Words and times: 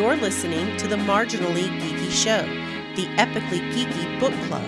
You're 0.00 0.16
listening 0.16 0.78
to 0.78 0.88
the 0.88 0.96
Marginally 0.96 1.68
Geeky 1.78 2.10
Show, 2.10 2.40
the 2.96 3.04
epically 3.18 3.60
geeky 3.70 4.18
book 4.18 4.32
club. 4.48 4.64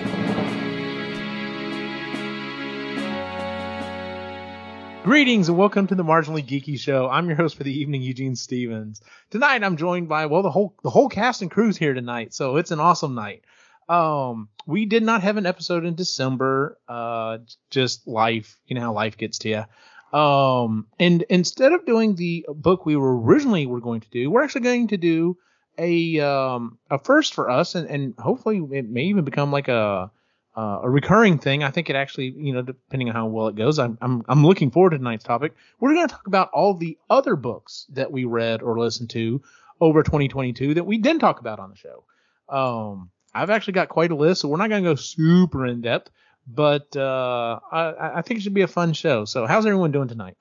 Greetings 5.02 5.48
and 5.48 5.56
welcome 5.56 5.86
to 5.86 5.94
the 5.94 6.04
Marginally 6.04 6.44
Geeky 6.44 6.78
Show. 6.78 7.08
I'm 7.08 7.28
your 7.28 7.36
host 7.36 7.56
for 7.56 7.64
the 7.64 7.72
evening, 7.72 8.02
Eugene 8.02 8.36
Stevens. 8.36 9.00
Tonight 9.30 9.64
I'm 9.64 9.78
joined 9.78 10.06
by 10.06 10.26
well 10.26 10.42
the 10.42 10.50
whole 10.50 10.74
the 10.82 10.90
whole 10.90 11.08
cast 11.08 11.40
and 11.40 11.50
crew's 11.50 11.78
here 11.78 11.94
tonight, 11.94 12.34
so 12.34 12.58
it's 12.58 12.70
an 12.70 12.80
awesome 12.80 13.14
night. 13.14 13.42
Um, 13.88 14.50
we 14.66 14.84
did 14.84 15.02
not 15.02 15.22
have 15.22 15.38
an 15.38 15.46
episode 15.46 15.86
in 15.86 15.94
December. 15.94 16.76
Uh, 16.86 17.38
just 17.70 18.06
life, 18.06 18.60
you 18.66 18.74
know 18.74 18.82
how 18.82 18.92
life 18.92 19.16
gets 19.16 19.38
to 19.38 19.48
you. 19.48 19.64
Um, 20.12 20.86
and 20.98 21.22
instead 21.30 21.72
of 21.72 21.86
doing 21.86 22.14
the 22.16 22.44
book 22.48 22.84
we 22.84 22.96
were 22.96 23.18
originally 23.20 23.66
were 23.66 23.80
going 23.80 24.00
to 24.00 24.10
do, 24.10 24.30
we're 24.30 24.42
actually 24.44 24.62
going 24.62 24.88
to 24.88 24.96
do 24.96 25.38
a 25.78 26.20
um 26.20 26.78
a 26.90 26.98
first 26.98 27.34
for 27.34 27.48
us, 27.48 27.74
and 27.74 27.88
and 27.88 28.14
hopefully 28.18 28.60
it 28.72 28.88
may 28.88 29.04
even 29.04 29.24
become 29.24 29.50
like 29.50 29.68
a 29.68 30.10
uh, 30.54 30.80
a 30.82 30.90
recurring 30.90 31.38
thing. 31.38 31.62
I 31.64 31.70
think 31.70 31.88
it 31.88 31.96
actually, 31.96 32.34
you 32.36 32.52
know, 32.52 32.62
depending 32.62 33.08
on 33.08 33.14
how 33.14 33.26
well 33.26 33.48
it 33.48 33.56
goes, 33.56 33.78
I'm 33.78 33.96
I'm, 34.02 34.22
I'm 34.28 34.46
looking 34.46 34.70
forward 34.70 34.90
to 34.90 34.98
tonight's 34.98 35.24
topic. 35.24 35.54
We're 35.80 35.94
going 35.94 36.08
to 36.08 36.14
talk 36.14 36.26
about 36.26 36.50
all 36.52 36.74
the 36.74 36.98
other 37.08 37.36
books 37.36 37.86
that 37.90 38.12
we 38.12 38.24
read 38.24 38.62
or 38.62 38.78
listened 38.78 39.10
to 39.10 39.42
over 39.80 40.02
2022 40.02 40.74
that 40.74 40.84
we 40.84 40.98
didn't 40.98 41.20
talk 41.20 41.40
about 41.40 41.58
on 41.58 41.70
the 41.70 41.76
show. 41.76 42.04
Um, 42.48 43.10
I've 43.34 43.50
actually 43.50 43.72
got 43.72 43.88
quite 43.88 44.10
a 44.10 44.14
list, 44.14 44.42
so 44.42 44.48
we're 44.48 44.58
not 44.58 44.68
going 44.68 44.84
to 44.84 44.90
go 44.90 44.94
super 44.94 45.66
in 45.66 45.80
depth, 45.80 46.10
but 46.46 46.94
uh, 46.96 47.58
I, 47.70 48.18
I 48.18 48.22
think 48.22 48.38
it 48.40 48.42
should 48.42 48.54
be 48.54 48.62
a 48.62 48.68
fun 48.68 48.92
show. 48.92 49.24
So, 49.24 49.46
how's 49.46 49.66
everyone 49.66 49.92
doing 49.92 50.08
tonight? 50.08 50.36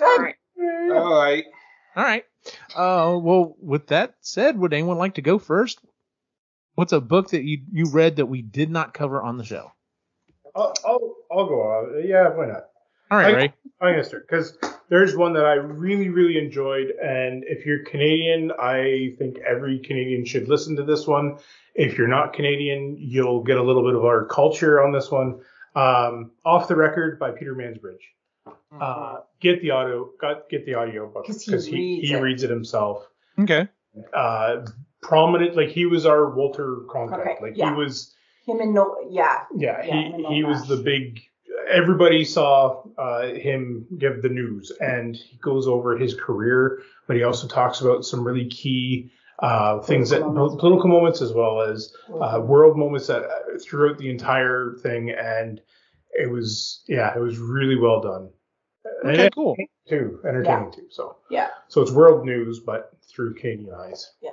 All 0.00 0.18
right. 0.18 0.34
All 0.60 1.20
right. 1.20 1.44
All 1.96 2.04
right. 2.04 2.24
Uh, 2.74 3.18
well, 3.18 3.56
with 3.60 3.88
that 3.88 4.14
said, 4.20 4.58
would 4.58 4.72
anyone 4.72 4.98
like 4.98 5.14
to 5.14 5.22
go 5.22 5.38
first? 5.38 5.80
What's 6.76 6.92
a 6.92 7.00
book 7.00 7.30
that 7.30 7.42
you 7.42 7.62
you 7.72 7.90
read 7.90 8.16
that 8.16 8.26
we 8.26 8.40
did 8.42 8.70
not 8.70 8.94
cover 8.94 9.20
on 9.22 9.36
the 9.36 9.44
show? 9.44 9.72
I'll, 10.54 10.72
I'll, 10.86 11.14
I'll 11.30 11.46
go. 11.46 11.60
on. 11.60 12.06
Yeah, 12.06 12.28
why 12.28 12.46
not? 12.46 12.64
All 13.10 13.18
right, 13.18 13.34
I- 13.34 13.36
Ray. 13.36 13.52
I'm 13.80 13.92
gonna 13.92 14.04
start 14.04 14.26
because 14.28 14.56
there's 14.88 15.16
one 15.16 15.32
that 15.34 15.44
I 15.44 15.54
really, 15.54 16.08
really 16.08 16.38
enjoyed, 16.38 16.90
and 17.02 17.44
if 17.46 17.66
you're 17.66 17.84
Canadian, 17.84 18.52
I 18.52 19.14
think 19.18 19.38
every 19.38 19.78
Canadian 19.80 20.24
should 20.24 20.48
listen 20.48 20.76
to 20.76 20.84
this 20.84 21.06
one. 21.06 21.38
If 21.74 21.96
you're 21.98 22.08
not 22.08 22.32
Canadian, 22.32 22.96
you'll 22.98 23.42
get 23.42 23.56
a 23.58 23.62
little 23.62 23.84
bit 23.84 23.94
of 23.94 24.04
our 24.04 24.24
culture 24.26 24.82
on 24.82 24.92
this 24.92 25.10
one. 25.10 25.40
Um, 25.76 26.32
Off 26.44 26.68
the 26.68 26.74
Record 26.76 27.18
by 27.18 27.30
Peter 27.30 27.54
Mansbridge. 27.54 28.52
Uh, 28.80 29.20
get 29.40 29.60
the 29.62 29.70
audio, 29.70 30.10
got 30.20 30.48
get 30.48 30.64
the 30.66 30.74
audio 30.74 31.06
book 31.08 31.26
'Cause 31.26 31.44
because 31.44 31.66
he 31.66 31.74
reads 31.76 32.08
he 32.08 32.14
it. 32.14 32.20
reads 32.20 32.42
it 32.42 32.50
himself. 32.50 33.06
Okay. 33.38 33.68
Uh, 34.12 34.66
prominent, 35.02 35.56
like 35.56 35.68
he 35.68 35.86
was 35.86 36.04
our 36.06 36.30
Walter 36.34 36.78
Cronkite. 36.88 37.20
Okay, 37.20 37.36
like 37.40 37.56
yeah. 37.56 37.70
he 37.70 37.76
was 37.76 38.14
Him 38.46 38.60
and 38.60 38.74
no, 38.74 38.96
yeah. 39.10 39.42
Yeah, 39.54 39.78
Yeah, 39.78 39.82
he 39.82 39.90
I 40.14 40.16
know 40.18 40.30
he 40.30 40.44
was 40.44 40.66
the 40.66 40.76
big. 40.78 41.20
Everybody 41.68 42.24
saw 42.24 42.82
uh, 42.96 43.28
him 43.34 43.86
give 43.98 44.22
the 44.22 44.28
news, 44.28 44.72
and 44.80 45.14
he 45.16 45.36
goes 45.38 45.66
over 45.66 45.96
his 45.96 46.14
career, 46.14 46.82
but 47.06 47.16
he 47.16 47.22
also 47.24 47.46
talks 47.46 47.80
about 47.80 48.04
some 48.04 48.26
really 48.26 48.46
key 48.48 49.10
uh, 49.40 49.78
things 49.80 50.10
that 50.10 50.20
Political 50.22 50.34
moments. 50.34 50.60
political 50.60 50.88
moments 50.88 51.22
as 51.22 51.32
well 51.32 51.60
as 51.62 51.94
uh, 52.20 52.40
world 52.40 52.76
moments 52.76 53.06
that 53.06 53.22
uh, 53.22 53.58
throughout 53.62 53.98
the 53.98 54.10
entire 54.10 54.76
thing, 54.82 55.10
and 55.10 55.60
it 56.12 56.30
was 56.30 56.82
yeah, 56.88 57.14
it 57.14 57.20
was 57.20 57.38
really 57.38 57.76
well 57.76 58.00
done. 58.00 58.30
And 59.04 59.12
Okay, 59.12 59.30
cool. 59.34 59.56
Too 59.88 60.20
entertaining 60.26 60.72
too. 60.72 60.86
So 60.90 61.16
Yeah. 61.30 61.48
so 61.68 61.82
it's 61.82 61.92
world 61.92 62.24
news, 62.26 62.60
but 62.60 62.90
through 63.08 63.34
Canadian 63.34 63.74
eyes. 63.74 64.12
Yeah. 64.20 64.30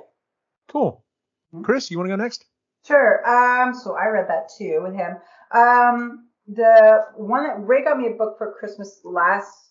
Cool. 0.68 1.04
Hmm? 1.52 1.62
Chris, 1.62 1.90
you 1.90 1.98
want 1.98 2.08
to 2.10 2.16
go 2.16 2.22
next? 2.22 2.44
Sure. 2.86 3.24
Um, 3.28 3.74
so 3.74 3.94
I 3.96 4.06
read 4.06 4.28
that 4.28 4.50
too 4.58 4.80
with 4.82 4.94
him. 4.94 5.16
Um, 5.52 6.26
the 6.48 7.04
one 7.16 7.44
that 7.44 7.66
Ray 7.66 7.84
got 7.84 7.98
me 7.98 8.06
a 8.06 8.10
book 8.10 8.36
for 8.38 8.54
Christmas 8.58 9.00
last 9.04 9.66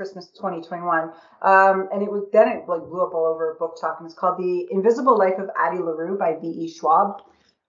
Christmas 0.00 0.30
2021. 0.36 1.10
Um, 1.42 1.88
and 1.92 2.02
it 2.02 2.10
was 2.10 2.24
then 2.32 2.48
it 2.48 2.68
like 2.68 2.80
blew 2.82 3.02
up 3.02 3.12
all 3.14 3.26
over 3.26 3.56
BookTok 3.60 3.98
and 3.98 4.06
it's 4.06 4.14
called 4.14 4.38
The 4.38 4.66
Invisible 4.70 5.16
Life 5.16 5.38
of 5.38 5.50
Addie 5.58 5.78
LaRue 5.78 6.18
by 6.18 6.36
V.E. 6.40 6.68
Schwab. 6.68 7.22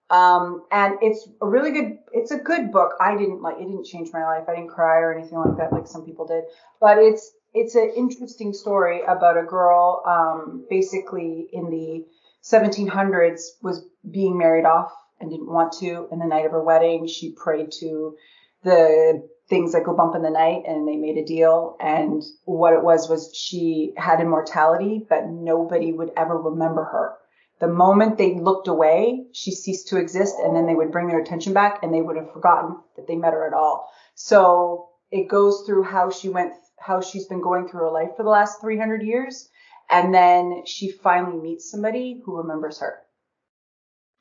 Um, 0.08 0.64
and 0.70 0.94
it's 1.02 1.28
a 1.40 1.46
really 1.46 1.72
good, 1.72 1.98
it's 2.12 2.30
a 2.30 2.38
good 2.38 2.72
book. 2.72 2.92
I 3.00 3.16
didn't 3.16 3.42
like, 3.42 3.56
it 3.56 3.66
didn't 3.66 3.84
change 3.84 4.10
my 4.12 4.24
life. 4.24 4.44
I 4.48 4.54
didn't 4.56 4.70
cry 4.70 4.98
or 4.98 5.12
anything 5.12 5.38
like 5.38 5.56
that, 5.58 5.72
like 5.72 5.86
some 5.86 6.04
people 6.04 6.26
did, 6.26 6.44
but 6.80 6.98
it's, 6.98 7.32
it's 7.54 7.74
an 7.74 7.92
interesting 7.96 8.52
story 8.52 9.02
about 9.02 9.38
a 9.38 9.42
girl, 9.42 10.02
um, 10.06 10.66
basically 10.68 11.48
in 11.52 11.70
the 11.70 12.06
1700s 12.44 13.40
was 13.62 13.84
being 14.10 14.36
married 14.36 14.64
off 14.64 14.92
and 15.22 15.30
didn't 15.30 15.50
want 15.50 15.72
to. 15.74 16.08
And 16.10 16.20
the 16.20 16.26
night 16.26 16.44
of 16.44 16.52
her 16.52 16.62
wedding, 16.62 17.06
she 17.06 17.32
prayed 17.32 17.72
to 17.80 18.16
the 18.64 19.26
things 19.48 19.72
that 19.72 19.84
go 19.84 19.94
bump 19.94 20.14
in 20.14 20.22
the 20.22 20.30
night 20.30 20.62
and 20.66 20.86
they 20.86 20.96
made 20.96 21.16
a 21.16 21.24
deal. 21.24 21.76
And 21.80 22.22
what 22.44 22.74
it 22.74 22.82
was 22.82 23.08
was 23.08 23.34
she 23.34 23.92
had 23.96 24.20
immortality, 24.20 25.04
but 25.08 25.28
nobody 25.28 25.92
would 25.92 26.10
ever 26.16 26.36
remember 26.36 26.84
her. 26.84 27.14
The 27.60 27.68
moment 27.68 28.18
they 28.18 28.34
looked 28.34 28.66
away, 28.66 29.26
she 29.32 29.52
ceased 29.52 29.88
to 29.88 29.96
exist 29.96 30.36
and 30.42 30.56
then 30.56 30.66
they 30.66 30.74
would 30.74 30.90
bring 30.90 31.06
their 31.06 31.20
attention 31.20 31.52
back 31.52 31.82
and 31.82 31.94
they 31.94 32.02
would 32.02 32.16
have 32.16 32.32
forgotten 32.32 32.76
that 32.96 33.06
they 33.06 33.14
met 33.14 33.34
her 33.34 33.46
at 33.46 33.54
all. 33.54 33.88
So 34.14 34.88
it 35.10 35.28
goes 35.28 35.62
through 35.64 35.84
how 35.84 36.10
she 36.10 36.28
went, 36.28 36.54
how 36.78 37.00
she's 37.00 37.26
been 37.26 37.40
going 37.40 37.68
through 37.68 37.80
her 37.80 37.90
life 37.90 38.16
for 38.16 38.24
the 38.24 38.30
last 38.30 38.60
300 38.60 39.02
years. 39.02 39.48
And 39.90 40.12
then 40.12 40.62
she 40.66 40.90
finally 40.90 41.40
meets 41.40 41.70
somebody 41.70 42.20
who 42.24 42.38
remembers 42.38 42.80
her. 42.80 43.00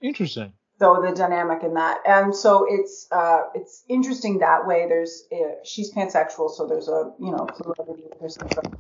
Interesting. 0.02 0.54
So 0.82 1.00
the 1.00 1.14
dynamic 1.14 1.62
in 1.62 1.76
that, 1.76 2.00
and 2.08 2.36
so 2.36 2.66
it's 2.68 3.08
uh, 3.12 3.42
it's 3.54 3.84
interesting 3.88 4.40
that 4.40 4.66
way. 4.66 4.88
There's 4.90 5.26
uh, 5.32 5.62
she's 5.64 5.94
pansexual, 5.94 6.50
so 6.50 6.66
there's 6.66 6.88
a 6.88 7.14
you 7.20 7.30
know 7.30 7.48
fluidity. 7.56 8.08
There's 8.20 8.34
some 8.36 8.80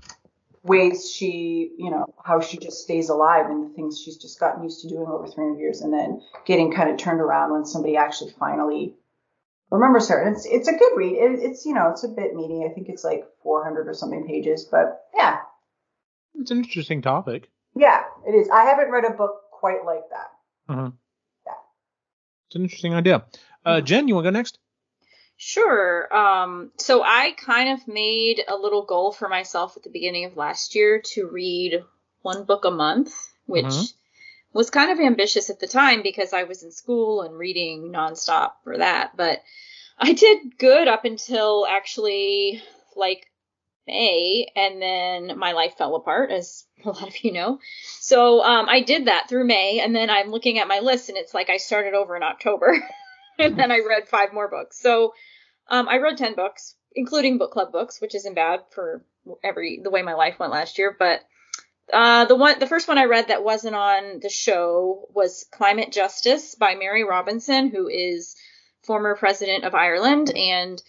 ways 0.64 1.12
she 1.12 1.70
you 1.78 1.92
know 1.92 2.12
how 2.26 2.42
she 2.42 2.58
just 2.58 2.82
stays 2.82 3.10
alive 3.10 3.52
and 3.52 3.70
the 3.70 3.76
things 3.76 4.02
she's 4.02 4.18
just 4.18 4.40
gotten 4.40 4.64
used 4.64 4.82
to 4.82 4.88
doing 4.90 5.06
over 5.06 5.28
300 5.28 5.60
years, 5.60 5.82
and 5.82 5.94
then 5.94 6.24
getting 6.48 6.74
kind 6.74 6.90
of 6.90 6.98
turned 6.98 7.22
around 7.22 7.52
when 7.52 7.66
somebody 7.66 7.96
actually 7.98 8.32
finally 8.40 8.96
remembers 9.70 10.10
her. 10.10 10.20
And 10.20 10.36
it's 10.36 10.48
it's 10.48 10.68
a 10.68 10.74
good 10.74 10.94
read. 10.96 11.14
It, 11.14 11.40
it's 11.44 11.68
you 11.68 11.76
know 11.76 11.92
it's 11.92 12.04
a 12.04 12.08
bit 12.08 12.34
meaty. 12.34 12.66
I 12.66 12.74
think 12.74 12.90
it's 12.90 13.04
like 13.04 13.26
400 13.44 13.88
or 13.88 13.94
something 13.94 14.26
pages, 14.26 14.66
but 14.66 15.04
yeah, 15.16 15.38
It's 16.34 16.50
an 16.50 16.58
interesting 16.58 17.04
topic. 17.04 17.52
yeah, 17.76 18.06
it 18.28 18.34
is. 18.34 18.50
I 18.50 18.64
haven't 18.64 18.90
read 18.90 19.06
a 19.06 19.12
book 19.14 19.36
quite 19.52 19.86
like 19.86 20.10
that. 20.10 20.32
Uh-huh. 20.74 20.92
It's 22.52 22.58
an 22.58 22.64
interesting 22.64 22.94
idea. 22.94 23.24
Uh, 23.66 23.80
Jen, 23.80 24.10
you 24.10 24.16
want 24.16 24.26
to 24.26 24.32
go 24.32 24.38
next? 24.38 24.60
Sure. 25.38 26.14
Um, 26.14 26.74
so 26.76 27.02
I 27.02 27.32
kind 27.38 27.70
of 27.70 27.88
made 27.88 28.44
a 28.46 28.58
little 28.58 28.84
goal 28.84 29.14
for 29.14 29.30
myself 29.30 29.78
at 29.78 29.84
the 29.84 29.90
beginning 29.90 30.26
of 30.26 30.36
last 30.36 30.76
year 30.76 31.02
to 31.14 31.30
read 31.30 31.82
one 32.24 32.44
book 32.44 32.66
a 32.66 32.70
month, 32.72 33.14
which 33.46 33.64
Mhm. 33.64 33.94
was 34.52 34.70
kind 34.70 34.92
of 34.92 35.00
ambitious 35.00 35.50
at 35.50 35.62
the 35.62 35.68
time 35.68 36.02
because 36.02 36.34
I 36.34 36.44
was 36.44 36.62
in 36.62 36.74
school 36.74 37.22
and 37.22 37.38
reading 37.38 37.90
nonstop 37.90 38.56
for 38.66 38.80
that. 38.80 39.16
But 39.16 39.42
I 39.98 40.12
did 40.12 40.58
good 40.58 40.90
up 40.90 41.06
until 41.06 41.66
actually 41.66 42.62
like 42.98 43.31
May, 43.88 44.48
and 44.56 44.82
then 44.82 45.38
my 45.38 45.54
life 45.54 45.76
fell 45.78 45.96
apart, 45.96 46.32
as 46.32 46.66
a 46.86 46.90
lot 46.90 47.08
of 47.08 47.24
you 47.24 47.34
know. 47.34 47.60
So 48.00 48.44
um, 48.44 48.68
I 48.70 48.82
did 48.82 49.06
that 49.06 49.28
through 49.30 49.46
May, 49.46 49.80
and 49.80 49.96
then 49.96 50.10
I'm 50.10 50.32
looking 50.32 50.60
at 50.60 50.68
my 50.68 50.80
list, 50.80 51.10
and 51.10 51.18
it's 51.18 51.34
like 51.34 51.50
I 51.50 51.58
started 51.58 51.94
over 51.94 52.16
in 52.16 52.24
October, 52.24 52.78
and 53.40 53.58
then 53.58 53.72
I 53.72 53.80
read 53.88 54.08
five 54.08 54.34
more 54.34 54.50
books. 54.50 54.80
So 54.80 55.14
um, 55.68 55.88
I 55.88 55.98
read 55.98 56.18
ten 56.18 56.36
books, 56.36 56.76
including 56.96 57.38
book 57.38 57.52
club 57.52 57.72
books, 57.72 58.02
which 58.02 58.16
isn't 58.16 58.36
bad 58.36 58.62
for 58.72 59.04
every 59.44 59.80
the 59.84 59.92
way 59.92 60.02
my 60.02 60.14
life 60.14 60.40
went 60.40 60.52
last 60.52 60.78
year. 60.78 60.96
But 60.98 61.22
uh, 61.92 62.26
the 62.26 62.36
one, 62.36 62.60
the 62.60 62.68
first 62.68 62.88
one 62.88 62.98
I 62.98 63.06
read 63.06 63.28
that 63.28 63.44
wasn't 63.44 63.76
on 63.76 64.20
the 64.22 64.30
show 64.30 65.08
was 65.14 65.46
Climate 65.52 65.92
Justice 65.92 66.56
by 66.56 66.76
Mary 66.76 67.04
Robinson, 67.04 67.70
who 67.70 67.88
is 67.88 68.36
former 68.84 69.16
president 69.16 69.66
of 69.66 69.76
Ireland, 69.76 70.32
and 70.36 70.82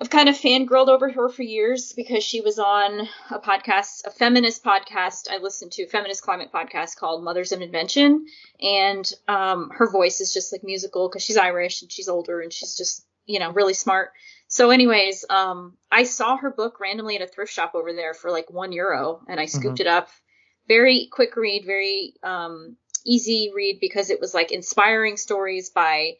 I've 0.00 0.10
kind 0.10 0.28
of 0.28 0.36
fangirled 0.36 0.88
over 0.88 1.10
her 1.10 1.28
for 1.28 1.42
years 1.42 1.92
because 1.94 2.22
she 2.22 2.40
was 2.40 2.58
on 2.58 3.08
a 3.30 3.38
podcast, 3.38 4.06
a 4.06 4.10
feminist 4.10 4.62
podcast 4.62 5.30
I 5.30 5.38
listened 5.38 5.72
to, 5.72 5.86
feminist 5.86 6.22
climate 6.22 6.50
podcast 6.52 6.96
called 6.96 7.24
Mothers 7.24 7.52
of 7.52 7.62
Invention, 7.62 8.26
and 8.60 9.10
um, 9.26 9.70
her 9.70 9.90
voice 9.90 10.20
is 10.20 10.34
just 10.34 10.52
like 10.52 10.62
musical 10.62 11.08
because 11.08 11.22
she's 11.22 11.38
Irish 11.38 11.82
and 11.82 11.90
she's 11.90 12.08
older 12.08 12.40
and 12.40 12.52
she's 12.52 12.76
just 12.76 13.06
you 13.24 13.38
know 13.38 13.50
really 13.52 13.74
smart. 13.74 14.10
So, 14.48 14.70
anyways, 14.70 15.24
um, 15.30 15.76
I 15.90 16.04
saw 16.04 16.36
her 16.36 16.50
book 16.50 16.78
randomly 16.78 17.16
at 17.16 17.22
a 17.22 17.26
thrift 17.26 17.52
shop 17.52 17.72
over 17.74 17.92
there 17.92 18.14
for 18.14 18.30
like 18.30 18.50
one 18.50 18.72
euro, 18.72 19.22
and 19.28 19.40
I 19.40 19.46
scooped 19.46 19.80
it 19.80 19.86
up. 19.86 20.08
Very 20.68 21.08
quick 21.10 21.36
read, 21.36 21.64
very 21.64 22.14
um, 22.22 22.76
easy 23.04 23.50
read 23.54 23.78
because 23.80 24.10
it 24.10 24.20
was 24.20 24.34
like 24.34 24.52
inspiring 24.52 25.16
stories 25.16 25.70
by 25.70 26.16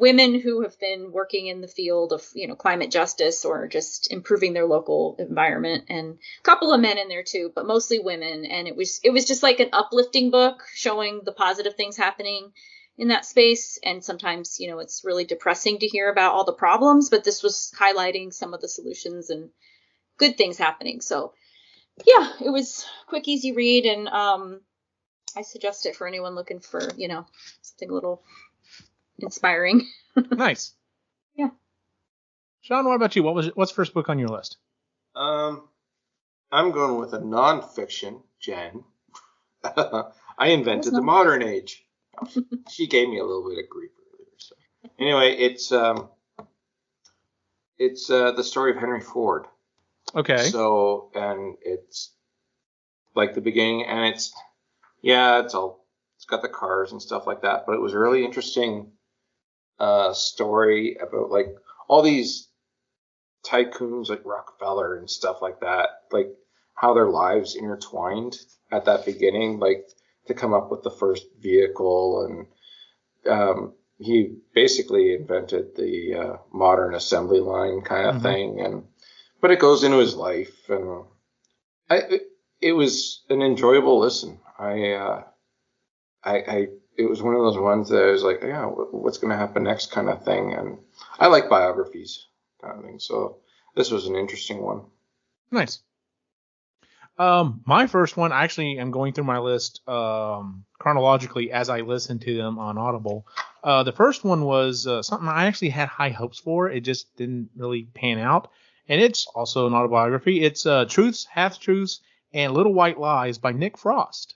women 0.00 0.40
who 0.40 0.62
have 0.62 0.80
been 0.80 1.12
working 1.12 1.46
in 1.46 1.60
the 1.60 1.68
field 1.68 2.12
of 2.12 2.26
you 2.34 2.48
know 2.48 2.56
climate 2.56 2.90
justice 2.90 3.44
or 3.44 3.68
just 3.68 4.10
improving 4.10 4.54
their 4.54 4.64
local 4.64 5.14
environment 5.18 5.84
and 5.88 6.14
a 6.14 6.42
couple 6.42 6.72
of 6.72 6.80
men 6.80 6.96
in 6.96 7.08
there 7.08 7.22
too 7.22 7.52
but 7.54 7.66
mostly 7.66 7.98
women. 8.00 8.46
And 8.46 8.66
it 8.66 8.74
was 8.74 8.98
it 9.04 9.10
was 9.10 9.26
just 9.26 9.42
like 9.42 9.60
an 9.60 9.68
uplifting 9.72 10.30
book 10.30 10.62
showing 10.74 11.20
the 11.24 11.32
positive 11.32 11.74
things 11.74 11.98
happening 11.98 12.52
in 12.96 13.08
that 13.08 13.26
space. 13.26 13.78
And 13.84 14.02
sometimes 14.02 14.58
you 14.58 14.70
know 14.70 14.78
it's 14.78 15.04
really 15.04 15.26
depressing 15.26 15.78
to 15.80 15.86
hear 15.86 16.10
about 16.10 16.32
all 16.32 16.44
the 16.44 16.52
problems 16.54 17.10
but 17.10 17.22
this 17.22 17.42
was 17.42 17.72
highlighting 17.78 18.32
some 18.32 18.54
of 18.54 18.62
the 18.62 18.68
solutions 18.68 19.28
and 19.28 19.50
good 20.16 20.38
things 20.38 20.56
happening. 20.56 21.02
So 21.02 21.34
yeah 22.06 22.32
it 22.42 22.50
was 22.50 22.86
quick 23.06 23.28
easy 23.28 23.52
read. 23.52 23.84
And 23.84 24.08
um 24.08 24.60
i 25.36 25.42
suggest 25.42 25.86
it 25.86 25.94
for 25.94 26.08
anyone 26.08 26.34
looking 26.34 26.58
for 26.58 26.80
you 26.96 27.06
know 27.06 27.24
something 27.62 27.90
a 27.90 27.94
little 27.94 28.24
inspiring. 29.22 29.88
nice. 30.30 30.72
Yeah. 31.34 31.50
Sean, 32.62 32.84
what 32.84 32.94
about 32.94 33.16
you? 33.16 33.22
What 33.22 33.34
was 33.34 33.48
what's 33.54 33.72
first 33.72 33.94
book 33.94 34.08
on 34.08 34.18
your 34.18 34.28
list? 34.28 34.58
Um, 35.14 35.68
I'm 36.52 36.72
going 36.72 36.98
with 36.98 37.12
a 37.14 37.18
nonfiction, 37.18 38.22
Jen. 38.40 38.84
I 39.64 40.48
invented 40.48 40.94
the 40.94 41.02
modern 41.02 41.42
age. 41.42 41.84
she 42.70 42.86
gave 42.86 43.08
me 43.08 43.18
a 43.18 43.24
little 43.24 43.48
bit 43.48 43.62
of 43.62 43.68
grief 43.70 43.90
earlier. 44.14 44.30
So 44.38 44.54
anyway, 44.98 45.36
it's 45.36 45.70
um, 45.72 46.08
it's 47.78 48.10
uh, 48.10 48.32
the 48.32 48.44
story 48.44 48.72
of 48.72 48.78
Henry 48.78 49.00
Ford. 49.00 49.46
Okay. 50.14 50.44
So 50.44 51.10
and 51.14 51.56
it's 51.62 52.12
like 53.14 53.34
the 53.34 53.40
beginning, 53.40 53.84
and 53.84 54.14
it's 54.14 54.32
yeah, 55.02 55.40
it's 55.40 55.54
all 55.54 55.86
it's 56.16 56.24
got 56.24 56.42
the 56.42 56.48
cars 56.48 56.92
and 56.92 57.00
stuff 57.00 57.26
like 57.26 57.42
that, 57.42 57.64
but 57.66 57.74
it 57.74 57.80
was 57.80 57.94
really 57.94 58.24
interesting 58.24 58.92
uh, 59.80 60.12
story 60.12 60.96
about 61.00 61.30
like 61.30 61.48
all 61.88 62.02
these 62.02 62.48
tycoons 63.44 64.08
like 64.08 64.24
Rockefeller 64.24 64.96
and 64.96 65.08
stuff 65.08 65.42
like 65.42 65.60
that, 65.60 65.88
like 66.12 66.28
how 66.74 66.94
their 66.94 67.08
lives 67.08 67.56
intertwined 67.56 68.36
at 68.70 68.84
that 68.84 69.04
beginning, 69.04 69.58
like 69.58 69.86
to 70.26 70.34
come 70.34 70.54
up 70.54 70.70
with 70.70 70.82
the 70.82 70.90
first 70.90 71.26
vehicle 71.40 72.26
and 72.26 73.32
um, 73.32 73.74
he 73.98 74.36
basically 74.54 75.14
invented 75.14 75.76
the 75.76 76.14
uh, 76.14 76.36
modern 76.52 76.94
assembly 76.94 77.40
line 77.40 77.82
kind 77.82 78.06
of 78.06 78.14
mm-hmm. 78.16 78.22
thing 78.22 78.60
and 78.60 78.84
but 79.40 79.50
it 79.50 79.58
goes 79.58 79.82
into 79.84 79.98
his 79.98 80.14
life 80.14 80.68
and 80.68 81.04
I 81.88 81.96
it, 81.96 82.22
it 82.60 82.72
was 82.72 83.22
an 83.28 83.42
enjoyable 83.42 83.98
listen. 83.98 84.38
I 84.58 84.92
uh, 84.92 85.22
I, 86.22 86.36
I 86.36 86.66
it 87.00 87.08
was 87.08 87.22
one 87.22 87.34
of 87.34 87.40
those 87.40 87.58
ones 87.58 87.88
that 87.88 88.02
I 88.02 88.10
was 88.10 88.22
like, 88.22 88.40
yeah, 88.42 88.66
what's 88.66 89.18
going 89.18 89.30
to 89.30 89.36
happen 89.36 89.64
next 89.64 89.90
kind 89.90 90.08
of 90.08 90.24
thing. 90.24 90.54
And 90.54 90.78
I 91.18 91.28
like 91.28 91.48
biographies 91.48 92.26
kind 92.60 92.78
of 92.78 92.84
thing. 92.84 92.98
So 92.98 93.38
this 93.74 93.90
was 93.90 94.06
an 94.06 94.16
interesting 94.16 94.62
one. 94.62 94.82
Nice. 95.50 95.80
Um, 97.18 97.62
my 97.66 97.86
first 97.86 98.16
one, 98.16 98.32
I 98.32 98.44
actually 98.44 98.78
am 98.78 98.90
going 98.90 99.12
through 99.12 99.24
my 99.24 99.38
list 99.38 99.86
um, 99.88 100.64
chronologically 100.78 101.52
as 101.52 101.68
I 101.68 101.80
listen 101.80 102.18
to 102.20 102.36
them 102.36 102.58
on 102.58 102.78
Audible. 102.78 103.26
Uh, 103.62 103.82
the 103.82 103.92
first 103.92 104.24
one 104.24 104.44
was 104.44 104.86
uh, 104.86 105.02
something 105.02 105.28
I 105.28 105.46
actually 105.46 105.68
had 105.70 105.88
high 105.88 106.10
hopes 106.10 106.38
for. 106.38 106.70
It 106.70 106.80
just 106.80 107.14
didn't 107.16 107.50
really 107.56 107.82
pan 107.94 108.18
out. 108.18 108.50
And 108.88 109.00
it's 109.00 109.26
also 109.26 109.66
an 109.66 109.74
autobiography. 109.74 110.42
It's 110.42 110.64
uh, 110.66 110.86
Truths, 110.86 111.26
Half 111.26 111.60
Truths, 111.60 112.00
and 112.32 112.54
Little 112.54 112.72
White 112.74 112.98
Lies 112.98 113.38
by 113.38 113.52
Nick 113.52 113.76
Frost. 113.76 114.34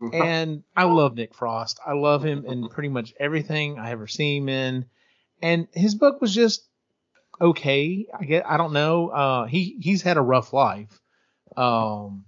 And 0.00 0.62
I 0.76 0.84
love 0.84 1.14
Nick 1.14 1.34
Frost. 1.34 1.78
I 1.84 1.92
love 1.92 2.24
him 2.24 2.44
in 2.46 2.68
pretty 2.68 2.88
much 2.88 3.12
everything 3.18 3.78
I 3.78 3.90
ever 3.90 4.06
see 4.06 4.36
him 4.38 4.48
in. 4.48 4.86
And 5.42 5.68
his 5.72 5.94
book 5.94 6.20
was 6.20 6.34
just 6.34 6.64
okay. 7.40 8.06
I 8.18 8.24
get 8.24 8.46
I 8.46 8.56
don't 8.56 8.72
know. 8.72 9.08
Uh, 9.08 9.46
he 9.46 9.76
he's 9.80 10.02
had 10.02 10.16
a 10.16 10.22
rough 10.22 10.52
life. 10.52 11.00
Um, 11.56 12.24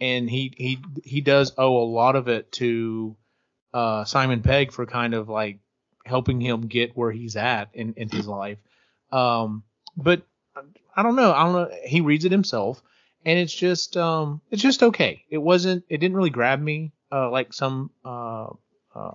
and 0.00 0.28
he 0.28 0.52
he 0.56 0.78
he 1.04 1.20
does 1.20 1.52
owe 1.58 1.76
a 1.82 1.84
lot 1.84 2.16
of 2.16 2.28
it 2.28 2.50
to 2.52 3.16
uh, 3.74 4.04
Simon 4.04 4.42
Pegg 4.42 4.72
for 4.72 4.86
kind 4.86 5.14
of 5.14 5.28
like 5.28 5.58
helping 6.04 6.40
him 6.40 6.62
get 6.62 6.96
where 6.96 7.12
he's 7.12 7.36
at 7.36 7.70
in, 7.74 7.94
in 7.94 8.08
his 8.08 8.26
life. 8.26 8.58
Um, 9.10 9.62
but 9.96 10.22
I 10.96 11.02
don't 11.02 11.16
know. 11.16 11.32
I 11.32 11.44
don't 11.44 11.52
know. 11.52 11.76
He 11.84 12.00
reads 12.00 12.24
it 12.24 12.32
himself, 12.32 12.82
and 13.24 13.38
it's 13.38 13.54
just 13.54 13.96
um, 13.96 14.40
it's 14.50 14.62
just 14.62 14.82
okay. 14.82 15.24
It 15.30 15.38
wasn't. 15.38 15.84
It 15.88 15.98
didn't 15.98 16.16
really 16.16 16.30
grab 16.30 16.60
me 16.60 16.92
uh, 17.12 17.30
like 17.30 17.52
some 17.52 17.90
uh, 18.04 18.48
uh, 18.94 19.12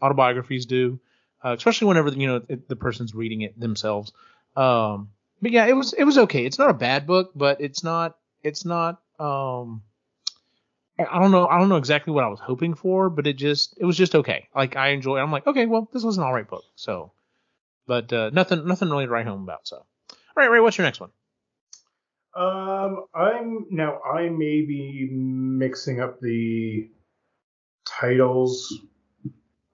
autobiographies 0.00 0.66
do, 0.66 1.00
uh, 1.44 1.54
especially 1.56 1.88
whenever 1.88 2.10
you 2.10 2.26
know 2.26 2.42
it, 2.48 2.68
the 2.68 2.76
person's 2.76 3.14
reading 3.14 3.42
it 3.42 3.58
themselves. 3.58 4.12
Um, 4.56 5.10
but 5.42 5.50
yeah, 5.50 5.66
it 5.66 5.74
was 5.74 5.92
it 5.92 6.04
was 6.04 6.18
okay. 6.18 6.46
It's 6.46 6.58
not 6.58 6.70
a 6.70 6.74
bad 6.74 7.06
book, 7.06 7.32
but 7.34 7.60
it's 7.60 7.82
not 7.82 8.16
it's 8.42 8.64
not 8.64 9.00
um, 9.18 9.82
I 10.98 11.18
don't 11.18 11.30
know 11.30 11.46
I 11.46 11.58
don't 11.58 11.68
know 11.68 11.76
exactly 11.76 12.12
what 12.12 12.24
I 12.24 12.28
was 12.28 12.40
hoping 12.40 12.74
for, 12.74 13.10
but 13.10 13.26
it 13.26 13.34
just 13.34 13.76
it 13.78 13.84
was 13.84 13.96
just 13.96 14.14
okay. 14.14 14.48
Like 14.54 14.76
I 14.76 14.88
enjoy. 14.88 15.18
I'm 15.18 15.32
like 15.32 15.46
okay, 15.46 15.66
well 15.66 15.88
this 15.92 16.04
was 16.04 16.18
an 16.18 16.24
alright 16.24 16.48
book. 16.48 16.64
So, 16.76 17.12
but 17.86 18.12
uh, 18.12 18.30
nothing 18.32 18.66
nothing 18.66 18.90
really 18.90 19.06
to 19.06 19.10
write 19.10 19.26
home 19.26 19.42
about. 19.42 19.66
So, 19.66 19.76
all 19.76 19.86
right, 20.36 20.50
Ray, 20.50 20.60
what's 20.60 20.78
your 20.78 20.86
next 20.86 21.00
one? 21.00 21.10
Um, 22.34 23.06
I'm 23.14 23.66
now 23.70 24.00
I 24.02 24.28
may 24.28 24.62
be 24.62 25.08
mixing 25.10 26.00
up 26.00 26.20
the 26.20 26.88
titles. 27.98 28.78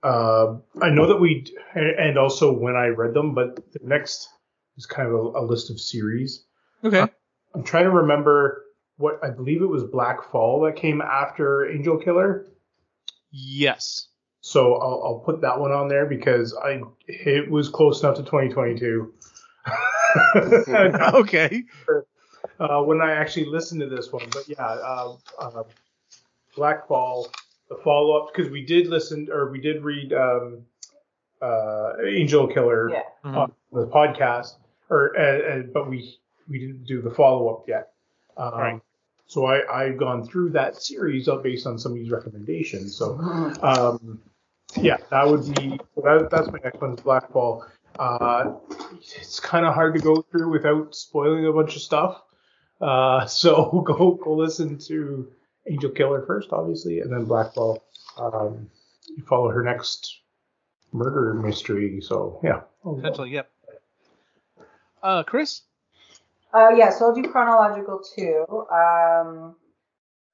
Uh, 0.02 0.56
I 0.80 0.90
know 0.90 1.06
that 1.06 1.16
we, 1.16 1.46
and 1.74 2.18
also 2.18 2.52
when 2.52 2.76
I 2.76 2.86
read 2.86 3.14
them, 3.14 3.34
but 3.34 3.72
the 3.72 3.80
next 3.82 4.28
is 4.76 4.86
kind 4.86 5.08
of 5.08 5.14
a, 5.14 5.40
a 5.40 5.42
list 5.42 5.70
of 5.70 5.80
series. 5.80 6.44
Okay. 6.84 7.00
Uh, 7.00 7.08
I'm 7.54 7.64
trying 7.64 7.84
to 7.84 7.90
remember 7.90 8.64
what 8.98 9.18
I 9.22 9.30
believe 9.30 9.62
it 9.62 9.66
was 9.66 9.84
Black 9.84 10.30
Fall 10.30 10.60
that 10.62 10.76
came 10.76 11.00
after 11.00 11.70
Angel 11.70 11.96
Killer. 11.96 12.46
Yes. 13.30 14.08
So 14.40 14.74
I'll, 14.74 15.02
I'll 15.04 15.22
put 15.24 15.40
that 15.40 15.58
one 15.58 15.72
on 15.72 15.88
there 15.88 16.06
because 16.06 16.54
I 16.54 16.80
it 17.06 17.50
was 17.50 17.68
close 17.68 18.02
enough 18.02 18.16
to 18.16 18.22
2022. 18.22 19.12
okay. 21.14 21.64
Uh, 22.60 22.82
when 22.82 23.00
I 23.00 23.12
actually 23.12 23.46
listened 23.46 23.80
to 23.80 23.88
this 23.88 24.12
one, 24.12 24.26
but 24.30 24.48
yeah, 24.48 24.64
uh, 24.64 25.16
uh, 25.40 25.62
Black 26.54 26.86
Fall 26.86 27.28
the 27.68 27.76
follow 27.76 28.16
up 28.16 28.32
because 28.34 28.50
we 28.50 28.64
did 28.64 28.86
listen 28.88 29.28
or 29.30 29.50
we 29.50 29.60
did 29.60 29.82
read 29.82 30.12
um, 30.12 30.64
uh, 31.42 31.92
Angel 32.06 32.46
Killer 32.46 32.90
yeah. 32.90 33.02
mm-hmm. 33.24 33.36
on 33.36 33.52
the 33.72 33.86
podcast, 33.86 34.54
or 34.90 35.18
uh, 35.18 35.58
uh, 35.58 35.62
but 35.72 35.88
we 35.88 36.18
we 36.48 36.58
didn't 36.58 36.84
do 36.84 37.02
the 37.02 37.10
follow 37.10 37.48
up 37.48 37.68
yet. 37.68 37.92
Um, 38.36 38.54
right. 38.54 38.80
So 39.26 39.46
I 39.46 39.84
I've 39.84 39.98
gone 39.98 40.24
through 40.24 40.50
that 40.50 40.76
series 40.76 41.28
based 41.42 41.66
on 41.66 41.78
some 41.78 41.92
of 41.92 41.98
these 41.98 42.10
recommendations. 42.10 42.96
So 42.96 43.18
um, 43.62 44.20
yeah, 44.76 44.98
that 45.10 45.26
would 45.26 45.54
be 45.56 45.80
that, 45.96 46.28
that's 46.30 46.50
my 46.50 46.58
next 46.62 46.80
one, 46.80 46.94
Black 46.96 47.30
Fall. 47.32 47.66
Uh, 47.98 48.52
it's 49.02 49.40
kind 49.40 49.64
of 49.64 49.74
hard 49.74 49.94
to 49.94 50.00
go 50.00 50.22
through 50.30 50.50
without 50.50 50.94
spoiling 50.94 51.46
a 51.46 51.52
bunch 51.52 51.76
of 51.76 51.82
stuff. 51.82 52.22
Uh, 52.80 53.26
so 53.26 53.82
go 53.86 54.12
go 54.12 54.34
listen 54.34 54.78
to 54.78 55.30
Angel 55.68 55.90
Killer 55.90 56.24
first, 56.26 56.52
obviously, 56.52 57.00
and 57.00 57.12
then 57.12 57.24
Black 57.24 57.54
Fall. 57.54 57.82
Um, 58.18 58.70
you 59.08 59.22
follow 59.24 59.50
her 59.50 59.62
next 59.62 60.20
murder 60.92 61.34
mystery. 61.34 62.00
So 62.00 62.40
yeah, 62.42 62.60
essentially, 62.98 63.30
yep. 63.30 63.50
Uh, 65.02 65.22
Chris. 65.22 65.62
Uh, 66.52 66.70
yeah, 66.74 66.90
so 66.90 67.06
I'll 67.06 67.14
do 67.14 67.22
chronological 67.22 68.00
too. 68.16 68.44
Um, 68.48 69.56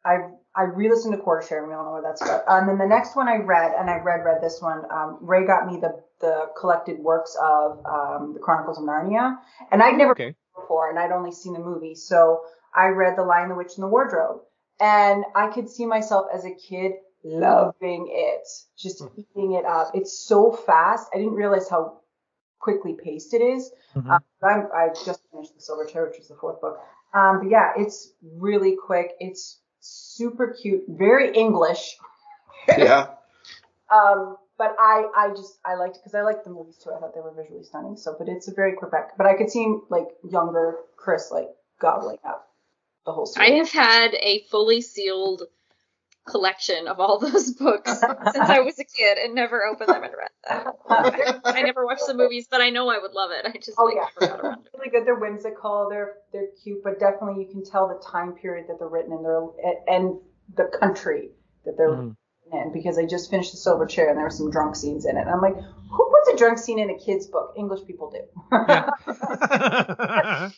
I 0.05 0.29
I 0.55 0.65
re-listened 0.65 1.15
to 1.15 1.21
Quarter 1.21 1.47
Share. 1.47 1.59
And 1.61 1.69
we 1.69 1.75
all 1.75 1.85
know 1.85 1.93
what 1.93 2.03
that's 2.03 2.23
about. 2.23 2.45
And 2.47 2.69
then 2.69 2.79
the 2.79 2.87
next 2.87 3.17
one 3.17 3.29
I 3.29 3.37
read, 3.37 3.73
and 3.79 3.89
I 3.89 3.99
read 3.99 4.25
read 4.25 4.43
this 4.43 4.61
one. 4.61 4.83
Um, 4.91 5.19
Ray 5.21 5.47
got 5.47 5.67
me 5.67 5.81
the 5.81 6.03
the 6.21 6.51
collected 6.59 6.99
works 7.01 7.37
of 7.43 7.85
um, 7.85 8.35
the 8.35 8.41
Chronicles 8.41 8.79
of 8.79 8.85
Narnia, 8.85 9.37
and 9.71 9.83
I'd 9.83 9.97
never 9.97 10.13
okay. 10.13 10.35
before, 10.55 10.91
and 10.91 10.99
I'd 10.99 11.11
only 11.11 11.33
seen 11.33 11.53
the 11.53 11.59
movie. 11.59 11.95
So 11.95 12.43
I 12.75 12.87
read 12.89 13.17
The 13.17 13.25
Lion, 13.25 13.49
the 13.49 13.55
Witch, 13.55 13.73
and 13.77 13.83
the 13.83 13.89
Wardrobe, 13.89 14.43
and 14.83 15.25
I 15.37 15.47
could 15.47 15.71
see 15.71 15.87
myself 15.87 16.27
as 16.35 16.45
a 16.45 16.51
kid 16.51 16.93
loving 17.23 18.09
it, 18.11 18.49
just 18.77 19.01
mm-hmm. 19.01 19.21
eating 19.21 19.53
it 19.53 19.65
up. 19.65 19.93
It's 19.95 20.19
so 20.19 20.51
fast. 20.51 21.09
I 21.15 21.19
didn't 21.19 21.35
realize 21.35 21.69
how 21.69 22.01
quickly 22.59 22.97
paced 23.03 23.33
it 23.33 23.43
is. 23.43 23.71
Mm-hmm. 23.95 24.11
Um, 24.11 24.23
i 24.43 24.89
just 24.89 25.21
finished 25.31 25.55
The 25.55 25.61
Silver 25.61 25.85
Chair, 25.85 26.07
which 26.07 26.19
is 26.19 26.27
the 26.27 26.35
fourth 26.35 26.61
book. 26.61 26.81
Um, 27.15 27.39
but 27.43 27.49
yeah, 27.49 27.73
it's 27.77 28.13
really 28.23 28.77
quick. 28.77 29.13
It's 29.21 29.61
super 29.79 30.49
cute, 30.61 30.83
very 30.89 31.33
English. 31.33 31.97
Yeah. 32.67 33.07
um, 33.95 34.37
but 34.59 34.75
I, 34.81 35.07
I 35.17 35.29
just, 35.29 35.61
I 35.65 35.77
liked 35.77 35.97
it 35.97 36.01
because 36.03 36.15
I 36.17 36.23
liked 36.23 36.43
the 36.43 36.51
movies 36.51 36.79
too. 36.83 36.91
I 36.91 36.99
thought 36.99 37.15
they 37.15 37.21
were 37.21 37.35
visually 37.41 37.63
stunning. 37.63 37.97
So, 37.97 38.17
but 38.19 38.29
it's 38.29 38.49
a 38.49 38.53
very 38.53 38.75
quick 38.75 38.91
back. 38.91 39.17
But 39.17 39.27
I 39.27 39.35
could 39.35 39.49
see 39.51 39.77
like 39.91 40.09
younger 40.29 40.79
Chris 40.97 41.31
like 41.31 41.51
gobbling 41.81 42.19
up 42.27 42.52
the 43.05 43.13
whole 43.13 43.31
I 43.37 43.51
have 43.53 43.71
had 43.71 44.15
a 44.15 44.45
fully 44.51 44.81
sealed 44.81 45.43
collection 46.25 46.87
of 46.87 47.01
all 47.01 47.19
those 47.21 47.51
books 47.53 47.91
since 48.33 48.49
I 48.49 48.61
was 48.61 48.79
a 48.79 48.85
kid 48.85 49.19
and 49.19 49.35
never 49.35 49.65
opened 49.65 49.89
them 49.91 50.05
and 50.05 50.13
read 50.17 50.31
them. 50.49 51.43
I 51.47 51.63
never 51.63 51.85
watched 51.85 52.07
the 52.07 52.15
movies, 52.15 52.47
but 52.51 52.61
I 52.61 52.71
know 52.71 52.89
I 52.89 52.99
would 52.99 53.13
love 53.13 53.31
it. 53.33 53.45
I 53.45 53.53
just 53.59 53.73
Oh, 53.79 53.87
like 53.87 53.97
yeah. 53.97 54.07
forgot 54.15 54.41
around 54.41 54.67
it. 54.67 54.73
really 54.79 54.91
good. 54.91 55.05
They're 55.07 55.17
whimsical. 55.17 55.89
They're 55.91 56.15
they're 56.33 56.49
cute, 56.63 56.83
but 56.85 57.01
definitely 57.01 57.43
you 57.45 57.51
can 57.51 57.65
tell 57.65 57.89
the 57.89 58.01
time 58.07 58.33
period 58.35 58.67
that 58.69 58.79
they're 58.79 58.89
written 58.89 59.13
in. 59.13 59.23
They're 59.23 59.49
and 59.89 60.19
the 60.57 60.65
country 60.79 61.31
that 61.65 61.77
they're 61.77 61.89
Mhm. 61.91 62.17
in 62.53 62.73
because 62.73 62.99
I 62.99 63.07
just 63.07 63.31
finished 63.31 63.51
the 63.53 63.57
Silver 63.59 63.87
Chair 63.87 64.09
and 64.09 64.17
there 64.17 64.25
were 64.25 64.31
some 64.31 64.51
drunk 64.51 64.77
scenes 64.77 65.07
in 65.07 65.17
it. 65.17 65.23
And 65.23 65.31
I'm 65.31 65.41
like, 65.41 65.57
who 65.57 66.11
puts 66.11 66.35
a 66.35 66.37
drunk 66.37 66.59
scene 66.59 66.79
in 66.79 66.91
a 66.91 66.99
kid's 66.99 67.27
book? 67.27 67.55
English 67.57 67.85
people 67.87 68.11
do. 68.11 68.21
Yeah. 68.69 68.91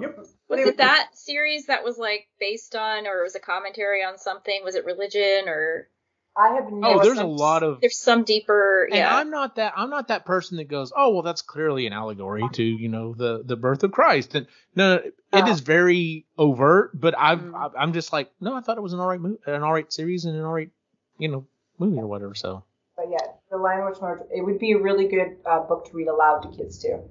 Yep. 0.00 0.26
Was 0.48 0.60
it 0.60 0.76
that 0.78 1.08
series 1.14 1.66
that 1.66 1.82
was 1.84 1.98
like 1.98 2.28
based 2.38 2.76
on, 2.76 3.06
or 3.06 3.22
was 3.22 3.34
a 3.34 3.40
commentary 3.40 4.02
on 4.04 4.16
something? 4.18 4.60
Was 4.64 4.74
it 4.76 4.84
religion 4.84 5.48
or 5.48 5.88
I 6.36 6.54
have 6.54 6.70
no. 6.70 6.86
oh, 6.86 6.90
never. 6.92 7.04
there's 7.04 7.18
a 7.18 7.24
lot 7.26 7.62
of 7.62 7.80
there's 7.80 7.96
some 7.98 8.22
deeper? 8.22 8.84
and 8.84 8.94
Yeah. 8.98 9.16
I'm 9.16 9.30
not 9.30 9.56
that 9.56 9.72
I'm 9.76 9.90
not 9.90 10.08
that 10.08 10.24
person 10.26 10.58
that 10.58 10.68
goes, 10.68 10.92
oh 10.96 11.10
well, 11.14 11.22
that's 11.22 11.42
clearly 11.42 11.86
an 11.86 11.92
allegory 11.92 12.48
to 12.52 12.62
you 12.62 12.88
know 12.88 13.14
the 13.14 13.42
the 13.44 13.56
birth 13.56 13.82
of 13.84 13.90
Christ. 13.92 14.34
And 14.34 14.46
no, 14.74 14.96
it 14.96 15.14
Oh. 15.32 15.50
is 15.50 15.60
very 15.60 16.26
overt, 16.38 16.90
but 16.94 17.18
I've 17.18 17.40
Mm. 17.40 17.54
I- 17.74 17.78
I'm 17.80 17.92
just 17.92 18.12
like, 18.12 18.30
no, 18.40 18.54
I 18.54 18.60
thought 18.60 18.76
it 18.76 18.82
was 18.82 18.92
an 18.92 19.00
alright 19.00 19.20
movie, 19.20 19.38
an 19.46 19.62
alright 19.62 19.92
series 19.92 20.26
and 20.26 20.36
an 20.36 20.44
alright 20.44 20.70
you 21.18 21.28
know 21.28 21.46
movie 21.78 21.98
or 21.98 22.06
whatever. 22.06 22.34
So 22.34 22.62
But 22.96 23.06
yeah, 23.10 23.18
the 23.50 23.56
language 23.56 23.96
Witch 24.00 24.18
It 24.30 24.42
would 24.42 24.58
be 24.60 24.72
a 24.72 24.78
really 24.78 25.08
good 25.08 25.38
uh, 25.44 25.60
book 25.60 25.86
to 25.86 25.92
read 25.96 26.08
aloud 26.08 26.40
to 26.42 26.48
kids 26.56 26.78
too. 26.78 27.02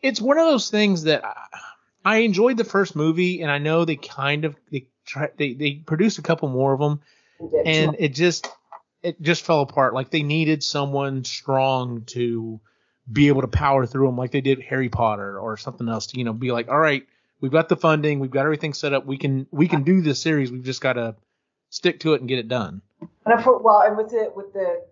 it's 0.00 0.20
one 0.20 0.38
of 0.38 0.46
those 0.46 0.70
things 0.70 1.02
that 1.04 1.24
I, 1.24 1.34
I 2.04 2.18
enjoyed 2.18 2.56
the 2.56 2.64
first 2.64 2.94
movie, 2.94 3.40
and 3.40 3.50
I 3.50 3.58
know 3.58 3.84
they 3.84 3.96
kind 3.96 4.44
of 4.44 4.56
they 4.70 4.88
try 5.06 5.30
they 5.36 5.54
they 5.54 5.72
produced 5.74 6.18
a 6.18 6.22
couple 6.22 6.48
more 6.48 6.72
of 6.72 6.80
them, 6.80 7.00
and 7.64 7.96
it 7.98 8.14
just 8.14 8.48
it 9.02 9.20
just 9.20 9.44
fell 9.44 9.60
apart. 9.60 9.94
Like 9.94 10.10
they 10.10 10.22
needed 10.22 10.62
someone 10.62 11.24
strong 11.24 12.04
to 12.06 12.60
be 13.10 13.28
able 13.28 13.42
to 13.42 13.48
power 13.48 13.86
through 13.86 14.06
them, 14.06 14.16
like 14.16 14.30
they 14.30 14.40
did 14.40 14.60
Harry 14.62 14.88
Potter 14.88 15.38
or 15.38 15.56
something 15.56 15.88
else. 15.88 16.08
To 16.08 16.18
you 16.18 16.24
know, 16.24 16.32
be 16.32 16.52
like, 16.52 16.68
all 16.68 16.78
right, 16.78 17.06
we've 17.40 17.52
got 17.52 17.68
the 17.68 17.76
funding, 17.76 18.20
we've 18.20 18.30
got 18.30 18.44
everything 18.44 18.74
set 18.74 18.92
up, 18.92 19.06
we 19.06 19.18
can 19.18 19.46
we 19.50 19.68
can 19.68 19.82
do 19.82 20.00
this 20.00 20.20
series. 20.20 20.50
We've 20.50 20.62
just 20.62 20.80
got 20.80 20.94
to 20.94 21.16
stick 21.70 22.00
to 22.00 22.14
it 22.14 22.20
and 22.20 22.28
get 22.28 22.38
it 22.38 22.48
done. 22.48 22.82
And 23.00 23.34
I 23.34 23.42
put, 23.42 23.62
well, 23.62 23.82
and 23.82 23.96
with 23.96 24.10
the 24.10 24.32
with 24.34 24.52
the, 24.52 24.82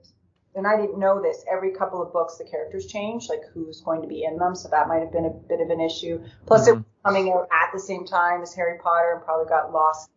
and 0.54 0.66
I 0.66 0.76
didn't 0.76 0.98
know 0.98 1.20
this. 1.22 1.44
Every 1.50 1.70
couple 1.72 2.02
of 2.02 2.12
books, 2.12 2.36
the 2.36 2.44
characters 2.44 2.86
change, 2.86 3.28
like 3.28 3.40
who's 3.54 3.80
going 3.80 4.02
to 4.02 4.08
be 4.08 4.24
in 4.24 4.36
them. 4.36 4.54
So 4.54 4.68
that 4.68 4.88
might 4.88 5.00
have 5.00 5.12
been 5.12 5.24
a 5.24 5.30
bit 5.30 5.60
of 5.60 5.70
an 5.70 5.80
issue. 5.80 6.22
Plus, 6.46 6.68
it 6.68 6.74
was 6.74 6.84
coming 7.04 7.32
out 7.32 7.48
at 7.50 7.72
the 7.72 7.80
same 7.80 8.04
time 8.04 8.42
as 8.42 8.54
Harry 8.54 8.78
Potter, 8.78 9.12
and 9.14 9.24
probably 9.24 9.48
got 9.48 9.72
lost. 9.72 10.10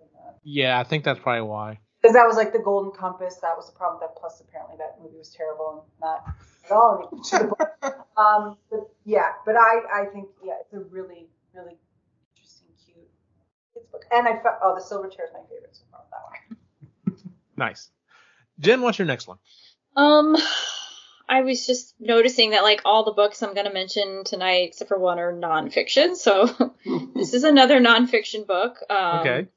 Yeah, 0.43 0.79
I 0.79 0.83
think 0.83 1.03
that's 1.03 1.19
probably 1.19 1.47
why. 1.47 1.79
Because 2.01 2.13
that 2.13 2.27
was 2.27 2.35
like 2.35 2.53
the 2.53 2.59
Golden 2.59 2.91
Compass. 2.91 3.37
That 3.41 3.57
was 3.57 3.65
the 3.65 3.75
problem. 3.75 3.99
That 4.01 4.15
plus, 4.19 4.41
apparently, 4.41 4.75
that 4.77 5.01
movie 5.01 5.17
was 5.17 5.29
terrible 5.29 5.87
and 5.89 6.01
not 6.01 6.23
at 6.65 6.71
all. 6.71 7.09
um, 8.17 8.57
but 8.69 8.89
yeah, 9.05 9.31
but 9.45 9.55
I 9.55 9.81
I 9.91 10.05
think 10.13 10.27
yeah, 10.43 10.53
it's 10.61 10.73
a 10.73 10.79
really 10.79 11.27
really 11.55 11.77
interesting, 12.35 12.67
cute 12.85 13.09
kids 13.73 13.87
book. 13.91 14.03
And 14.11 14.27
I 14.27 14.33
felt 14.43 14.55
oh, 14.61 14.75
the 14.75 14.81
Silver 14.81 15.07
Chair 15.07 15.25
is 15.25 15.31
my 15.33 15.39
favorite 15.49 15.75
so 15.75 15.83
far. 15.91 16.01
That 16.11 16.21
one. 16.23 17.31
Nice. 17.57 17.89
Jen, 18.59 18.81
what's 18.81 18.99
your 18.99 19.05
next 19.05 19.27
one? 19.27 19.37
Um, 19.95 20.35
I 21.27 21.41
was 21.41 21.65
just 21.65 21.95
noticing 21.99 22.51
that 22.51 22.63
like 22.63 22.81
all 22.85 23.03
the 23.03 23.11
books 23.11 23.41
I'm 23.41 23.53
going 23.53 23.65
to 23.67 23.73
mention 23.73 24.23
tonight, 24.23 24.69
except 24.69 24.89
for 24.89 24.99
one, 24.99 25.19
are 25.19 25.33
nonfiction. 25.33 26.15
So 26.15 26.47
this 27.15 27.33
is 27.33 27.43
another 27.43 27.79
nonfiction 27.79 28.45
book. 28.45 28.77
Um, 28.89 29.19
Okay. 29.19 29.47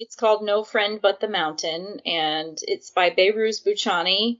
It's 0.00 0.14
called 0.14 0.44
No 0.44 0.62
Friend 0.62 1.00
But 1.02 1.18
the 1.18 1.28
Mountain, 1.28 2.02
and 2.06 2.56
it's 2.62 2.90
by 2.90 3.10
Behrouz 3.10 3.66
Boochani, 3.66 4.38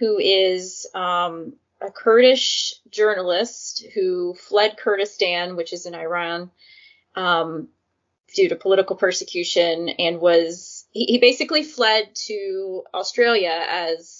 who 0.00 0.18
is 0.18 0.88
um, 0.92 1.52
a 1.80 1.90
Kurdish 1.92 2.74
journalist 2.90 3.84
who 3.94 4.34
fled 4.34 4.76
Kurdistan, 4.76 5.54
which 5.54 5.72
is 5.72 5.86
in 5.86 5.94
Iran, 5.94 6.50
um, 7.14 7.68
due 8.34 8.48
to 8.48 8.56
political 8.56 8.96
persecution, 8.96 9.88
and 9.88 10.20
was 10.20 10.84
he, 10.90 11.04
he 11.04 11.18
basically 11.18 11.62
fled 11.62 12.12
to 12.26 12.82
Australia 12.92 13.64
as 13.68 14.17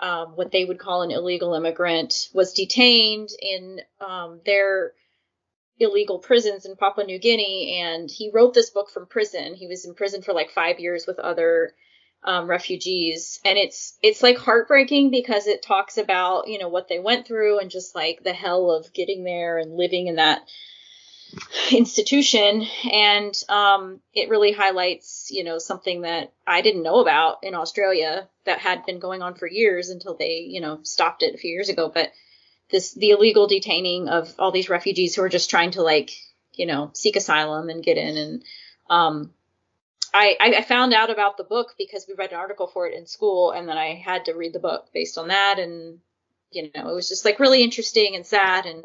um, 0.00 0.36
what 0.36 0.52
they 0.52 0.64
would 0.64 0.78
call 0.78 1.02
an 1.02 1.10
illegal 1.10 1.54
immigrant, 1.54 2.28
was 2.32 2.52
detained 2.52 3.30
in 3.40 3.80
um, 4.00 4.40
their 4.44 4.92
illegal 5.78 6.18
prisons 6.18 6.64
in 6.64 6.76
Papua 6.76 7.06
New 7.06 7.18
Guinea, 7.18 7.80
and 7.80 8.10
he 8.10 8.30
wrote 8.32 8.54
this 8.54 8.70
book 8.70 8.90
from 8.90 9.06
prison. 9.06 9.54
He 9.54 9.66
was 9.66 9.84
in 9.84 9.94
prison 9.94 10.22
for 10.22 10.32
like 10.32 10.50
five 10.50 10.80
years 10.80 11.06
with 11.06 11.18
other 11.18 11.72
um, 12.24 12.48
refugees, 12.48 13.40
and 13.44 13.58
it's 13.58 13.96
it's 14.02 14.22
like 14.22 14.38
heartbreaking 14.38 15.10
because 15.10 15.46
it 15.46 15.62
talks 15.62 15.98
about 15.98 16.48
you 16.48 16.58
know 16.58 16.68
what 16.68 16.88
they 16.88 16.98
went 16.98 17.26
through 17.26 17.58
and 17.58 17.70
just 17.70 17.94
like 17.94 18.22
the 18.22 18.32
hell 18.32 18.70
of 18.70 18.92
getting 18.92 19.24
there 19.24 19.58
and 19.58 19.76
living 19.76 20.06
in 20.08 20.16
that 20.16 20.42
institution 21.70 22.66
and 22.92 23.34
um, 23.48 24.00
it 24.14 24.30
really 24.30 24.52
highlights 24.52 25.28
you 25.30 25.44
know 25.44 25.58
something 25.58 26.02
that 26.02 26.32
i 26.46 26.62
didn't 26.62 26.82
know 26.82 27.00
about 27.00 27.38
in 27.42 27.54
australia 27.54 28.28
that 28.46 28.60
had 28.60 28.86
been 28.86 28.98
going 28.98 29.22
on 29.22 29.34
for 29.34 29.46
years 29.46 29.90
until 29.90 30.16
they 30.16 30.46
you 30.48 30.60
know 30.60 30.80
stopped 30.82 31.22
it 31.22 31.34
a 31.34 31.38
few 31.38 31.52
years 31.52 31.68
ago. 31.68 31.90
But 31.92 32.10
this 32.70 32.94
the 32.94 33.10
illegal 33.10 33.46
detaining 33.46 34.08
of 34.08 34.34
all 34.38 34.50
these 34.50 34.70
refugees 34.70 35.14
who 35.14 35.22
are 35.22 35.28
just 35.28 35.50
trying 35.50 35.72
to 35.72 35.82
like 35.82 36.10
you 36.54 36.64
know 36.64 36.90
seek 36.94 37.16
asylum 37.16 37.68
and 37.68 37.84
get 37.84 37.98
in. 37.98 38.16
And 38.16 38.44
um 38.88 39.30
I, 40.14 40.36
I 40.40 40.62
found 40.62 40.94
out 40.94 41.10
about 41.10 41.36
the 41.36 41.44
book 41.44 41.74
because 41.76 42.06
we 42.08 42.14
read 42.14 42.30
an 42.30 42.38
article 42.38 42.68
for 42.68 42.86
it 42.86 42.94
in 42.94 43.06
school 43.06 43.50
and 43.50 43.68
then 43.68 43.76
I 43.76 43.96
had 43.96 44.24
to 44.26 44.32
read 44.32 44.54
the 44.54 44.60
book 44.60 44.86
based 44.94 45.18
on 45.18 45.28
that. 45.28 45.58
And 45.58 45.98
you 46.50 46.70
know 46.74 46.88
it 46.88 46.94
was 46.94 47.08
just 47.08 47.24
like 47.26 47.38
really 47.38 47.62
interesting 47.62 48.16
and 48.16 48.24
sad 48.24 48.64
and 48.64 48.84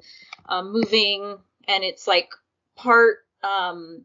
um, 0.49 0.73
moving. 0.73 1.37
And 1.67 1.83
it's 1.83 2.07
like 2.07 2.31
part 2.81 3.17
um, 3.43 4.03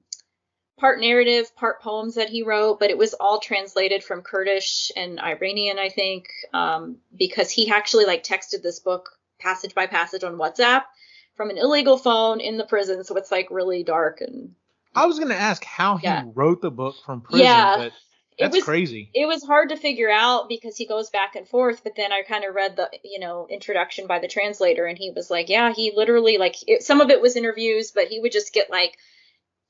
part 0.78 1.00
narrative, 1.00 1.54
part 1.56 1.80
poems 1.80 2.14
that 2.14 2.28
he 2.28 2.42
wrote, 2.42 2.78
but 2.78 2.90
it 2.90 2.98
was 2.98 3.14
all 3.14 3.40
translated 3.40 4.04
from 4.04 4.22
Kurdish 4.22 4.92
and 4.96 5.18
Iranian, 5.20 5.78
I 5.78 5.88
think, 5.88 6.28
um, 6.52 6.98
because 7.16 7.50
he 7.50 7.70
actually 7.70 8.04
like 8.04 8.22
texted 8.24 8.62
this 8.62 8.80
book 8.80 9.10
passage 9.38 9.74
by 9.74 9.86
passage 9.86 10.24
on 10.24 10.36
WhatsApp 10.36 10.82
from 11.34 11.50
an 11.50 11.58
illegal 11.58 11.98
phone 11.98 12.40
in 12.40 12.56
the 12.56 12.64
prison, 12.64 13.04
so 13.04 13.16
it's 13.16 13.30
like 13.30 13.50
really 13.50 13.82
dark 13.82 14.20
and 14.20 14.54
I 14.94 15.04
was 15.04 15.18
gonna 15.18 15.34
ask 15.34 15.62
how 15.64 15.98
he 15.98 16.06
Yeah. 16.06 16.24
wrote 16.34 16.62
the 16.62 16.70
book 16.70 16.96
from 17.04 17.20
prison, 17.20 17.44
Yeah. 17.44 17.76
but 17.76 17.92
that's 18.38 18.56
was 18.56 18.64
crazy. 18.64 19.10
it 19.14 19.26
was 19.26 19.44
hard 19.44 19.70
to 19.70 19.76
figure 19.76 20.10
out 20.10 20.48
because 20.48 20.76
he 20.76 20.86
goes 20.86 21.10
back 21.10 21.36
and 21.36 21.48
forth 21.48 21.82
but 21.82 21.96
then 21.96 22.12
i 22.12 22.22
kind 22.22 22.44
of 22.44 22.54
read 22.54 22.76
the 22.76 22.88
you 23.02 23.18
know 23.18 23.46
introduction 23.48 24.06
by 24.06 24.18
the 24.18 24.28
translator 24.28 24.86
and 24.86 24.98
he 24.98 25.10
was 25.10 25.30
like 25.30 25.48
yeah 25.48 25.72
he 25.72 25.92
literally 25.94 26.38
like 26.38 26.56
it, 26.66 26.82
some 26.82 27.00
of 27.00 27.10
it 27.10 27.20
was 27.22 27.36
interviews 27.36 27.92
but 27.92 28.08
he 28.08 28.20
would 28.20 28.32
just 28.32 28.52
get 28.52 28.70
like 28.70 28.96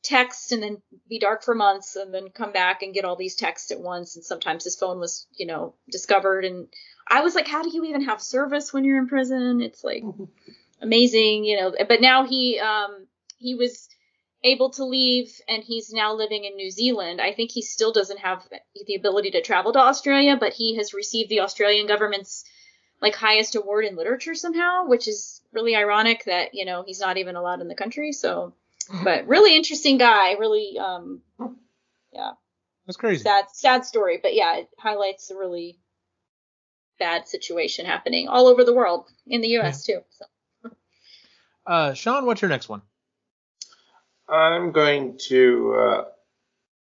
text 0.07 0.53
and 0.53 0.63
then 0.63 0.81
be 1.09 1.19
dark 1.19 1.43
for 1.43 1.55
months 1.55 1.97
and 1.97 2.15
then 2.15 2.29
come 2.29 2.53
back 2.53 2.83
and 2.83 2.95
get 2.95 3.05
all 3.05 3.17
these 3.17 3.35
texts 3.35 3.73
at 3.73 3.81
once. 3.81 4.15
And 4.15 4.25
sometimes 4.25 4.65
his 4.65 4.77
phone 4.77 5.01
was 5.01 5.27
you 5.37 5.47
know 5.47 5.75
discovered. 5.91 6.45
And 6.45 6.69
i 7.09 7.21
was 7.21 7.35
like 7.35 7.49
how 7.49 7.63
do 7.63 7.71
you 7.71 7.85
even 7.85 8.05
have 8.05 8.23
service 8.23 8.73
when 8.73 8.85
you're 8.85 8.99
in 8.99 9.09
prison? 9.09 9.61
It's 9.61 9.83
like 9.83 10.05
amazing 10.81 11.45
you 11.45 11.61
know. 11.61 11.75
But 11.89 12.01
now 12.01 12.25
he 12.27 12.61
um 12.61 13.07
he 13.39 13.55
was 13.55 13.89
able 14.47 14.71
to 14.71 14.85
leave 14.85 15.41
and 15.49 15.63
he's 15.63 15.93
now 15.93 16.15
living 16.15 16.45
in 16.45 16.57
New 16.57 16.71
Zealand. 16.71 17.21
I 17.21 17.33
think 17.33 17.51
he 17.51 17.63
still 17.63 17.93
doesn't 17.93 18.21
have 18.21 18.43
the 18.87 18.95
ability 18.95 19.33
to 19.33 19.43
travel 19.43 19.73
to 19.73 19.79
Australia, 19.79 20.37
but 20.39 20.53
he 20.53 20.77
has 20.77 20.95
received 20.95 21.31
the 21.31 21.41
Australian 21.41 21.87
government's 21.87 22.45
like 23.03 23.15
highest 23.15 23.57
award 23.57 23.85
in 23.85 23.97
literature 23.97 24.35
somehow, 24.35 24.87
which 24.87 25.09
is 25.09 25.43
really 25.53 25.77
ironic 25.77 26.25
that, 26.25 26.55
you 26.55 26.65
know, 26.65 26.83
he's 26.87 27.01
not 27.01 27.19
even 27.19 27.37
allowed 27.37 27.61
in 27.61 27.69
the 27.69 27.75
country. 27.75 28.13
So, 28.13 28.55
but 29.05 29.27
really 29.27 29.55
interesting 29.57 29.99
guy, 29.99 30.33
really 30.35 30.79
um 30.79 31.21
yeah, 32.13 32.33
That's 32.87 32.97
crazy. 32.97 33.23
sad 33.23 33.47
sad 33.53 33.85
story, 33.85 34.19
but 34.23 34.35
yeah, 34.35 34.59
it 34.59 34.69
highlights 34.79 35.31
a 35.31 35.37
really 35.37 35.79
bad 36.99 37.29
situation 37.29 37.85
happening 37.85 38.29
all 38.29 38.47
over 38.47 38.65
the 38.65 38.73
world 38.75 39.07
in 39.27 39.41
the 39.41 39.59
US 39.59 39.85
too. 39.85 40.01
So. 40.11 40.71
Uh, 41.67 41.95
Sean, 41.95 42.27
what's 42.27 42.41
your 42.41 42.49
next 42.49 42.69
one? 42.69 42.81
I'm 44.29 44.73
going 44.73 45.19
to 45.29 45.75
uh, 45.75 46.05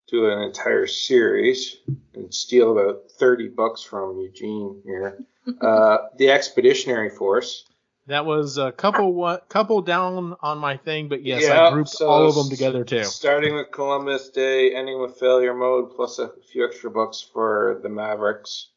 do 0.08 0.28
an 0.30 0.40
entire 0.40 0.86
series 0.86 1.76
and 2.14 2.32
steal 2.32 2.78
about 2.78 3.10
30 3.18 3.48
bucks 3.48 3.82
from 3.82 4.20
Eugene 4.20 4.82
here. 4.84 5.18
Uh, 5.60 6.08
the 6.18 6.28
Expeditionary 6.28 7.08
Force. 7.08 7.66
That 8.08 8.26
was 8.26 8.58
a 8.58 8.72
couple 8.72 9.14
what 9.14 9.48
couple 9.48 9.80
down 9.80 10.34
on 10.40 10.58
my 10.58 10.76
thing, 10.76 11.08
but 11.08 11.22
yes, 11.22 11.44
Yeah, 11.44 11.68
I 11.68 11.72
grouped 11.72 11.90
so 11.90 12.08
all 12.08 12.28
of 12.28 12.34
them 12.34 12.50
together 12.50 12.82
too. 12.82 13.04
Starting 13.04 13.54
with 13.54 13.70
Columbus 13.70 14.30
Day, 14.30 14.74
ending 14.74 15.00
with 15.00 15.20
Failure 15.20 15.54
Mode, 15.54 15.94
plus 15.94 16.18
a 16.18 16.32
few 16.50 16.66
extra 16.66 16.90
books 16.90 17.24
for 17.32 17.78
the 17.84 17.88
Mavericks 17.88 18.70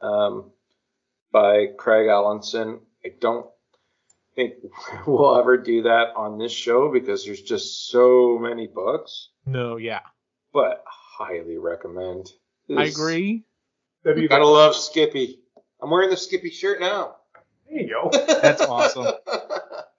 um, 0.00 0.52
by 1.32 1.66
Craig 1.76 2.06
Alanson. 2.06 2.78
I 3.04 3.08
don't 3.20 3.46
think 4.34 4.54
we'll 5.06 5.36
ever 5.38 5.56
do 5.56 5.82
that 5.82 6.08
on 6.16 6.38
this 6.38 6.52
show 6.52 6.90
because 6.92 7.24
there's 7.24 7.42
just 7.42 7.88
so 7.90 8.38
many 8.40 8.66
books. 8.66 9.28
No, 9.46 9.76
yeah. 9.76 10.00
but 10.52 10.84
highly 10.86 11.58
recommend. 11.58 12.30
I 12.76 12.84
agree. 12.84 13.44
That'd 14.04 14.28
Gotta 14.28 14.46
love 14.46 14.74
Skippy. 14.74 15.40
I'm 15.82 15.90
wearing 15.90 16.10
the 16.10 16.16
Skippy 16.16 16.50
shirt 16.50 16.80
now. 16.80 17.16
there 17.68 17.80
you 17.80 17.88
go. 17.88 18.10
That's 18.42 18.62
awesome. 18.62 19.06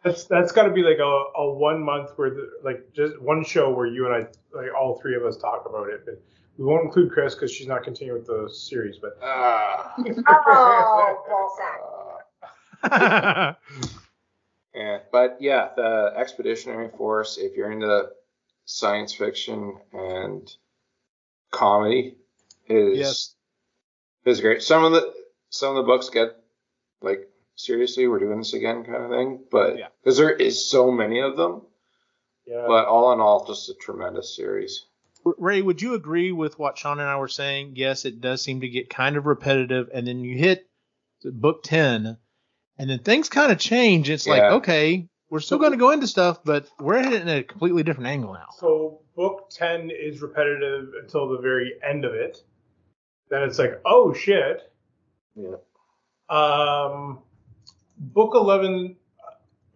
That's 0.03 0.25
that's 0.25 0.51
got 0.51 0.63
to 0.63 0.71
be 0.71 0.81
like 0.81 0.97
a, 0.97 1.23
a 1.39 1.53
one 1.53 1.81
month 1.81 2.09
where 2.17 2.29
the, 2.29 2.49
like 2.61 2.91
just 2.93 3.21
one 3.21 3.45
show 3.45 3.73
where 3.73 3.85
you 3.85 4.05
and 4.05 4.13
I 4.13 4.19
like 4.57 4.67
all 4.77 4.99
three 5.01 5.15
of 5.15 5.23
us 5.23 5.37
talk 5.37 5.65
about 5.65 5.87
it. 5.89 6.01
But 6.05 6.21
we 6.57 6.65
won't 6.65 6.83
include 6.83 7.11
Chris 7.13 7.35
because 7.35 7.53
she's 7.53 7.67
not 7.67 7.83
continuing 7.83 8.19
with 8.19 8.27
the 8.27 8.53
series. 8.53 8.97
But 9.01 9.17
Ah. 9.23 9.93
Oh, 10.27 11.23
ball 11.29 11.57
sack. 11.57 12.91
Uh, 12.91 13.53
yeah, 14.75 14.99
but 15.11 15.37
yeah, 15.39 15.69
the 15.75 16.13
Expeditionary 16.15 16.89
Force. 16.97 17.37
If 17.37 17.55
you're 17.55 17.71
into 17.71 18.09
science 18.65 19.13
fiction 19.13 19.77
and 19.91 20.49
comedy, 21.51 22.17
is 22.67 22.97
Yes. 22.97 23.35
is 24.25 24.41
great. 24.41 24.61
Some 24.63 24.83
of 24.83 24.91
the 24.93 25.13
some 25.49 25.75
of 25.75 25.83
the 25.83 25.87
books 25.87 26.09
get 26.09 26.35
like 27.01 27.29
seriously, 27.55 28.07
we're 28.07 28.19
doing 28.19 28.39
this 28.39 28.53
again 28.53 28.83
kind 28.83 29.03
of 29.03 29.11
thing, 29.11 29.43
but 29.51 29.77
Yeah. 29.77 29.87
because 30.01 30.17
there 30.17 30.31
is 30.31 30.65
so 30.69 30.89
many 30.91 31.19
of 31.19 31.37
them. 31.37 31.61
yeah, 32.45 32.65
But 32.67 32.87
all 32.87 33.13
in 33.13 33.19
all, 33.19 33.45
just 33.45 33.69
a 33.69 33.73
tremendous 33.75 34.35
series. 34.35 34.85
Ray, 35.23 35.61
would 35.61 35.81
you 35.81 35.93
agree 35.93 36.31
with 36.33 36.57
what 36.59 36.77
Sean 36.77 36.99
and 36.99 37.07
I 37.07 37.15
were 37.17 37.29
saying? 37.29 37.73
Yes, 37.75 38.03
it 38.05 38.19
does 38.19 38.41
seem 38.41 38.59
to 38.61 38.67
get 38.67 38.89
kind 38.89 39.15
of 39.15 39.25
repetitive, 39.25 39.89
and 39.93 40.05
then 40.07 40.19
you 40.25 40.37
hit 40.37 40.67
book 41.23 41.63
ten, 41.63 42.17
and 42.77 42.89
then 42.89 42.99
things 42.99 43.29
kind 43.29 43.51
of 43.51 43.59
change. 43.59 44.09
It's 44.09 44.27
like, 44.27 44.41
okay, 44.43 45.07
we're 45.29 45.39
still 45.39 45.57
going 45.57 45.71
to 45.71 45.77
go 45.77 45.91
into 45.91 46.07
stuff, 46.07 46.39
but 46.43 46.67
we're 46.79 46.97
at 46.97 47.11
it 47.13 47.21
in 47.21 47.29
a 47.29 47.43
completely 47.43 47.83
different 47.83 48.07
angle 48.07 48.33
now. 48.33 48.47
so 48.57 48.99
book 49.15 49.49
ten 49.51 49.91
is 49.91 50.21
repetitive 50.21 50.89
until 51.01 51.27
the 51.29 51.37
very 51.37 51.73
end 51.87 52.03
of 52.05 52.13
it. 52.13 52.39
Then 53.29 53.43
it's 53.43 53.59
like, 53.59 53.79
oh 53.85 54.13
shit. 54.13 54.71
Yeah. 55.35 55.55
Um, 56.29 57.19
book 57.97 58.33
eleven. 58.35 58.95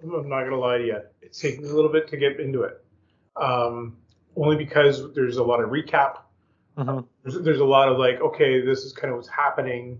I'm 0.03 0.29
not 0.29 0.43
gonna 0.43 0.57
lie 0.57 0.77
to 0.77 0.85
you. 0.85 0.97
It's 1.21 1.39
taking 1.39 1.65
a 1.65 1.73
little 1.73 1.91
bit 1.91 2.07
to 2.09 2.17
get 2.17 2.39
into 2.39 2.61
it. 2.63 2.83
Um, 3.35 3.97
only 4.35 4.55
because 4.55 5.13
there's 5.13 5.37
a 5.37 5.43
lot 5.43 5.59
of 5.63 5.69
recap. 5.69 6.19
Mhm. 6.77 7.05
There's, 7.23 7.39
there's 7.41 7.59
a 7.59 7.65
lot 7.65 7.89
of 7.89 7.97
like, 7.97 8.21
okay, 8.21 8.61
this 8.61 8.79
is 8.83 8.93
kind 8.93 9.11
of 9.11 9.17
what's 9.17 9.29
happening, 9.29 9.99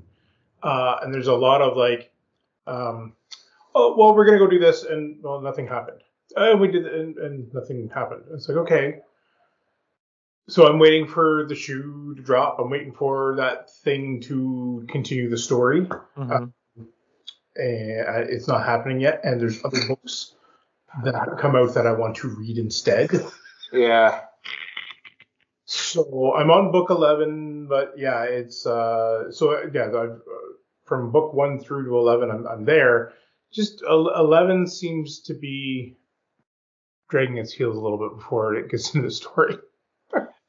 uh, 0.62 0.98
and 1.01 1.12
there's 1.13 1.27
a 1.27 1.34
lot 1.36 1.62
of 1.62 1.75
like, 1.75 2.12
um, 2.67 3.13
oh, 3.74 3.95
well, 3.97 4.13
we're 4.15 4.25
gonna 4.25 4.38
go 4.38 4.47
do 4.47 4.59
this, 4.59 4.83
and 4.83 5.24
well, 5.24 5.41
nothing 5.41 5.67
happened. 5.67 6.01
And 6.36 6.59
we 6.59 6.67
did, 6.67 6.86
and, 6.86 7.17
and 7.17 7.53
nothing 7.53 7.89
happened. 7.93 8.24
It's 8.33 8.47
like, 8.47 8.57
okay. 8.57 9.00
So 10.50 10.67
I'm 10.67 10.79
waiting 10.79 11.07
for 11.07 11.45
the 11.47 11.55
shoe 11.55 12.13
to 12.15 12.21
drop. 12.21 12.57
I'm 12.59 12.69
waiting 12.69 12.93
for 12.93 13.36
that 13.38 13.69
thing 13.83 14.21
to 14.21 14.86
continue 14.89 15.29
the 15.29 15.38
story 15.38 15.81
Mhm. 16.17 16.53
and 17.55 18.29
it's 18.29 18.47
not 18.47 18.65
happening 18.65 19.01
yet. 19.01 19.21
And 19.24 19.41
there's 19.41 19.63
other 19.65 19.79
books 19.88 20.36
that 21.03 21.38
come 21.38 21.55
out 21.57 21.74
that 21.74 21.86
I 21.86 21.91
want 21.91 22.15
to 22.17 22.29
read 22.29 22.57
instead. 22.57 23.09
Yeah. 23.74 24.21
So 25.65 26.33
I'm 26.33 26.50
on 26.50 26.71
book 26.71 26.89
11, 26.91 27.67
but 27.67 27.95
yeah, 27.97 28.24
it's 28.24 28.65
uh, 28.65 29.29
so 29.31 29.51
yeah, 29.74 29.88
I've, 29.88 29.93
uh, 29.95 30.47
from 30.88 31.12
book 31.12 31.34
one 31.34 31.60
through 31.60 31.86
to 31.86 31.98
11, 31.98 32.32
I'm, 32.32 32.48
I'm 32.48 32.65
there. 32.65 33.13
Just 33.51 33.82
11 33.88 34.67
seems 34.67 35.20
to 35.22 35.34
be 35.34 35.98
dragging 37.10 37.38
its 37.38 37.53
heels 37.53 37.77
a 37.77 37.79
little 37.79 37.98
bit 37.98 38.17
before 38.17 38.56
it 38.56 38.70
gets 38.70 38.94
into 38.94 39.08
the 39.08 39.12
story. 39.12 39.58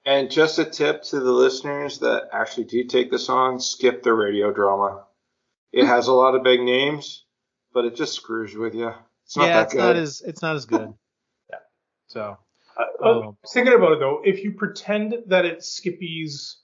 And 0.07 0.31
just 0.31 0.59
a 0.59 0.65
tip 0.65 1.03
to 1.03 1.21
the 1.21 1.33
listeners 1.33 1.99
that 1.99 2.31
actually 2.33 2.65
do 2.65 2.83
take 2.85 3.11
this 3.11 3.29
on, 3.29 3.61
skip 3.61 4.03
the 4.03 4.15
radio 4.15 4.51
drama. 4.51 5.05
It 5.71 5.85
has 5.85 6.07
a 6.07 6.15
lot 6.15 6.35
of 6.35 6.43
big 6.43 6.61
names, 6.63 7.27
but 7.75 7.85
it 7.85 7.95
just 7.95 8.15
screws 8.15 8.55
with 8.57 8.75
you. 8.75 8.91
It's 9.27 9.37
not 9.37 9.49
yeah, 9.49 9.55
that 9.57 9.63
it's 9.65 9.75
good. 9.75 9.81
not 9.81 9.97
as 9.97 10.23
it's 10.23 10.41
not 10.41 10.57
as 10.57 10.65
good. 10.65 10.95
yeah. 11.51 11.59
So 12.07 12.39
Uh. 12.79 12.85
I 13.05 13.11
was 13.11 13.35
thinking 13.53 13.75
about 13.75 13.93
it 13.93 13.99
though. 13.99 14.23
If 14.25 14.43
you 14.43 14.53
pretend 14.53 15.15
that 15.27 15.45
it's 15.45 15.69
Skippy's 15.69 16.57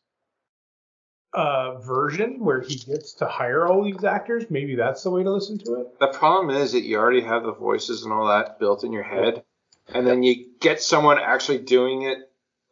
uh, 1.35 1.79
version 1.81 2.38
where 2.40 2.61
he 2.61 2.77
gets 2.77 3.14
to 3.14 3.27
hire 3.27 3.66
all 3.66 3.85
these 3.85 4.05
actors, 4.05 4.44
maybe 4.51 4.77
that's 4.77 5.03
the 5.03 5.11
way 5.11 5.25
to 5.25 5.33
listen 5.33 5.59
to 5.59 5.81
it. 5.81 5.99
the 5.99 6.07
problem 6.07 6.55
is 6.55 6.73
that 6.73 6.83
you 6.83 6.97
already 6.97 7.23
have 7.23 7.42
the 7.42 7.53
voices 7.53 8.05
and 8.05 8.12
all 8.12 8.29
that 8.29 8.59
built 8.59 8.85
in 8.85 8.92
your 8.92 9.03
head, 9.03 9.42
and 9.88 10.07
then 10.07 10.23
you 10.23 10.47
get 10.61 10.81
someone 10.81 11.18
actually 11.18 11.59
doing 11.59 12.03
it 12.03 12.18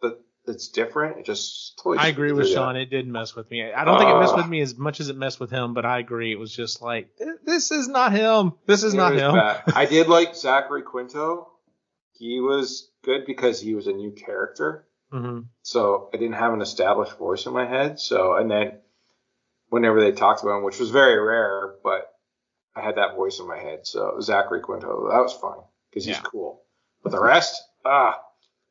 that 0.01 0.20
that's 0.46 0.68
different. 0.68 1.18
It 1.18 1.27
just 1.27 1.77
totally 1.79 1.98
I 1.98 2.09
agree 2.09 2.33
with 2.33 2.48
Sean. 2.48 2.77
It 2.77 2.87
did 2.87 3.07
mess 3.09 3.35
with 3.35 3.51
me. 3.51 3.72
I 3.72 3.85
don't 3.85 3.98
think 3.98 4.11
it 4.11 4.18
messed 4.18 4.37
with 4.37 4.48
me 4.48 4.61
as 4.61 4.77
much 4.77 5.01
as 5.01 5.09
it 5.09 5.16
messed 5.16 5.40
with 5.40 5.51
him, 5.51 5.75
but 5.75 5.85
I 5.85 5.98
agree. 5.98 6.31
It 6.31 6.38
was 6.38 6.55
just 6.55 6.81
like 6.81 7.09
this 7.44 7.72
is 7.72 7.88
not 7.88 8.12
him. 8.12 8.53
This 8.66 8.85
is 8.85 8.94
not 8.94 9.12
was 9.12 9.22
him. 9.22 9.35
I 9.75 9.87
did 9.90 10.09
like 10.09 10.37
Zachary 10.37 10.83
Quinto. 10.83 11.48
He 12.12 12.38
was 12.38 12.90
good 13.03 13.27
because 13.27 13.61
he 13.61 13.75
was 13.75 13.88
a 13.88 13.92
new 13.92 14.12
character. 14.12 14.87
Hmm 15.12 15.40
So 15.62 16.09
I 16.12 16.16
didn't 16.16 16.35
have 16.35 16.55
an 16.55 16.62
established 16.62 17.18
voice 17.18 17.46
in 17.46 17.53
my 17.53 17.66
head. 17.66 18.01
So 18.01 18.35
and 18.35 18.51
then 18.51 18.79
whenever 19.68 20.01
they 20.01 20.12
talked 20.12 20.42
about 20.42 20.59
him, 20.59 20.64
which 20.64 20.81
was 20.81 20.90
very 20.90 21.20
rare, 21.20 21.75
but 21.85 22.09
I 22.75 22.81
had 22.81 22.96
that 22.96 23.14
voice 23.14 23.38
in 23.38 23.46
my 23.46 23.59
head. 23.59 23.87
So 23.87 24.18
Zachary 24.20 24.61
Quinto, 24.62 25.09
that 25.11 25.20
was 25.20 25.35
fun 25.35 25.59
because 25.90 26.07
he's 26.07 26.16
Yeah. 26.16 26.22
cool. 26.22 26.62
But 27.03 27.12
the 27.12 27.20
rest, 27.20 27.62
ah, 27.85 28.18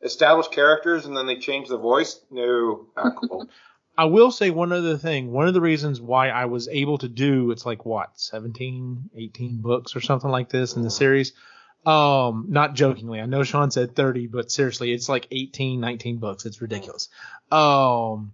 established 0.02 0.52
characters 0.52 1.06
and 1.06 1.16
then 1.16 1.28
they 1.28 1.38
change 1.38 1.70
the 1.70 1.78
voice. 1.78 2.20
No, 2.32 2.88
not 2.98 3.16
cool. 3.30 3.48
I 3.98 4.06
will 4.06 4.32
say 4.32 4.50
one 4.50 4.72
other 4.72 4.98
thing. 4.98 5.32
One 5.32 5.48
of 5.48 5.54
the 5.54 5.62
reasons 5.62 6.02
why 6.02 6.30
I 6.30 6.46
was 6.46 6.68
able 6.70 6.98
to 7.00 7.10
do 7.10 7.52
it's 7.52 7.66
like 7.66 7.86
what 7.86 8.20
17, 8.20 9.12
18 9.16 9.62
books 9.62 9.96
or 9.96 10.02
something 10.02 10.32
like 10.32 10.50
this 10.50 10.76
in 10.76 10.82
the 10.82 10.90
series. 10.90 11.34
Um, 11.86 12.46
not 12.50 12.76
jokingly. 12.76 13.20
I 13.20 13.26
know 13.26 13.44
Sean 13.44 13.72
said 13.72 13.96
30, 13.96 14.28
but 14.28 14.52
seriously, 14.52 14.94
it's 14.94 15.10
like 15.10 15.28
18, 15.32 15.80
19 15.80 16.18
books. 16.18 16.46
It's 16.46 16.62
ridiculous. 16.62 17.10
Um, 17.52 18.34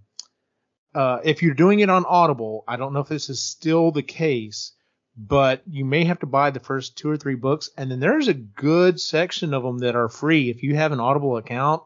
uh, 0.93 1.19
if 1.23 1.41
you're 1.41 1.53
doing 1.53 1.79
it 1.79 1.89
on 1.89 2.05
Audible, 2.05 2.63
I 2.67 2.75
don't 2.75 2.93
know 2.93 2.99
if 2.99 3.07
this 3.07 3.29
is 3.29 3.41
still 3.41 3.91
the 3.91 4.03
case, 4.03 4.73
but 5.15 5.61
you 5.69 5.85
may 5.85 6.03
have 6.05 6.19
to 6.19 6.25
buy 6.25 6.51
the 6.51 6.59
first 6.59 6.97
two 6.97 7.09
or 7.09 7.17
three 7.17 7.35
books, 7.35 7.69
and 7.77 7.89
then 7.89 7.99
there's 7.99 8.27
a 8.27 8.33
good 8.33 8.99
section 8.99 9.53
of 9.53 9.63
them 9.63 9.79
that 9.79 9.95
are 9.95 10.09
free. 10.09 10.49
If 10.49 10.63
you 10.63 10.75
have 10.75 10.91
an 10.91 10.99
Audible 10.99 11.37
account, 11.37 11.83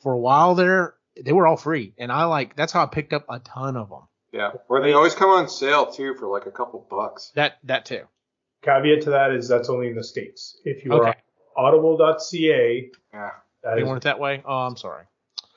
for 0.00 0.12
a 0.12 0.18
while 0.18 0.54
there, 0.54 0.94
they 1.20 1.32
were 1.32 1.46
all 1.46 1.56
free, 1.56 1.92
and 1.98 2.12
I 2.12 2.24
like 2.24 2.54
that's 2.56 2.72
how 2.72 2.82
I 2.82 2.86
picked 2.86 3.12
up 3.12 3.24
a 3.28 3.38
ton 3.40 3.76
of 3.76 3.88
them. 3.88 4.02
yeah, 4.32 4.52
or 4.68 4.80
they 4.82 4.92
always 4.92 5.14
come 5.14 5.30
on 5.30 5.48
sale 5.48 5.90
too 5.90 6.14
for 6.14 6.28
like 6.28 6.46
a 6.46 6.50
couple 6.50 6.86
bucks. 6.88 7.32
That 7.34 7.58
that 7.64 7.86
too. 7.86 8.02
Caveat 8.66 9.02
to 9.02 9.10
that 9.10 9.30
is 9.32 9.48
that's 9.48 9.68
only 9.70 9.88
in 9.88 9.94
the 9.94 10.04
states. 10.04 10.58
If 10.64 10.84
you 10.84 10.92
are 10.92 11.08
Okay, 11.08 11.18
on 11.56 11.64
audible.ca, 11.66 12.90
Yeah, 13.14 13.30
that 13.62 13.74
they 13.76 13.82
is 13.82 13.86
want 13.86 13.98
it 13.98 14.02
that 14.04 14.18
way. 14.20 14.42
Oh, 14.44 14.58
I'm 14.66 14.76
sorry. 14.76 15.04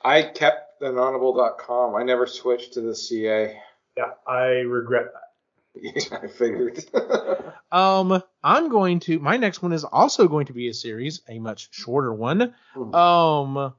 I 0.04 0.22
kept 0.22 0.80
an 0.82 0.96
audible.com. 0.96 1.94
I 1.94 2.02
never 2.04 2.26
switched 2.26 2.72
to 2.74 2.80
the 2.80 2.94
CA. 2.94 3.60
yeah, 3.96 4.04
I 4.26 4.60
regret 4.64 5.06
that. 5.12 6.12
I 6.22 6.26
figured. 6.28 6.84
Um, 7.72 8.20
I'm 8.42 8.68
going 8.68 8.98
to. 9.00 9.20
My 9.20 9.36
next 9.36 9.62
one 9.62 9.72
is 9.72 9.84
also 9.84 10.26
going 10.26 10.46
to 10.46 10.52
be 10.52 10.68
a 10.68 10.74
series, 10.74 11.22
a 11.28 11.38
much 11.38 11.68
shorter 11.70 12.12
one. 12.12 12.52
Hmm. 12.74 12.92
Um, 12.92 13.74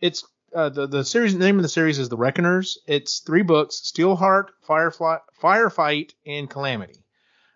it's 0.00 0.24
uh, 0.52 0.70
the 0.70 0.88
the 0.88 1.04
series 1.04 1.32
name 1.36 1.54
of 1.56 1.62
the 1.62 1.68
series 1.68 2.00
is 2.00 2.08
The 2.08 2.16
Reckoners. 2.16 2.78
It's 2.88 3.20
three 3.20 3.42
books: 3.42 3.80
Steelheart, 3.84 4.46
Firefly, 4.62 5.18
Firefight, 5.40 6.14
and 6.26 6.50
Calamity. 6.50 7.04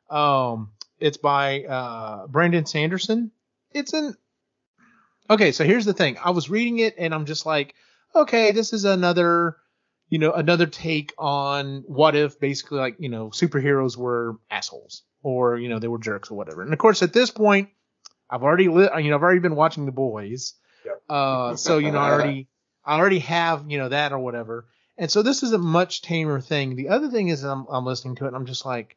Um, 0.08 0.70
it's 0.98 1.16
by 1.16 1.64
uh 1.64 2.26
Brandon 2.26 2.66
Sanderson. 2.66 3.30
It's 3.72 3.92
an 3.92 4.16
okay. 5.28 5.52
So 5.52 5.64
here's 5.64 5.84
the 5.84 5.92
thing. 5.92 6.16
I 6.22 6.30
was 6.30 6.50
reading 6.50 6.78
it 6.78 6.94
and 6.98 7.14
I'm 7.14 7.26
just 7.26 7.46
like, 7.46 7.74
okay, 8.14 8.52
this 8.52 8.72
is 8.72 8.84
another 8.84 9.56
you 10.08 10.18
know, 10.18 10.32
another 10.32 10.66
take 10.66 11.12
on 11.18 11.82
what 11.86 12.14
if 12.14 12.38
basically 12.38 12.78
like, 12.78 12.96
you 12.98 13.08
know, 13.08 13.30
superheroes 13.30 13.96
were 13.96 14.36
assholes 14.50 15.02
or, 15.22 15.58
you 15.58 15.68
know, 15.68 15.78
they 15.78 15.88
were 15.88 15.98
jerks 15.98 16.30
or 16.30 16.36
whatever. 16.36 16.62
And 16.62 16.72
of 16.72 16.78
course, 16.78 17.02
at 17.02 17.12
this 17.12 17.30
point, 17.30 17.70
I've 18.30 18.42
already 18.42 18.68
lit, 18.68 18.92
you 19.02 19.10
know, 19.10 19.16
I've 19.16 19.22
already 19.22 19.40
been 19.40 19.56
watching 19.56 19.86
The 19.86 19.92
Boys. 19.92 20.54
Yep. 20.84 21.02
Uh, 21.08 21.56
so, 21.56 21.78
you 21.78 21.90
know, 21.90 21.98
I 21.98 22.12
already, 22.12 22.48
I 22.84 22.98
already 22.98 23.18
have, 23.20 23.64
you 23.68 23.78
know, 23.78 23.88
that 23.88 24.12
or 24.12 24.18
whatever. 24.18 24.66
And 24.96 25.10
so 25.10 25.22
this 25.22 25.42
is 25.42 25.52
a 25.52 25.58
much 25.58 26.02
tamer 26.02 26.40
thing. 26.40 26.76
The 26.76 26.88
other 26.88 27.08
thing 27.08 27.28
is 27.28 27.42
I'm, 27.42 27.66
I'm 27.68 27.84
listening 27.84 28.14
to 28.16 28.24
it 28.24 28.28
and 28.28 28.36
I'm 28.36 28.46
just 28.46 28.64
like, 28.64 28.96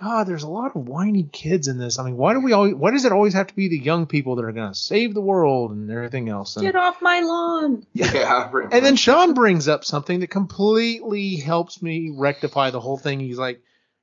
God, 0.00 0.28
there's 0.28 0.44
a 0.44 0.48
lot 0.48 0.76
of 0.76 0.86
whiny 0.86 1.24
kids 1.32 1.66
in 1.66 1.76
this. 1.78 1.98
I 1.98 2.04
mean, 2.04 2.16
why 2.16 2.32
do 2.32 2.40
we 2.40 2.52
always, 2.52 2.74
why 2.74 2.92
does 2.92 3.04
it 3.04 3.10
always 3.12 3.34
have 3.34 3.48
to 3.48 3.54
be 3.54 3.66
the 3.68 3.78
young 3.78 4.06
people 4.06 4.36
that 4.36 4.44
are 4.44 4.52
going 4.52 4.72
to 4.72 4.78
save 4.78 5.12
the 5.12 5.20
world 5.20 5.72
and 5.72 5.90
everything 5.90 6.28
else? 6.28 6.56
And, 6.56 6.64
Get 6.64 6.76
off 6.76 7.02
my 7.02 7.20
lawn. 7.20 7.84
yeah, 7.94 8.46
pretty 8.48 8.68
and 8.76 8.84
then. 8.86 8.94
Sean 8.96 9.34
brings 9.34 9.66
up 9.66 9.84
something 9.84 10.20
that 10.20 10.28
completely 10.30 11.36
helps 11.36 11.82
me 11.82 12.12
rectify 12.14 12.70
the 12.70 12.80
whole 12.80 12.96
thing. 12.98 13.18
He's 13.18 13.38
like, 13.38 13.60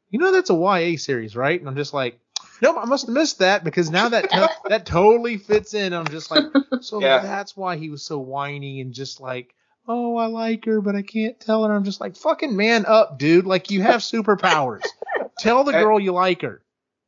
you 0.10 0.20
know, 0.20 0.32
that's 0.34 0.50
a 0.50 0.54
YA 0.54 0.98
series, 0.98 1.36
right? 1.36 1.58
And 1.60 1.70
I'm 1.70 1.76
just 1.78 1.94
like, 1.94 2.20
nope, 2.62 2.76
I 2.80 2.86
must 2.86 3.06
have 3.08 3.14
missed 3.16 3.40
that 3.40 3.64
because 3.64 3.90
now 3.90 4.10
that 4.10 4.30
to- 4.32 4.50
that 4.70 4.86
totally 4.86 5.38
fits 5.38 5.74
in. 5.74 5.94
I'm 5.94 6.08
just 6.08 6.30
like, 6.30 6.44
so 6.82 7.00
Yeah. 7.00 7.20
that's 7.20 7.56
why 7.56 7.78
he 7.78 7.90
was 7.90 8.04
so 8.04 8.20
whiny 8.20 8.82
and 8.82 8.94
just 8.94 9.22
like 9.22 9.54
oh, 9.88 10.18
I 10.18 10.26
like 10.26 10.66
her, 10.66 10.82
but 10.82 10.96
I 10.96 11.04
can't 11.04 11.40
tell 11.40 11.64
her. 11.64 11.72
I'm 11.72 11.84
just 11.84 12.02
like, 12.02 12.16
fucking 12.16 12.56
man 12.56 12.86
up, 12.88 13.20
dude. 13.20 13.46
Like 13.46 13.70
you 13.70 13.84
have 13.84 14.02
superpowers. 14.02 14.82
tell 15.40 15.64
the 15.64 15.72
girl 15.72 16.00
you 16.00 16.12
like 16.12 16.42
her. 16.42 16.62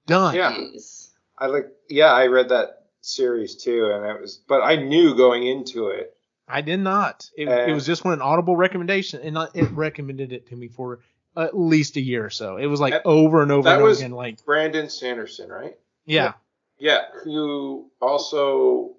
Done. 0.06 0.36
Yeah. 0.36 0.52
Jeez. 0.54 1.10
I 1.38 1.48
like. 1.48 1.68
Yeah, 1.90 2.12
I 2.14 2.28
read 2.28 2.50
that 2.50 2.86
series 3.02 3.56
too, 3.56 3.92
and 3.94 4.06
it 4.06 4.22
was. 4.22 4.38
But 4.48 4.62
I 4.62 4.76
knew 4.78 5.16
going 5.16 5.46
into 5.46 5.88
it. 5.90 6.16
I 6.48 6.62
did 6.62 6.80
not. 6.80 7.30
It, 7.38 7.50
it 7.50 7.70
Uh, 7.70 7.74
was 7.74 7.86
just 7.86 8.06
one 8.06 8.14
an 8.14 8.22
audible 8.22 8.56
recommendation, 8.56 9.22
and 9.22 9.38
I- 9.38 9.50
it 9.54 9.70
recommended 9.72 10.32
it 10.32 10.48
to 10.48 10.56
me 10.56 10.70
for 10.70 11.00
at 11.36 11.58
least 11.58 11.98
a 11.98 12.02
year 12.02 12.26
or 12.26 12.30
so. 12.30 12.56
It 12.58 12.68
was 12.68 12.80
like 12.80 12.94
That- 12.94 13.06
over 13.06 13.42
and 13.44 13.52
over 13.52 13.64
that 13.64 13.74
and 13.74 13.82
over 13.82 13.90
was- 13.90 14.00
again. 14.00 14.12
Like, 14.12 14.44
Brandon 14.46 14.90
Sanderson, 14.90 15.50
right? 15.50 15.78
yeah, 16.06 16.34
Yeah, 16.80 17.02
who 17.24 17.92
also 18.02 18.96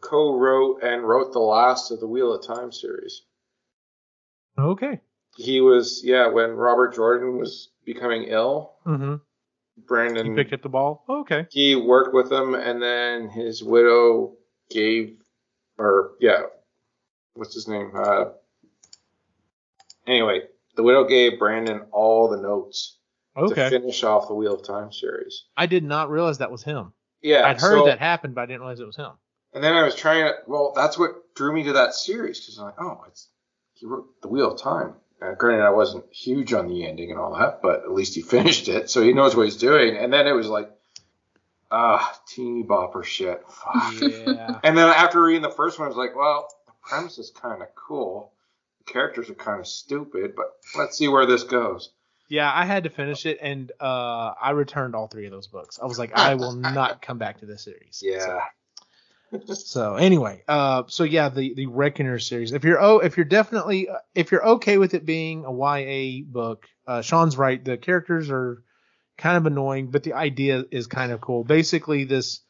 co-wrote 0.00 0.82
and 0.82 1.02
wrote 1.06 1.32
the 1.32 1.40
last 1.40 1.90
of 1.90 2.00
the 2.00 2.06
Wheel 2.06 2.32
of 2.32 2.42
Time 2.46 2.72
series. 2.72 3.22
okay. 4.58 5.00
He 5.36 5.60
was, 5.60 6.02
yeah, 6.04 6.26
when 6.28 6.52
Robert 6.52 6.94
Jordan 6.94 7.38
was 7.38 7.68
becoming 7.92 8.24
ill, 8.24 8.74
Mm-hmm. 8.86 9.14
Brandon 9.86 10.26
You 10.26 10.34
picked 10.34 10.52
up 10.52 10.62
the 10.62 10.68
ball. 10.68 11.04
Okay. 11.08 11.46
he 11.50 11.76
worked 11.76 12.12
with 12.14 12.30
him, 12.32 12.54
and 12.54 12.82
then 12.82 13.28
his 13.28 13.62
widow 13.62 14.34
gave, 14.70 15.16
or 15.78 16.12
yeah, 16.20 16.42
what's 17.34 17.54
his 17.54 17.68
name? 17.68 17.92
Uh, 17.94 18.26
anyway, 20.06 20.40
the 20.76 20.82
widow 20.82 21.04
gave 21.04 21.38
Brandon 21.38 21.82
all 21.92 22.28
the 22.28 22.36
notes 22.40 22.98
to 23.36 23.54
finish 23.70 24.02
off 24.02 24.26
the 24.28 24.34
Wheel 24.34 24.54
of 24.54 24.66
Time 24.66 24.90
series. 24.92 25.44
I 25.56 25.66
did 25.66 25.84
not 25.84 26.10
realize 26.10 26.38
that 26.38 26.50
was 26.50 26.62
him. 26.64 26.92
Yeah, 27.22 27.46
I'd 27.46 27.60
heard 27.60 27.78
so- 27.78 27.86
that 27.86 27.98
happened, 28.00 28.34
but 28.34 28.42
I 28.42 28.46
didn't 28.46 28.60
realize 28.60 28.80
it 28.80 28.86
was 28.86 28.96
him. 28.96 29.12
And 29.54 29.62
then 29.64 29.74
I 29.74 29.82
was 29.84 29.94
trying 29.94 30.24
to. 30.24 30.34
Well, 30.46 30.72
that's 30.76 30.98
what 30.98 31.34
drew 31.34 31.52
me 31.54 31.62
to 31.64 31.72
that 31.74 31.94
series 31.94 32.40
because 32.40 32.58
I'm 32.58 32.64
like, 32.66 32.80
oh, 32.80 33.04
it's 33.08 33.28
he 33.74 33.86
wrote 33.86 34.06
the 34.22 34.28
Wheel 34.28 34.52
of 34.52 34.60
Time. 34.60 34.94
Uh, 35.20 35.34
granted, 35.34 35.64
I 35.64 35.70
wasn't 35.70 36.04
huge 36.12 36.52
on 36.52 36.68
the 36.68 36.86
ending 36.86 37.10
and 37.10 37.18
all 37.18 37.36
that, 37.38 37.60
but 37.62 37.82
at 37.84 37.92
least 37.92 38.14
he 38.14 38.22
finished 38.36 38.68
it, 38.68 38.88
so 38.90 39.02
he 39.02 39.12
knows 39.12 39.34
what 39.34 39.44
he's 39.44 39.56
doing. 39.56 39.96
And 39.96 40.12
then 40.12 40.26
it 40.26 40.32
was 40.32 40.46
like, 40.48 40.70
ah, 41.70 42.18
teeny 42.28 42.62
bopper 42.62 43.04
shit. 43.04 43.42
Fuck. 43.48 43.94
Yeah. 44.00 44.60
And 44.64 44.76
then 44.76 44.88
after 44.88 45.22
reading 45.22 45.42
the 45.42 45.50
first 45.50 45.78
one, 45.78 45.86
I 45.86 45.88
was 45.88 45.96
like, 45.96 46.14
well, 46.16 46.48
the 46.66 46.72
premise 46.82 47.18
is 47.18 47.30
kind 47.30 47.62
of 47.62 47.68
cool. 47.74 48.32
The 48.86 48.92
characters 48.92 49.28
are 49.28 49.34
kind 49.34 49.60
of 49.60 49.66
stupid, 49.66 50.34
but 50.36 50.46
let's 50.76 50.96
see 50.96 51.08
where 51.08 51.26
this 51.26 51.42
goes. 51.42 51.90
yeah, 52.28 52.50
I 52.54 52.64
had 52.64 52.84
to 52.84 52.90
finish 52.90 53.26
it, 53.26 53.38
and 53.42 53.72
uh, 53.80 54.32
I 54.40 54.50
returned 54.50 54.94
all 54.94 55.08
three 55.08 55.26
of 55.26 55.32
those 55.32 55.46
books. 55.48 55.78
I 55.82 55.86
was 55.86 55.98
like, 55.98 56.12
I 56.16 56.34
will 56.34 56.52
not 56.56 57.02
come 57.02 57.18
back 57.18 57.40
to 57.40 57.46
this 57.46 57.64
series. 57.64 58.00
Yeah. 58.04 58.20
So 58.20 58.40
anyway, 59.96 60.42
uh, 60.48 60.84
so 60.86 61.04
yeah, 61.04 61.28
the 61.28 61.54
the 61.54 61.66
Reckoner 61.66 62.18
series. 62.18 62.52
If 62.52 62.64
you're 62.64 62.80
oh, 62.80 62.98
if 63.00 63.16
you're 63.16 63.26
definitely 63.26 63.88
if 64.14 64.32
you're 64.32 64.46
okay 64.46 64.78
with 64.78 64.94
it 64.94 65.04
being 65.04 65.44
a 65.44 65.52
YA 65.52 66.24
book, 66.26 66.66
uh, 66.86 67.02
Sean's 67.02 67.36
right. 67.36 67.62
The 67.62 67.76
characters 67.76 68.30
are 68.30 68.62
kind 69.16 69.36
of 69.36 69.46
annoying, 69.46 69.90
but 69.90 70.02
the 70.04 70.14
idea 70.14 70.64
is 70.70 70.86
kind 70.86 71.12
of 71.12 71.20
cool. 71.20 71.44
Basically, 71.44 72.04
this 72.04 72.40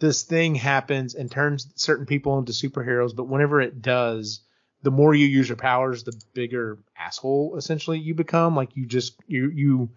this 0.00 0.22
thing 0.24 0.54
happens 0.54 1.14
and 1.14 1.30
turns 1.30 1.70
certain 1.76 2.06
people 2.06 2.38
into 2.38 2.52
superheroes, 2.52 3.14
but 3.14 3.28
whenever 3.28 3.60
it 3.60 3.80
does, 3.80 4.40
the 4.82 4.90
more 4.90 5.14
you 5.14 5.26
use 5.26 5.48
your 5.48 5.56
powers, 5.56 6.04
the 6.04 6.20
bigger 6.34 6.78
asshole 6.98 7.56
essentially 7.56 7.98
you 7.98 8.14
become. 8.14 8.56
Like 8.56 8.76
you 8.76 8.86
just 8.86 9.16
you 9.26 9.50
you, 9.50 9.90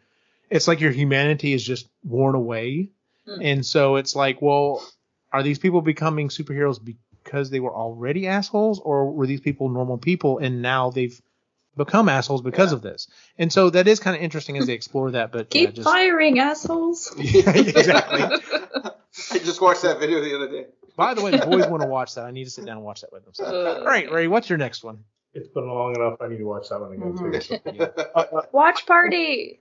it's 0.50 0.68
like 0.68 0.82
your 0.82 0.92
humanity 0.92 1.54
is 1.54 1.64
just 1.64 1.88
worn 2.04 2.36
away, 2.36 2.90
Hmm. 3.26 3.42
and 3.42 3.66
so 3.66 3.98
it's 3.98 4.16
like, 4.16 4.42
well, 4.42 4.86
are 5.32 5.44
these 5.44 5.60
people 5.60 5.82
becoming 5.82 6.30
superheroes 6.30 6.80
because 6.84 7.50
they 7.50 7.60
were 7.60 7.74
already 7.74 8.28
assholes, 8.28 8.80
or 8.80 9.12
were 9.12 9.28
these 9.28 9.42
people 9.42 9.70
normal 9.70 9.98
people 9.98 10.38
and 10.40 10.62
now 10.62 10.90
they've 10.92 11.20
become 11.76 12.10
assholes 12.10 12.42
because 12.42 12.72
Yeah. 12.72 12.76
of 12.78 12.82
this? 12.82 13.08
And 13.38 13.52
so 13.52 13.70
that 13.72 13.88
is 13.88 14.00
kind 14.00 14.16
of 14.16 14.22
interesting 14.22 14.58
as 14.58 14.66
they 14.68 14.74
explore 14.74 15.12
that. 15.12 15.32
But 15.32 15.54
yeah, 15.54 15.66
Keep 15.66 15.76
just, 15.76 15.88
firing, 15.90 16.40
assholes. 16.40 17.14
Yeah, 17.20 17.52
exactly. 17.52 18.22
I 19.32 19.38
just 19.40 19.62
watched 19.62 19.82
that 19.82 20.00
video 20.00 20.22
the 20.22 20.36
other 20.36 20.48
day. 20.50 20.68
By 20.96 21.14
the 21.14 21.22
way, 21.22 21.32
the 21.32 21.46
boys 21.46 21.68
want 21.68 21.84
to 21.84 21.88
watch 21.88 22.16
that. 22.16 22.26
I 22.26 22.32
need 22.32 22.46
to 22.46 22.50
sit 22.50 22.66
down 22.66 22.78
and 22.78 22.86
watch 22.86 23.02
that 23.02 23.12
with 23.12 23.24
them. 23.24 23.34
So. 23.34 23.44
Uh, 23.46 23.80
All 23.80 23.86
right, 23.86 24.12
Ray, 24.12 24.28
what's 24.28 24.50
your 24.50 24.58
next 24.58 24.84
one? 24.84 25.04
It's 25.34 25.48
been 25.50 25.68
long 25.68 25.96
enough. 25.96 26.18
I 26.22 26.28
need 26.28 26.38
to 26.38 26.46
watch 26.46 26.70
that 26.70 26.80
one 26.82 26.94
again 26.94 27.16
too. 27.16 27.88
Watch 28.52 28.86
party. 28.88 29.60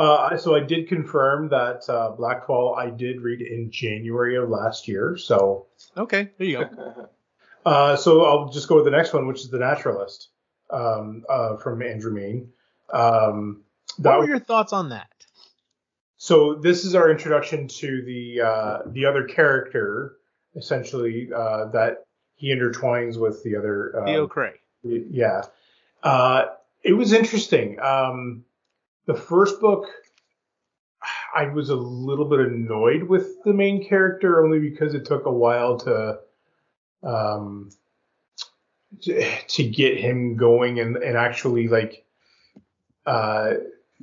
Uh, 0.00 0.34
so 0.38 0.56
I 0.56 0.60
did 0.60 0.88
confirm 0.88 1.50
that 1.50 1.82
uh, 1.86 2.12
Blackfall 2.16 2.74
I 2.74 2.88
did 2.88 3.20
read 3.20 3.42
in 3.42 3.70
January 3.70 4.34
of 4.36 4.48
last 4.48 4.88
year. 4.88 5.18
So 5.18 5.66
Okay, 5.94 6.30
there 6.38 6.46
you 6.46 6.58
go. 6.58 7.10
uh, 7.66 7.96
so 7.96 8.24
I'll 8.24 8.48
just 8.48 8.66
go 8.66 8.76
with 8.76 8.86
the 8.86 8.90
next 8.90 9.12
one, 9.12 9.26
which 9.26 9.40
is 9.40 9.50
The 9.50 9.58
Naturalist 9.58 10.28
um, 10.70 11.24
uh, 11.28 11.56
from 11.58 11.82
Andrew 11.82 12.14
Mayne. 12.14 12.48
Um, 12.90 13.60
What 13.98 14.20
were 14.20 14.26
your 14.26 14.38
thoughts 14.38 14.72
on 14.72 14.88
that? 14.88 15.10
So 16.16 16.54
this 16.54 16.86
is 16.86 16.94
our 16.94 17.10
introduction 17.10 17.68
to 17.68 18.02
the 18.02 18.40
uh, 18.40 18.78
the 18.86 19.04
other 19.04 19.24
character, 19.24 20.16
essentially 20.56 21.28
uh, 21.34 21.66
that 21.72 22.04
he 22.36 22.54
intertwines 22.54 23.20
with 23.20 23.42
the 23.42 23.54
other. 23.54 23.98
Um, 23.98 24.06
Theo 24.06 24.26
Cray. 24.26 24.52
yeah, 24.82 25.42
uh, 26.02 26.46
it 26.82 26.94
was 26.94 27.12
interesting. 27.12 27.78
Um, 27.80 28.44
the 29.06 29.14
first 29.14 29.60
book, 29.60 29.86
I 31.34 31.46
was 31.46 31.70
a 31.70 31.76
little 31.76 32.24
bit 32.24 32.40
annoyed 32.40 33.04
with 33.04 33.42
the 33.44 33.52
main 33.52 33.86
character 33.86 34.44
only 34.44 34.58
because 34.58 34.94
it 34.94 35.04
took 35.04 35.26
a 35.26 35.32
while 35.32 35.78
to 35.80 36.18
um, 37.02 37.70
to, 39.02 39.64
get 39.64 39.98
him 39.98 40.36
going 40.36 40.80
and, 40.80 40.96
and 40.96 41.16
actually 41.16 41.68
like 41.68 42.04
uh, 43.06 43.54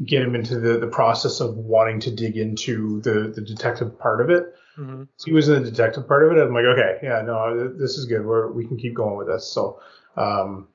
get 0.06 0.22
him 0.22 0.36
into 0.36 0.60
the, 0.60 0.80
the 0.80 0.88
process 0.88 1.40
of 1.40 1.58
wanting 1.58 2.00
to 2.00 2.12
dig 2.12 2.38
into 2.38 3.02
the, 3.02 3.32
the 3.36 3.42
detective 3.42 3.98
part 4.00 4.22
of 4.22 4.30
it. 4.30 4.56
hmm 4.76 5.04
So 5.18 5.26
he 5.26 5.34
was 5.34 5.50
in 5.50 5.62
the 5.64 5.70
detective 5.70 6.08
part 6.08 6.24
of 6.24 6.38
it. 6.38 6.42
I'm 6.42 6.54
like, 6.54 6.66
okay, 6.66 7.00
yeah, 7.04 7.22
no, 7.22 7.68
this 7.68 7.98
is 7.98 8.06
good. 8.06 8.26
We're, 8.26 8.52
we 8.52 8.66
can 8.66 8.78
keep 8.78 8.94
going 8.94 9.18
with 9.18 9.28
this. 9.28 9.46
So 9.46 9.80
um, 10.16 10.68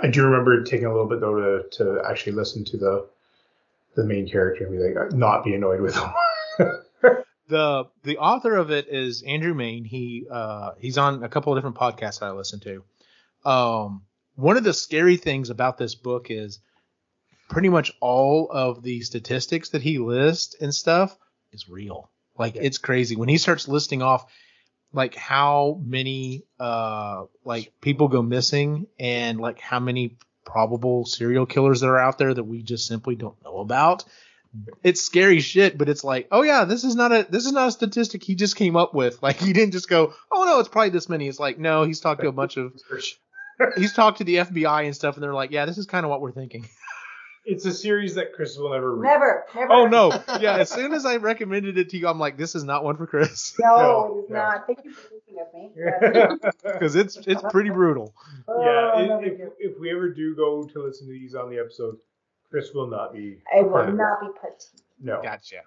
I 0.00 0.08
do 0.08 0.24
remember 0.24 0.62
taking 0.62 0.86
a 0.86 0.92
little 0.92 1.08
bit 1.08 1.20
though 1.20 1.62
to, 1.62 1.68
to 1.78 2.02
actually 2.08 2.32
listen 2.32 2.64
to 2.66 2.76
the 2.76 3.08
the 3.94 4.04
main 4.04 4.28
character 4.28 4.64
and 4.66 4.72
be 4.72 4.82
like, 4.82 5.12
not 5.12 5.44
be 5.44 5.54
annoyed 5.54 5.80
with 5.80 5.96
him. 5.96 6.10
The 7.52 7.84
the 8.04 8.16
author 8.16 8.56
of 8.56 8.70
it 8.70 8.88
is 8.88 9.22
Andrew 9.22 9.52
Mayne. 9.52 9.84
He 9.84 10.26
uh 10.30 10.70
he's 10.78 10.96
on 10.96 11.22
a 11.22 11.28
couple 11.28 11.52
of 11.52 11.58
different 11.58 11.76
podcasts 11.76 12.20
that 12.20 12.26
I 12.26 12.30
listen 12.30 12.60
to. 12.60 12.82
Um, 13.44 14.04
one 14.36 14.56
of 14.56 14.64
the 14.64 14.72
scary 14.72 15.18
things 15.18 15.50
about 15.50 15.76
this 15.76 15.94
book 15.94 16.30
is 16.30 16.60
pretty 17.50 17.68
much 17.68 17.92
all 18.00 18.48
of 18.50 18.82
the 18.82 19.02
statistics 19.02 19.70
that 19.70 19.82
he 19.82 19.98
lists 19.98 20.56
and 20.62 20.74
stuff 20.74 21.14
is 21.52 21.68
real. 21.68 22.10
Like 22.38 22.56
it's 22.56 22.78
crazy 22.78 23.16
when 23.16 23.28
he 23.28 23.36
starts 23.36 23.68
listing 23.68 24.00
off 24.00 24.24
like 24.94 25.14
how 25.14 25.78
many 25.84 26.44
uh 26.58 27.24
like 27.44 27.72
people 27.82 28.08
go 28.08 28.22
missing 28.22 28.86
and 28.98 29.38
like 29.38 29.58
how 29.60 29.80
many 29.80 30.16
probable 30.44 31.04
serial 31.04 31.46
killers 31.46 31.80
that 31.80 31.88
are 31.88 31.98
out 31.98 32.18
there 32.18 32.32
that 32.34 32.44
we 32.44 32.62
just 32.62 32.86
simply 32.86 33.14
don't 33.14 33.42
know 33.44 33.58
about. 33.58 34.04
It's 34.82 35.00
scary 35.00 35.40
shit, 35.40 35.78
but 35.78 35.88
it's 35.88 36.04
like, 36.04 36.28
oh 36.30 36.42
yeah, 36.42 36.64
this 36.64 36.84
is 36.84 36.94
not 36.94 37.10
a 37.10 37.26
this 37.28 37.46
is 37.46 37.52
not 37.52 37.68
a 37.68 37.72
statistic 37.72 38.22
he 38.22 38.34
just 38.34 38.56
came 38.56 38.76
up 38.76 38.92
with. 38.94 39.22
Like 39.22 39.38
he 39.38 39.52
didn't 39.52 39.72
just 39.72 39.88
go, 39.88 40.12
oh 40.30 40.44
no, 40.44 40.60
it's 40.60 40.68
probably 40.68 40.90
this 40.90 41.08
many. 41.08 41.26
It's 41.26 41.40
like 41.40 41.58
no, 41.58 41.84
he's 41.84 42.00
talked 42.00 42.20
to 42.20 42.28
a 42.28 42.32
bunch 42.32 42.58
of 42.58 42.72
he's 43.76 43.94
talked 43.94 44.18
to 44.18 44.24
the 44.24 44.36
FBI 44.36 44.84
and 44.84 44.94
stuff, 44.94 45.14
and 45.14 45.22
they're 45.22 45.32
like, 45.34 45.50
yeah, 45.52 45.64
this 45.64 45.78
is 45.78 45.86
kind 45.86 46.04
of 46.04 46.10
what 46.10 46.20
we're 46.20 46.32
thinking. 46.32 46.68
It's 47.44 47.64
a 47.64 47.72
series 47.72 48.14
that 48.14 48.32
Chris 48.34 48.56
will 48.56 48.70
never 48.70 48.94
read. 48.94 49.08
Never, 49.08 49.44
never. 49.54 49.72
Oh 49.72 49.86
no, 49.86 50.10
yeah. 50.40 50.58
As 50.58 50.70
soon 50.70 50.92
as 50.92 51.04
I 51.04 51.16
recommended 51.16 51.76
it 51.78 51.90
to 51.90 51.98
you, 51.98 52.06
I'm 52.08 52.18
like, 52.18 52.36
this 52.36 52.54
is 52.54 52.64
not 52.64 52.84
one 52.84 52.96
for 52.96 53.06
Chris 53.06 53.54
No, 53.58 53.66
No, 53.76 54.16
it 54.18 54.24
is 54.24 54.30
no. 54.30 54.36
not. 54.36 54.66
Thank 54.66 54.84
you 54.84 54.92
for 54.92 55.08
thinking 55.08 55.38
of 55.40 55.52
me. 55.54 56.50
because 56.62 56.96
it's 56.96 57.16
it's 57.26 57.42
pretty 57.50 57.70
brutal. 57.70 58.14
Oh, 58.46 58.62
no, 58.62 59.20
if, 59.22 59.40
if 59.58 59.80
we 59.80 59.90
ever 59.90 60.10
do 60.10 60.36
go 60.36 60.64
to 60.64 60.82
listen 60.82 61.06
to 61.06 61.12
these 61.12 61.34
on 61.34 61.50
the 61.50 61.58
episode, 61.58 61.96
Chris 62.50 62.70
will 62.74 62.88
not 62.88 63.12
be. 63.12 63.38
I 63.56 63.62
will 63.62 63.76
of 63.76 63.88
it. 63.88 63.94
not 63.94 64.20
be 64.20 64.28
petite. 64.40 64.82
No. 65.00 65.20
Gotcha. 65.22 65.62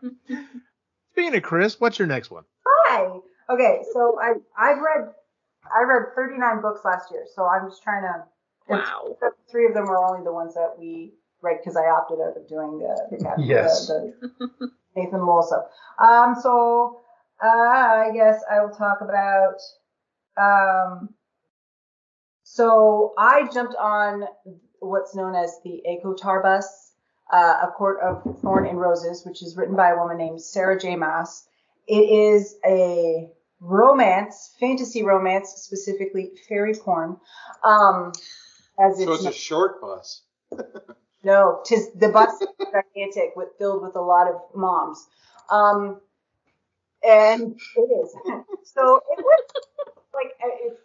Speaking 1.12 1.36
of 1.36 1.44
Chris, 1.44 1.80
what's 1.80 2.00
your 2.00 2.08
next 2.08 2.32
one? 2.32 2.44
Hi. 2.66 3.20
Okay, 3.50 3.82
so 3.94 4.18
I 4.22 4.34
I've 4.58 4.80
read 4.80 5.14
I 5.66 5.84
read 5.84 6.16
39 6.16 6.62
books 6.62 6.82
last 6.86 7.12
year, 7.12 7.26
so 7.36 7.46
I'm 7.46 7.70
just 7.70 7.84
trying 7.84 8.04
to. 8.04 8.24
Wow. 8.68 9.16
Three 9.52 9.68
of 9.68 9.74
them 9.76 9.86
were 9.86 10.04
only 10.04 10.24
the 10.24 10.34
ones 10.34 10.56
that 10.56 10.74
we 10.80 11.14
read 11.46 11.58
because 11.64 11.78
I 11.78 11.86
opted 11.90 12.20
out 12.20 12.36
of 12.36 12.48
doing 12.48 12.80
the, 12.80 13.08
the, 13.18 13.24
cat- 13.24 13.40
Yes. 13.40 13.88
the, 13.88 14.14
the 14.60 14.70
Nathan 14.96 15.26
Lowell 15.26 15.44
stuff. 15.44 15.66
Um, 16.00 16.36
so 16.42 17.02
uh, 17.44 17.48
I 17.48 18.12
guess 18.14 18.42
I 18.52 18.62
will 18.64 18.74
talk 18.74 19.00
about. 19.02 19.56
Um, 20.38 21.10
so 22.44 23.14
I 23.18 23.48
jumped 23.54 23.76
on 23.76 24.24
what's 24.80 25.16
known 25.16 25.36
as 25.36 25.60
the 25.64 25.82
Eco 25.90 26.16
Bus, 26.42 26.94
uh, 27.32 27.60
A 27.64 27.72
Court 27.76 28.00
of 28.02 28.40
Thorn 28.42 28.68
and 28.68 28.80
Roses, 28.80 29.26
which 29.26 29.42
is 29.42 29.56
written 29.58 29.76
by 29.76 29.90
a 29.92 29.98
woman 29.98 30.18
named 30.18 30.42
Sarah 30.42 30.80
J. 30.80 30.96
Maas. 30.96 31.48
It 31.88 32.10
is 32.10 32.56
a 32.66 33.30
romance, 33.60 34.54
fantasy 34.60 35.04
romance, 35.04 35.54
specifically 35.58 36.32
fairy 36.48 36.74
porn. 36.74 37.18
Um, 37.64 38.12
as 38.80 38.98
So 38.98 39.14
it's, 39.14 39.26
it's 39.26 39.36
a 39.36 39.38
short 39.38 39.82
bus. 39.82 40.22
no, 41.26 41.60
tis 41.66 41.92
the 41.96 42.10
bus 42.10 42.32
is 42.42 42.48
gigantic 42.72 43.36
with 43.36 43.50
filled 43.58 43.82
with 43.84 43.96
a 43.96 44.02
lot 44.02 44.28
of 44.28 44.36
moms. 44.54 45.06
Um, 45.50 46.00
and 47.06 47.60
it 47.76 47.80
is. 47.82 48.16
so 48.64 48.98
it 48.98 49.20
was 49.24 49.44
like 50.14 50.32
uh, 50.44 50.48
it's 50.62 50.80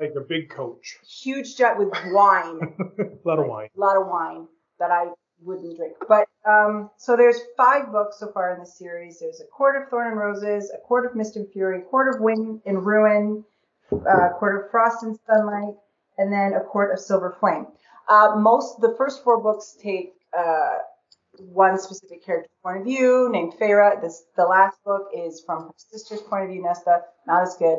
Like 0.00 0.14
a 0.16 0.20
big 0.26 0.50
coach. 0.50 0.98
huge 1.06 1.56
jet 1.56 1.76
with 1.78 1.88
wine. 2.06 2.60
a 2.98 3.02
lot 3.28 3.38
of 3.38 3.46
wine. 3.46 3.68
A 3.76 3.80
lot 3.80 3.96
of 3.96 4.06
wine 4.06 4.46
that 4.78 4.90
I 4.90 5.08
wouldn't 5.42 5.76
drink. 5.76 5.94
But 6.08 6.26
um, 6.48 6.90
so 6.96 7.16
there's 7.16 7.38
five 7.56 7.92
books 7.92 8.18
so 8.20 8.30
far 8.32 8.54
in 8.54 8.60
the 8.60 8.66
series. 8.66 9.20
There's 9.20 9.40
a 9.40 9.46
Court 9.46 9.80
of 9.82 9.88
Thorn 9.88 10.08
and 10.08 10.16
Roses, 10.18 10.70
a 10.74 10.78
Court 10.86 11.06
of 11.06 11.14
Mist 11.14 11.36
and 11.36 11.46
Fury, 11.52 11.80
a 11.80 11.84
Court 11.84 12.14
of 12.14 12.20
Wind 12.20 12.60
and 12.66 12.84
Ruin, 12.86 13.44
a 13.92 14.30
Court 14.38 14.64
of 14.64 14.70
Frost 14.70 15.02
and 15.02 15.18
Sunlight, 15.26 15.74
and 16.18 16.32
then 16.32 16.52
a 16.54 16.60
Court 16.60 16.92
of 16.92 16.98
Silver 16.98 17.36
Flame. 17.40 17.66
Uh, 18.08 18.36
most 18.36 18.80
the 18.80 18.94
first 18.96 19.22
four 19.22 19.42
books 19.42 19.76
take 19.82 20.14
uh, 20.36 20.76
one 21.38 21.78
specific 21.78 22.24
character's 22.24 22.50
point 22.62 22.78
of 22.78 22.84
view, 22.84 23.28
named 23.30 23.52
Feyre. 23.60 24.00
This 24.00 24.24
the 24.36 24.44
last 24.44 24.78
book 24.84 25.08
is 25.16 25.42
from 25.44 25.64
her 25.64 25.74
sister's 25.76 26.22
point 26.22 26.44
of 26.44 26.50
view, 26.50 26.62
Nesta. 26.62 27.00
Not 27.26 27.42
as 27.42 27.56
good. 27.56 27.78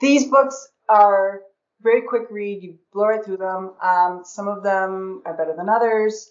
These 0.00 0.28
books 0.28 0.68
are 0.88 1.42
very 1.82 2.02
quick 2.02 2.24
read. 2.30 2.62
You 2.62 2.78
blow 2.92 3.06
right 3.06 3.24
through 3.24 3.38
them. 3.38 3.74
Um, 3.82 4.22
some 4.24 4.48
of 4.48 4.62
them 4.62 5.22
are 5.26 5.36
better 5.36 5.54
than 5.56 5.68
others. 5.68 6.30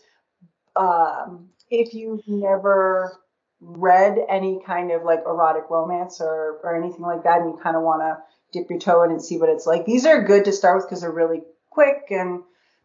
Um, 0.75 1.49
if 1.69 1.93
you've 1.93 2.27
never 2.27 3.19
read 3.59 4.17
any 4.29 4.61
kind 4.65 4.91
of 4.91 5.03
like 5.03 5.19
erotic 5.25 5.63
romance 5.69 6.19
or, 6.19 6.59
or 6.63 6.75
anything 6.75 7.01
like 7.01 7.23
that, 7.23 7.41
and 7.41 7.51
you 7.51 7.59
kind 7.61 7.75
of 7.75 7.83
want 7.83 8.01
to 8.01 8.17
dip 8.57 8.69
your 8.69 8.79
toe 8.79 9.03
in 9.03 9.11
and 9.11 9.21
see 9.21 9.37
what 9.37 9.49
it's 9.49 9.65
like, 9.65 9.85
these 9.85 10.05
are 10.05 10.23
good 10.23 10.45
to 10.45 10.51
start 10.51 10.77
with 10.77 10.85
because 10.85 11.01
they're 11.01 11.11
really 11.11 11.41
quick 11.69 12.05
and 12.09 12.43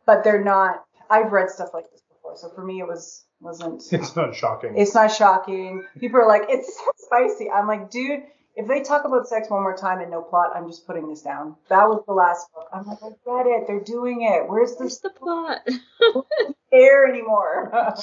but 0.09 0.25
they're 0.25 0.43
not. 0.43 0.87
I've 1.11 1.33
read 1.33 1.51
stuff 1.51 1.75
like 1.75 1.91
this 1.93 2.01
before, 2.09 2.35
so 2.39 2.49
for 2.49 2.65
me 2.65 2.81
it 2.81 2.89
was 2.89 3.27
wasn't. 3.41 3.83
It's 3.93 4.17
not 4.17 4.35
shocking. 4.35 4.73
It's 4.75 4.95
not 4.95 5.13
shocking. 5.13 5.85
People 6.01 6.21
are 6.21 6.27
like, 6.27 6.47
it's 6.49 6.75
so 6.75 6.91
spicy. 6.97 7.51
I'm 7.51 7.69
like, 7.69 7.91
dude, 7.91 8.23
if 8.57 8.67
they 8.67 8.83
talk 8.83 9.05
about 9.05 9.29
sex 9.29 9.51
one 9.51 9.63
more 9.63 9.77
time 9.77 10.01
and 10.01 10.11
no 10.11 10.23
plot, 10.23 10.53
I'm 10.57 10.67
just 10.67 10.87
putting 10.87 11.11
this 11.11 11.21
down. 11.21 11.57
That 11.69 11.87
was 11.89 12.03
the 12.07 12.15
last 12.15 12.51
book. 12.55 12.69
I'm 12.73 12.87
like, 12.87 12.99
I 13.03 13.11
get 13.11 13.47
it. 13.47 13.67
They're 13.67 13.85
doing 13.85 14.23
it. 14.23 14.49
Where's 14.49 14.75
Where's 14.79 14.99
the 15.01 15.11
the 15.11 15.15
plot? 15.15 15.69
air 16.73 17.07
anymore? 17.07 17.71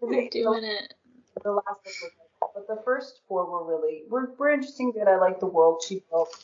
They're 0.00 0.30
doing 0.30 0.64
it. 0.64 0.94
the 1.44 1.52
last 1.52 1.66
book 1.66 1.84
was 1.84 2.02
like 2.02 2.40
that, 2.40 2.48
but 2.54 2.66
the 2.74 2.82
first 2.86 3.20
four 3.28 3.44
were 3.50 3.70
really 3.70 4.04
were, 4.08 4.32
were 4.38 4.48
interesting. 4.48 4.92
Good. 4.92 5.08
I 5.08 5.18
like 5.18 5.40
the 5.40 5.46
world 5.46 5.82
she 5.86 6.02
built. 6.10 6.34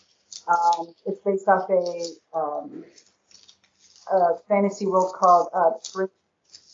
Um, 0.46 0.94
it's 1.06 1.20
based 1.24 1.48
off 1.48 1.70
a 1.70 2.38
um, 2.38 2.84
a 4.10 4.38
fantasy 4.48 4.86
world 4.86 5.14
called 5.14 5.48
uh, 5.54 5.72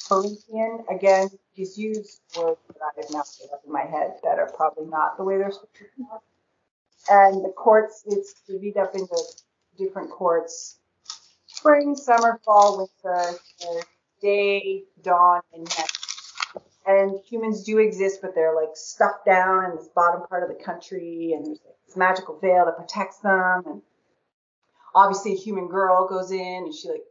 Parisian. 0.09 0.85
Again, 0.91 1.29
she's 1.57 1.79
used 1.79 2.21
words 2.37 2.61
that 2.69 2.77
I 2.81 3.01
have 3.01 3.11
now 3.11 3.23
made 3.41 3.51
up 3.53 3.63
in 3.67 3.73
my 3.73 3.85
head 3.85 4.15
that 4.23 4.39
are 4.39 4.51
probably 4.57 4.87
not 4.87 5.17
the 5.17 5.25
way 5.25 5.39
they're 5.39 5.51
supposed 5.51 5.75
to 5.79 5.85
be. 5.97 6.05
And 7.11 7.45
the 7.45 7.51
courts, 7.51 8.05
it's 8.07 8.35
divided 8.47 8.77
up 8.77 8.95
into 8.95 9.17
different 9.77 10.11
courts: 10.11 10.79
spring, 11.47 11.97
summer, 11.97 12.41
fall, 12.45 12.89
winter, 13.05 13.39
day, 14.21 14.85
dawn, 15.03 15.41
and 15.53 15.65
night 15.65 15.91
and 16.87 17.21
humans 17.25 17.63
do 17.63 17.79
exist, 17.79 18.21
but 18.23 18.35
they're 18.35 18.55
like 18.55 18.75
stuck 18.75 19.25
down 19.25 19.71
in 19.71 19.77
this 19.77 19.89
bottom 19.89 20.23
part 20.29 20.43
of 20.43 20.49
the 20.49 20.63
country, 20.63 21.33
and 21.35 21.47
there's 21.47 21.61
like 21.65 21.77
this 21.87 21.97
magical 21.97 22.39
veil 22.39 22.65
that 22.67 22.77
protects 22.77 23.19
them. 23.19 23.63
And 23.67 23.83
obviously, 24.95 25.33
a 25.33 25.37
human 25.37 25.69
girl 25.69 26.09
goes 26.09 26.33
in, 26.33 26.65
and 26.65 26.75
she 26.75 26.89
like 26.89 27.05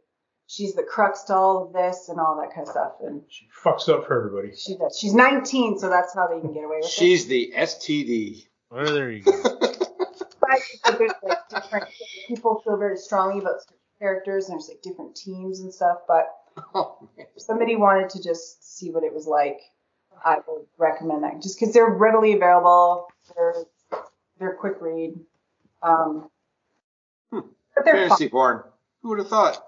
she's 0.46 0.74
the 0.74 0.82
crux 0.82 1.22
to 1.24 1.34
all 1.34 1.64
of 1.66 1.72
this 1.72 2.08
and 2.08 2.18
all 2.20 2.36
that 2.40 2.54
kind 2.54 2.66
of 2.66 2.72
stuff. 2.72 2.92
And 3.02 3.22
She 3.28 3.46
fucks 3.64 3.88
up 3.88 4.06
for 4.06 4.16
everybody. 4.18 4.54
she 4.56 4.76
does. 4.76 4.98
She's 4.98 5.14
19, 5.14 5.78
so 5.78 5.88
that's 5.88 6.14
how 6.14 6.26
they 6.26 6.40
can 6.40 6.52
get 6.52 6.64
away 6.64 6.76
with 6.76 6.86
it. 6.86 6.90
She's 6.90 7.26
the 7.26 7.52
STD. 7.56 8.46
Well, 8.70 8.92
there 8.92 9.10
you 9.10 9.22
go. 9.22 9.32
But 9.42 10.58
but 10.84 10.98
there's 10.98 11.12
like 11.22 11.48
different 11.48 11.84
people 12.28 12.60
feel 12.64 12.76
very 12.76 12.96
strongly 12.96 13.40
about 13.40 13.60
certain 13.62 13.76
characters, 13.98 14.46
and 14.48 14.54
there's 14.54 14.68
like 14.68 14.82
different 14.82 15.14
teams 15.16 15.60
and 15.60 15.72
stuff. 15.72 15.98
But 16.08 16.26
Oh, 16.74 17.08
if 17.16 17.28
somebody 17.38 17.76
wanted 17.76 18.10
to 18.10 18.22
just 18.22 18.76
see 18.76 18.90
what 18.90 19.04
it 19.04 19.14
was 19.14 19.26
like, 19.26 19.60
I 20.24 20.36
would 20.46 20.66
recommend 20.78 21.22
that 21.24 21.40
just 21.40 21.58
because 21.58 21.72
they're 21.72 21.88
readily 21.88 22.32
available. 22.34 23.06
They're 23.34 23.54
they're 24.38 24.54
quick 24.56 24.74
read. 24.80 25.14
Um, 25.82 26.28
Hmm. 27.30 27.40
but 27.74 27.84
they're 27.84 28.08
Fantasy 28.08 28.28
porn. 28.28 28.62
Who 29.02 29.10
would 29.10 29.18
have 29.20 29.28
thought? 29.28 29.64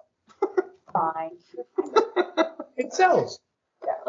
Fine. 0.95 1.31
It 2.77 2.93
sells. 2.93 3.39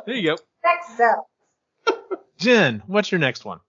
There 0.06 0.16
you 0.16 0.30
go. 0.30 0.38
Next 0.64 1.00
up, 1.00 1.28
Jen, 2.38 2.82
what's 2.88 3.12
your 3.12 3.20
next 3.20 3.46
one? 3.46 3.60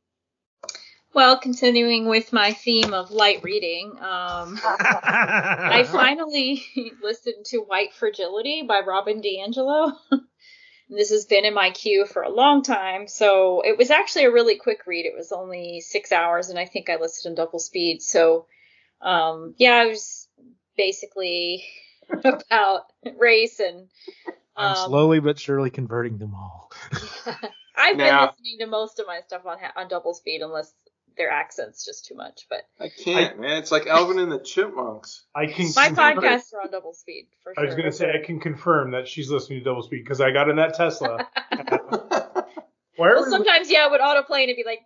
Well, 1.13 1.39
continuing 1.39 2.09
with 2.09 2.33
my 2.33 2.53
theme 2.53 2.93
of 2.93 3.11
light 3.11 3.43
reading, 3.43 3.93
um, 3.93 4.61
I 4.65 5.87
finally 5.91 6.63
listened 7.03 7.47
to 7.47 7.59
White 7.59 7.95
Fragility 7.95 8.63
by 8.63 8.81
Robin 8.87 9.23
DiAngelo. 9.23 9.93
this 10.91 11.11
has 11.11 11.25
been 11.25 11.47
in 11.47 11.55
my 11.55 11.71
queue 11.71 12.05
for 12.07 12.23
a 12.23 12.31
long 12.31 12.63
time, 12.63 13.09
so 13.09 13.63
it 13.63 13.79
was 13.79 13.91
actually 13.91 14.27
a 14.27 14.33
really 14.33 14.57
quick 14.57 14.87
read. 14.87 15.07
It 15.07 15.17
was 15.17 15.33
only 15.33 15.81
six 15.81 16.13
hours, 16.13 16.51
and 16.51 16.59
I 16.59 16.67
think 16.67 16.91
I 16.91 16.97
listened 16.97 17.33
in 17.33 17.37
double 17.37 17.61
speed. 17.61 18.03
So, 18.03 18.47
um, 19.01 19.55
yeah, 19.57 19.73
I 19.73 19.87
was 19.87 20.29
basically 20.77 21.65
about 22.25 22.83
race 23.19 23.61
and. 23.61 23.89
I'm 24.59 24.75
um, 24.77 24.89
slowly 24.89 25.21
but 25.21 25.39
surely 25.39 25.69
converting 25.71 26.17
them 26.19 26.35
all. 26.35 26.73
I've 27.77 27.97
been 27.99 28.07
Now- 28.07 28.29
listening 28.31 28.59
to 28.61 28.67
most 28.67 28.99
of 28.99 29.07
my 29.07 29.21
stuff 29.27 29.45
on 29.45 29.59
on 29.77 29.89
double 29.89 30.15
speed, 30.15 30.41
unless 30.43 30.73
their 31.17 31.31
accent's 31.31 31.85
just 31.85 32.07
too 32.07 32.15
much. 32.15 32.47
But 32.49 32.63
I 32.81 32.89
can't, 32.89 33.39
man. 33.41 33.59
It's 33.59 33.71
like 33.73 33.87
Alvin 33.87 34.19
and 34.19 34.31
the 34.33 34.39
Chipmunks. 34.39 35.25
I 35.35 35.47
can. 35.47 35.67
my 35.77 35.89
confirm- 35.89 36.19
podcasts 36.19 36.55
are 36.55 36.63
on 36.63 36.71
double 36.71 36.95
speed 36.95 37.27
for 37.43 37.53
I 37.59 37.65
was 37.65 37.75
gonna 37.75 37.93
say 37.93 38.11
I 38.11 38.25
can 38.25 38.41
confirm 38.41 38.93
that 38.93 39.09
she's 39.09 39.31
listening 39.31 39.59
to 39.61 39.65
double 39.65 39.83
speed 39.83 40.05
because 40.05 40.21
I 40.21 40.31
got 40.31 40.49
in 40.49 40.57
that 40.57 40.75
Tesla. 40.75 41.27
Where 42.97 43.17
Well, 43.17 43.31
sometimes 43.31 43.71
yeah, 43.71 43.87
it 43.87 43.91
would 43.91 44.01
autoplay 44.01 44.43
and 44.43 44.51
it'd 44.51 44.57
be 44.57 44.65
like. 44.65 44.81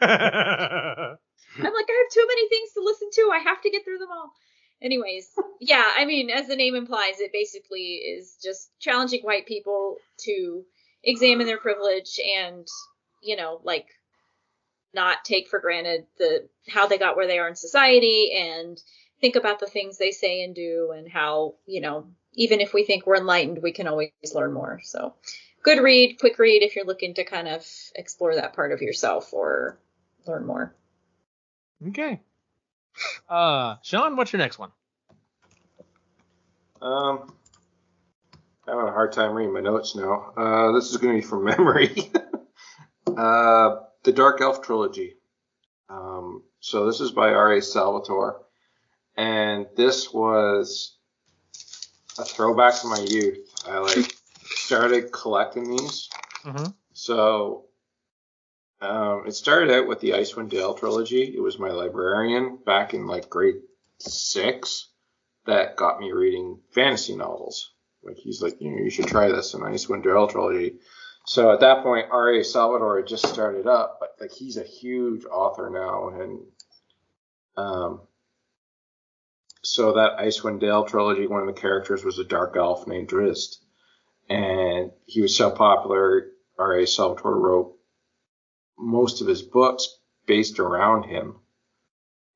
I'm 0.00 1.64
like, 1.64 1.88
I 1.90 2.04
have 2.04 2.12
too 2.12 2.26
many 2.28 2.48
things 2.48 2.72
to 2.74 2.82
listen 2.84 3.08
to. 3.14 3.30
I 3.32 3.38
have 3.38 3.60
to 3.62 3.70
get 3.70 3.84
through 3.84 3.98
them 3.98 4.10
all. 4.12 4.32
Anyways, 4.80 5.30
yeah, 5.60 5.84
I 5.96 6.04
mean, 6.04 6.30
as 6.30 6.46
the 6.46 6.56
name 6.56 6.74
implies, 6.74 7.18
it 7.18 7.32
basically 7.32 7.94
is 7.94 8.36
just 8.42 8.70
challenging 8.78 9.22
white 9.22 9.46
people 9.46 9.96
to 10.18 10.64
examine 11.02 11.46
their 11.46 11.58
privilege 11.58 12.20
and, 12.38 12.66
you 13.22 13.36
know, 13.36 13.60
like 13.64 13.86
not 14.94 15.24
take 15.24 15.48
for 15.48 15.58
granted 15.58 16.06
the 16.18 16.48
how 16.68 16.86
they 16.86 16.98
got 16.98 17.16
where 17.16 17.26
they 17.26 17.38
are 17.38 17.48
in 17.48 17.56
society 17.56 18.32
and 18.36 18.80
think 19.20 19.36
about 19.36 19.58
the 19.58 19.66
things 19.66 19.98
they 19.98 20.12
say 20.12 20.42
and 20.42 20.54
do 20.54 20.92
and 20.96 21.10
how, 21.10 21.54
you 21.66 21.80
know, 21.80 22.06
even 22.34 22.60
if 22.60 22.72
we 22.72 22.84
think 22.84 23.06
we're 23.06 23.16
enlightened, 23.16 23.60
we 23.62 23.72
can 23.72 23.88
always 23.88 24.10
learn 24.32 24.52
more. 24.52 24.80
So, 24.84 25.14
good 25.62 25.82
read, 25.82 26.18
quick 26.20 26.38
read 26.38 26.62
if 26.62 26.76
you're 26.76 26.84
looking 26.84 27.14
to 27.14 27.24
kind 27.24 27.48
of 27.48 27.66
explore 27.96 28.36
that 28.36 28.54
part 28.54 28.72
of 28.72 28.80
yourself 28.80 29.32
or 29.32 29.78
learn 30.26 30.46
more. 30.46 30.74
Okay. 31.88 32.20
Uh, 33.28 33.76
Sean, 33.82 34.16
what's 34.16 34.32
your 34.32 34.38
next 34.38 34.58
one? 34.58 34.70
Um, 36.80 37.34
I'm 38.66 38.74
having 38.74 38.88
a 38.88 38.92
hard 38.92 39.12
time 39.12 39.34
reading 39.34 39.52
my 39.52 39.60
notes 39.60 39.96
now. 39.96 40.32
Uh, 40.36 40.72
this 40.72 40.90
is 40.90 40.96
going 40.96 41.14
to 41.16 41.20
be 41.22 41.26
from 41.26 41.44
memory. 41.56 42.10
uh, 43.16 43.76
the 44.04 44.12
Dark 44.12 44.40
Elf 44.40 44.62
trilogy. 44.62 45.16
Um, 45.88 46.42
so 46.60 46.86
this 46.86 47.00
is 47.00 47.10
by 47.10 47.32
R.A. 47.32 47.62
Salvatore, 47.62 48.42
and 49.16 49.66
this 49.76 50.12
was 50.12 50.96
a 52.18 52.24
throwback 52.24 52.80
to 52.80 52.88
my 52.88 53.00
youth. 53.08 53.38
I 53.66 53.78
like 53.78 54.14
started 54.44 55.12
collecting 55.12 55.70
these. 55.70 56.10
Mm-hmm. 56.44 56.66
So 56.92 57.67
um, 58.80 59.24
it 59.26 59.32
started 59.32 59.70
out 59.70 59.88
with 59.88 60.00
the 60.00 60.10
Icewind 60.10 60.50
Dale 60.50 60.74
trilogy. 60.74 61.34
It 61.36 61.40
was 61.40 61.58
my 61.58 61.70
librarian 61.70 62.58
back 62.64 62.94
in 62.94 63.06
like 63.06 63.28
grade 63.28 63.56
six 63.98 64.88
that 65.46 65.76
got 65.76 65.98
me 65.98 66.12
reading 66.12 66.60
fantasy 66.70 67.16
novels. 67.16 67.72
Like 68.02 68.16
he's 68.16 68.40
like, 68.40 68.60
you 68.60 68.70
know, 68.70 68.82
you 68.82 68.90
should 68.90 69.08
try 69.08 69.28
this 69.28 69.54
an 69.54 69.62
Icewind 69.62 70.04
Dale 70.04 70.28
trilogy. 70.28 70.76
So 71.26 71.52
at 71.52 71.60
that 71.60 71.82
point, 71.82 72.06
R.A. 72.10 72.44
Salvatore 72.44 72.98
had 72.98 73.06
just 73.06 73.26
started 73.26 73.66
up, 73.66 73.98
but 74.00 74.14
like 74.20 74.32
he's 74.32 74.56
a 74.56 74.62
huge 74.62 75.24
author 75.26 75.68
now, 75.68 76.08
and 76.08 76.40
um, 77.56 78.00
so 79.62 79.94
that 79.94 80.18
Icewind 80.18 80.60
Dale 80.60 80.84
trilogy, 80.84 81.26
one 81.26 81.40
of 81.40 81.46
the 81.46 81.60
characters 81.60 82.04
was 82.04 82.18
a 82.18 82.24
dark 82.24 82.56
elf 82.56 82.86
named 82.86 83.08
Drizzt, 83.08 83.56
and 84.30 84.92
he 85.06 85.20
was 85.20 85.36
so 85.36 85.50
popular. 85.50 86.28
R.A. 86.58 86.86
Salvatore 86.86 87.38
wrote 87.38 87.77
most 88.78 89.20
of 89.20 89.26
his 89.26 89.42
books 89.42 89.98
based 90.26 90.58
around 90.58 91.04
him. 91.04 91.36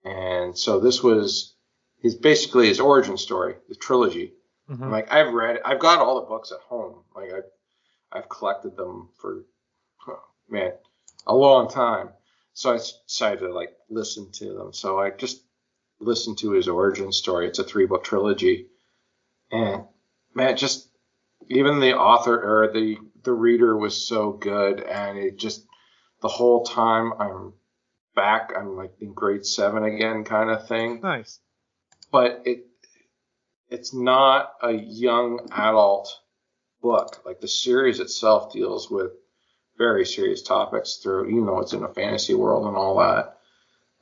And 0.04 0.56
so 0.58 0.80
this 0.80 1.02
was 1.02 1.54
his 2.00 2.14
basically 2.16 2.66
his 2.68 2.80
origin 2.80 3.16
story, 3.16 3.54
the 3.68 3.74
trilogy. 3.74 4.34
Mhm. 4.68 4.90
Like 4.90 5.12
I've 5.12 5.32
read, 5.32 5.60
I've 5.64 5.78
got 5.78 6.00
all 6.00 6.20
the 6.20 6.26
books 6.26 6.50
at 6.52 6.60
home. 6.60 7.04
Like 7.14 7.32
I've 7.32 7.50
I've 8.10 8.28
collected 8.28 8.76
them 8.76 9.08
for 9.18 9.44
oh, 10.08 10.22
man 10.48 10.72
a 11.26 11.34
long 11.34 11.68
time. 11.68 12.10
So 12.54 12.72
I 12.72 12.78
decided 13.06 13.40
to 13.40 13.52
like 13.52 13.76
listen 13.88 14.30
to 14.32 14.52
them. 14.52 14.72
So 14.72 14.98
I 14.98 15.10
just 15.10 15.42
listened 16.00 16.38
to 16.38 16.50
his 16.50 16.68
origin 16.68 17.12
story. 17.12 17.46
It's 17.46 17.58
a 17.58 17.64
three 17.64 17.86
book 17.86 18.04
trilogy, 18.04 18.66
and 19.50 19.84
man, 20.34 20.56
just 20.56 20.88
even 21.48 21.80
the 21.80 21.96
author 21.96 22.36
or 22.36 22.72
the 22.72 22.98
the 23.22 23.32
reader 23.32 23.76
was 23.76 24.06
so 24.06 24.32
good, 24.32 24.80
and 24.80 25.16
it 25.18 25.38
just 25.38 25.66
the 26.22 26.28
whole 26.28 26.64
time 26.64 27.12
I'm 27.18 27.52
back. 28.14 28.52
I'm 28.56 28.76
like 28.76 28.92
in 29.00 29.12
grade 29.12 29.44
seven 29.44 29.84
again, 29.84 30.24
kind 30.24 30.50
of 30.50 30.66
thing 30.68 31.00
Nice. 31.02 31.40
but 32.10 32.42
it 32.44 32.66
it's 33.68 33.94
not 33.94 34.52
a 34.62 34.72
young 34.72 35.48
adult 35.50 36.18
book. 36.82 37.22
Like 37.24 37.40
the 37.40 37.48
series 37.48 38.00
itself 38.00 38.52
deals 38.52 38.90
with 38.90 39.12
very 39.78 40.04
serious 40.04 40.42
topics 40.42 40.96
through, 40.96 41.28
even 41.30 41.46
though 41.46 41.60
it's 41.60 41.72
in 41.72 41.82
a 41.82 41.92
fantasy 41.94 42.34
world 42.34 42.66
and 42.66 42.76
all 42.76 42.98
that. 42.98 43.38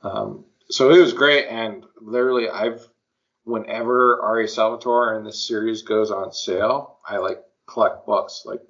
Um, 0.02 0.44
so 0.68 0.90
it 0.90 0.98
was 1.00 1.12
great, 1.12 1.46
and 1.46 1.84
literally, 2.00 2.48
I've 2.48 2.86
whenever 3.44 4.20
R.A. 4.22 4.48
Salvatore 4.48 5.16
and 5.16 5.26
this 5.26 5.46
series 5.46 5.82
goes 5.82 6.10
on 6.10 6.32
sale, 6.32 6.98
I 7.06 7.18
like 7.18 7.40
collect 7.66 8.06
books. 8.06 8.42
Like 8.44 8.60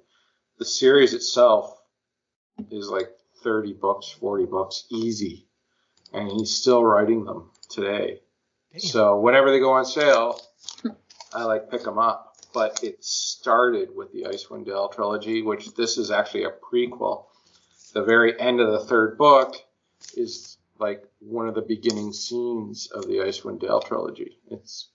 the 0.59 0.65
series 0.65 1.13
itself 1.13 1.75
is 2.69 2.89
like 2.89 3.09
30 3.43 3.73
books, 3.73 4.09
40 4.09 4.45
books, 4.45 4.85
easy, 4.89 5.47
and 6.13 6.31
he's 6.31 6.55
still 6.55 6.83
writing 6.83 7.25
them 7.25 7.51
today. 7.69 8.21
Damn. 8.71 8.79
So 8.81 9.19
whenever 9.19 9.51
they 9.51 9.59
go 9.59 9.73
on 9.73 9.85
sale, 9.85 10.39
I 11.33 11.43
like 11.43 11.69
pick 11.69 11.83
them 11.83 11.97
up. 11.97 12.27
But 12.53 12.83
it 12.83 13.03
started 13.03 13.95
with 13.95 14.11
the 14.11 14.23
Icewind 14.23 14.65
Dale 14.65 14.89
trilogy, 14.89 15.41
which 15.41 15.73
this 15.75 15.97
is 15.97 16.11
actually 16.11 16.43
a 16.43 16.51
prequel. 16.51 17.25
The 17.93 18.03
very 18.03 18.39
end 18.39 18.59
of 18.59 18.71
the 18.73 18.85
third 18.85 19.17
book 19.17 19.55
is 20.17 20.57
like 20.77 21.03
one 21.19 21.47
of 21.47 21.55
the 21.55 21.61
beginning 21.61 22.11
scenes 22.11 22.87
of 22.91 23.07
the 23.07 23.19
Icewind 23.19 23.61
Dale 23.61 23.79
trilogy. 23.79 24.37
It's 24.49 24.89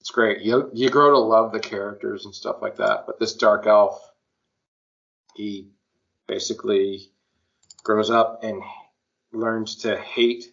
it's 0.00 0.10
great. 0.10 0.42
You 0.42 0.70
you 0.72 0.88
grow 0.88 1.10
to 1.10 1.18
love 1.18 1.52
the 1.52 1.60
characters 1.60 2.24
and 2.24 2.34
stuff 2.34 2.62
like 2.62 2.76
that. 2.76 3.04
But 3.06 3.18
this 3.18 3.34
dark 3.34 3.66
elf, 3.66 4.00
he 5.34 5.70
basically 6.28 7.10
grows 7.88 8.10
up 8.10 8.44
and 8.44 8.62
learns 9.32 9.76
to 9.76 9.96
hate 9.96 10.44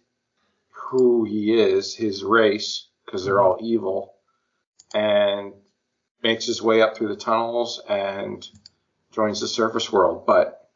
who 0.70 1.24
he 1.24 1.52
is, 1.52 1.94
his 1.94 2.24
race, 2.24 2.88
because 3.04 3.26
they're 3.26 3.42
all 3.42 3.58
evil, 3.60 4.14
and 4.94 5.52
makes 6.22 6.46
his 6.46 6.62
way 6.62 6.80
up 6.80 6.96
through 6.96 7.08
the 7.08 7.16
tunnels 7.16 7.82
and 7.90 8.48
joins 9.12 9.42
the 9.42 9.48
surface 9.48 9.92
world. 9.92 10.24
But 10.26 10.66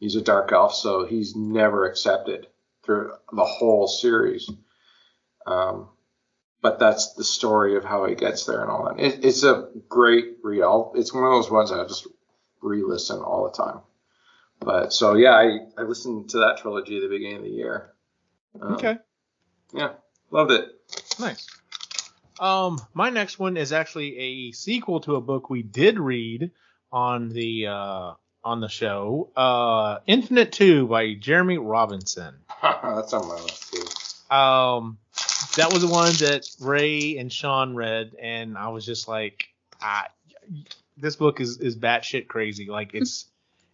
he's 0.00 0.16
a 0.16 0.20
dark 0.20 0.50
elf, 0.50 0.74
so 0.74 1.06
he's 1.06 1.36
never 1.36 1.86
accepted 1.86 2.48
through 2.82 3.12
the 3.32 3.44
whole 3.44 3.86
series. 3.86 4.50
Um, 5.46 5.88
but 6.62 6.80
that's 6.80 7.14
the 7.14 7.22
story 7.22 7.76
of 7.76 7.84
how 7.84 8.06
he 8.06 8.16
gets 8.16 8.44
there 8.44 8.60
and 8.60 8.72
all 8.72 8.86
that. 8.86 8.98
It, 8.98 9.24
it's 9.24 9.44
a 9.44 9.68
great 9.88 10.38
read. 10.42 10.64
It's 10.96 11.14
one 11.14 11.22
of 11.22 11.30
those 11.30 11.50
ones 11.50 11.70
I 11.70 11.84
just 11.86 12.08
re-listen 12.60 13.20
all 13.20 13.44
the 13.44 13.56
time. 13.56 13.82
But 14.64 14.92
so 14.92 15.14
yeah, 15.14 15.32
I, 15.32 15.58
I 15.76 15.82
listened 15.82 16.30
to 16.30 16.38
that 16.38 16.58
trilogy 16.58 16.96
at 16.96 17.02
the 17.02 17.08
beginning 17.08 17.38
of 17.38 17.42
the 17.44 17.50
year. 17.50 17.92
Um, 18.60 18.74
Okay. 18.74 18.98
Yeah, 19.72 19.92
loved 20.30 20.50
it. 20.52 20.68
Nice. 21.18 21.46
Um, 22.38 22.80
my 22.92 23.10
next 23.10 23.38
one 23.38 23.56
is 23.56 23.72
actually 23.72 24.18
a 24.18 24.52
sequel 24.52 25.00
to 25.00 25.16
a 25.16 25.20
book 25.20 25.48
we 25.48 25.62
did 25.62 25.98
read 25.98 26.50
on 26.90 27.30
the 27.30 27.68
uh 27.68 28.12
on 28.44 28.60
the 28.60 28.68
show. 28.68 29.30
Uh, 29.36 29.98
Infinite 30.06 30.52
Two 30.52 30.86
by 30.86 31.14
Jeremy 31.14 31.58
Robinson. 31.58 32.34
That's 32.62 33.12
on 33.12 33.28
my 33.28 33.34
list 33.34 33.72
too. 33.72 34.34
Um, 34.34 34.98
that 35.56 35.72
was 35.72 35.82
the 35.82 35.88
one 35.88 36.12
that 36.14 36.48
Ray 36.60 37.18
and 37.18 37.32
Sean 37.32 37.74
read, 37.74 38.14
and 38.20 38.56
I 38.58 38.68
was 38.68 38.84
just 38.84 39.06
like, 39.06 39.48
ah, 39.80 40.08
this 40.96 41.16
book 41.16 41.40
is 41.40 41.58
is 41.58 41.76
batshit 41.76 42.26
crazy. 42.28 42.66
Like 42.66 42.94
it's 42.94 43.22
it 43.22 43.31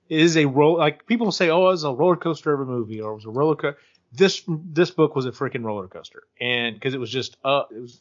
is 0.08 0.36
a 0.36 0.46
roll. 0.46 0.78
Like 0.78 1.06
people 1.06 1.30
say, 1.32 1.50
oh, 1.50 1.68
it 1.68 1.70
was 1.72 1.84
a 1.84 1.92
roller 1.92 2.16
coaster 2.16 2.52
of 2.52 2.60
a 2.60 2.64
movie, 2.70 3.00
or 3.00 3.12
it 3.12 3.14
was 3.16 3.24
a 3.24 3.30
roller 3.30 3.56
coaster. 3.56 3.78
This 4.12 4.42
this 4.48 4.90
book 4.90 5.14
was 5.14 5.26
a 5.26 5.32
freaking 5.32 5.64
roller 5.64 5.86
coaster, 5.88 6.22
and 6.40 6.74
because 6.74 6.94
it 6.94 7.00
was 7.00 7.10
just 7.10 7.36
uh, 7.44 7.64
it 7.70 7.80
was, 7.80 7.98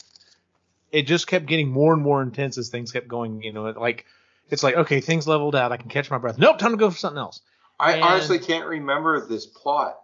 it 0.92 1.02
just 1.04 1.28
kept 1.28 1.46
getting 1.48 1.70
more 1.70 1.94
and 1.94 2.02
more 2.02 2.22
intense 2.22 2.58
as 2.58 2.70
things 2.70 2.92
kept 2.92 3.08
going. 3.08 3.42
You 3.44 3.52
know, 3.54 3.64
like 3.72 4.06
it's 4.50 4.64
like 4.64 4.76
okay, 4.76 5.02
things 5.02 5.28
leveled 5.28 5.56
out. 5.56 5.72
I 5.72 5.78
can 5.78 5.90
catch 5.90 6.10
my 6.10 6.18
breath. 6.18 6.38
Nope, 6.38 6.60
time 6.60 6.72
to 6.72 6.78
go 6.78 6.90
for 6.90 6.98
something 6.98 7.20
else. 7.20 7.42
I 7.80 7.94
And- 7.96 8.04
honestly 8.04 8.40
can't 8.40 8.66
remember 8.68 9.28
this 9.28 9.46
plot 9.46 9.98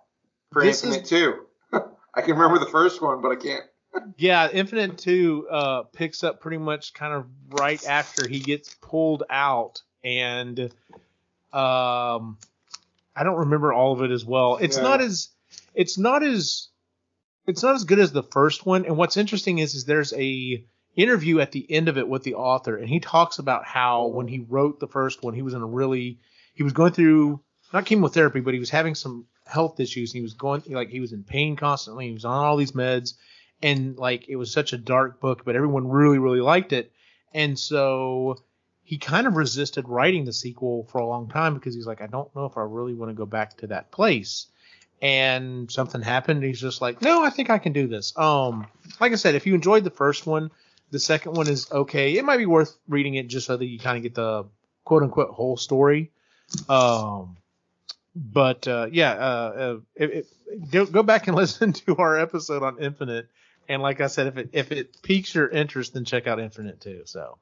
for 0.52 0.62
This 0.64 0.84
Infinite 0.84 1.04
is- 1.04 1.10
Two. 1.10 1.46
I 2.14 2.22
can 2.22 2.36
remember 2.36 2.60
the 2.64 2.70
first 2.70 3.02
one, 3.02 3.22
but 3.22 3.32
I 3.32 3.36
can't. 3.36 3.64
Yeah, 4.18 4.50
Infinite 4.52 4.98
2 4.98 5.48
uh, 5.52 5.82
picks 5.84 6.24
up 6.24 6.42
pretty 6.42 6.58
much 6.58 6.94
kind 6.96 7.14
of 7.14 7.26
right 7.60 7.84
after 7.88 8.28
he 8.28 8.40
gets 8.40 8.76
pulled 8.82 9.22
out, 9.30 9.82
and 10.04 10.72
um, 11.54 12.38
I 13.16 13.24
don't 13.24 13.38
remember 13.40 13.72
all 13.74 13.94
of 13.94 14.02
it 14.02 14.12
as 14.12 14.26
well. 14.26 14.58
It's 14.58 14.78
Yeah. 14.78 14.84
not 14.84 15.02
as 15.02 15.30
it's 15.76 15.98
not 15.98 16.24
as 16.24 16.70
it's 17.46 17.62
not 17.64 17.76
as 17.76 17.84
good 17.84 18.00
as 18.00 18.12
the 18.12 18.24
first 18.24 18.66
one. 18.66 18.86
And 18.86 18.98
what's 18.98 19.18
interesting 19.18 19.60
is 19.60 19.76
is 19.76 19.86
there's 19.86 20.14
a 20.14 20.66
interview 20.96 21.40
at 21.40 21.52
the 21.52 21.66
end 21.72 21.90
of 21.90 21.98
it 21.98 22.08
with 22.08 22.24
the 22.24 22.36
author, 22.36 22.76
and 22.78 22.88
he 22.90 23.00
talks 23.00 23.40
about 23.40 23.66
how 23.66 24.08
when 24.08 24.28
he 24.28 24.40
wrote 24.40 24.80
the 24.80 24.88
first 24.88 25.24
one, 25.24 25.34
he 25.34 25.42
was 25.42 25.54
in 25.54 25.62
a 25.62 25.66
really 25.66 26.20
he 26.54 26.64
was 26.64 26.74
going 26.74 26.94
through 26.94 27.40
not 27.72 27.86
chemotherapy, 27.86 28.40
but 28.40 28.54
he 28.54 28.60
was 28.60 28.70
having 28.70 28.94
some 28.96 29.26
health 29.46 29.80
issues. 29.80 30.12
And 30.12 30.18
he 30.20 30.22
was 30.24 30.34
going 30.34 30.64
like 30.68 30.90
he 30.90 31.00
was 31.00 31.12
in 31.14 31.24
pain 31.24 31.56
constantly. 31.56 32.08
He 32.08 32.14
was 32.14 32.26
on 32.26 32.46
all 32.46 32.58
these 32.58 32.72
meds, 32.74 33.14
and 33.62 33.98
like 33.98 34.28
it 34.30 34.38
was 34.38 34.52
such 34.52 34.74
a 34.74 34.78
dark 34.78 35.20
book, 35.20 35.44
but 35.46 35.56
everyone 35.56 35.88
really 35.88 36.18
really 36.20 36.42
liked 36.42 36.74
it, 36.74 36.92
and 37.34 37.58
so 37.60 38.38
he 38.84 38.98
kind 38.98 39.28
of 39.28 39.36
resisted 39.36 39.88
writing 39.88 40.26
the 40.26 40.34
sequel 40.34 40.86
for 40.92 41.00
a 41.00 41.06
long 41.06 41.30
time 41.30 41.54
because 41.54 41.74
he's 41.74 41.88
like, 41.88 42.02
I 42.02 42.08
don't 42.08 42.34
know 42.36 42.46
if 42.46 42.58
I 42.58 42.62
really 42.62 42.94
want 42.94 43.10
to 43.10 43.16
go 43.16 43.26
back 43.26 43.58
to 43.58 43.68
that 43.68 43.92
place. 43.92 44.48
And 45.02 45.70
something 45.70 46.02
happened. 46.02 46.44
He's 46.44 46.62
just 46.62 46.82
like, 46.82 47.02
no, 47.02 47.24
I 47.24 47.30
think 47.30 47.50
I 47.50 47.58
can 47.58 47.74
do 47.74 47.88
this. 47.88 48.18
Um, 48.18 48.68
like 49.02 49.12
I 49.12 49.16
said, 49.16 49.36
if 49.36 49.46
you 49.46 49.54
enjoyed 49.54 49.84
the 49.84 49.90
first 49.90 50.26
one, 50.26 50.52
the 50.92 51.00
second 51.00 51.34
one 51.34 51.50
is 51.50 51.70
okay. 51.72 52.18
It 52.18 52.24
might 52.24 52.38
be 52.38 52.46
worth 52.46 52.78
reading 52.88 53.16
it 53.16 53.28
just 53.28 53.48
so 53.48 53.58
that 53.58 53.66
you 53.66 53.80
kind 53.80 53.98
of 53.98 54.04
get 54.04 54.16
the 54.16 54.46
quote 54.86 55.04
unquote 55.04 55.32
whole 55.32 55.58
story. 55.58 56.12
Um, 56.70 57.38
but 58.16 58.68
uh, 58.68 58.88
yeah, 58.92 59.12
uh, 59.14 59.80
uh, 60.00 60.86
go 60.86 61.04
back 61.04 61.28
and 61.28 61.36
listen 61.44 61.74
to 61.74 61.98
our 61.98 62.18
episode 62.18 62.64
on 62.64 62.80
Infinite. 62.80 63.28
And 63.68 63.82
like 63.82 64.02
I 64.02 64.08
said, 64.08 64.28
if 64.28 64.38
it 64.38 64.50
if 64.54 64.72
it 64.72 65.02
piques 65.02 65.34
your 65.34 65.48
interest, 65.48 65.94
then 65.94 66.06
check 66.06 66.28
out 66.28 66.40
Infinite 66.40 66.82
too. 66.82 67.04
So, 67.06 67.38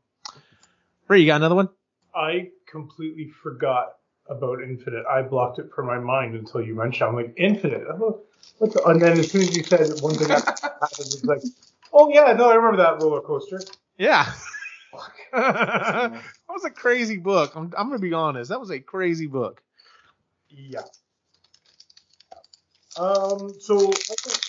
Ray, 1.12 1.20
you 1.20 1.26
got 1.26 1.42
another 1.42 1.56
one? 1.56 1.68
I 2.16 2.52
completely 2.66 3.28
forgot 3.44 3.98
about 4.30 4.64
Infinite. 4.64 5.04
I 5.06 5.22
blocked 5.22 5.60
it 5.60 5.70
from 5.76 5.88
my 5.88 6.00
mind 6.00 6.36
until 6.36 6.62
you 6.62 6.74
mentioned. 6.74 7.10
I'm 7.10 7.16
like 7.18 7.34
Infinite. 7.36 7.84
Oh, 7.90 8.22
What's 8.60 8.76
the, 8.76 8.84
and 8.86 9.02
then 9.02 9.20
as 9.20 9.30
soon 9.30 9.42
as 9.42 9.54
you 9.54 9.62
said 9.62 9.90
one 10.00 10.16
thing 10.16 10.30
that 10.30 10.46
happened, 10.62 10.80
it's 11.00 11.26
like, 11.26 11.42
oh 11.92 12.10
yeah, 12.14 12.32
no, 12.32 12.50
I 12.50 12.56
remember 12.56 12.78
that 12.78 13.02
roller 13.04 13.20
coaster. 13.20 13.60
Yeah. 13.98 14.32
that 15.34 16.22
was 16.48 16.64
a 16.64 16.70
crazy 16.70 17.18
book. 17.18 17.58
I'm, 17.58 17.74
I'm 17.78 17.90
gonna 17.90 18.00
be 18.00 18.14
honest. 18.14 18.50
That 18.50 18.62
was 18.62 18.72
a 18.72 18.80
crazy 18.80 19.28
book. 19.28 19.62
Yeah. 20.48 20.80
Um. 22.96 23.56
So 23.60 23.76
I 23.76 24.16
don't, 24.24 24.42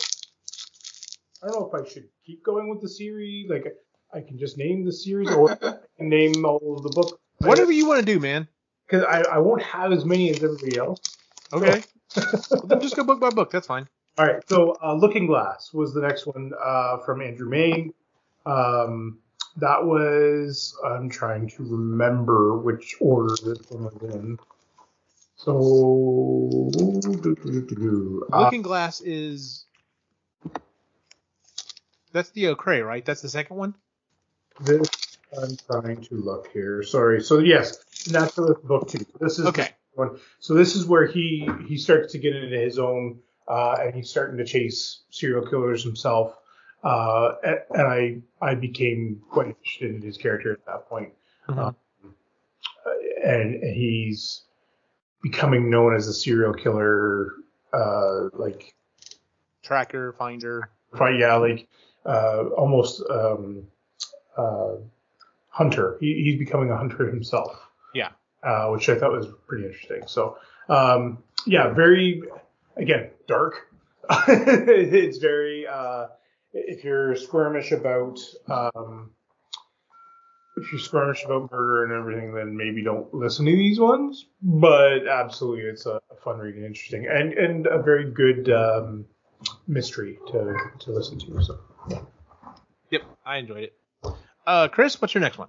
I 1.42 1.46
don't 1.48 1.60
know 1.60 1.70
if 1.74 1.86
I 1.86 1.88
should 1.92 2.08
keep 2.24 2.44
going 2.44 2.68
with 2.68 2.80
the 2.80 2.88
series. 2.88 3.50
Like 3.50 3.66
I 4.14 4.20
can 4.20 4.38
just 4.38 4.58
name 4.58 4.84
the 4.84 4.92
series 4.92 5.28
or 5.30 5.58
name 6.02 6.44
all 6.44 6.76
of 6.76 6.82
the 6.82 6.90
book. 6.90 7.20
Whatever 7.38 7.72
you 7.72 7.86
want 7.86 8.00
to 8.00 8.06
do, 8.06 8.20
man. 8.20 8.48
Because 8.86 9.04
I, 9.04 9.22
I 9.22 9.38
won't 9.38 9.62
have 9.62 9.92
as 9.92 10.04
many 10.04 10.30
as 10.30 10.42
everybody 10.42 10.78
else. 10.78 11.00
Okay. 11.52 11.82
Well, 12.14 12.66
then 12.66 12.80
just 12.82 12.94
go 12.94 13.04
book 13.04 13.20
by 13.20 13.30
book. 13.30 13.50
That's 13.50 13.66
fine. 13.66 13.88
All 14.18 14.26
right, 14.26 14.46
so 14.46 14.76
uh, 14.84 14.92
Looking 14.92 15.26
Glass 15.26 15.72
was 15.72 15.94
the 15.94 16.02
next 16.02 16.26
one 16.26 16.52
uh, 16.62 16.98
from 16.98 17.22
Andrew 17.22 17.48
Mayne. 17.48 17.94
Um, 18.44 19.18
that 19.56 19.82
was 19.82 20.76
I'm 20.84 21.08
trying 21.08 21.48
to 21.48 21.62
remember 21.62 22.58
which 22.58 22.96
order 23.00 23.34
this 23.42 23.58
one 23.70 23.84
was 23.84 24.14
in. 24.14 24.38
So. 25.36 26.70
Uh, 28.30 28.40
Looking 28.40 28.60
Glass 28.60 29.00
is 29.00 29.64
that's 32.12 32.30
the 32.30 32.54
Cray, 32.54 32.82
right? 32.82 33.04
That's 33.04 33.22
the 33.22 33.28
second 33.28 33.56
one. 33.56 33.74
this 34.60 34.88
I'm 35.40 35.56
trying 35.70 36.00
to 36.02 36.14
look 36.16 36.48
here. 36.52 36.82
Sorry. 36.82 37.22
So 37.22 37.38
yes, 37.38 38.08
Naturalist 38.10 38.62
book 38.64 38.88
two. 38.88 39.04
This 39.20 39.38
is 39.38 39.44
the 39.44 39.48
Okay. 39.48 39.68
one. 39.94 40.18
So 40.40 40.54
this 40.54 40.76
is 40.76 40.86
where 40.86 41.06
he 41.06 41.48
he 41.68 41.76
starts 41.78 42.12
to 42.12 42.18
get 42.18 42.34
into 42.36 42.56
his 42.58 42.78
own 42.78 43.18
uh, 43.48 43.76
and 43.80 43.94
he's 43.94 44.10
starting 44.10 44.36
to 44.38 44.44
chase 44.44 45.02
serial 45.10 45.46
killers 45.46 45.82
himself. 45.84 46.36
Uh, 46.84 47.34
and, 47.70 47.82
I 47.86 48.20
I 48.40 48.54
became 48.56 49.22
quite 49.30 49.48
interested 49.48 49.94
in 49.94 50.02
his 50.02 50.16
character 50.16 50.52
at 50.52 50.66
that 50.66 50.88
point. 50.88 51.12
Mhm. 51.48 51.58
Um, 51.58 51.76
and, 53.24 53.62
he's 53.62 54.42
becoming 55.22 55.70
known 55.70 55.94
as 55.94 56.08
a 56.08 56.12
serial 56.12 56.52
killer, 56.52 57.32
uh, 57.72 58.28
like 58.32 58.74
Tracker, 59.62 60.12
finder. 60.14 60.68
fi- 60.96 61.16
yeah, 61.18 61.36
like 61.36 61.68
uh, 62.04 62.46
almost 62.56 63.00
um, 63.08 63.68
uh, 64.36 64.74
hunter. 65.52 65.98
He, 66.00 66.24
he's 66.24 66.38
becoming 66.38 66.70
a 66.70 66.76
hunter 66.76 67.08
himself. 67.08 67.68
Yeah. 67.94 68.08
Uh, 68.42 68.68
which 68.70 68.88
I 68.88 68.98
thought 68.98 69.12
was 69.12 69.28
pretty 69.46 69.66
interesting. 69.66 70.02
So, 70.06 70.36
um, 70.68 71.22
yeah, 71.46 71.72
very 71.72 72.22
again 72.76 73.10
dark. 73.28 73.68
it's 74.28 75.18
very 75.18 75.66
uh, 75.66 76.06
if 76.52 76.82
you're 76.82 77.14
squirmish 77.14 77.70
about 77.70 78.18
um, 78.50 79.12
if 80.56 80.72
you're 80.72 80.80
squirmish 80.80 81.24
about 81.24 81.52
murder 81.52 81.84
and 81.84 81.92
everything, 81.92 82.34
then 82.34 82.56
maybe 82.56 82.82
don't 82.82 83.12
listen 83.14 83.46
to 83.46 83.52
these 83.52 83.78
ones. 83.78 84.26
But 84.42 85.06
absolutely, 85.06 85.64
it's 85.64 85.86
a, 85.86 86.00
a 86.10 86.16
fun 86.24 86.38
read 86.38 86.56
and 86.56 86.64
interesting, 86.64 87.06
and 87.06 87.32
and 87.34 87.66
a 87.66 87.80
very 87.80 88.10
good 88.10 88.50
um, 88.50 89.04
mystery 89.68 90.18
to 90.32 90.56
to 90.80 90.90
listen 90.90 91.18
to. 91.20 91.42
So 91.42 91.60
Yep, 92.90 93.02
I 93.24 93.36
enjoyed 93.38 93.64
it. 93.64 93.81
Uh, 94.46 94.68
Chris, 94.68 95.00
what's 95.00 95.14
your 95.14 95.20
next 95.20 95.38
one? 95.38 95.48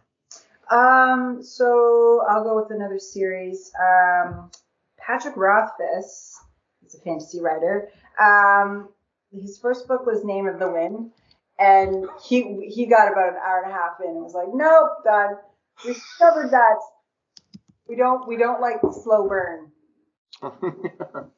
Um, 0.70 1.44
so 1.44 2.24
I'll 2.30 2.44
go 2.44 2.56
with 2.56 2.72
another 2.72 3.00
series. 3.00 3.72
Um, 3.80 4.52
Patrick 4.98 5.36
Rothfuss 5.36 6.40
is 6.86 6.96
a 6.96 7.00
fantasy 7.04 7.42
writer. 7.42 7.90
Um, 8.22 8.90
his 9.32 9.58
first 9.58 9.88
book 9.88 10.06
was 10.06 10.24
Name 10.24 10.48
of 10.48 10.60
the 10.60 10.70
Wind, 10.70 11.12
and 11.60 12.08
he 12.24 12.70
he 12.70 12.86
got 12.86 13.12
about 13.12 13.30
an 13.30 13.40
hour 13.44 13.64
and 13.64 13.72
a 13.72 13.76
half 13.76 14.00
in 14.04 14.12
and 14.12 14.24
was 14.24 14.34
like, 14.34 14.48
"Nope, 14.54 15.04
done. 15.04 15.38
We 15.86 15.94
discovered 15.94 16.52
that 16.52 16.78
we 17.88 17.96
don't 17.96 18.28
we 18.28 18.38
don't 18.38 18.62
like 18.62 18.82
the 18.82 18.92
slow 18.92 19.28
burn. 19.28 19.72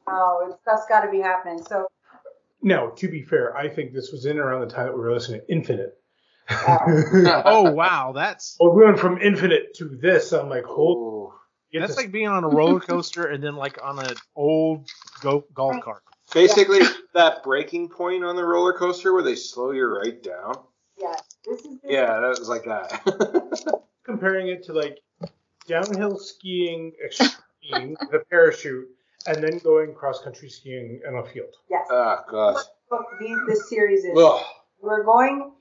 Oh, 0.08 0.46
it's, 0.48 0.58
that's 0.64 0.86
got 0.88 1.00
to 1.00 1.10
be 1.10 1.20
happening." 1.20 1.62
So 1.64 1.88
No, 2.62 2.90
to 2.90 3.08
be 3.08 3.22
fair, 3.22 3.56
I 3.56 3.68
think 3.68 3.92
this 3.92 4.12
was 4.12 4.26
in 4.26 4.38
around 4.38 4.60
the 4.60 4.74
time 4.74 4.86
that 4.86 4.94
we 4.94 5.00
were 5.00 5.12
listening 5.12 5.40
to 5.40 5.52
Infinite. 5.52 5.98
Oh 7.44 7.70
wow, 7.72 8.12
that's 8.14 8.56
Well, 8.60 8.72
we 8.72 8.84
went 8.84 8.98
from 8.98 9.18
Infinite 9.20 9.74
to 9.76 9.84
this. 10.00 10.32
I'm 10.32 10.48
like, 10.48 10.64
hold. 10.64 10.96
Ooh. 10.98 11.78
that's 11.80 11.90
this- 11.92 11.96
like 12.04 12.12
being 12.12 12.28
on 12.28 12.44
a 12.44 12.48
roller 12.48 12.80
coaster 12.80 13.26
and 13.26 13.42
then 13.42 13.56
like 13.56 13.78
on 13.82 13.98
an 13.98 14.14
old 14.34 14.88
go- 15.20 15.44
golf 15.54 15.80
cart. 15.82 16.02
Basically, 16.32 16.80
that 17.14 17.42
breaking 17.44 17.88
point 17.88 18.24
on 18.24 18.34
the 18.36 18.44
roller 18.44 18.72
coaster 18.72 19.12
where 19.12 19.22
they 19.22 19.36
slow 19.36 19.70
you 19.70 19.86
right 19.86 20.20
down. 20.22 20.54
yeah, 21.00 21.14
this 21.44 21.60
is 21.60 21.80
the, 21.82 21.88
Yeah, 21.92 22.20
that 22.20 22.38
was 22.38 22.48
like 22.48 22.64
that. 22.64 23.80
comparing 24.04 24.48
it 24.48 24.64
to 24.64 24.72
like 24.72 24.98
downhill 25.66 26.18
skiing, 26.18 26.92
extreme 27.04 27.96
with 28.00 28.14
a 28.22 28.24
parachute, 28.30 28.88
and 29.26 29.42
then 29.42 29.58
going 29.58 29.94
cross 29.94 30.20
country 30.22 30.48
skiing 30.48 31.00
in 31.06 31.16
a 31.16 31.24
field. 31.24 31.54
yes. 31.70 31.86
oh 31.90 32.18
god. 32.30 32.56
Book 32.90 33.04
these 33.20 33.38
this 33.48 33.68
series 33.68 34.04
is. 34.04 34.16
Ugh. 34.16 34.42
We're 34.80 35.02
going 35.04 35.52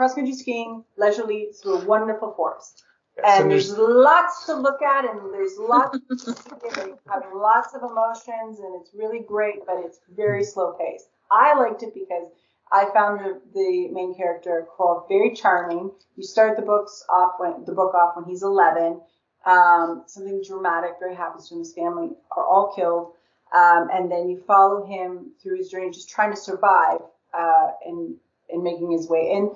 cross 0.00 0.14
country 0.14 0.32
skiing 0.32 0.82
leisurely 0.96 1.50
through 1.52 1.74
a 1.74 1.84
wonderful 1.84 2.32
forest. 2.34 2.84
Yes, 3.18 3.40
and 3.40 3.50
there's 3.50 3.76
lots 3.76 4.46
to 4.46 4.54
look 4.54 4.80
at 4.80 5.04
and 5.04 5.34
there's 5.34 5.58
lots 5.58 5.98
you 6.08 6.98
have 7.12 7.24
lots 7.34 7.74
of 7.74 7.82
emotions 7.82 8.60
and 8.60 8.80
it's 8.80 8.94
really 8.94 9.18
great 9.18 9.66
but 9.66 9.76
it's 9.84 9.98
very 10.16 10.42
slow 10.42 10.72
paced 10.78 11.08
i 11.30 11.52
liked 11.58 11.82
it 11.82 11.92
because 11.92 12.28
i 12.72 12.86
found 12.94 13.20
the, 13.20 13.40
the 13.52 13.88
main 13.92 14.14
character 14.16 14.64
quote 14.74 15.06
very 15.08 15.34
charming. 15.34 15.90
You 16.16 16.22
start 16.22 16.56
the 16.56 16.62
books 16.62 17.04
off 17.10 17.32
when 17.38 17.64
the 17.66 17.72
book 17.72 17.92
off 17.94 18.16
when 18.16 18.24
he's 18.24 18.42
11 18.42 19.02
um, 19.44 20.04
something 20.06 20.42
dramatic 20.46 20.92
very 20.98 21.14
happens 21.14 21.48
to 21.48 21.56
him 21.56 21.58
his 21.58 21.74
family 21.74 22.10
are 22.34 22.46
all 22.46 22.72
killed. 22.74 23.12
Um, 23.54 23.88
and 23.92 24.10
then 24.10 24.30
you 24.30 24.42
follow 24.46 24.86
him 24.86 25.32
through 25.42 25.58
his 25.58 25.70
journey 25.70 25.90
just 25.90 26.08
trying 26.08 26.30
to 26.30 26.36
survive 26.36 27.00
uh, 27.34 27.68
and 27.84 28.16
and 28.52 28.62
making 28.62 28.90
his 28.90 29.08
way 29.08 29.32
and 29.32 29.50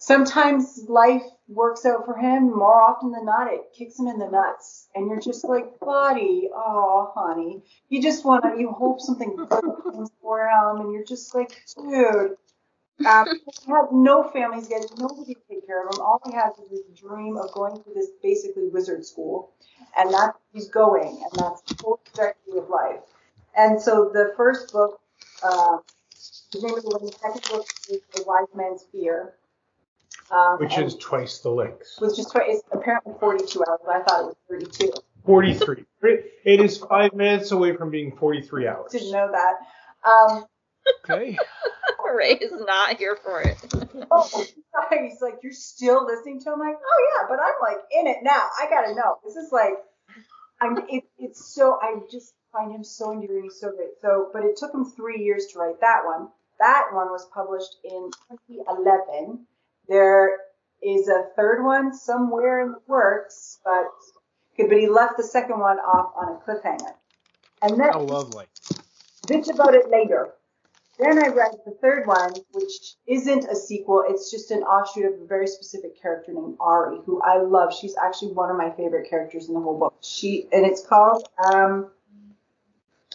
sometimes 0.00 0.84
life 0.88 1.22
works 1.46 1.86
out 1.86 2.04
for 2.04 2.16
him. 2.16 2.50
More 2.50 2.82
often 2.82 3.12
than 3.12 3.24
not, 3.24 3.52
it 3.52 3.60
kicks 3.76 3.98
him 3.98 4.08
in 4.08 4.18
the 4.18 4.28
nuts, 4.28 4.88
and 4.94 5.08
you're 5.08 5.20
just 5.20 5.44
like, 5.44 5.78
buddy, 5.78 6.48
oh, 6.52 7.12
honey, 7.14 7.62
you 7.88 8.02
just 8.02 8.24
want 8.24 8.42
to, 8.44 8.58
you 8.58 8.70
hope 8.70 9.00
something 9.00 9.36
good 9.36 9.48
comes 9.48 10.10
for 10.20 10.48
him, 10.48 10.80
and 10.80 10.92
you're 10.92 11.04
just 11.04 11.34
like, 11.34 11.62
dude. 11.76 12.36
Um, 13.06 13.26
he 13.64 13.72
has 13.72 13.86
no 13.92 14.24
family, 14.24 14.58
he's 14.58 14.68
nobody 14.98 15.32
to 15.32 15.40
take 15.48 15.66
care 15.66 15.86
of 15.86 15.94
him. 15.94 16.02
All 16.02 16.20
he 16.26 16.32
has 16.32 16.52
is 16.58 16.70
this 16.70 17.00
dream 17.00 17.38
of 17.38 17.50
going 17.52 17.82
to 17.82 17.94
this 17.94 18.08
basically 18.22 18.68
wizard 18.68 19.06
school, 19.06 19.52
and 19.96 20.12
that's 20.12 20.36
he's 20.52 20.68
going, 20.68 21.08
and 21.08 21.32
that's 21.40 21.62
the 21.62 21.82
whole 21.82 22.00
trajectory 22.04 22.58
of 22.58 22.68
life. 22.68 23.00
And 23.56 23.80
so 23.80 24.10
the 24.12 24.34
first 24.36 24.70
book, 24.72 25.00
uh, 25.42 25.78
the 26.52 26.60
name 26.60 26.76
of 26.76 26.82
the 26.82 26.98
the 26.98 27.12
second 27.22 27.42
book 27.50 27.66
is 27.88 28.00
The 28.14 28.24
Wise 28.26 28.48
Man's 28.54 28.84
Fear. 28.92 29.32
Um, 30.30 30.58
which 30.58 30.78
is 30.78 30.96
twice 30.96 31.38
the 31.38 31.50
length. 31.50 31.88
was 32.00 32.16
just 32.16 32.30
twi- 32.30 32.44
it's 32.46 32.62
apparently 32.72 33.14
42 33.18 33.64
hours. 33.68 33.80
but 33.84 33.96
I 33.96 34.02
thought 34.02 34.20
it 34.20 34.26
was 34.26 34.36
32. 34.48 34.92
43. 35.26 35.84
It 36.02 36.60
is 36.60 36.78
five 36.78 37.12
minutes 37.14 37.50
away 37.50 37.76
from 37.76 37.90
being 37.90 38.16
43 38.16 38.68
hours. 38.68 38.92
Didn't 38.92 39.12
know 39.12 39.30
that. 39.32 40.08
Um, 40.08 40.44
Okay. 41.04 41.36
Ray 42.14 42.32
is 42.32 42.52
not 42.66 42.96
here 42.96 43.16
for 43.22 43.40
it. 43.42 43.56
oh, 44.10 44.28
he's 44.90 45.20
like, 45.20 45.34
you're 45.42 45.52
still 45.52 46.06
listening 46.06 46.40
to 46.40 46.52
him? 46.52 46.58
like, 46.58 46.76
oh 46.76 47.08
yeah, 47.14 47.26
but 47.28 47.38
I'm 47.40 47.54
like 47.60 47.84
in 47.92 48.06
it 48.06 48.18
now. 48.22 48.48
I 48.60 48.68
gotta 48.68 48.94
know. 48.94 49.18
This 49.24 49.36
is 49.36 49.52
like, 49.52 49.74
I'm. 50.60 50.78
It, 50.88 51.04
it's 51.18 51.54
so. 51.54 51.78
I 51.80 52.00
just 52.10 52.34
find 52.52 52.72
him 52.72 52.82
so 52.82 53.12
endearing. 53.12 53.44
He's 53.44 53.60
so 53.60 53.70
great. 53.70 53.90
So, 54.02 54.30
but 54.32 54.42
it 54.44 54.56
took 54.56 54.72
him 54.74 54.84
three 54.84 55.22
years 55.22 55.46
to 55.52 55.58
write 55.58 55.80
that 55.80 56.02
one. 56.04 56.28
That 56.58 56.88
one 56.92 57.08
was 57.08 57.28
published 57.32 57.76
in 57.84 58.10
2011. 58.48 59.46
There 59.88 60.36
is 60.82 61.08
a 61.08 61.24
third 61.36 61.64
one 61.64 61.92
somewhere 61.94 62.60
in 62.60 62.72
the 62.72 62.80
works, 62.86 63.58
but 63.64 63.86
but 64.56 64.76
he 64.78 64.88
left 64.88 65.16
the 65.16 65.22
second 65.22 65.58
one 65.58 65.78
off 65.78 66.12
on 66.16 66.36
a 66.36 66.38
cliffhanger. 66.44 66.92
And 67.62 67.80
then 67.80 67.90
Oh, 67.94 68.04
lovely. 68.04 68.44
bitch 69.26 69.52
about 69.52 69.74
it 69.74 69.88
later. 69.88 70.34
Then 70.98 71.18
I 71.18 71.28
read 71.28 71.52
the 71.64 71.72
third 71.80 72.06
one, 72.06 72.34
which 72.52 72.96
isn't 73.06 73.46
a 73.46 73.56
sequel. 73.56 74.04
It's 74.06 74.30
just 74.30 74.50
an 74.50 74.62
offshoot 74.62 75.06
of 75.06 75.20
a 75.22 75.24
very 75.24 75.46
specific 75.46 76.00
character 76.00 76.32
named 76.34 76.58
Ari, 76.60 76.98
who 77.06 77.22
I 77.22 77.38
love. 77.38 77.72
She's 77.72 77.96
actually 77.96 78.32
one 78.34 78.50
of 78.50 78.58
my 78.58 78.70
favorite 78.70 79.08
characters 79.08 79.48
in 79.48 79.54
the 79.54 79.60
whole 79.60 79.78
book. 79.78 79.94
She 80.02 80.46
and 80.52 80.66
it's 80.66 80.84
called 80.86 81.26
um, 81.42 81.90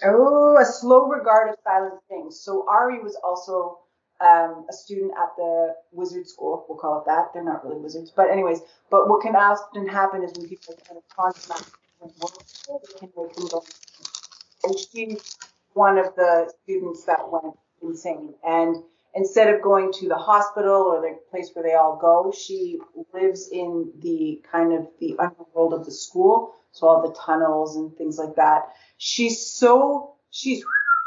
oh, 0.04 0.58
a 0.60 0.66
slow 0.66 1.08
regard 1.08 1.50
of 1.50 1.56
silent 1.64 2.02
things. 2.10 2.40
So 2.40 2.66
Ari 2.68 3.04
was 3.04 3.16
also 3.24 3.80
um, 4.22 4.66
a 4.70 4.74
student 4.74 5.12
at 5.18 5.36
the 5.38 5.76
wizard 5.92 6.28
school. 6.28 6.66
We'll 6.68 6.78
call 6.78 7.00
it 7.00 7.06
that. 7.06 7.34
They're 7.34 7.44
not 7.44 7.66
really 7.66 7.80
wizards, 7.80 8.12
but 8.16 8.30
anyways. 8.32 8.62
But 8.90 9.10
what 9.10 9.22
can 9.22 9.36
often 9.36 9.88
happen 9.88 10.24
is 10.24 10.32
when 10.38 10.48
people 10.48 10.76
kind 10.88 10.98
of 10.98 11.04
make 13.02 13.16
them. 13.16 13.62
And 14.64 14.80
she's 14.80 15.38
one 15.74 15.98
of 15.98 16.16
the 16.16 16.52
students 16.64 17.04
that 17.06 17.30
went 17.30 17.56
insane. 17.82 18.34
And 18.44 18.84
instead 19.14 19.54
of 19.54 19.62
going 19.62 19.92
to 19.94 20.08
the 20.08 20.16
hospital 20.16 20.84
or 20.84 21.02
the 21.02 21.18
place 21.30 21.52
where 21.54 21.64
they 21.64 21.74
all 21.74 21.98
go, 21.98 22.32
she 22.32 22.80
lives 23.14 23.50
in 23.52 23.92
the 24.00 24.42
kind 24.52 24.74
of 24.74 24.88
the 25.00 25.18
underworld 25.20 25.74
of 25.74 25.86
the 25.86 25.92
school. 25.92 26.54
So 26.72 26.88
all 26.88 27.08
the 27.08 27.14
tunnels 27.14 27.78
and 27.78 27.96
things 27.96 28.18
like 28.18 28.36
that. 28.36 28.64
She's 28.98 29.46
so 29.46 30.16
she's 30.30 30.64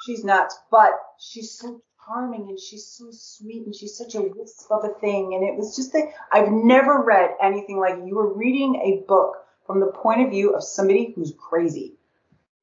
she's 0.06 0.24
nuts, 0.24 0.59
but 0.70 0.92
she's 1.18 1.52
so 1.52 1.82
charming 2.09 2.48
and 2.48 2.59
she's 2.59 2.86
so 2.86 3.09
sweet 3.11 3.66
and 3.66 3.74
she's 3.74 3.96
such 3.96 4.14
a 4.14 4.22
wisp 4.22 4.70
of 4.70 4.84
a 4.84 4.98
thing. 5.00 5.34
And 5.34 5.44
it 5.44 5.54
was 5.56 5.76
just 5.76 5.92
that 5.92 6.12
I've 6.32 6.50
never 6.50 7.02
read 7.02 7.30
anything 7.42 7.78
like 7.78 7.96
you 8.06 8.16
were 8.16 8.32
reading 8.32 8.76
a 8.76 9.04
book 9.06 9.36
from 9.66 9.80
the 9.80 9.86
point 9.86 10.22
of 10.22 10.30
view 10.30 10.54
of 10.54 10.62
somebody 10.62 11.12
who's 11.14 11.34
crazy. 11.38 11.94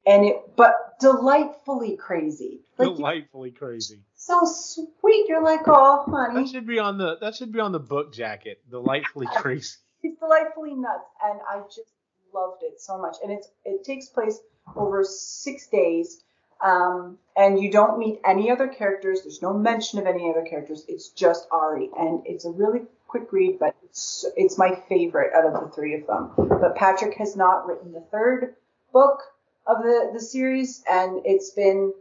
And 0.08 0.26
it 0.26 0.56
but 0.56 1.00
delightfully 1.00 1.98
crazy. 1.98 2.62
Like 2.78 2.96
Delightfully 2.96 3.52
crazy. 3.52 4.02
so 4.16 4.42
sweet. 4.46 5.28
You're 5.28 5.44
like, 5.44 5.62
oh, 5.68 6.04
honey. 6.08 6.44
That 6.44 6.50
should 6.52 6.68
be 6.68 6.80
on 6.80 6.98
the 6.98 7.18
that 7.22 7.36
should 7.36 7.52
be 7.52 7.60
on 7.60 7.72
the 7.72 7.80
book 7.80 8.14
jacket. 8.14 8.60
Delightfully 8.70 9.28
crazy. 9.36 9.78
she's 10.02 10.18
delightfully 10.20 10.74
nuts, 10.76 11.06
and 11.24 11.40
I 11.50 11.62
just 11.68 11.90
loved 12.34 12.62
it 12.64 12.80
so 12.80 12.98
much. 13.00 13.16
And 13.24 13.32
it's 13.32 13.48
it 13.64 13.84
takes 13.84 14.08
place 14.10 14.40
over 14.76 15.04
six 15.04 15.68
days, 15.68 16.24
um, 16.66 17.20
and 17.38 17.62
you 17.62 17.72
don't 17.72 18.00
meet 18.00 18.20
any 18.26 18.50
other 18.50 18.68
characters. 18.68 19.22
There's 19.22 19.42
no 19.42 19.54
mention 19.54 20.00
of 20.00 20.08
any 20.08 20.32
other 20.32 20.44
characters. 20.44 20.84
It's 20.88 21.10
just 21.10 21.48
Ari, 21.52 21.90
and 21.98 22.24
it's 22.26 22.46
a 22.46 22.50
really 22.50 22.82
quick 23.08 23.32
read, 23.32 23.60
but 23.60 23.76
it's 23.84 24.26
it's 24.36 24.58
my 24.58 24.76
favorite 24.90 25.32
out 25.34 25.46
of 25.46 25.54
the 25.54 25.70
three 25.76 25.94
of 25.94 26.08
them. 26.08 26.32
But 26.36 26.76
Patrick 26.76 27.18
has 27.18 27.36
not 27.36 27.68
written 27.68 27.92
the 27.92 28.04
third 28.12 28.56
book 28.92 29.20
of 29.68 29.84
the 29.84 30.10
the 30.14 30.20
series, 30.20 30.84
and 30.90 31.22
it's 31.24 31.52
been 31.52 31.94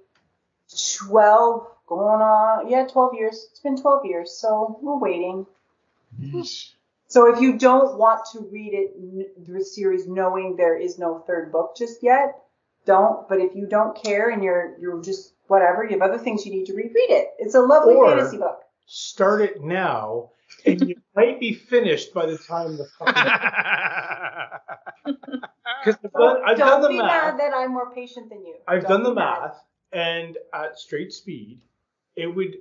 12 1.08 1.66
going 1.86 2.22
on, 2.22 2.70
yeah, 2.70 2.86
12 2.86 3.14
years. 3.14 3.46
It's 3.50 3.60
been 3.60 3.76
12 3.76 4.06
years, 4.06 4.32
so 4.32 4.78
we're 4.80 4.98
waiting. 4.98 5.46
So 7.08 7.32
if 7.32 7.40
you 7.40 7.58
don't 7.58 7.98
want 7.98 8.22
to 8.32 8.40
read 8.50 8.72
it, 8.72 9.46
the 9.46 9.62
series, 9.62 10.08
knowing 10.08 10.56
there 10.56 10.76
is 10.76 10.98
no 10.98 11.18
third 11.26 11.52
book 11.52 11.76
just 11.76 12.02
yet, 12.02 12.43
don't. 12.86 13.28
But 13.28 13.40
if 13.40 13.54
you 13.54 13.66
don't 13.66 14.00
care 14.00 14.30
and 14.30 14.42
you're 14.42 14.76
you're 14.80 15.02
just 15.02 15.34
whatever, 15.46 15.84
you 15.84 15.90
have 15.98 16.02
other 16.02 16.18
things 16.22 16.44
you 16.46 16.52
need 16.52 16.66
to 16.66 16.74
read, 16.74 16.92
read 16.94 17.10
it. 17.10 17.28
It's 17.38 17.54
a 17.54 17.60
lovely 17.60 17.94
Or- 17.94 18.08
fantasy 18.16 18.38
book. 18.38 18.60
Start 18.86 19.40
it 19.42 19.62
now, 19.62 20.30
and 20.66 20.80
you 20.88 20.96
might 21.16 21.40
be 21.40 21.54
finished 21.54 22.12
by 22.12 22.26
the 22.26 22.36
time 22.38 22.76
the 22.76 22.86
fucking. 22.98 23.14
Because 25.84 25.98
I've 26.04 26.12
done, 26.12 26.36
I've 26.46 26.56
don't 26.58 26.68
done 26.68 26.82
the 26.82 26.88
be 26.88 26.98
math. 26.98 27.34
mad 27.36 27.40
that 27.40 27.54
I'm 27.54 27.72
more 27.72 27.92
patient 27.94 28.30
than 28.30 28.44
you. 28.44 28.54
I've 28.66 28.82
Don't 28.82 28.90
done 28.90 29.02
the 29.02 29.10
be 29.10 29.16
mad. 29.16 29.40
math, 29.40 29.64
and 29.92 30.38
at 30.54 30.78
straight 30.78 31.12
speed, 31.12 31.60
it 32.16 32.26
would. 32.26 32.56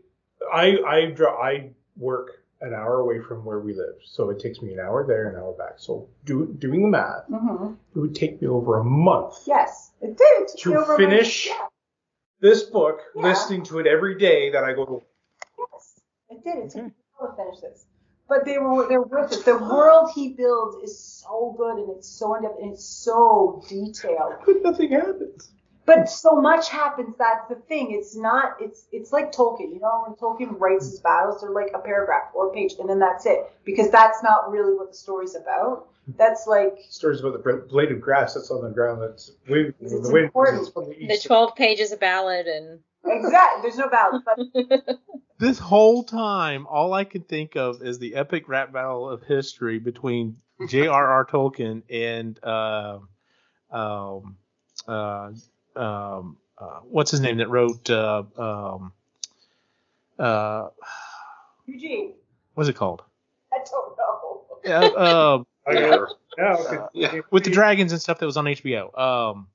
I 0.54 0.78
I 0.86 1.06
draw. 1.12 1.42
I 1.42 1.70
work 1.96 2.44
an 2.62 2.74
hour 2.74 3.00
away 3.00 3.22
from 3.22 3.46
where 3.46 3.60
we 3.62 3.74
live, 3.74 3.96
so 4.04 4.30
it 4.30 4.40
takes 4.42 4.62
me 4.62 4.74
an 4.74 4.80
hour 4.80 5.06
there, 5.08 5.30
an 5.30 5.38
hour 5.38 5.54
back. 5.54 5.74
So 5.78 6.10
do, 6.26 6.54
doing 6.60 6.82
the 6.82 6.88
math, 6.90 7.28
Mhm. 7.30 7.78
it 7.96 8.00
would 8.00 8.16
take 8.16 8.42
me 8.42 8.48
over 8.50 8.80
a 8.80 8.84
month. 8.84 9.36
Yes, 9.46 9.92
it 10.04 10.18
did. 10.18 10.42
It 10.44 10.58
To 10.60 10.96
finish? 10.98 11.48
Yeah, 11.48 11.68
This 12.40 12.64
book, 12.64 13.00
Yeah. 13.16 13.24
listening 13.24 13.64
to 13.64 13.80
it 13.80 13.88
every 13.88 14.16
day, 14.16 14.50
that 14.52 14.64
I 14.64 14.74
go. 14.74 14.86
to. 14.86 15.02
yes, 15.72 16.02
it 16.30 16.44
did. 16.44 16.58
It 16.66 16.70
took 16.72 16.84
me 16.86 16.92
a 16.92 17.24
while 17.26 17.32
to 17.32 17.38
finish 17.44 17.60
this. 17.62 17.86
But 18.28 18.46
they 18.46 18.58
were 18.58 18.88
they're 18.88 19.02
worth 19.02 19.32
it. 19.34 19.46
The 19.46 19.58
world 19.58 20.10
he 20.16 20.30
builds 20.34 20.78
is 20.84 20.98
so 20.98 21.54
good 21.58 21.78
and 21.78 21.90
it's 21.98 22.08
so 22.08 22.36
in 22.36 22.44
depth 22.44 22.60
and 22.62 22.74
it's 22.74 22.86
so 22.86 23.64
detailed. 23.70 24.36
But 24.46 24.62
nothing 24.64 24.92
happens. 24.92 25.52
But 25.86 26.10
so 26.10 26.40
much 26.40 26.70
happens. 26.70 27.16
That's 27.18 27.46
the 27.50 27.56
thing. 27.56 27.92
It's 27.92 28.16
not. 28.16 28.56
It's 28.62 28.88
it's 28.94 29.12
like 29.12 29.34
Tolkien. 29.34 29.74
You 29.74 29.82
know, 29.82 30.06
when 30.08 30.16
Tolkien 30.16 30.58
writes 30.60 30.90
his 30.90 31.02
battles, 31.02 31.42
they're 31.42 31.52
like 31.52 31.72
a 31.76 31.80
paragraph 31.80 32.32
or 32.34 32.50
a 32.50 32.54
page, 32.54 32.74
and 32.80 32.90
then 32.90 33.00
that's 33.00 33.26
it. 33.26 33.52
Because 33.66 33.90
that's 33.92 34.24
not 34.24 34.50
really 34.50 34.74
what 34.74 34.92
the 34.92 34.98
story's 34.98 35.36
about. 35.36 35.90
That's 36.08 36.48
like 36.48 36.80
Stories 36.90 37.22
about 37.22 37.44
the 37.44 37.66
blade 37.70 37.92
of 37.92 38.02
grass 38.02 38.34
that's 38.34 38.52
on 38.52 38.64
the 38.64 38.70
ground. 38.70 39.02
That's 39.02 39.32
wind. 39.48 39.74
It's 39.80 39.92
the 39.92 40.12
wind 40.12 40.26
important. 40.26 40.64
is 40.64 40.70
from 40.70 40.90
the 40.90 41.08
The 41.08 41.20
12 41.24 41.56
pages 41.56 41.92
of 41.92 42.00
ballad 42.00 42.48
and 42.48 42.80
exactly. 43.06 43.62
There's 43.62 43.78
no 43.78 43.90
ballad. 43.90 44.22
But 44.26 45.00
this 45.38 45.60
whole 45.60 46.04
time, 46.04 46.68
all 46.68 46.94
I 46.94 47.06
can 47.06 47.22
think 47.22 47.56
of 47.56 47.82
is 47.82 48.00
the 48.00 48.16
epic 48.16 48.50
rap 48.50 48.74
battle 48.74 49.10
of 49.10 49.24
history 49.24 49.80
between 49.80 50.36
J.R.R. 50.68 51.26
Tolkien 51.26 51.84
and 51.90 52.40
uh, 52.44 53.00
um, 53.72 54.38
uh, 54.88 55.32
um, 55.76 56.38
uh, 56.58 56.80
what's 56.84 57.12
his 57.12 57.22
name 57.22 57.38
that 57.38 57.50
wrote 57.50 57.90
uh, 57.90 58.24
um, 58.38 58.92
uh, 60.20 60.68
Eugene, 61.66 62.14
what's 62.54 62.70
it 62.70 62.76
called? 62.76 63.02
I 63.52 63.58
don't 63.58 63.98
know. 63.98 64.42
Yeah, 64.66 64.80
uh, 64.80 65.44
I 65.68 65.74
know. 65.74 66.08
Yeah, 66.38 66.56
okay. 66.60 66.78
Yeah. 66.94 67.20
with 67.32 67.44
the 67.44 67.52
dragons 67.52 67.92
and 67.92 68.02
stuff 68.02 68.20
that 68.20 68.26
was 68.26 68.38
on 68.38 68.46
HBO. 68.46 68.98
Um, 68.98 69.48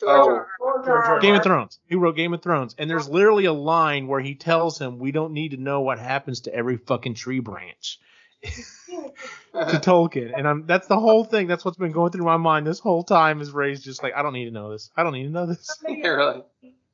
George 0.00 0.10
Oh. 0.10 0.28
R. 0.28 0.34
R. 0.34 0.48
George 0.58 0.84
George 0.86 1.04
R. 1.06 1.14
R. 1.14 1.20
Game 1.20 1.34
of 1.34 1.42
Thrones. 1.42 1.78
Who 1.88 1.98
wrote 1.98 2.16
Game 2.16 2.34
of 2.34 2.42
Thrones? 2.42 2.74
And 2.78 2.90
there's 2.90 3.08
literally 3.08 3.44
a 3.44 3.52
line 3.52 4.06
where 4.08 4.20
he 4.20 4.34
tells 4.34 4.78
him, 4.78 4.98
"We 4.98 5.12
don't 5.12 5.32
need 5.32 5.50
to 5.50 5.56
know 5.56 5.82
what 5.82 5.98
happens 5.98 6.40
to 6.42 6.54
every 6.54 6.76
fucking 6.76 7.14
tree 7.14 7.40
branch." 7.40 8.00
to 8.44 9.78
Tolkien, 9.80 10.32
and 10.36 10.46
I'm 10.46 10.66
that's 10.66 10.86
the 10.86 10.98
whole 10.98 11.24
thing. 11.24 11.46
That's 11.46 11.64
what's 11.64 11.78
been 11.78 11.92
going 11.92 12.12
through 12.12 12.24
my 12.24 12.36
mind 12.36 12.66
this 12.66 12.78
whole 12.78 13.04
time. 13.04 13.40
Is 13.40 13.52
Ray's 13.52 13.82
just 13.82 14.02
like, 14.02 14.14
I 14.14 14.22
don't 14.22 14.32
need 14.34 14.46
to 14.46 14.50
know 14.50 14.70
this. 14.70 14.90
I 14.96 15.02
don't 15.02 15.12
need 15.12 15.24
to 15.24 15.30
know 15.30 15.46
this. 15.46 15.70
Maybe 15.82 16.02
really. 16.08 16.42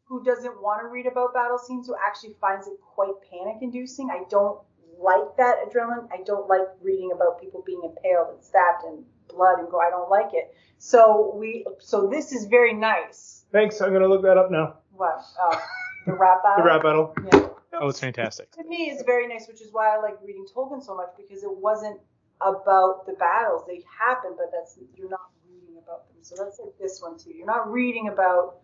Who 0.04 0.24
doesn't 0.24 0.60
want 0.60 0.82
to 0.82 0.88
read 0.88 1.06
about 1.06 1.32
battle 1.34 1.58
scenes? 1.58 1.86
Who 1.86 1.94
actually 2.04 2.34
finds 2.40 2.66
it 2.66 2.74
quite 2.94 3.12
panic-inducing? 3.30 4.10
I 4.10 4.24
don't 4.28 4.58
like 5.02 5.36
that 5.38 5.56
adrenaline. 5.66 6.08
I 6.12 6.22
don't 6.24 6.48
like 6.48 6.66
reading 6.82 7.10
about 7.14 7.40
people 7.40 7.62
being 7.66 7.80
impaled 7.84 8.34
and 8.34 8.42
stabbed 8.44 8.84
and 8.84 9.04
blood 9.28 9.58
and 9.58 9.70
go. 9.70 9.80
I 9.80 9.90
don't 9.90 10.10
like 10.10 10.30
it. 10.32 10.54
So 10.78 11.34
we. 11.36 11.64
So 11.78 12.08
this 12.08 12.32
is 12.32 12.46
very 12.46 12.72
nice. 12.74 13.44
Thanks. 13.52 13.80
I'm 13.80 13.92
gonna 13.92 14.08
look 14.08 14.22
that 14.22 14.36
up 14.36 14.50
now. 14.50 14.76
What? 14.92 15.20
Oh, 15.38 15.62
the 16.06 16.12
rap 16.12 16.42
battle. 16.44 16.64
The 16.64 16.68
rap 16.68 16.82
battle. 16.82 17.14
Yeah. 17.32 17.48
Oh, 17.72 17.88
it's 17.88 18.00
fantastic. 18.00 18.50
to 18.52 18.64
me 18.64 18.90
it's 18.90 19.02
very 19.04 19.26
nice, 19.28 19.46
which 19.48 19.60
is 19.62 19.68
why 19.72 19.94
I 19.96 20.00
like 20.00 20.18
reading 20.24 20.44
Tolkien 20.54 20.82
so 20.84 20.94
much 20.94 21.10
because 21.16 21.42
it 21.44 21.50
wasn't 21.56 22.00
about 22.40 23.06
the 23.06 23.12
battles. 23.14 23.62
They 23.66 23.82
happen, 23.98 24.32
but 24.36 24.46
that's 24.52 24.78
you're 24.96 25.08
not 25.08 25.30
reading 25.48 25.78
about 25.82 26.08
them. 26.08 26.16
So 26.22 26.34
that's 26.36 26.58
like 26.58 26.76
this 26.80 27.00
one 27.00 27.16
too. 27.18 27.32
You're 27.34 27.46
not 27.46 27.70
reading 27.70 28.08
about, 28.08 28.56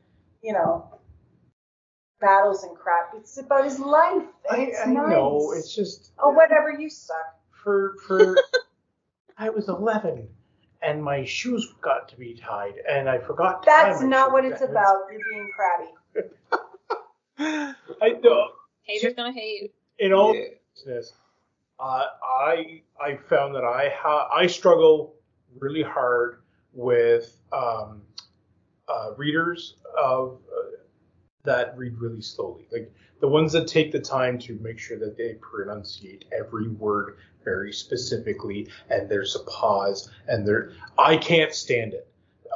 you 0.43 0.53
know, 0.53 0.99
battles 2.21 2.65
and 2.65 2.77
crap. 2.77 3.13
It's 3.17 3.39
about 3.39 3.65
his 3.65 3.79
life. 3.79 4.23
and 4.51 4.61
I, 4.61 4.65
it's 4.65 4.81
I 4.81 4.87
nice. 4.87 5.09
know. 5.11 5.53
It's 5.57 5.75
just 5.75 6.13
oh 6.19 6.31
whatever 6.31 6.73
you 6.79 6.91
suck. 6.91 7.39
for 7.51 7.95
for. 8.07 8.37
I 9.39 9.51
was 9.51 9.69
11, 9.69 10.27
and 10.81 11.05
my 11.05 11.23
shoes 11.25 11.75
got 11.83 12.09
to 12.09 12.17
be 12.17 12.33
tied, 12.35 12.73
and 12.89 13.07
I 13.07 13.19
forgot. 13.19 13.63
To 13.65 13.69
tie 13.69 13.91
That's 13.91 14.01
my 14.03 14.09
not 14.09 14.27
shoes. 14.29 14.33
what 14.33 14.45
it's 14.47 14.63
about. 14.63 14.97
You're 15.13 15.21
being 15.31 15.51
crabby. 15.55 15.91
I 18.01 18.11
know. 18.23 18.49
Haters 18.83 19.13
gonna 19.15 19.33
hate. 19.33 19.75
You. 19.99 20.07
In 20.07 20.13
all 20.15 20.35
Yeah. 20.35 20.45
seriousness, 20.85 21.13
uh, 21.79 22.07
I 22.23 22.81
I 22.99 23.17
found 23.29 23.55
that 23.57 23.65
I 23.65 23.91
ha- 23.95 24.31
I 24.35 24.47
struggle 24.47 25.15
really 25.59 25.83
hard 25.83 26.41
with 26.73 27.39
um, 27.53 28.01
uh, 28.89 29.11
readers 29.19 29.75
of 29.99 30.39
uh, 30.51 30.66
that 31.47 31.77
read 31.77 31.99
really 31.99 32.23
slowly, 32.23 32.67
like 32.73 32.93
the 33.21 33.29
ones 33.29 33.53
that 33.53 33.67
take 33.67 33.93
the 33.93 34.01
time 34.01 34.39
to 34.41 34.59
make 34.61 34.79
sure 34.79 34.99
that 34.99 35.17
they 35.17 35.35
pronunciate 35.41 36.25
every 36.39 36.69
word 36.69 37.17
very 37.45 37.73
specifically, 37.73 38.69
and 38.91 39.09
there's 39.09 39.37
a 39.37 39.41
pause, 39.45 40.11
and 40.29 40.47
there 40.47 40.73
I 40.99 41.17
can't 41.17 41.55
stand 41.55 41.95
it. 41.95 42.09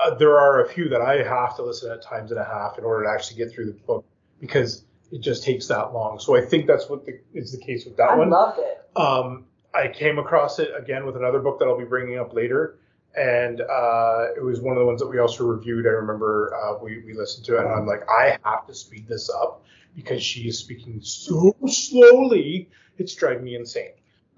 Uh, 0.03 0.15
there 0.15 0.39
are 0.39 0.65
a 0.65 0.69
few 0.69 0.89
that 0.89 1.01
I 1.01 1.23
have 1.23 1.57
to 1.57 1.63
listen 1.63 1.91
at 1.91 2.03
times 2.03 2.31
and 2.31 2.41
a 2.41 2.45
half 2.45 2.79
in 2.79 2.85
order 2.85 3.05
to 3.05 3.11
actually 3.11 3.39
get 3.39 3.53
through 3.53 3.67
the 3.67 3.73
book 3.73 4.05
because 4.41 4.85
it 5.13 5.21
just 5.21 5.43
takes 5.43 5.67
that 5.69 5.93
long. 5.93 6.19
So 6.19 6.37
I 6.37 6.41
think 6.41 6.67
that's 6.67 6.89
what 6.89 7.05
the, 7.05 7.21
is 7.35 7.53
the 7.53 7.59
case 7.59 7.85
with 7.85 7.97
that 7.97 8.11
I 8.11 8.17
one. 8.17 8.29
I 8.29 8.37
loved 8.37 8.59
it. 8.61 8.99
Um, 9.01 9.45
I 9.75 9.89
came 9.89 10.19
across 10.19 10.59
it 10.59 10.71
again 10.77 11.07
with 11.07 11.17
another 11.17 11.39
book 11.39 11.59
that 11.59 11.67
I'll 11.67 11.79
be 11.79 11.85
bringing 11.85 12.19
up 12.19 12.33
later, 12.35 12.79
and 13.17 13.61
uh, 13.61 14.27
it 14.37 14.43
was 14.43 14.61
one 14.61 14.77
of 14.77 14.81
the 14.81 14.87
ones 14.87 15.01
that 15.01 15.09
we 15.09 15.19
also 15.19 15.45
reviewed. 15.45 15.87
I 15.87 15.91
remember 15.91 16.55
uh, 16.55 16.79
we 16.83 17.03
we 17.05 17.15
listened 17.15 17.45
to 17.47 17.57
it, 17.57 17.61
and 17.65 17.69
I'm 17.73 17.87
like, 17.87 18.09
I 18.09 18.39
have 18.45 18.67
to 18.67 18.75
speed 18.75 19.09
this 19.09 19.31
up 19.31 19.65
because 19.95 20.23
she 20.23 20.49
is 20.49 20.59
speaking 20.59 21.01
so 21.03 21.57
slowly, 21.67 22.69
it's 22.99 23.15
driving 23.15 23.45
me 23.45 23.57
insane. 23.57 23.91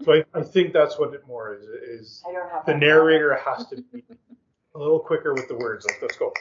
So 0.04 0.12
I, 0.14 0.24
I 0.34 0.42
think 0.42 0.72
that's 0.72 0.98
what 0.98 1.14
it 1.14 1.26
more 1.26 1.54
is. 1.54 1.64
Is 1.64 2.22
I 2.28 2.32
don't 2.32 2.50
have 2.50 2.66
the 2.66 2.72
that. 2.72 2.78
narrator 2.78 3.34
has 3.36 3.66
to 3.68 3.82
be 3.92 4.04
a 4.74 4.78
little 4.78 4.98
quicker 4.98 5.34
with 5.34 5.48
the 5.48 5.56
words. 5.56 5.86
Like, 5.86 6.00
let's 6.00 6.16
go. 6.16 6.32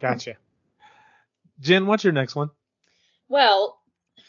Gotcha. 0.00 0.34
Jen, 1.60 1.86
what's 1.86 2.04
your 2.04 2.12
next 2.12 2.34
one? 2.36 2.50
Well, 3.28 3.77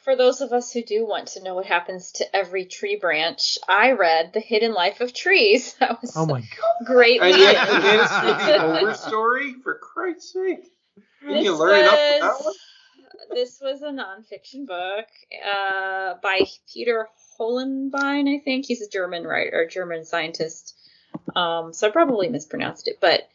for 0.09 0.15
those 0.15 0.41
of 0.41 0.51
us 0.53 0.71
who 0.71 0.81
do 0.81 1.05
want 1.05 1.27
to 1.27 1.43
know 1.43 1.53
what 1.53 1.67
happens 1.67 2.13
to 2.13 2.35
every 2.35 2.65
tree 2.65 2.95
branch, 2.99 3.59
I 3.67 3.91
read 3.91 4.31
The 4.33 4.39
Hidden 4.39 4.73
Life 4.73 5.01
of 5.01 5.13
Trees. 5.13 5.73
That 5.79 6.01
was 6.01 6.13
Oh 6.17 6.25
my 6.25 6.39
god. 6.41 6.85
great. 6.87 7.21
And 7.21 7.31
reading. 7.31 7.41
yet 7.41 7.69
you 8.23 8.45
did 8.47 8.59
the 8.61 8.87
Overstory 8.87 9.53
for 9.61 9.75
Christ's 9.77 10.33
sake. 10.33 10.65
Didn't 11.21 11.43
you 11.43 11.51
This 11.51 11.59
learn 11.59 11.79
enough 11.81 11.91
with 11.91 12.21
that 12.21 12.33
was- 12.37 12.45
one? 12.45 12.53
This 13.31 13.59
was 13.61 13.81
a 13.83 13.89
nonfiction 13.91 14.65
book 14.65 15.05
uh, 15.45 16.15
by 16.23 16.41
Peter 16.73 17.07
Holenbein, 17.39 18.35
I 18.35 18.41
think. 18.43 18.65
He's 18.65 18.81
a 18.81 18.89
German 18.89 19.25
writer, 19.25 19.67
German 19.71 20.05
scientist. 20.05 20.73
Um, 21.35 21.71
so 21.73 21.87
I 21.87 21.91
probably 21.91 22.29
mispronounced 22.29 22.87
it, 22.87 22.97
but 22.99 23.27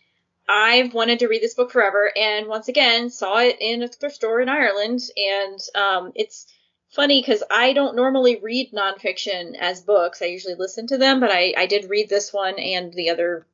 I've 0.49 0.93
wanted 0.95 1.21
to 1.21 1.29
read 1.29 1.43
this 1.43 1.55
book 1.55 1.71
forever, 1.71 2.11
and 2.17 2.49
once 2.49 2.67
again 2.67 3.11
saw 3.11 3.39
it 3.39 3.59
in 3.61 3.83
a 3.85 3.89
thrift 3.89 4.17
store 4.17 4.41
in 4.41 4.49
Ireland. 4.49 5.01
And 5.17 5.61
um, 5.77 6.13
it's 6.17 6.47
funny 6.95 7.21
because 7.21 7.43
I 7.51 7.73
don't 7.73 7.97
normally 7.97 8.39
read 8.41 8.73
nonfiction 8.73 9.57
as 9.59 9.81
books. 9.81 10.23
I 10.23 10.27
usually 10.27 10.55
listen 10.55 10.87
to 10.89 10.99
them, 10.99 11.21
but 11.21 11.31
I, 11.31 11.55
I 11.57 11.67
did 11.67 11.91
read 11.91 12.09
this 12.09 12.33
one 12.33 12.59
and 12.59 12.93
the 12.93 13.11
other 13.11 13.47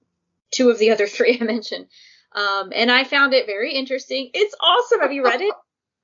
two 0.50 0.70
of 0.70 0.78
the 0.78 0.90
other 0.90 1.06
three 1.08 1.38
I 1.40 1.44
mentioned. 1.44 1.86
Um, 2.32 2.72
and 2.74 2.90
I 2.90 3.04
found 3.04 3.34
it 3.34 3.46
very 3.46 3.74
interesting. 3.74 4.30
It's 4.34 4.54
awesome. 4.60 5.00
Have 5.00 5.12
you 5.12 5.24
read 5.24 5.40
it? 5.40 5.54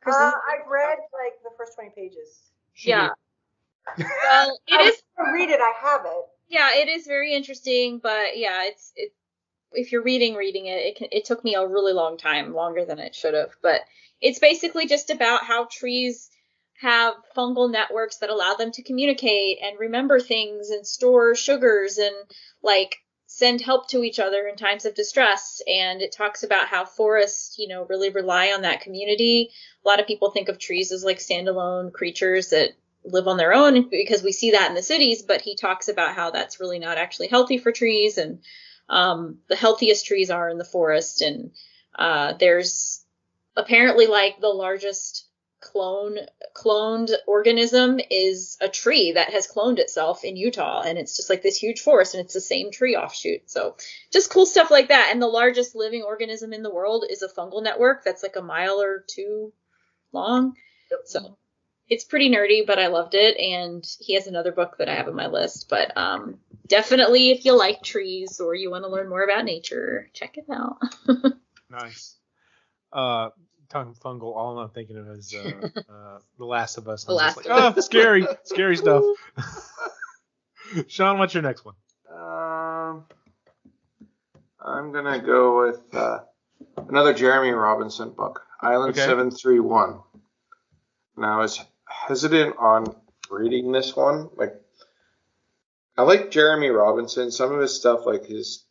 Uh, 0.04 0.10
I've 0.12 0.68
read 0.68 0.98
like 1.12 1.34
the 1.42 1.50
first 1.56 1.74
20 1.74 1.90
pages. 1.90 2.40
Yeah. 2.76 3.10
Well, 3.98 4.58
it 4.68 4.80
is. 4.80 5.02
I 5.18 5.32
read 5.32 5.50
it. 5.50 5.60
I 5.60 5.72
have 5.80 6.02
it. 6.04 6.24
Yeah, 6.48 6.70
it 6.74 6.88
is 6.88 7.06
very 7.06 7.34
interesting, 7.34 7.98
but 7.98 8.36
yeah, 8.36 8.64
it's 8.64 8.92
it. 8.96 9.12
If 9.72 9.90
you're 9.90 10.02
reading, 10.02 10.34
reading 10.36 10.66
it, 10.66 10.78
it 10.78 10.96
can, 10.96 11.08
it 11.10 11.24
took 11.24 11.42
me 11.42 11.54
a 11.54 11.66
really 11.66 11.92
long 11.92 12.16
time, 12.18 12.54
longer 12.54 12.84
than 12.84 12.98
it 12.98 13.14
should 13.14 13.34
have. 13.34 13.50
But 13.62 13.80
it's 14.20 14.38
basically 14.38 14.86
just 14.86 15.10
about 15.10 15.44
how 15.44 15.66
trees 15.70 16.30
have 16.80 17.14
fungal 17.36 17.70
networks 17.70 18.18
that 18.18 18.30
allow 18.30 18.54
them 18.54 18.70
to 18.72 18.82
communicate 18.82 19.58
and 19.62 19.78
remember 19.78 20.20
things 20.20 20.70
and 20.70 20.86
store 20.86 21.34
sugars 21.34 21.98
and 21.98 22.14
like 22.62 22.96
send 23.26 23.60
help 23.60 23.88
to 23.88 24.02
each 24.02 24.18
other 24.18 24.46
in 24.46 24.56
times 24.56 24.84
of 24.84 24.94
distress. 24.94 25.60
And 25.66 26.00
it 26.00 26.12
talks 26.12 26.42
about 26.42 26.68
how 26.68 26.84
forests, 26.84 27.58
you 27.58 27.68
know, 27.68 27.86
really 27.88 28.10
rely 28.10 28.52
on 28.52 28.62
that 28.62 28.82
community. 28.82 29.50
A 29.84 29.88
lot 29.88 30.00
of 30.00 30.06
people 30.06 30.30
think 30.30 30.48
of 30.48 30.58
trees 30.58 30.92
as 30.92 31.04
like 31.04 31.18
standalone 31.18 31.92
creatures 31.92 32.50
that 32.50 32.70
live 33.04 33.28
on 33.28 33.36
their 33.36 33.52
own 33.52 33.88
because 33.88 34.22
we 34.22 34.32
see 34.32 34.52
that 34.52 34.68
in 34.68 34.74
the 34.74 34.82
cities, 34.82 35.22
but 35.22 35.40
he 35.40 35.54
talks 35.54 35.88
about 35.88 36.14
how 36.14 36.30
that's 36.30 36.60
really 36.60 36.78
not 36.78 36.98
actually 36.98 37.28
healthy 37.28 37.58
for 37.58 37.72
trees 37.72 38.18
and 38.18 38.40
um, 38.88 39.38
the 39.48 39.56
healthiest 39.56 40.06
trees 40.06 40.30
are 40.30 40.48
in 40.48 40.58
the 40.58 40.64
forest. 40.64 41.22
And 41.22 41.52
uh, 41.98 42.34
there's 42.38 43.04
apparently 43.56 44.06
like 44.06 44.40
the 44.40 44.48
largest 44.48 45.25
clone 45.66 46.18
cloned 46.54 47.10
organism 47.26 48.00
is 48.10 48.56
a 48.60 48.68
tree 48.68 49.12
that 49.12 49.30
has 49.30 49.50
cloned 49.50 49.78
itself 49.78 50.24
in 50.24 50.36
Utah 50.36 50.82
and 50.82 50.98
it's 50.98 51.16
just 51.16 51.28
like 51.28 51.42
this 51.42 51.56
huge 51.56 51.80
forest 51.80 52.14
and 52.14 52.24
it's 52.24 52.34
the 52.34 52.40
same 52.40 52.70
tree 52.70 52.96
offshoot. 52.96 53.50
So 53.50 53.76
just 54.12 54.30
cool 54.30 54.46
stuff 54.46 54.70
like 54.70 54.88
that. 54.88 55.10
And 55.12 55.20
the 55.20 55.26
largest 55.26 55.74
living 55.74 56.02
organism 56.02 56.52
in 56.52 56.62
the 56.62 56.72
world 56.72 57.04
is 57.08 57.22
a 57.22 57.28
fungal 57.28 57.62
network 57.62 58.04
that's 58.04 58.22
like 58.22 58.36
a 58.36 58.42
mile 58.42 58.80
or 58.80 59.04
two 59.06 59.52
long. 60.12 60.54
So 61.04 61.36
it's 61.88 62.04
pretty 62.04 62.30
nerdy, 62.30 62.66
but 62.66 62.78
I 62.78 62.86
loved 62.86 63.14
it. 63.14 63.36
And 63.36 63.84
he 64.00 64.14
has 64.14 64.26
another 64.26 64.52
book 64.52 64.76
that 64.78 64.88
I 64.88 64.94
have 64.94 65.08
on 65.08 65.16
my 65.16 65.26
list. 65.26 65.68
But 65.68 65.96
um, 65.96 66.38
definitely, 66.66 67.30
if 67.30 67.44
you 67.44 67.56
like 67.56 67.82
trees 67.82 68.40
or 68.40 68.54
you 68.54 68.70
want 68.70 68.84
to 68.84 68.90
learn 68.90 69.08
more 69.08 69.22
about 69.22 69.44
nature, 69.44 70.08
check 70.12 70.36
it 70.38 70.46
out. 70.50 70.78
Nice. 71.70 72.16
Uh, 72.92 73.30
tongue 73.68 73.94
fungal. 73.94 74.34
All 74.34 74.58
I'm 74.58 74.70
thinking 74.70 74.96
of 74.96 75.08
is 75.08 75.34
uh, 75.34 75.68
uh, 75.90 76.18
The 76.38 76.44
Last 76.44 76.78
of 76.78 76.88
Us. 76.88 77.04
The 77.04 77.12
I'm 77.12 77.16
Last 77.16 77.36
like, 77.36 77.46
of 77.46 77.76
oh, 77.76 77.80
scary, 77.80 78.26
scary 78.44 78.76
stuff. 78.76 79.04
Sean, 80.88 81.18
what's 81.18 81.34
your 81.34 81.42
next 81.42 81.64
one? 81.64 81.74
Um, 82.10 83.04
I'm 84.60 84.92
gonna 84.92 85.20
go 85.20 85.66
with 85.66 85.94
uh, 85.94 86.20
another 86.88 87.14
Jeremy 87.14 87.50
Robinson 87.50 88.10
book, 88.10 88.42
Island 88.60 88.90
Okay. 88.90 89.04
Seven 89.06 89.30
Three 89.30 89.60
One. 89.60 90.00
Now 91.16 91.38
I 91.38 91.42
was 91.42 91.64
hesitant 91.88 92.56
on 92.58 92.94
reading 93.30 93.72
this 93.72 93.96
one. 93.96 94.28
Like, 94.36 94.54
I 95.96 96.02
like 96.02 96.30
Jeremy 96.30 96.68
Robinson. 96.68 97.30
Some 97.30 97.52
of 97.52 97.60
his 97.60 97.74
stuff, 97.74 98.06
like 98.06 98.26
his 98.26 98.65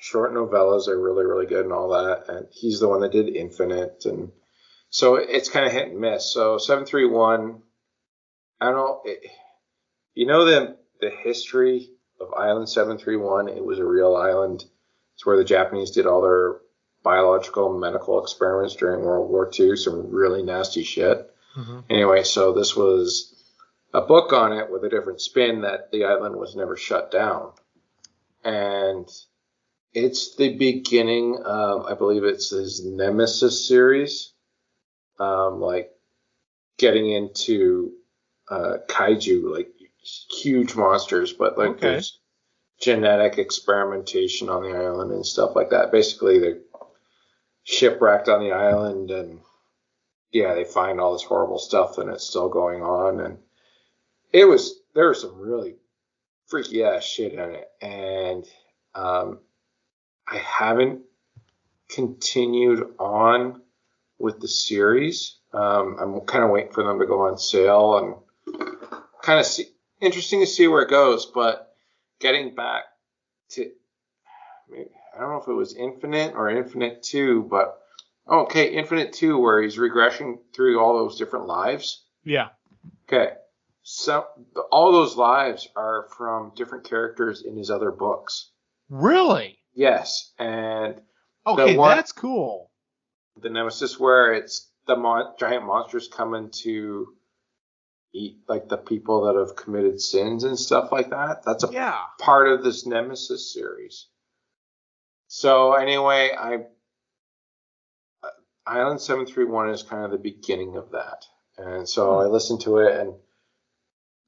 short 0.00 0.32
novellas, 0.32 0.88
are 0.88 1.00
really 1.00 1.24
really 1.24 1.46
good 1.46 1.64
and 1.64 1.72
all 1.72 1.90
that. 1.90 2.28
And 2.28 2.46
he's 2.50 2.80
the 2.80 2.88
one 2.88 3.00
that 3.00 3.12
did 3.12 3.28
Infinite, 3.28 4.04
and 4.04 4.32
so 4.90 5.16
it's 5.16 5.48
kind 5.48 5.66
of 5.66 5.72
hit 5.72 5.88
and 5.88 6.00
miss. 6.00 6.32
So 6.32 6.58
Seven 6.58 6.84
Three 6.84 7.06
One, 7.06 7.62
I 8.60 8.66
don't 8.66 8.76
know. 8.76 9.02
It, 9.04 9.30
you 10.14 10.26
know 10.26 10.44
the 10.44 10.76
the 11.00 11.10
history 11.10 11.90
of 12.20 12.34
Island 12.34 12.68
731. 12.68 13.48
It 13.48 13.64
was 13.64 13.78
a 13.78 13.84
real 13.84 14.16
island. 14.16 14.64
It's 15.14 15.24
where 15.26 15.36
the 15.36 15.44
Japanese 15.44 15.92
did 15.92 16.06
all 16.06 16.22
their 16.22 16.56
biological 17.02 17.70
and 17.72 17.80
medical 17.80 18.20
experiments 18.22 18.74
during 18.74 19.04
World 19.04 19.30
War 19.30 19.50
II. 19.58 19.76
Some 19.76 20.10
really 20.10 20.42
nasty 20.42 20.82
shit. 20.82 21.30
Mhm. 21.56 21.84
Anyway, 21.88 22.22
so 22.24 22.52
this 22.52 22.76
was 22.76 23.34
a 23.94 24.00
book 24.00 24.32
on 24.32 24.52
it 24.52 24.70
with 24.70 24.84
a 24.84 24.88
different 24.88 25.20
spin 25.20 25.62
that 25.62 25.90
the 25.90 26.04
island 26.04 26.36
was 26.36 26.54
never 26.56 26.76
shut 26.76 27.10
down. 27.10 27.52
And 28.44 29.08
it's 29.94 30.36
the 30.36 30.56
beginning 30.56 31.40
of, 31.44 31.86
I 31.86 31.94
believe 31.94 32.24
it's 32.24 32.50
his 32.50 32.84
Nemesis 32.84 33.66
series. 33.66 34.32
Um, 35.18 35.60
like 35.60 35.90
getting 36.78 37.10
into 37.10 37.92
uh, 38.48 38.74
kaiju, 38.88 39.52
like 39.52 39.68
huge 40.40 40.76
monsters, 40.76 41.32
but 41.32 41.58
like 41.58 41.70
Okay. 41.70 41.80
there's 41.80 42.20
genetic 42.80 43.38
experimentation 43.38 44.48
on 44.48 44.62
the 44.62 44.70
island 44.78 45.10
and 45.10 45.26
stuff 45.26 45.56
like 45.56 45.70
that. 45.70 45.90
Basically, 45.90 46.38
they're 46.38 46.60
shipwrecked 47.64 48.28
on 48.28 48.40
the 48.40 48.52
island, 48.52 49.10
and 49.10 49.40
yeah, 50.30 50.54
they 50.54 50.62
find 50.64 51.00
all 51.00 51.14
this 51.14 51.24
horrible 51.24 51.58
stuff, 51.58 51.98
and 51.98 52.08
it's 52.10 52.24
still 52.24 52.48
going 52.48 52.80
on. 52.82 53.18
And 53.20 53.38
it 54.32 54.44
was 54.44 54.80
there 54.94 55.08
was 55.08 55.20
some 55.20 55.36
really 55.40 55.74
freaky 56.46 56.84
ass 56.84 57.04
shit 57.04 57.32
in 57.32 57.40
it, 57.40 57.68
and 57.82 58.44
um, 58.94 59.40
I 60.30 60.38
haven't 60.38 61.00
continued 61.88 62.84
on 62.98 63.62
with 64.18 64.40
the 64.40 64.48
series. 64.48 65.36
Um, 65.52 65.96
I'm 65.98 66.20
kind 66.20 66.44
of 66.44 66.50
waiting 66.50 66.72
for 66.72 66.84
them 66.84 66.98
to 66.98 67.06
go 67.06 67.26
on 67.26 67.38
sale 67.38 67.98
and 67.98 68.58
kind 69.22 69.40
of 69.40 69.46
see 69.46 69.66
interesting 70.00 70.40
to 70.40 70.46
see 70.46 70.68
where 70.68 70.82
it 70.82 70.90
goes. 70.90 71.26
But 71.26 71.72
getting 72.20 72.54
back 72.54 72.84
to, 73.50 73.70
maybe, 74.68 74.90
I 75.14 75.20
don't 75.20 75.30
know 75.30 75.40
if 75.40 75.48
it 75.48 75.52
was 75.52 75.74
Infinite 75.74 76.34
or 76.34 76.50
Infinite 76.50 77.02
Two, 77.02 77.46
but 77.50 77.78
oh, 78.26 78.40
okay, 78.40 78.74
Infinite 78.74 79.14
Two, 79.14 79.38
where 79.38 79.62
he's 79.62 79.78
regressing 79.78 80.38
through 80.54 80.80
all 80.80 80.98
those 80.98 81.18
different 81.18 81.46
lives. 81.46 82.04
Yeah. 82.24 82.48
Okay, 83.08 83.32
so 83.82 84.26
all 84.70 84.92
those 84.92 85.16
lives 85.16 85.66
are 85.74 86.08
from 86.16 86.52
different 86.54 86.84
characters 86.84 87.42
in 87.42 87.56
his 87.56 87.70
other 87.70 87.90
books. 87.90 88.50
Really? 88.90 89.57
Yes, 89.78 90.32
and 90.40 91.00
Okay, 91.46 91.76
one- 91.76 91.96
that's 91.96 92.10
cool. 92.10 92.72
the 93.40 93.48
Nemesis, 93.48 93.96
where 93.98 94.32
it's 94.32 94.68
the 94.86 94.96
mon- 94.96 95.36
giant 95.38 95.64
monsters 95.64 96.08
coming 96.08 96.50
to 96.64 97.14
eat 98.12 98.40
like 98.48 98.68
the 98.68 98.76
people 98.76 99.26
that 99.26 99.36
have 99.36 99.54
committed 99.54 100.00
sins 100.00 100.42
and 100.42 100.58
stuff 100.58 100.90
like 100.90 101.10
that. 101.10 101.44
That's 101.44 101.62
a 101.62 101.70
Yeah. 101.72 101.96
part 102.18 102.48
of 102.48 102.64
this 102.64 102.86
Nemesis 102.86 103.52
series. 103.54 104.08
So 105.28 105.74
anyway, 105.74 106.32
I 106.36 106.66
uh, 108.24 108.30
Island 108.66 109.00
Seven 109.00 109.26
Three 109.26 109.44
One 109.44 109.70
is 109.70 109.84
kind 109.84 110.04
of 110.04 110.10
the 110.10 110.18
beginning 110.18 110.76
of 110.76 110.90
that, 110.90 111.24
and 111.56 111.88
so 111.88 112.18
I 112.18 112.24
listened 112.26 112.62
to 112.62 112.78
it, 112.78 112.96
and 113.00 113.14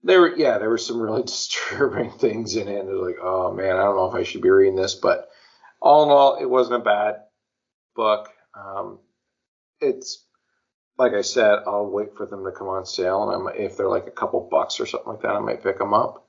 there 0.05 0.21
were 0.21 0.37
yeah, 0.37 0.59
there 0.59 0.71
were 0.71 0.79
some 0.79 1.01
really 1.01 1.23
disturbing 1.35 2.13
things 2.13 2.55
in 2.55 2.69
it, 2.69 2.79
and 2.79 2.89
it 2.89 2.93
was 2.93 3.03
like, 3.15 3.19
oh 3.21 3.53
man, 3.53 3.75
I 3.77 3.83
don't 3.83 3.97
know 3.97 4.07
if 4.09 4.15
I 4.15 4.23
should 4.23 4.43
be 4.43 4.51
reading 4.51 4.77
this, 4.77 4.95
but 4.95 5.29
all 5.81 6.05
in 6.05 6.11
all, 6.11 6.37
it 6.37 6.49
wasn't 6.49 6.81
a 6.81 6.85
bad 6.85 7.17
book. 7.95 8.29
Um, 8.55 8.99
it's 9.81 10.25
like 10.99 11.13
I 11.13 11.23
said, 11.23 11.61
I'll 11.67 11.87
wait 11.91 12.15
for 12.17 12.27
them 12.27 12.45
to 12.45 12.53
come 12.53 12.69
on 12.69 12.85
sale, 12.85 13.31
and 13.31 13.45
might, 13.45 13.57
if 13.57 13.77
they're 13.77 13.89
like 13.89 14.07
a 14.07 14.11
couple 14.11 14.47
bucks 14.51 14.79
or 14.81 14.87
something 14.87 15.13
like 15.15 15.23
that, 15.23 15.31
I 15.35 15.39
might 15.41 15.63
pick 15.63 15.79
them 15.79 15.95
up. 15.95 16.27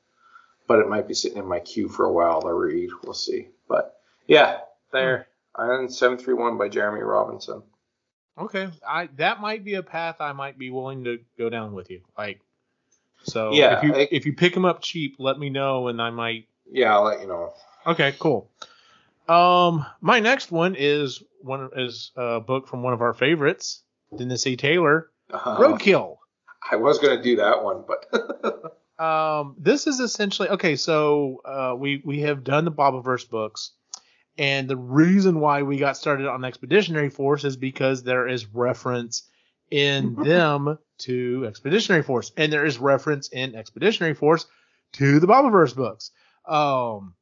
But 0.68 0.80
it 0.80 0.88
might 0.88 1.08
be 1.08 1.14
sitting 1.14 1.39
in 1.39 1.47
my 1.47 1.60
queue 1.60 1.89
for 1.89 2.06
a 2.06 2.12
while 2.14 2.41
to 2.41 2.54
read. 2.54 2.89
We'll 3.04 3.14
see. 3.14 3.49
But 3.68 3.95
yeah, 4.28 4.60
there, 4.93 5.28
Island 5.56 5.93
Seven 5.93 6.18
Three 6.18 6.34
One 6.36 6.58
by 6.58 6.70
Jeremy 6.70 7.02
Robinson. 7.02 7.64
Okay. 8.38 8.70
I 8.88 9.10
that 9.18 9.41
might 9.41 9.66
be 9.66 9.74
a 9.74 9.84
path 9.84 10.18
I 10.22 10.32
might 10.32 10.58
be 10.58 10.70
willing 10.70 11.04
to 11.04 11.20
go 11.38 11.49
down 11.49 11.74
with 11.74 11.91
you. 11.91 12.02
Like, 12.18 12.39
so 13.24 13.52
Yeah, 13.54 13.78
if 13.78 13.84
you 13.84 13.93
I- 13.95 14.08
if 14.12 14.26
you 14.26 14.32
pick 14.34 14.54
them 14.54 14.64
up 14.64 14.82
cheap, 14.82 15.18
let 15.20 15.38
me 15.38 15.49
know, 15.49 15.89
and 15.89 16.02
I 16.02 16.12
might. 16.12 16.47
Yeah, 16.72 16.93
I'll 16.95 17.04
let 17.04 17.20
you 17.20 17.28
know. 17.28 17.54
Okay, 17.86 18.16
cool. 18.20 18.49
Um, 19.28 19.86
my 20.02 20.20
next 20.20 20.52
one 20.52 20.76
is 20.78 21.24
one 21.42 21.70
is 21.76 22.12
a 22.16 22.40
book 22.40 22.68
from 22.68 22.84
one 22.84 22.94
of 22.94 23.02
our 23.02 23.14
favorites, 23.14 23.84
Dennis 24.18 24.46
A. 24.48 24.56
Taylor, 24.56 25.10
Uh, 25.32 25.58
Roadkill. 25.58 26.18
I 26.72 26.76
was 26.76 27.00
gonna 27.00 27.22
do 27.22 27.38
that 27.38 27.64
one, 27.64 27.84
but 27.88 28.78
Um, 29.02 29.56
this 29.58 29.88
is 29.88 30.00
essentially 30.00 30.48
okay. 30.50 30.76
So 30.76 31.42
uh, 31.44 31.76
we 31.76 32.04
we 32.06 32.20
have 32.22 32.44
done 32.44 32.66
the 32.66 32.72
Bobiverse 32.72 33.28
books, 33.28 33.72
and 34.38 34.70
the 34.70 34.78
reason 34.78 35.40
why 35.40 35.64
we 35.64 35.78
got 35.78 35.98
started 35.98 36.28
on 36.28 36.46
Expeditionary 36.46 37.10
Force 37.10 37.44
is 37.44 37.58
because 37.58 38.04
there 38.04 38.28
is 38.28 38.46
reference 38.54 39.24
in 39.72 40.14
them 40.24 40.78
to 41.00 41.46
Expeditionary 41.48 42.04
Force, 42.04 42.32
and 42.38 42.54
there 42.54 42.64
is 42.64 42.78
reference 42.78 43.30
in 43.30 43.56
Expeditionary 43.56 44.14
Force 44.14 44.46
to 44.94 45.20
the 45.20 45.26
Bobiverse 45.28 45.76
books. 45.76 46.12
Um, 46.48 47.16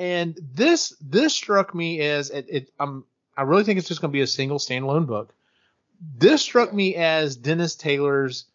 and 0.00 0.38
this 0.54 0.96
this 1.00 1.34
struck 1.34 1.74
me 1.74 2.00
as 2.00 2.30
it. 2.30 2.46
it 2.48 2.72
um, 2.80 3.04
I 3.36 3.42
really 3.42 3.64
think 3.64 3.78
it's 3.78 3.86
just 3.86 4.00
going 4.00 4.10
to 4.10 4.16
be 4.16 4.22
a 4.22 4.26
single 4.26 4.58
standalone 4.58 5.06
book. 5.06 5.34
This 6.16 6.40
struck 6.40 6.72
me 6.72 6.96
as 6.96 7.36
Dennis 7.36 7.74
Taylor's 7.74 8.46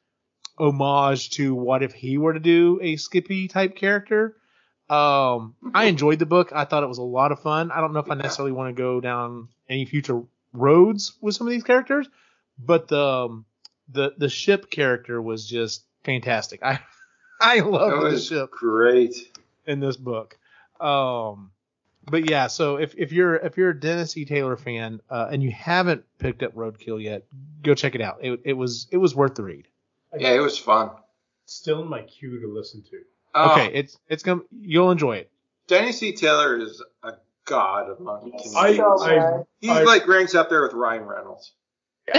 homage 0.57 1.29
to 1.31 1.53
what 1.53 1.83
if 1.83 1.93
he 1.93 2.17
were 2.17 2.33
to 2.33 2.39
do 2.39 2.79
a 2.81 2.95
Skippy 2.95 3.47
type 3.47 3.75
character. 3.75 4.35
Um, 4.89 5.55
I 5.73 5.85
enjoyed 5.93 6.17
the 6.17 6.25
book. 6.25 6.51
I 6.51 6.65
thought 6.65 6.83
it 6.83 6.87
was 6.87 6.97
a 6.97 7.03
lot 7.03 7.31
of 7.31 7.41
fun. 7.41 7.71
I 7.71 7.79
don't 7.79 7.93
know 7.93 7.99
if 7.99 8.09
I 8.09 8.15
necessarily 8.15 8.51
want 8.51 8.75
to 8.75 8.81
go 8.81 8.99
down 8.99 9.49
any 9.69 9.85
future 9.85 10.23
roads 10.51 11.13
with 11.21 11.35
some 11.35 11.45
of 11.45 11.51
these 11.51 11.63
characters, 11.63 12.07
but 12.57 12.87
the 12.87 13.05
um, 13.05 13.45
the 13.89 14.13
the 14.17 14.29
ship 14.29 14.71
character 14.71 15.21
was 15.21 15.47
just 15.47 15.83
fantastic. 16.03 16.63
I 16.63 16.79
I 17.39 17.59
love 17.59 18.01
the 18.01 18.19
ship 18.19 18.49
great. 18.49 19.15
in 19.67 19.79
this 19.79 19.95
book. 19.95 20.39
Um, 20.79 21.51
but 22.09 22.29
yeah, 22.29 22.47
so 22.47 22.77
if, 22.77 22.93
if 22.95 23.11
you're 23.11 23.35
if 23.35 23.57
you're 23.57 23.71
a 23.71 23.79
Dennis 23.79 24.15
E. 24.17 24.25
Taylor 24.25 24.57
fan 24.57 25.01
uh, 25.09 25.27
and 25.31 25.41
you 25.41 25.51
haven't 25.51 26.03
picked 26.19 26.43
up 26.43 26.53
Roadkill 26.53 27.01
yet, 27.01 27.23
go 27.63 27.73
check 27.73 27.95
it 27.95 28.01
out. 28.01 28.19
It, 28.21 28.39
it 28.43 28.53
was 28.53 28.87
it 28.91 28.97
was 28.97 29.15
worth 29.15 29.35
the 29.35 29.43
read. 29.43 29.67
Yeah, 30.17 30.33
it 30.33 30.39
was 30.39 30.57
fun. 30.57 30.91
Still 31.45 31.81
in 31.81 31.87
my 31.89 32.01
queue 32.03 32.39
to 32.41 32.47
listen 32.47 32.83
to. 32.83 33.01
Oh, 33.33 33.51
Okay, 33.53 33.71
it's 33.73 33.97
it's 34.07 34.23
gonna 34.23 34.41
you'll 34.51 34.91
enjoy 34.91 35.17
it. 35.17 35.31
Denny 35.67 35.91
C. 35.91 36.13
Taylor 36.13 36.57
is 36.59 36.83
a 37.03 37.13
god 37.45 37.89
among 37.99 38.31
He's 38.37 38.55
I- 38.55 38.77
I- 38.79 39.43
He's 39.59 39.71
I- 39.71 39.83
like 39.83 40.07
ranks 40.07 40.35
up 40.35 40.49
there 40.49 40.61
with 40.61 40.73
Ryan 40.73 41.03
Reynolds. 41.05 41.53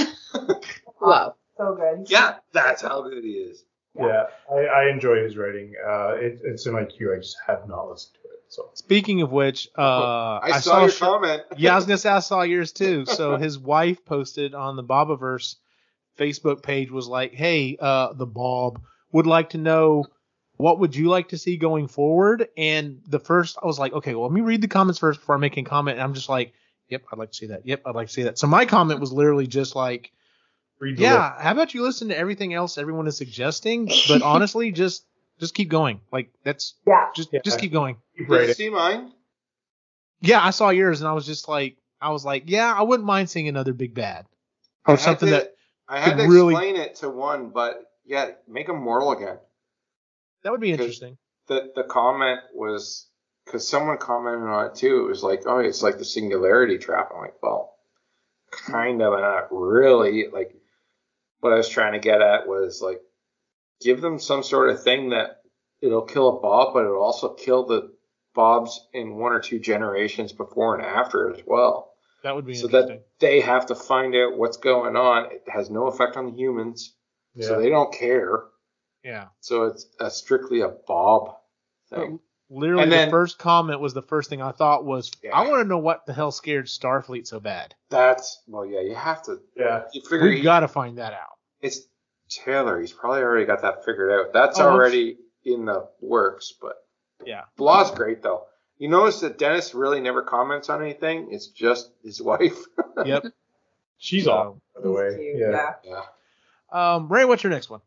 Wow. 1.01 1.35
So 1.57 1.75
good. 1.75 2.11
Yeah, 2.11 2.37
that's 2.53 2.83
how 2.83 3.03
good 3.03 3.23
he 3.23 3.31
is. 3.33 3.65
Yeah, 3.99 4.25
I, 4.51 4.65
I 4.65 4.91
enjoy 4.91 5.23
his 5.23 5.37
writing. 5.37 5.75
Uh, 5.87 6.15
it, 6.15 6.41
it's 6.45 6.67
in 6.67 6.73
my 6.73 6.85
queue. 6.85 7.15
I 7.15 7.19
just 7.19 7.37
have 7.47 7.69
not 7.69 7.89
listened 7.89 8.15
to 8.15 8.29
it. 8.29 8.43
So 8.49 8.71
Speaking 8.75 9.23
of 9.23 9.33
which, 9.33 9.69
uh, 9.77 10.39
I, 10.43 10.61
saw, 10.61 10.81
your 10.83 10.91
sh- 10.91 10.99
comment. 10.99 11.43
yeah, 11.57 11.73
I 11.73 11.77
was 11.77 11.85
gonna 11.85 11.99
say 11.99 12.11
I 12.11 12.21
saw 12.21 12.43
yours 12.43 12.73
too. 12.73 13.07
So 13.07 13.37
his 13.39 13.59
wife 13.59 14.05
posted 14.05 14.55
on 14.55 14.77
the 14.77 14.85
Bobiverse 14.85 15.57
Facebook 16.19 16.63
page 16.63 16.91
was 16.91 17.09
like, 17.09 17.35
"Hey, 17.35 17.77
uh, 17.79 18.13
the 18.13 18.27
Bob 18.27 18.81
would 19.13 19.27
like 19.27 19.51
to 19.51 19.59
know 19.59 20.07
what 20.57 20.79
would 20.81 20.95
you 20.95 21.09
like 21.09 21.31
to 21.31 21.39
see 21.39 21.57
going 21.57 21.89
forward." 21.89 22.49
And 22.57 23.03
the 23.07 23.21
first, 23.21 23.59
I 23.63 23.67
was 23.67 23.79
like, 23.79 23.93
"Okay, 23.93 24.15
well, 24.15 24.25
let 24.25 24.33
me 24.33 24.43
read 24.43 24.63
the 24.63 24.69
comments 24.69 24.99
first 24.99 25.21
before 25.21 25.35
I 25.35 25.39
make 25.39 25.57
a 25.57 25.63
comment." 25.63 25.97
And 25.97 26.05
I'm 26.05 26.15
just 26.15 26.29
like, 26.29 26.53
"Yep, 26.89 27.03
I'd 27.13 27.19
like 27.19 27.31
to 27.31 27.37
see 27.37 27.47
that. 27.47 27.67
Yep, 27.67 27.83
I'd 27.85 27.95
like 27.95 28.09
to 28.09 28.13
see 28.13 28.23
that." 28.25 28.39
So 28.39 28.47
my 28.47 28.65
comment 28.65 29.01
was 29.01 29.13
literally 29.13 29.47
just 29.47 29.75
like, 29.75 29.83
read 29.91 30.13
the 30.13 30.16
"Yeah, 30.81 31.41
how 31.41 31.53
about 31.53 31.75
you 31.75 31.83
listen 31.83 32.09
to 32.09 32.19
everything 32.19 32.53
else 32.55 32.79
everyone 32.79 33.07
is 33.07 33.17
suggesting, 33.17 33.91
but 34.09 34.23
honestly, 34.23 34.73
just 34.73 35.05
just 35.39 35.55
keep 35.55 35.69
going. 35.69 36.01
Like 36.13 36.31
that's 36.45 36.75
Yeah. 36.87 37.09
just 37.15 37.33
Yeah. 37.33 37.41
just 37.45 37.59
keep 37.61 37.73
going." 37.73 37.97
list, 38.19 38.29
Did 38.31 38.49
you 38.49 38.55
see 38.55 38.71
mine? 38.71 39.13
Yeah, 40.21 40.43
I 40.45 40.51
saw 40.51 40.71
yours 40.71 41.01
and 41.03 41.09
I 41.09 41.13
was 41.13 41.27
just 41.27 41.47
like, 41.49 41.77
I 42.01 42.11
was 42.11 42.25
like, 42.25 42.45
yeah, 42.47 42.73
I 42.75 42.83
wouldn't 42.83 43.07
mind 43.07 43.29
seeing 43.29 43.49
another 43.49 43.75
big 43.75 43.95
bad 43.95 44.25
or 44.87 44.95
had 44.95 45.01
something 45.01 45.29
to- 45.29 45.35
that 45.35 45.55
I 45.89 46.01
had 46.01 46.17
could 46.17 46.23
to 46.25 46.29
really- 46.29 46.55
explain 46.55 46.77
it 46.77 46.95
to 46.97 47.11
one, 47.11 47.51
but 47.51 47.83
yeah, 48.07 48.31
make 48.49 48.69
him 48.69 48.83
mortal 48.83 49.13
again. 49.13 49.39
that 50.43 50.53
would 50.53 50.61
be 50.61 50.73
interesting. 50.73 51.19
The 51.49 51.73
the 51.77 51.85
comment 51.85 52.41
was 52.55 53.07
because 53.45 53.69
someone 53.69 53.99
commented 53.99 54.49
on 54.49 54.67
it 54.67 54.75
too. 54.75 55.05
It 55.05 55.09
was 55.09 55.23
like, 55.23 55.43
oh, 55.47 55.59
it's 55.59 55.83
like 55.83 55.99
the 55.99 56.05
singularity 56.05 56.79
trap. 56.79 57.11
I'm 57.15 57.21
like, 57.21 57.41
well, 57.43 57.75
kind 58.51 59.01
of, 59.03 59.13
not 59.21 59.49
really. 59.53 60.27
Like, 60.33 60.55
what 61.47 61.55
I 61.55 61.59
was 61.59 61.69
trying 61.69 61.93
to 61.93 61.99
get 62.01 62.21
at 62.21 62.47
was 62.49 62.81
like, 62.83 63.01
give 63.81 64.01
them 64.01 64.19
some 64.19 64.43
sort 64.43 64.71
of 64.71 64.83
thing 64.83 65.11
that 65.11 65.43
it'll 65.81 66.03
kill 66.03 66.37
a 66.37 66.41
Bob, 66.41 66.75
but 66.75 66.85
it'll 66.85 67.03
also 67.03 67.35
kill 67.35 67.67
the 67.67 67.93
Bobs 68.35 68.87
in 68.93 69.17
one 69.17 69.33
or 69.33 69.41
two 69.41 69.59
generations 69.59 70.33
before 70.33 70.77
and 70.77 70.85
after 70.85 71.33
as 71.33 71.41
well. 71.47 71.93
That 72.23 72.35
would 72.35 72.45
be 72.47 72.55
so 72.55 72.67
interesting. 72.67 72.97
that 72.97 73.07
they 73.21 73.41
have 73.41 73.67
to 73.67 73.75
find 73.75 74.15
out 74.15 74.37
what's 74.37 74.57
going 74.57 74.97
on. 74.97 75.27
It 75.33 75.45
has 75.49 75.71
no 75.71 75.87
effect 75.87 76.17
on 76.17 76.27
the 76.27 76.33
humans, 76.37 76.95
Yeah. 77.35 77.47
so 77.47 77.61
they 77.61 77.69
don't 77.71 77.93
care. 77.95 78.45
yeah. 79.05 79.27
So 79.41 79.65
it's 79.65 79.87
a 80.01 80.11
strictly 80.11 80.61
a 80.63 80.69
Bob 80.69 81.37
thing. 81.91 82.19
Literally, 82.51 82.83
And 82.85 82.93
then- 82.93 83.09
the 83.09 83.11
first 83.13 83.39
comment 83.39 83.81
was 83.81 83.93
the 83.95 84.03
first 84.03 84.29
thing 84.31 84.41
I 84.43 84.53
thought 84.53 84.85
was, 84.85 85.11
Yeah. 85.23 85.35
I 85.37 85.49
want 85.49 85.63
to 85.63 85.69
know 85.69 85.79
what 85.79 86.05
the 86.07 86.13
hell 86.13 86.31
scared 86.33 86.67
Starfleet 86.67 87.27
so 87.27 87.39
bad. 87.41 87.75
That's 87.91 88.43
well, 88.49 88.67
yeah. 88.67 88.81
You 88.81 88.95
have 88.95 89.23
to. 89.25 89.41
yeah. 89.57 89.85
You 89.93 90.01
figure 90.03 90.29
We've 90.29 90.43
got 90.45 90.61
to 90.61 90.69
find 90.69 90.99
that 90.99 91.13
out. 91.13 91.36
It's 91.67 91.87
Taylor. 92.45 92.81
He's 92.81 92.93
probably 92.93 93.23
already 93.23 93.47
got 93.47 93.63
that 93.63 93.85
figured 93.85 94.11
out. 94.13 94.33
That's 94.33 94.59
Oh, 94.59 94.69
I'm 94.69 94.75
already 94.75 95.19
in 95.45 95.65
the 95.65 95.89
works. 96.01 96.53
But 96.61 96.77
Yeah. 97.25 97.43
Blaw's 97.57 97.91
great 97.91 98.23
though. 98.23 98.45
You 98.79 98.89
notice 98.89 99.21
that 99.21 99.39
Dennis 99.39 99.75
really 99.75 100.01
never 100.01 100.23
comments 100.23 100.69
on 100.69 100.83
anything. 100.83 101.29
It's 101.31 101.47
just 101.49 101.91
his 102.05 102.21
wife. 102.31 102.59
Yep. 103.05 103.25
She's 103.99 104.25
So, 104.25 104.33
off, 104.33 104.55
by 104.75 104.83
the 104.83 104.93
way. 104.93 105.17
Cute, 105.17 105.37
Yeah. 105.39 105.75
yeah. 105.85 106.03
Um, 106.71 107.09
Ray, 107.09 107.25
what's 107.25 107.43
your 107.43 107.53
next 107.53 107.71
one? 107.71 107.81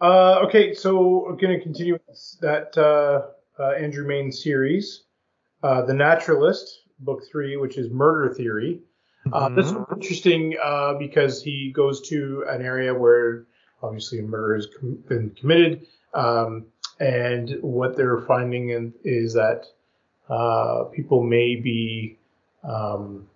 Uh, 0.00 0.40
okay, 0.44 0.74
so 0.74 1.26
I'm 1.26 1.36
going 1.38 1.56
to 1.58 1.62
continue 1.62 1.98
that 2.40 2.76
uh, 2.76 3.62
uh, 3.62 3.70
Andrew 3.72 4.06
Mayne 4.06 4.30
series, 4.30 5.04
uh, 5.62 5.82
The 5.82 5.94
Naturalist, 5.94 6.82
book 7.00 7.22
three, 7.32 7.56
which 7.56 7.78
is 7.78 7.90
Murder 7.90 8.32
Theory. 8.34 8.82
Uh, 9.32 9.48
this 9.50 9.72
Mhm. 9.72 9.76
one's 9.76 9.86
interesting 9.92 10.56
uh, 10.62 10.94
because 10.94 11.42
he 11.42 11.70
goes 11.72 12.00
to 12.08 12.44
an 12.48 12.62
area 12.62 12.94
where 12.94 13.44
obviously 13.82 14.18
a 14.20 14.22
murder 14.22 14.54
has 14.54 14.66
com- 14.66 15.02
been 15.08 15.30
committed, 15.30 15.86
um, 16.14 16.64
and 17.00 17.58
what 17.62 17.96
they're 17.96 18.20
finding 18.22 18.70
in, 18.70 18.92
is 19.04 19.34
that 19.34 19.66
uh, 20.28 20.84
people 20.84 21.22
may 21.22 21.56
be 21.56 22.16
um, 22.64 23.28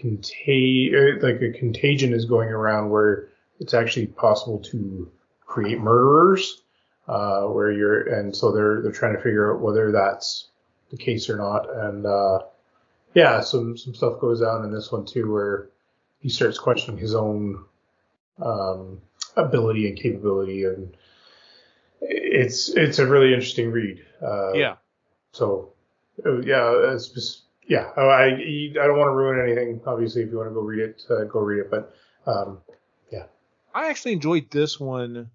contag- 0.00 0.92
er, 0.94 1.18
like 1.20 1.40
a 1.42 1.52
contagion 1.58 2.12
is 2.12 2.24
going 2.24 2.48
around 2.48 2.90
where 2.90 3.28
it's 3.60 3.74
actually 3.74 4.06
possible 4.06 4.58
to 4.58 5.10
create 5.46 5.78
murderers, 5.80 6.62
uh, 7.08 7.42
where 7.46 7.70
you're, 7.72 8.02
and 8.02 8.34
so 8.34 8.52
they're 8.52 8.82
they're 8.82 8.92
trying 8.92 9.14
to 9.14 9.22
figure 9.22 9.52
out 9.54 9.60
whether 9.60 9.90
that's 9.92 10.48
the 10.90 10.96
case 10.96 11.28
or 11.30 11.36
not, 11.36 11.68
and 11.74 12.06
uh, 12.06 12.40
yeah, 13.16 13.40
some 13.40 13.78
some 13.78 13.94
stuff 13.94 14.20
goes 14.20 14.42
down 14.42 14.62
in 14.66 14.70
this 14.70 14.92
one 14.92 15.06
too, 15.06 15.32
where 15.32 15.70
he 16.20 16.28
starts 16.28 16.58
questioning 16.58 17.00
his 17.00 17.14
own 17.14 17.64
um, 18.38 19.00
ability 19.36 19.88
and 19.88 19.98
capability, 19.98 20.64
and 20.64 20.94
it's 22.02 22.68
it's 22.68 22.98
a 22.98 23.06
really 23.06 23.32
interesting 23.32 23.70
read. 23.70 24.04
Uh, 24.22 24.52
yeah. 24.52 24.76
So 25.32 25.72
uh, 26.26 26.40
yeah, 26.42 26.92
it's 26.92 27.08
just 27.08 27.44
yeah. 27.66 27.90
I 27.96 28.02
I 28.02 28.24
I 28.26 28.86
don't 28.86 28.98
want 28.98 29.08
to 29.08 29.16
ruin 29.16 29.40
anything. 29.40 29.80
Obviously, 29.86 30.20
if 30.20 30.30
you 30.30 30.36
want 30.36 30.50
to 30.50 30.54
go 30.54 30.60
read 30.60 30.82
it, 30.82 31.02
uh, 31.08 31.24
go 31.24 31.40
read 31.40 31.60
it. 31.60 31.70
But 31.70 31.94
um, 32.26 32.58
yeah, 33.10 33.24
I 33.74 33.88
actually 33.88 34.12
enjoyed 34.12 34.50
this 34.50 34.78
one. 34.78 35.30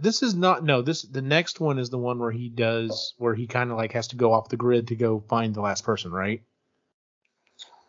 This 0.00 0.22
is 0.22 0.34
not 0.34 0.62
no. 0.64 0.82
This 0.82 1.02
the 1.02 1.22
next 1.22 1.60
one 1.60 1.78
is 1.78 1.90
the 1.90 1.98
one 1.98 2.18
where 2.18 2.30
he 2.30 2.48
does 2.48 3.14
where 3.18 3.34
he 3.34 3.46
kind 3.46 3.70
of 3.70 3.76
like 3.76 3.92
has 3.92 4.08
to 4.08 4.16
go 4.16 4.32
off 4.32 4.48
the 4.48 4.56
grid 4.56 4.88
to 4.88 4.94
go 4.96 5.20
find 5.28 5.54
the 5.54 5.60
last 5.60 5.84
person, 5.84 6.12
right? 6.12 6.42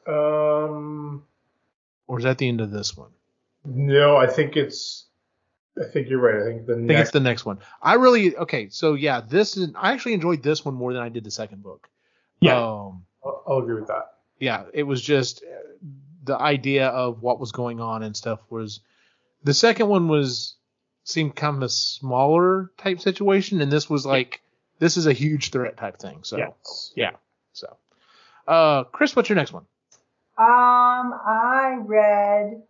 um, 0.08 1.24
Or 2.08 2.18
is 2.20 2.24
that 2.24 2.38
the 2.38 2.48
end 2.48 2.62
of 2.62 2.72
this 2.72 2.96
one? 2.98 3.10
no, 3.66 4.16
I 4.18 4.28
think 4.28 4.56
it's. 4.58 5.06
I 5.80 5.86
think 5.86 6.10
you're 6.10 6.20
right. 6.20 6.42
I 6.42 6.46
think 6.46 6.66
the 6.66 6.74
I 6.74 6.76
think 6.78 6.88
next. 6.88 7.02
it's 7.02 7.12
the 7.12 7.20
next 7.20 7.46
one. 7.46 7.60
I 7.82 7.94
really 7.94 8.36
okay. 8.36 8.70
So 8.70 8.96
yeah, 8.96 9.22
this 9.22 9.56
is 9.56 9.70
I 9.76 9.94
actually 9.94 10.14
enjoyed 10.14 10.42
this 10.44 10.66
one 10.66 10.74
more 10.76 10.94
than 10.94 11.02
I 11.02 11.10
did 11.10 11.24
the 11.24 11.32
second 11.32 11.64
book. 11.64 11.88
Yeah. 12.42 12.58
Um, 12.58 13.06
I'll, 13.24 13.44
I'll 13.48 13.58
agree 13.60 13.76
with 13.76 13.88
that. 13.88 14.14
yeah, 14.40 14.64
it 14.74 14.84
was 14.84 15.02
just 15.02 15.44
uh, 15.44 15.56
the 16.24 16.38
idea 16.38 16.88
of 16.88 17.22
what 17.22 17.40
was 17.40 17.52
going 17.52 17.80
on 17.80 18.04
and 18.04 18.16
stuff 18.16 18.40
was. 18.50 18.82
The 19.44 19.54
second 19.54 19.88
one 19.88 20.10
was 20.10 20.56
seemed 21.10 21.36
kind 21.36 21.58
of 21.58 21.64
a 21.64 21.70
smaller 21.70 22.72
type 22.78 23.00
situation, 23.00 23.62
and 23.62 23.72
this 23.72 23.90
was 23.90 24.06
like 24.06 24.42
this 24.80 24.98
is 24.98 25.08
a 25.08 25.14
huge 25.14 25.52
threat 25.52 25.78
type 25.78 26.00
thing. 26.00 26.20
So 26.24 26.38
yeah. 26.38 26.50
yeah. 26.96 27.12
So, 27.54 27.78
uh, 28.48 28.84
Chris, 28.86 29.16
what's 29.16 29.30
your 29.30 29.36
next 29.36 29.52
one? 29.54 29.66
Um, 30.38 31.14
I 31.14 31.78
read. 31.82 32.62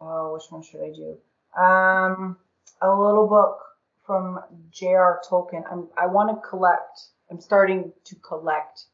Oh, 0.00 0.34
which 0.34 0.44
one 0.50 0.62
should 0.62 0.80
I 0.80 0.92
do? 0.92 1.18
Um, 1.60 2.36
a 2.80 2.88
little 2.88 3.26
book 3.26 3.58
from 4.06 4.40
J.R. 4.70 5.20
Tolkien. 5.28 5.64
I'm. 5.70 5.88
I 5.96 6.06
want 6.06 6.30
to 6.30 6.48
collect. 6.48 7.02
I'm 7.30 7.40
starting 7.40 7.92
to 8.04 8.14
collect 8.16 8.84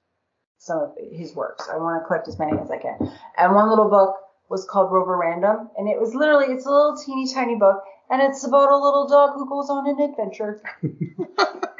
some 0.58 0.78
of 0.78 0.92
his 1.12 1.34
works. 1.34 1.68
I 1.70 1.76
want 1.76 2.02
to 2.02 2.06
collect 2.06 2.26
as 2.26 2.38
many 2.38 2.56
as 2.58 2.70
I 2.70 2.78
can. 2.78 2.96
And 3.36 3.54
one 3.54 3.68
little 3.68 3.90
book 3.90 4.16
was 4.48 4.64
called 4.64 4.90
Roverandom, 4.90 5.68
and 5.76 5.88
it 5.88 6.00
was 6.00 6.14
literally 6.14 6.46
it's 6.54 6.66
a 6.66 6.70
little 6.70 6.96
teeny 6.96 7.32
tiny 7.32 7.56
book, 7.56 7.82
and 8.10 8.22
it's 8.22 8.44
about 8.46 8.70
a 8.70 8.76
little 8.76 9.06
dog 9.08 9.34
who 9.34 9.48
goes 9.48 9.70
on 9.70 9.88
an 9.88 10.00
adventure. 10.00 10.60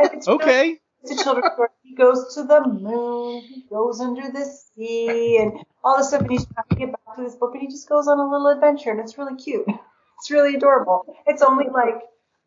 It's 0.01 0.29
Okay. 0.29 0.79
it's 1.03 1.12
a 1.20 1.22
children's 1.25 1.53
story. 1.55 1.68
He 1.83 1.95
goes 1.95 2.35
to 2.35 2.43
the 2.45 2.66
moon, 2.66 3.43
he 3.43 3.64
goes 3.70 4.01
under 4.01 4.31
the 4.31 4.45
sea, 4.45 5.39
and 5.39 5.53
all 5.83 5.97
this 5.99 6.09
stuff. 6.09 6.22
And 6.22 6.31
he's 6.31 6.47
trying 6.47 6.66
to 6.70 6.77
get 6.77 6.91
back 6.93 7.16
to 7.16 7.22
this 7.22 7.37
book, 7.37 7.53
and 7.55 7.62
he 7.62 7.68
just 7.68 7.89
goes 7.89 8.09
on 8.09 8.18
a 8.18 8.29
little 8.29 8.49
adventure, 8.49 8.91
and 8.91 9.01
it's 9.01 9.16
really 9.18 9.37
cute. 9.37 9.66
It's 10.18 10.31
really 10.31 10.55
adorable. 10.55 11.05
It's 11.27 11.43
only 11.43 11.66
like 11.68 12.01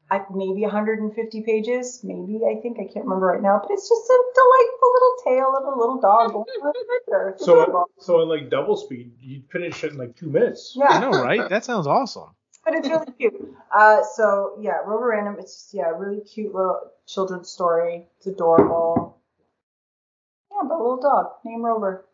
I, 0.10 0.22
maybe 0.34 0.62
150 0.62 1.42
pages, 1.42 2.02
maybe 2.04 2.40
I 2.50 2.60
think 2.62 2.80
I 2.80 2.86
can't 2.92 3.06
remember 3.06 3.28
right 3.28 3.42
now, 3.42 3.60
but 3.62 3.70
it's 3.72 3.88
just 3.88 4.10
a 4.10 4.24
delightful 4.34 4.94
little 4.94 5.16
tale 5.26 5.54
of 5.58 5.74
a 5.76 5.78
little 5.78 6.00
dog 6.00 6.32
going 6.32 6.46
on 6.64 6.74
an 6.74 6.74
adventure. 6.82 7.36
So 7.38 7.88
so 8.00 8.22
in 8.22 8.30
like 8.30 8.50
double 8.50 8.78
speed, 8.78 9.12
you'd 9.20 9.52
finish 9.52 9.84
it 9.84 9.92
in 9.92 9.98
like 9.98 10.16
two 10.16 10.30
minutes. 10.30 10.76
Yeah, 10.80 10.88
I 10.90 11.00
know, 11.02 11.12
right? 11.12 11.50
That 11.50 11.66
sounds 11.66 11.88
awesome. 11.88 12.30
But 12.68 12.76
it's 12.80 12.90
really 12.90 13.06
cute. 13.18 13.56
Uh, 13.74 14.04
so 14.16 14.58
yeah, 14.60 14.80
Roverandom. 14.86 15.38
It's 15.40 15.54
just 15.54 15.74
yeah, 15.74 15.90
a 15.90 15.94
really 15.94 16.20
cute 16.20 16.54
little 16.54 16.92
children's 17.08 17.48
story. 17.50 18.08
It's 18.18 18.28
adorable. 18.28 19.22
Yeah, 20.52 20.68
but 20.68 20.76
a 20.76 20.82
little 20.84 21.00
dog 21.02 21.28
named 21.46 21.64
Rover. 21.64 22.06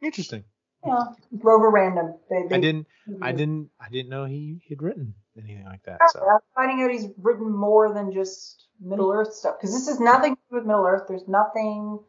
Interesting. 0.00 0.44
Yeah, 0.86 1.04
Roverandom. 1.32 2.14
They, 2.30 2.44
they, 2.48 2.56
I 2.56 2.60
didn't. 2.60 2.86
I 3.20 3.32
didn't. 3.32 3.68
I 3.78 3.90
didn't 3.90 4.08
know 4.08 4.24
he 4.24 4.62
had 4.70 4.80
written 4.80 5.12
anything 5.36 5.66
like 5.66 5.82
that. 5.84 6.00
So 6.10 6.20
I'm 6.20 6.40
finding 6.54 6.82
out 6.82 6.90
he's 6.90 7.08
written 7.18 7.52
more 7.52 7.92
than 7.92 8.10
just 8.10 8.64
Middle 8.80 9.12
Earth 9.12 9.34
stuff 9.34 9.56
because 9.60 9.74
this 9.74 9.88
is 9.88 10.00
nothing 10.00 10.36
to 10.36 10.40
do 10.50 10.56
with 10.56 10.64
Middle 10.64 10.86
Earth. 10.86 11.02
There's 11.06 11.28
nothing. 11.28 12.00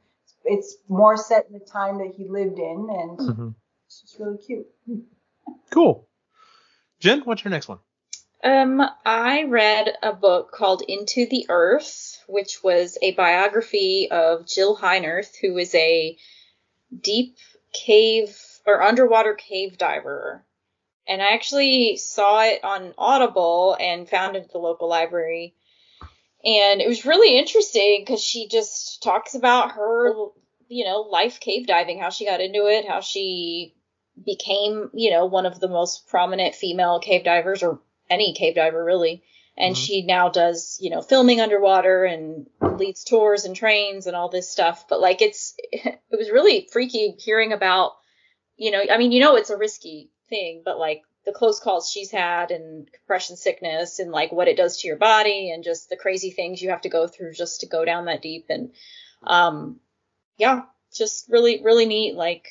It's 0.45 0.77
more 0.87 1.17
set 1.17 1.47
in 1.47 1.53
the 1.53 1.65
time 1.65 1.97
that 1.97 2.13
he 2.15 2.29
lived 2.29 2.59
in, 2.59 2.87
and 2.89 3.19
Mhm. 3.19 3.55
it's 3.87 4.01
just 4.03 4.19
really 4.19 4.37
cute. 4.37 4.67
cool. 5.71 6.07
Jen, 6.99 7.21
what's 7.21 7.43
your 7.43 7.51
next 7.51 7.67
one? 7.67 7.79
Um, 8.41 8.81
I 9.05 9.43
read 9.43 9.97
a 10.01 10.13
book 10.13 10.51
called 10.51 10.81
Into 10.87 11.25
the 11.25 11.45
Earth, 11.49 12.23
which 12.27 12.63
was 12.63 12.97
a 13.01 13.11
biography 13.11 14.07
of 14.09 14.47
Jill 14.47 14.77
Heinerth, 14.77 15.35
who 15.41 15.57
is 15.57 15.75
a 15.75 16.17
deep 16.97 17.37
cave 17.73 18.37
or 18.65 18.81
underwater 18.81 19.33
cave 19.33 19.77
diver. 19.77 20.45
And 21.05 21.21
I 21.21 21.33
actually 21.33 21.97
saw 21.97 22.41
it 22.43 22.63
on 22.63 22.93
Audible 22.97 23.75
and 23.79 24.07
found 24.07 24.35
it 24.37 24.43
at 24.45 24.51
the 24.51 24.57
local 24.57 24.87
library. 24.87 25.55
And 26.45 26.79
it 26.81 26.87
was 26.87 27.05
really 27.05 27.37
interesting 27.37 28.03
because 28.05 28.23
she 28.23 28.47
just 28.47 29.03
talks 29.03 29.35
about 29.35 29.73
her, 29.73 30.13
you 30.69 30.85
know, 30.85 31.01
life 31.01 31.41
cave 31.41 31.67
diving, 31.67 31.99
how 31.99 32.09
she 32.09 32.25
got 32.25 32.39
into 32.39 32.67
it, 32.67 32.87
how 32.87 33.01
she 33.01 33.75
became, 34.23 34.89
you 34.93 35.11
know, 35.11 35.25
one 35.25 35.45
of 35.45 35.59
the 35.59 35.67
most 35.67 36.07
prominent 36.07 36.55
female 36.55 36.99
cave 36.99 37.25
divers 37.25 37.63
or 37.63 37.81
any 38.09 38.33
cave 38.33 38.55
diver 38.55 38.83
really. 38.83 39.23
And 39.57 39.75
Mhm. 39.75 39.85
she 39.85 40.01
now 40.03 40.29
does, 40.29 40.77
you 40.79 40.89
know, 40.89 41.01
filming 41.01 41.41
underwater 41.41 42.05
and 42.05 42.49
leads 42.61 43.03
tours 43.03 43.43
and 43.43 43.55
trains 43.55 44.07
and 44.07 44.15
all 44.15 44.29
this 44.29 44.49
stuff. 44.49 44.87
But 44.87 45.01
like 45.01 45.21
it's 45.21 45.55
it 45.71 45.99
was 46.11 46.31
really 46.31 46.67
freaky 46.71 47.15
hearing 47.19 47.51
about, 47.51 47.93
you 48.55 48.71
know, 48.71 48.81
I 48.89 48.97
mean, 48.97 49.11
you 49.11 49.19
know 49.19 49.35
it's 49.35 49.49
a 49.49 49.57
risky 49.57 50.11
thing, 50.29 50.61
but 50.63 50.79
like 50.79 51.01
the 51.25 51.33
close 51.33 51.59
calls 51.59 51.91
she's 51.91 52.11
had 52.11 52.51
and 52.51 52.91
compression 52.91 53.35
sickness 53.35 53.99
and 53.99 54.11
like 54.11 54.31
what 54.31 54.47
it 54.47 54.57
does 54.57 54.77
to 54.81 54.87
your 54.87 54.97
body 54.97 55.51
and 55.51 55.63
just 55.63 55.89
the 55.89 55.97
crazy 55.97 56.31
things 56.31 56.61
you 56.61 56.69
have 56.69 56.81
to 56.81 56.89
go 56.89 57.07
through 57.07 57.33
just 57.33 57.59
to 57.59 57.67
go 57.67 57.83
down 57.83 58.05
that 58.05 58.21
deep 58.21 58.45
and 58.49 58.71
um 59.23 59.79
yeah, 60.37 60.61
just 60.95 61.29
really 61.29 61.61
really 61.61 61.85
neat 61.85 62.15
like 62.15 62.47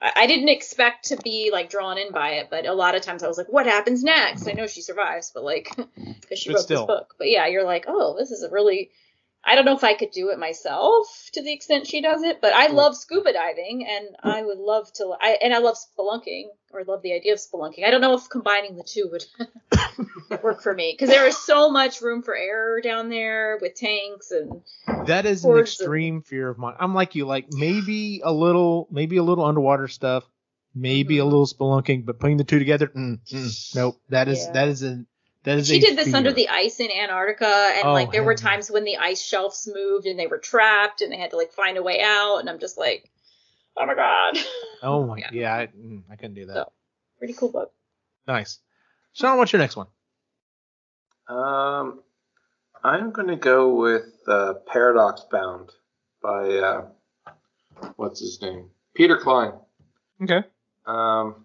I 0.00 0.26
didn't 0.28 0.48
expect 0.48 1.06
to 1.06 1.16
be 1.16 1.50
like 1.52 1.70
drawn 1.70 1.98
in 1.98 2.12
by 2.12 2.30
it, 2.34 2.48
but 2.50 2.66
a 2.66 2.72
lot 2.72 2.94
of 2.94 3.02
times 3.02 3.22
I 3.22 3.28
was 3.28 3.36
like, 3.38 3.48
"What 3.52 3.66
happens 3.66 4.04
next?" 4.04 4.46
I 4.46 4.52
know 4.52 4.66
she 4.66 4.80
survives, 4.80 5.32
but 5.34 5.42
like, 5.44 5.74
because 6.20 6.38
she 6.38 6.50
But 6.50 6.56
wrote 6.56 6.62
still. 6.62 6.80
this 6.82 6.86
book. 6.86 7.14
But 7.18 7.30
yeah, 7.30 7.46
you're 7.48 7.64
like, 7.64 7.86
"Oh, 7.88 8.16
this 8.16 8.30
is 8.30 8.42
a 8.42 8.50
really." 8.50 8.90
I 9.44 9.54
don't 9.54 9.64
know 9.64 9.76
if 9.76 9.84
I 9.84 9.94
could 9.94 10.10
do 10.10 10.30
it 10.30 10.38
myself 10.38 11.30
to 11.32 11.42
the 11.42 11.52
extent 11.52 11.86
she 11.86 12.02
does 12.02 12.22
it, 12.22 12.40
but 12.40 12.52
I 12.52 12.66
love 12.68 12.96
scuba 12.96 13.32
diving, 13.32 13.86
and 13.88 14.16
I 14.22 14.42
would 14.42 14.58
love 14.58 14.92
to. 14.94 15.14
I 15.20 15.38
and 15.42 15.54
I 15.54 15.58
love 15.58 15.76
spelunking, 15.76 16.48
or 16.72 16.84
love 16.84 17.02
the 17.02 17.14
idea 17.14 17.32
of 17.32 17.38
spelunking. 17.38 17.86
I 17.86 17.90
don't 17.90 18.00
know 18.00 18.14
if 18.14 18.28
combining 18.28 18.76
the 18.76 18.82
two 18.82 19.08
would 19.10 19.24
work 20.42 20.62
for 20.62 20.74
me 20.74 20.92
because 20.92 21.08
there 21.08 21.26
is 21.26 21.36
so 21.36 21.70
much 21.70 22.00
room 22.02 22.22
for 22.22 22.36
error 22.36 22.80
down 22.80 23.08
there 23.08 23.58
with 23.60 23.74
tanks 23.74 24.30
and 24.30 24.62
That 25.06 25.24
is 25.24 25.44
an 25.44 25.56
extreme 25.56 26.22
fear 26.22 26.48
of 26.48 26.58
mine. 26.58 26.74
I'm 26.78 26.94
like 26.94 27.14
you, 27.14 27.24
like 27.26 27.50
maybe 27.50 28.20
a 28.24 28.32
little, 28.32 28.88
maybe 28.90 29.16
a 29.16 29.22
little 29.22 29.44
underwater 29.44 29.88
stuff, 29.88 30.24
maybe 30.74 31.18
a 31.18 31.22
Mhm. 31.22 31.30
little 31.30 31.46
spelunking, 31.46 32.04
but 32.04 32.18
putting 32.18 32.36
the 32.36 32.44
two 32.44 32.58
together, 32.58 32.88
mm, 32.88 33.18
mm, 33.32 33.74
nope. 33.74 34.00
That 34.10 34.28
is 34.28 34.44
Yeah. 34.46 34.52
that 34.52 34.68
is 34.68 34.82
a 34.82 34.86
is 34.92 35.04
she 35.64 35.80
did 35.80 35.96
this 35.96 36.06
fear. 36.08 36.16
under 36.16 36.32
the 36.32 36.48
ice 36.48 36.80
in 36.80 36.90
Antarctica, 36.90 37.46
and 37.76 37.86
Oh, 37.86 37.92
like 37.92 38.12
there 38.12 38.22
were 38.24 38.34
times 38.34 38.70
when 38.70 38.84
the 38.84 38.96
ice 38.98 39.20
shelves 39.22 39.68
moved 39.72 40.06
and 40.06 40.18
they 40.18 40.26
were 40.26 40.38
trapped 40.38 41.00
and 41.00 41.12
they 41.12 41.16
had 41.16 41.30
to 41.30 41.36
like 41.36 41.52
find 41.52 41.76
a 41.76 41.82
way 41.82 42.00
out, 42.02 42.38
and 42.38 42.48
I'm 42.50 42.58
just 42.58 42.76
like, 42.78 43.10
oh 43.76 43.86
my 43.86 43.94
god, 43.94 44.36
Oh 44.82 45.06
my, 45.06 45.18
Yeah. 45.18 45.28
yeah, 45.32 45.54
I, 45.54 45.66
mm, 45.68 46.02
I 46.10 46.16
couldn't 46.16 46.34
do 46.34 46.46
that. 46.46 46.54
So. 46.54 46.72
pretty 47.18 47.34
cool 47.34 47.50
book. 47.50 47.72
Nice. 48.26 48.58
Sean, 49.12 49.38
what's 49.38 49.52
your 49.52 49.60
next 49.60 49.76
one? 49.76 49.86
Um, 51.28 52.00
I'm 52.84 53.10
gonna 53.10 53.36
go 53.36 53.74
with 53.74 54.06
uh, 54.26 54.54
Paradox 54.66 55.22
Bound 55.30 55.70
by 56.22 56.48
uh, 56.56 56.86
what's 57.96 58.20
his 58.20 58.40
name? 58.42 58.70
Peter 58.94 59.16
Clines. 59.16 59.60
Okay. 60.22 60.42
Um, 60.86 61.44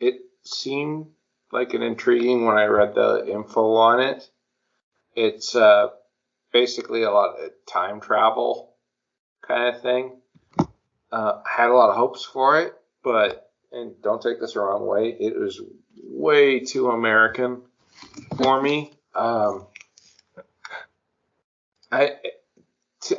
it 0.00 0.20
seemed 0.44 1.06
like 1.54 1.72
an 1.72 1.82
intriguing 1.82 2.44
when 2.44 2.56
I 2.56 2.64
read 2.64 2.96
the 2.96 3.24
info 3.26 3.76
on 3.76 4.00
it. 4.00 4.28
It's 5.14 5.54
uh, 5.54 5.88
basically 6.52 7.04
a 7.04 7.12
lot 7.12 7.36
of 7.40 7.50
time 7.64 8.00
travel 8.00 8.74
kind 9.46 9.74
of 9.74 9.80
thing. 9.80 10.20
Uh, 11.12 11.40
I 11.46 11.62
had 11.62 11.70
a 11.70 11.74
lot 11.74 11.90
of 11.90 11.96
hopes 11.96 12.24
for 12.24 12.60
it, 12.60 12.74
but 13.04 13.52
and 13.70 13.94
don't 14.02 14.20
take 14.20 14.40
this 14.40 14.54
the 14.54 14.60
wrong 14.60 14.84
way, 14.86 15.16
it 15.18 15.38
was 15.38 15.60
way 16.02 16.58
too 16.58 16.90
American 16.90 17.62
for 18.36 18.60
me. 18.60 18.92
Um, 19.14 19.66
I 21.92 22.16
t- 23.00 23.16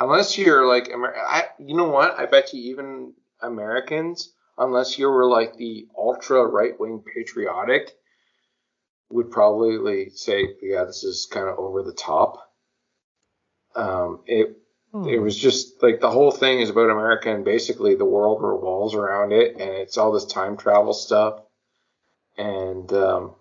unless 0.00 0.36
you're 0.36 0.66
like 0.66 0.88
Amer- 0.90 1.16
I, 1.16 1.44
you 1.60 1.76
know 1.76 1.88
what? 1.88 2.18
I 2.18 2.26
bet 2.26 2.52
you 2.52 2.72
even 2.72 3.12
Americans, 3.40 4.32
unless 4.58 4.98
you 4.98 5.08
were 5.08 5.26
like 5.26 5.56
the 5.56 5.88
ultra 5.96 6.44
right 6.46 6.78
wing 6.78 7.02
patriotic, 7.14 7.92
would 9.10 9.30
probably 9.30 10.10
say, 10.10 10.48
yeah, 10.62 10.84
this 10.84 11.04
is 11.04 11.26
kind 11.30 11.48
of 11.48 11.58
over 11.58 11.82
the 11.82 11.92
top. 11.92 12.38
Um, 13.76 14.20
it 14.26 14.58
Hmm. 14.92 15.08
it 15.08 15.18
was 15.18 15.36
just 15.36 15.82
like 15.82 16.00
the 16.00 16.10
whole 16.10 16.30
thing 16.30 16.60
is 16.60 16.70
about 16.70 16.90
America 16.90 17.32
and 17.34 17.44
basically 17.44 17.94
the 17.96 18.04
world 18.04 18.42
revolves 18.42 18.94
around 18.94 19.32
it, 19.32 19.52
and 19.52 19.70
it's 19.70 19.98
all 19.98 20.12
this 20.12 20.24
time 20.26 20.56
travel 20.56 20.92
stuff. 20.94 21.40
And 22.38 22.92
um, 22.92 23.34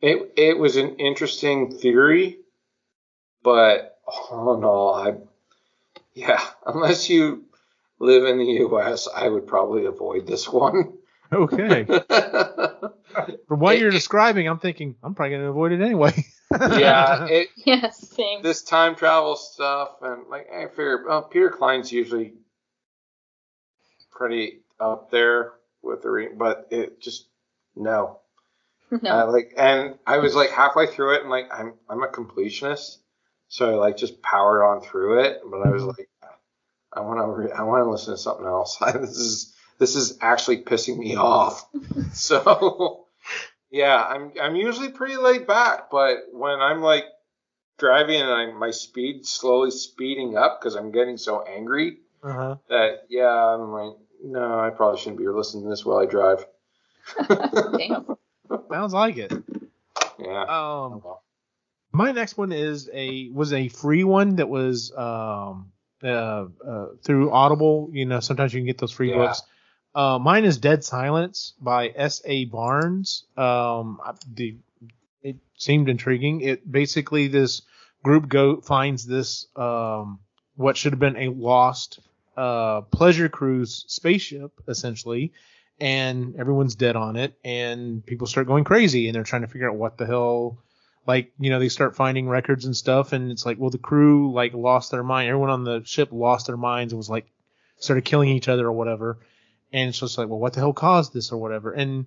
it 0.00 0.32
it 0.36 0.58
was 0.58 0.76
an 0.76 0.96
interesting 0.96 1.70
theory, 1.78 2.38
but 3.42 3.98
all 4.06 4.54
in 4.56 4.64
all, 4.64 4.94
I 4.94 5.14
yeah, 6.14 6.40
unless 6.66 7.10
you 7.10 7.44
live 8.00 8.24
in 8.24 8.38
the 8.38 8.44
U.S., 8.44 9.06
I 9.14 9.28
would 9.28 9.46
probably 9.46 9.84
avoid 9.86 10.26
this 10.26 10.48
one. 10.48 10.94
Okay. 11.32 11.84
From 13.46 13.60
what 13.60 13.76
It- 13.76 13.80
you're 13.80 13.90
describing, 13.92 14.48
I'm 14.48 14.58
thinking 14.58 14.96
I'm 15.02 15.14
probably 15.14 15.36
gonna 15.36 15.50
avoid 15.50 15.70
it 15.72 15.80
anyway. 15.80 16.12
yeah, 16.60 17.26
it 17.28 17.48
Yes, 17.64 18.08
same. 18.08 18.42
this 18.42 18.62
time 18.62 18.96
travel 18.96 19.36
stuff 19.36 19.98
and 20.02 20.26
like 20.28 20.48
I 20.52 20.66
figure 20.66 21.04
well, 21.06 21.22
Peter 21.22 21.50
Clines 21.50 21.92
usually 21.92 22.32
pretty 24.10 24.62
up 24.80 25.10
there 25.10 25.52
with 25.82 26.02
the 26.02 26.10
re- 26.10 26.34
but 26.36 26.66
it 26.70 27.00
just 27.00 27.28
no. 27.76 28.18
no. 28.90 29.10
Uh, 29.10 29.30
like 29.30 29.54
and 29.56 29.94
I 30.06 30.18
was 30.18 30.34
like 30.34 30.50
halfway 30.50 30.86
through 30.88 31.14
it 31.14 31.20
and 31.22 31.30
like 31.30 31.46
I'm 31.52 31.74
I'm 31.88 32.02
a 32.02 32.08
completionist. 32.08 32.96
So 33.48 33.70
I 33.70 33.74
like 33.76 33.96
just 33.96 34.20
powered 34.22 34.62
on 34.64 34.80
through 34.82 35.20
it, 35.20 35.38
but 35.48 35.58
I 35.66 35.70
was 35.70 35.84
like 35.84 36.08
I 36.92 37.00
want 37.00 37.18
to 37.18 37.26
re- 37.26 37.52
I 37.52 37.62
want 37.62 37.84
to 37.84 37.90
listen 37.90 38.14
to 38.14 38.18
something 38.18 38.46
else. 38.46 38.78
this 38.94 39.16
is 39.16 39.54
this 39.78 39.96
is 39.96 40.18
actually 40.20 40.62
pissing 40.62 40.98
me 40.98 41.16
off. 41.16 41.68
so 42.12 43.06
yeah, 43.70 44.02
I'm 44.02 44.32
I'm 44.40 44.56
usually 44.56 44.90
pretty 44.90 45.16
laid 45.16 45.46
back, 45.46 45.90
but 45.90 46.18
when 46.32 46.60
I'm 46.60 46.80
like 46.80 47.04
driving 47.78 48.20
and 48.20 48.30
I'm, 48.30 48.58
my 48.58 48.70
speed 48.70 49.26
slowly 49.26 49.70
speeding 49.70 50.36
up 50.36 50.60
because 50.60 50.74
I'm 50.74 50.92
getting 50.92 51.16
so 51.16 51.42
angry 51.42 51.98
uh-huh. 52.22 52.56
that 52.68 53.06
yeah, 53.08 53.28
I'm 53.28 53.72
like 53.72 53.96
no, 54.22 54.60
I 54.60 54.70
probably 54.70 55.00
shouldn't 55.00 55.18
be 55.18 55.28
listening 55.28 55.64
to 55.64 55.70
this 55.70 55.84
while 55.84 55.98
I 55.98 56.06
drive. 56.06 56.44
Damn. 57.28 58.16
Sounds 58.70 58.92
like 58.92 59.16
it. 59.16 59.32
Yeah. 60.18 60.42
Um, 60.42 61.02
my 61.92 62.12
next 62.12 62.36
one 62.36 62.52
is 62.52 62.90
a 62.92 63.30
was 63.30 63.52
a 63.52 63.68
free 63.68 64.04
one 64.04 64.36
that 64.36 64.48
was 64.48 64.92
um 64.96 65.69
uh, 66.02 66.46
uh 66.66 66.86
through 67.02 67.30
Audible. 67.32 67.90
You 67.92 68.06
know, 68.06 68.20
sometimes 68.20 68.52
you 68.54 68.60
can 68.60 68.66
get 68.66 68.78
those 68.78 68.92
free 68.92 69.10
Yeah. 69.10 69.16
books. 69.16 69.42
Uh, 69.94 70.18
mine 70.20 70.44
is 70.44 70.58
Dead 70.58 70.84
Silence 70.84 71.54
by 71.60 71.88
S. 71.94 72.22
A. 72.24 72.44
Barnes. 72.46 73.24
Um, 73.36 74.00
I- 74.04 74.14
the 74.34 74.56
it 75.22 75.36
seemed 75.56 75.88
intriguing. 75.88 76.40
It 76.40 76.70
basically 76.70 77.28
this 77.28 77.62
group 78.02 78.28
go 78.28 78.60
finds 78.60 79.06
this 79.06 79.46
um 79.56 80.20
what 80.56 80.76
should 80.76 80.92
have 80.92 81.00
been 81.00 81.16
a 81.16 81.28
lost 81.28 82.00
uh 82.36 82.80
pleasure 82.82 83.28
cruise 83.28 83.84
spaceship 83.88 84.52
essentially 84.68 85.32
and 85.80 86.36
everyone's 86.36 86.74
dead 86.74 86.96
on 86.96 87.16
it 87.16 87.34
and 87.44 88.04
people 88.06 88.26
start 88.26 88.46
going 88.46 88.64
crazy 88.64 89.06
and 89.08 89.14
they're 89.14 89.22
trying 89.22 89.42
to 89.42 89.48
figure 89.48 89.68
out 89.68 89.76
what 89.76 89.98
the 89.98 90.06
hell 90.06 90.58
like 91.10 91.32
you 91.40 91.50
know 91.50 91.58
they 91.58 91.68
start 91.68 91.96
finding 91.96 92.28
records 92.28 92.64
and 92.66 92.76
stuff 92.76 93.12
and 93.12 93.32
it's 93.32 93.44
like 93.44 93.58
well 93.58 93.70
the 93.70 93.78
crew 93.78 94.32
like 94.32 94.54
lost 94.54 94.92
their 94.92 95.02
mind. 95.02 95.28
Everyone 95.28 95.50
on 95.50 95.64
the 95.64 95.82
ship 95.84 96.10
lost 96.12 96.46
their 96.46 96.56
minds 96.56 96.92
and 96.92 96.98
was 96.98 97.10
like 97.10 97.26
started 97.78 98.04
killing 98.04 98.28
each 98.28 98.48
other 98.48 98.66
or 98.66 98.72
whatever. 98.72 99.18
And 99.72 99.88
it's 99.88 99.98
just 99.98 100.18
like 100.18 100.28
well 100.28 100.38
what 100.38 100.52
the 100.52 100.60
hell 100.60 100.72
caused 100.72 101.12
this 101.12 101.32
or 101.32 101.38
whatever? 101.38 101.72
And 101.72 102.06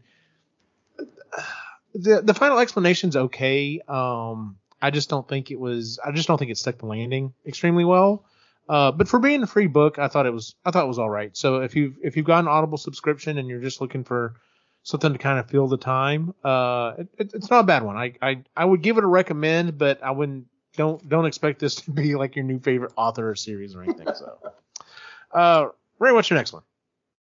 the 1.93 2.21
the 2.21 2.33
final 2.33 2.59
explanation's 2.59 3.15
okay. 3.15 3.81
Um 3.87 4.57
i 4.81 4.89
just 4.89 5.09
don't 5.09 5.27
think 5.27 5.49
it 5.49 5.59
was 5.59 5.99
i 6.03 6.11
just 6.11 6.27
don't 6.27 6.37
think 6.37 6.51
it 6.51 6.57
stuck 6.57 6.77
the 6.77 6.85
landing 6.85 7.33
extremely 7.45 7.85
well. 7.85 8.25
Uh, 8.69 8.91
but 8.93 9.09
for 9.09 9.19
being 9.19 9.43
a 9.43 9.47
free 9.47 9.67
book, 9.67 9.99
I 9.99 10.07
thought 10.07 10.25
it 10.25 10.33
was 10.33 10.55
I 10.63 10.71
thought 10.71 10.85
it 10.85 10.87
was 10.87 10.99
all 10.99 11.09
right. 11.09 11.35
So 11.35 11.61
if 11.61 11.75
you 11.75 11.95
if 12.01 12.15
you've 12.15 12.25
got 12.25 12.39
an 12.39 12.47
Audible 12.47 12.77
subscription 12.77 13.37
and 13.37 13.49
you're 13.49 13.59
just 13.59 13.81
looking 13.81 14.05
for 14.05 14.35
something 14.83 15.13
to 15.13 15.19
kind 15.19 15.39
of 15.39 15.49
fill 15.49 15.67
the 15.67 15.77
time, 15.77 16.33
uh, 16.43 16.93
it, 16.97 17.07
it, 17.17 17.33
it's 17.33 17.49
not 17.49 17.61
a 17.61 17.63
bad 17.63 17.83
one. 17.83 17.97
I, 17.97 18.13
I 18.21 18.43
I 18.55 18.65
would 18.65 18.81
give 18.81 18.97
it 18.97 19.03
a 19.03 19.07
recommend, 19.07 19.77
but 19.77 20.03
I 20.03 20.11
wouldn't 20.11 20.45
don't 20.75 21.07
don't 21.09 21.25
expect 21.25 21.59
this 21.59 21.75
to 21.81 21.91
be 21.91 22.15
like 22.15 22.35
your 22.35 22.45
new 22.45 22.59
favorite 22.59 22.91
author 22.95 23.31
or 23.31 23.35
series 23.35 23.75
or 23.75 23.83
anything. 23.83 24.07
So, 24.13 24.37
uh, 25.31 25.67
Ray, 25.99 26.11
what's 26.11 26.29
your 26.29 26.37
next 26.37 26.53
one? 26.53 26.63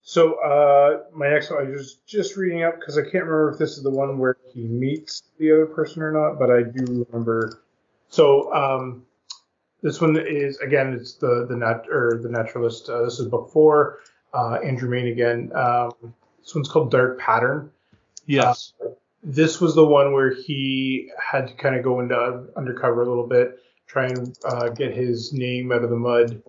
So 0.07 0.35
uh, 0.35 1.05
my 1.15 1.29
next 1.29 1.49
one, 1.49 1.65
I 1.65 1.69
was 1.71 1.95
just 2.05 2.37
reading 2.37 2.63
up 2.63 2.79
because 2.79 2.95
I 2.95 3.01
can't 3.01 3.25
remember 3.25 3.51
if 3.53 3.57
this 3.57 3.75
is 3.75 3.81
the 3.81 3.89
one 3.89 4.19
where 4.19 4.37
he 4.53 4.61
meets 4.61 5.23
the 5.39 5.51
other 5.51 5.65
person 5.65 6.03
or 6.03 6.11
not, 6.11 6.37
but 6.37 6.51
I 6.51 6.61
do 6.61 7.07
remember. 7.09 7.63
So 8.09 8.53
um, 8.53 9.03
this 9.81 9.99
one 10.01 10.15
is 10.15 10.57
again, 10.59 10.93
it's 10.93 11.13
the 11.13 11.47
the 11.49 11.55
nat 11.55 11.85
or 11.89 12.19
the 12.21 12.29
naturalist. 12.29 12.87
Uh, 12.87 13.03
this 13.03 13.19
is 13.19 13.27
book 13.27 13.51
four. 13.51 13.99
Uh, 14.31 14.55
Andrew 14.63 14.89
Mayne 14.89 15.07
again. 15.07 15.51
Um, 15.55 15.91
this 16.45 16.53
one's 16.53 16.69
called 16.69 16.91
Dark 16.91 17.19
Pattern. 17.19 17.71
Yes. 18.27 18.73
This 19.23 19.59
was 19.59 19.73
the 19.73 19.85
one 19.85 20.13
where 20.13 20.31
he 20.33 21.11
had 21.19 21.47
to 21.47 21.53
kind 21.55 21.75
of 21.75 21.83
go 21.83 21.99
into 21.99 22.47
undercover 22.55 23.01
a 23.01 23.09
little 23.09 23.27
bit, 23.27 23.59
try 23.87 24.05
and 24.05 24.37
uh, 24.45 24.69
get 24.69 24.93
his 24.93 25.33
name 25.33 25.71
out 25.71 25.83
of 25.83 25.89
the 25.89 25.95
mud. 25.95 26.43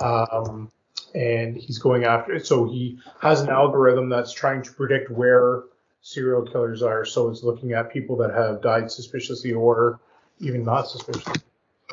Um, 0.00 0.72
and 1.14 1.56
he's 1.56 1.78
going 1.78 2.04
after 2.04 2.32
it. 2.32 2.46
So 2.46 2.64
he 2.64 2.98
has 3.20 3.42
an 3.42 3.50
algorithm 3.50 4.08
that's 4.08 4.32
trying 4.32 4.62
to 4.62 4.72
predict 4.72 5.10
where 5.10 5.64
serial 6.00 6.42
killers 6.42 6.82
are. 6.82 7.04
So 7.04 7.28
it's 7.28 7.42
looking 7.42 7.72
at 7.72 7.92
people 7.92 8.16
that 8.16 8.32
have 8.32 8.62
died 8.62 8.90
suspiciously 8.90 9.52
or 9.52 10.00
even 10.40 10.64
not 10.64 10.88
suspiciously. 10.88 11.42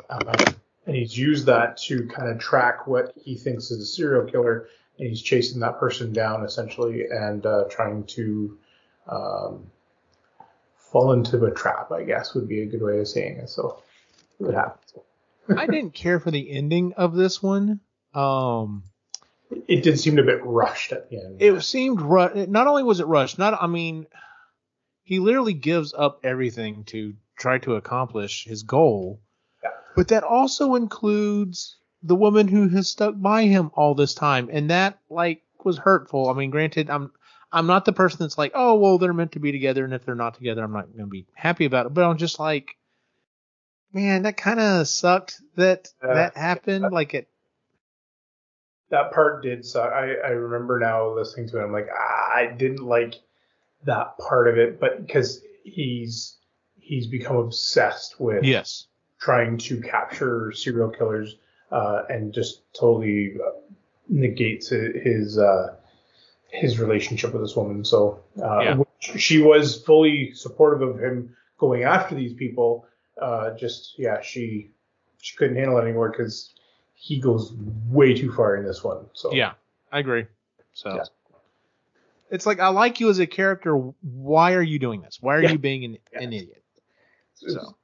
Um, 0.08 0.54
and 0.86 0.96
he's 0.96 1.16
used 1.16 1.44
that 1.46 1.76
to 1.82 2.06
kind 2.06 2.30
of 2.30 2.38
track 2.38 2.86
what 2.86 3.12
he 3.22 3.36
thinks 3.36 3.70
is 3.70 3.80
a 3.82 3.86
serial 3.86 4.24
killer, 4.24 4.68
and 5.00 5.08
he's 5.08 5.22
chasing 5.22 5.60
that 5.60 5.80
person 5.80 6.12
down 6.12 6.44
essentially 6.44 7.06
and 7.10 7.46
uh, 7.46 7.64
trying 7.70 8.04
to 8.04 8.58
um, 9.08 9.66
fall 10.76 11.12
into 11.12 11.44
a 11.46 11.50
trap. 11.50 11.90
I 11.90 12.04
guess 12.04 12.34
would 12.34 12.46
be 12.46 12.62
a 12.62 12.66
good 12.66 12.82
way 12.82 13.00
of 13.00 13.08
saying 13.08 13.38
it. 13.38 13.48
So 13.48 13.82
what 14.36 14.54
happens? 14.54 14.92
I 15.56 15.66
didn't 15.66 15.94
care 15.94 16.20
for 16.20 16.30
the 16.30 16.50
ending 16.50 16.92
of 16.98 17.14
this 17.14 17.42
one. 17.42 17.80
Um, 18.14 18.84
it 19.66 19.82
did 19.82 19.98
seem 19.98 20.18
a 20.18 20.22
bit 20.22 20.44
rushed 20.44 20.92
at 20.92 21.08
the 21.08 21.16
end. 21.16 21.40
it 21.40 21.62
seemed 21.62 22.00
ru- 22.00 22.46
not 22.46 22.66
only 22.66 22.82
was 22.82 23.00
it 23.00 23.06
rushed, 23.06 23.38
not 23.38 23.60
I 23.60 23.66
mean, 23.66 24.06
he 25.02 25.18
literally 25.18 25.54
gives 25.54 25.94
up 25.94 26.20
everything 26.24 26.84
to 26.84 27.14
try 27.38 27.58
to 27.58 27.76
accomplish 27.76 28.44
his 28.44 28.64
goal. 28.64 29.22
Yeah. 29.62 29.70
But 29.96 30.08
that 30.08 30.24
also 30.24 30.74
includes 30.74 31.78
the 32.02 32.16
woman 32.16 32.48
who 32.48 32.68
has 32.68 32.88
stuck 32.88 33.14
by 33.16 33.44
him 33.44 33.70
all 33.74 33.94
this 33.94 34.14
time, 34.14 34.48
and 34.52 34.70
that 34.70 34.98
like 35.08 35.42
was 35.64 35.78
hurtful. 35.78 36.28
I 36.28 36.34
mean, 36.34 36.50
granted, 36.50 36.90
I'm 36.90 37.12
I'm 37.52 37.66
not 37.66 37.84
the 37.84 37.92
person 37.92 38.18
that's 38.20 38.38
like, 38.38 38.52
oh 38.54 38.74
well, 38.76 38.98
they're 38.98 39.12
meant 39.12 39.32
to 39.32 39.40
be 39.40 39.52
together, 39.52 39.84
and 39.84 39.92
if 39.92 40.04
they're 40.04 40.14
not 40.14 40.34
together, 40.34 40.62
I'm 40.62 40.72
not 40.72 40.86
going 40.86 41.04
to 41.04 41.06
be 41.06 41.26
happy 41.34 41.64
about 41.64 41.86
it. 41.86 41.94
But 41.94 42.04
I'm 42.04 42.16
just 42.16 42.38
like, 42.38 42.76
man, 43.92 44.22
that 44.22 44.36
kind 44.36 44.60
of 44.60 44.88
sucked 44.88 45.40
that 45.56 45.88
Yeah. 46.02 46.14
that 46.14 46.36
happened. 46.36 46.90
Like 46.90 47.14
it, 47.14 47.28
that 48.90 49.12
part 49.12 49.42
did 49.42 49.64
suck. 49.64 49.92
I, 49.92 50.14
I 50.14 50.30
remember 50.30 50.78
now 50.78 51.14
listening 51.14 51.48
to 51.50 51.60
it. 51.60 51.64
I'm 51.64 51.72
like, 51.72 51.88
ah, 51.94 52.32
I 52.34 52.46
didn't 52.46 52.84
like 52.84 53.14
that 53.84 54.18
part 54.18 54.48
of 54.48 54.58
it, 54.58 54.80
but 54.80 55.06
because 55.06 55.42
he's 55.64 56.38
he's 56.78 57.06
become 57.06 57.36
obsessed 57.36 58.18
with 58.18 58.44
yes, 58.44 58.86
trying 59.20 59.58
to 59.58 59.80
capture 59.80 60.52
serial 60.52 60.90
killers 60.90 61.36
uh, 61.70 62.02
and 62.08 62.32
just 62.32 62.62
totally 62.72 63.36
uh, 63.44 63.50
negates 64.08 64.68
his 64.68 65.38
uh, 65.38 65.76
his 66.48 66.78
relationship 66.80 67.32
with 67.32 67.42
this 67.42 67.56
woman. 67.56 67.84
So 67.84 68.20
uh, 68.42 68.62
Yeah. 68.62 68.82
she 68.98 69.40
was 69.40 69.82
fully 69.82 70.32
supportive 70.34 70.82
of 70.88 70.98
him 70.98 71.36
going 71.58 71.84
after 71.84 72.14
these 72.14 72.34
people. 72.34 72.86
Uh, 73.20 73.54
just 73.56 73.98
yeah, 73.98 74.20
she 74.20 74.70
she 75.18 75.36
couldn't 75.36 75.56
handle 75.56 75.78
it 75.78 75.82
anymore 75.82 76.10
because 76.10 76.52
he 76.94 77.20
goes 77.20 77.52
way 77.88 78.14
too 78.14 78.32
far 78.32 78.56
in 78.56 78.64
this 78.64 78.82
one. 78.82 79.06
So 79.12 79.32
Yeah, 79.32 79.52
I 79.92 79.98
agree. 80.00 80.26
So 80.72 80.96
Yeah. 80.96 81.04
it's 82.30 82.46
like 82.46 82.60
I 82.60 82.68
like 82.68 83.00
you 83.00 83.10
as 83.10 83.18
a 83.18 83.26
character. 83.26 83.74
Why 83.76 84.54
are 84.54 84.62
you 84.62 84.78
doing 84.78 85.02
this? 85.02 85.18
Why 85.20 85.36
are 85.36 85.42
Yeah. 85.42 85.52
you 85.52 85.58
being 85.58 85.84
an, 85.84 85.98
Yeah. 86.12 86.22
an 86.22 86.32
idiot? 86.32 86.62
So 87.34 87.76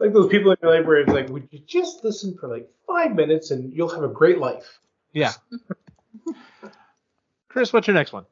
like 0.00 0.12
those 0.14 0.28
people 0.28 0.50
in 0.50 0.56
your 0.62 0.74
life 0.74 0.86
where 0.86 0.98
it's 0.98 1.12
like, 1.12 1.28
would 1.28 1.46
you 1.50 1.60
just 1.66 2.02
listen 2.02 2.36
for 2.36 2.48
like 2.48 2.68
five 2.86 3.14
minutes 3.14 3.50
and 3.50 3.72
you'll 3.72 3.90
have 3.90 4.02
a 4.02 4.08
great 4.08 4.38
life. 4.38 4.80
yeah. 5.12 5.32
Chris, 7.48 7.72
what's 7.72 7.86
your 7.86 7.94
next 7.94 8.12
one? 8.12 8.24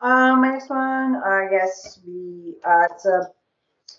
Um, 0.00 0.42
my 0.42 0.50
next 0.50 0.68
one, 0.68 1.16
I 1.16 1.48
guess 1.50 1.98
we 2.06 2.54
uh, 2.64 2.86
it's 2.90 3.06
a 3.06 3.30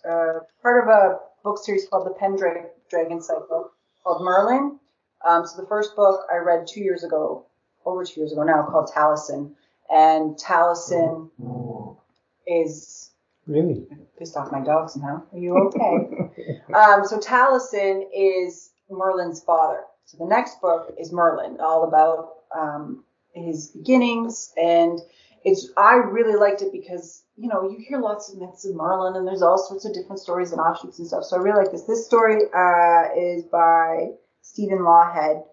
uh, 0.07 0.39
part 0.61 0.83
of 0.83 0.89
a 0.89 1.19
book 1.43 1.57
series 1.63 1.87
called 1.87 2.05
the 2.05 2.13
Pendragon 2.13 2.67
Dragon 2.89 3.21
Cycle 3.21 3.71
called 4.03 4.23
Merlin. 4.23 4.79
Um, 5.25 5.47
so 5.47 5.59
the 5.59 5.67
first 5.67 5.95
book 5.95 6.21
I 6.31 6.37
read 6.37 6.67
two 6.67 6.81
years 6.81 7.03
ago, 7.03 7.47
over 7.85 8.05
two 8.05 8.19
years 8.19 8.33
ago 8.33 8.43
now, 8.43 8.67
called 8.69 8.91
Taliesin, 8.93 9.53
and 9.89 10.35
Taliesin 10.37 11.29
is 12.45 13.11
Really? 13.47 13.87
pissed 14.17 14.37
off 14.37 14.51
my 14.51 14.61
dog 14.61 14.89
somehow. 14.89 15.21
Are 15.31 15.37
you 15.37 15.55
okay? 15.67 16.61
um, 16.73 17.05
so 17.05 17.19
Taliesin 17.19 18.03
is 18.13 18.71
Merlin's 18.89 19.43
father. 19.43 19.81
So 20.05 20.17
the 20.17 20.25
next 20.25 20.61
book 20.61 20.93
is 20.99 21.11
Merlin, 21.11 21.57
all 21.59 21.83
about 21.83 22.29
um, 22.55 23.03
his 23.33 23.69
beginnings, 23.69 24.53
and 24.55 24.99
it's 25.43 25.69
I 25.77 25.95
really 25.95 26.37
liked 26.37 26.61
it 26.61 26.71
because 26.71 27.23
you 27.35 27.49
know 27.49 27.69
you 27.69 27.83
hear 27.87 27.99
lots 27.99 28.31
of 28.31 28.39
myths 28.39 28.65
of 28.65 28.75
Merlin, 28.75 29.15
and 29.15 29.27
there's 29.27 29.41
all 29.41 29.57
sorts 29.57 29.85
of 29.85 29.93
different 29.93 30.19
stories 30.19 30.51
and 30.51 30.61
offshoots 30.61 30.99
and 30.99 31.07
stuff. 31.07 31.23
So 31.23 31.37
I 31.37 31.39
really 31.39 31.63
like 31.63 31.71
this. 31.71 31.83
This 31.83 32.05
story 32.05 32.41
uh, 32.55 33.03
is 33.17 33.43
by 33.45 34.09
Stephen 34.41 34.79
Lawhead. 34.79 35.43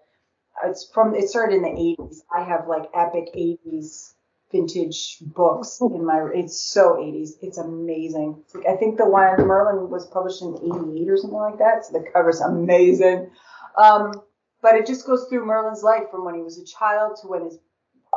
It's 0.65 0.89
from 0.93 1.15
it 1.15 1.29
started 1.29 1.55
in 1.55 1.61
the 1.63 1.69
80s. 1.69 2.17
I 2.33 2.43
have 2.43 2.67
like 2.67 2.89
epic 2.93 3.33
80s 3.35 4.13
vintage 4.53 5.17
books 5.21 5.81
in 5.81 6.05
my 6.05 6.29
it's 6.33 6.57
so 6.57 6.93
80s 6.93 7.31
it's 7.41 7.57
amazing. 7.57 8.41
I 8.69 8.75
think 8.75 8.97
the 8.97 9.09
one 9.09 9.35
merlin 9.47 9.89
was 9.89 10.05
published 10.05 10.41
in 10.41 10.55
88 10.55 11.09
or 11.09 11.17
something 11.17 11.39
like 11.39 11.57
that 11.57 11.85
so 11.85 11.97
the 11.99 12.05
cover's 12.13 12.39
amazing. 12.39 13.31
Um, 13.77 14.21
but 14.61 14.75
it 14.75 14.85
just 14.85 15.05
goes 15.05 15.25
through 15.27 15.45
merlin's 15.45 15.83
life 15.83 16.03
from 16.11 16.23
when 16.23 16.35
he 16.35 16.41
was 16.41 16.59
a 16.59 16.65
child 16.65 17.17
to 17.21 17.27
when 17.27 17.45
his 17.45 17.57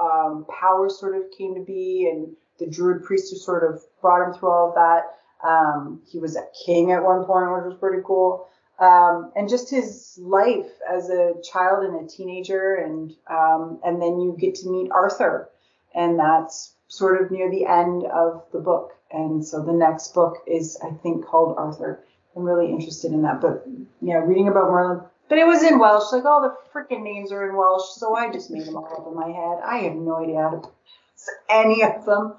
um, 0.00 0.46
powers 0.60 1.00
sort 1.00 1.16
of 1.16 1.22
came 1.36 1.54
to 1.54 1.64
be 1.64 2.08
and 2.12 2.36
the 2.58 2.66
druid 2.66 3.02
priest 3.02 3.32
who 3.32 3.38
sort 3.38 3.64
of 3.64 3.82
brought 4.00 4.26
him 4.26 4.34
through 4.34 4.50
all 4.50 4.68
of 4.68 4.74
that. 4.74 5.04
Um, 5.46 6.02
he 6.06 6.18
was 6.18 6.36
a 6.36 6.46
king 6.66 6.92
at 6.92 7.02
one 7.02 7.24
point 7.24 7.50
which 7.52 7.64
was 7.64 7.78
pretty 7.80 8.02
cool. 8.04 8.46
Um, 8.78 9.32
and 9.34 9.48
just 9.48 9.70
his 9.70 10.18
life 10.20 10.70
as 10.86 11.08
a 11.08 11.32
child 11.42 11.84
and 11.84 12.04
a 12.04 12.06
teenager 12.06 12.74
and 12.74 13.10
um, 13.30 13.80
and 13.82 14.02
then 14.02 14.20
you 14.20 14.36
get 14.38 14.54
to 14.56 14.70
meet 14.70 14.90
arthur 14.90 15.48
and 15.96 16.18
that's 16.18 16.74
sort 16.88 17.20
of 17.20 17.30
near 17.30 17.50
the 17.50 17.66
end 17.66 18.04
of 18.04 18.44
the 18.52 18.60
book. 18.60 18.92
And 19.10 19.44
so 19.44 19.64
the 19.64 19.72
next 19.72 20.14
book 20.14 20.36
is, 20.46 20.78
I 20.84 20.90
think, 21.02 21.26
called 21.26 21.56
Arthur. 21.58 22.04
I'm 22.36 22.42
really 22.42 22.70
interested 22.70 23.12
in 23.12 23.22
that. 23.22 23.40
But 23.40 23.66
yeah, 24.00 24.16
reading 24.16 24.48
about 24.48 24.70
Merlin. 24.70 25.02
But 25.28 25.38
it 25.38 25.46
was 25.46 25.62
in 25.62 25.78
Welsh. 25.78 26.12
Like 26.12 26.24
all 26.24 26.42
the 26.42 26.54
freaking 26.72 27.02
names 27.02 27.32
are 27.32 27.48
in 27.48 27.56
Welsh, 27.56 27.88
so 27.96 28.14
I 28.14 28.30
just 28.32 28.50
made 28.50 28.66
them 28.66 28.76
all 28.76 28.86
up 28.86 29.06
in 29.08 29.14
my 29.14 29.28
head. 29.28 29.58
I 29.64 29.78
have 29.88 29.96
no 29.96 30.22
idea 30.22 30.36
how 30.36 30.50
to 30.50 30.56
pronounce 30.58 31.30
any 31.48 31.82
of 31.82 32.04
them. 32.04 32.34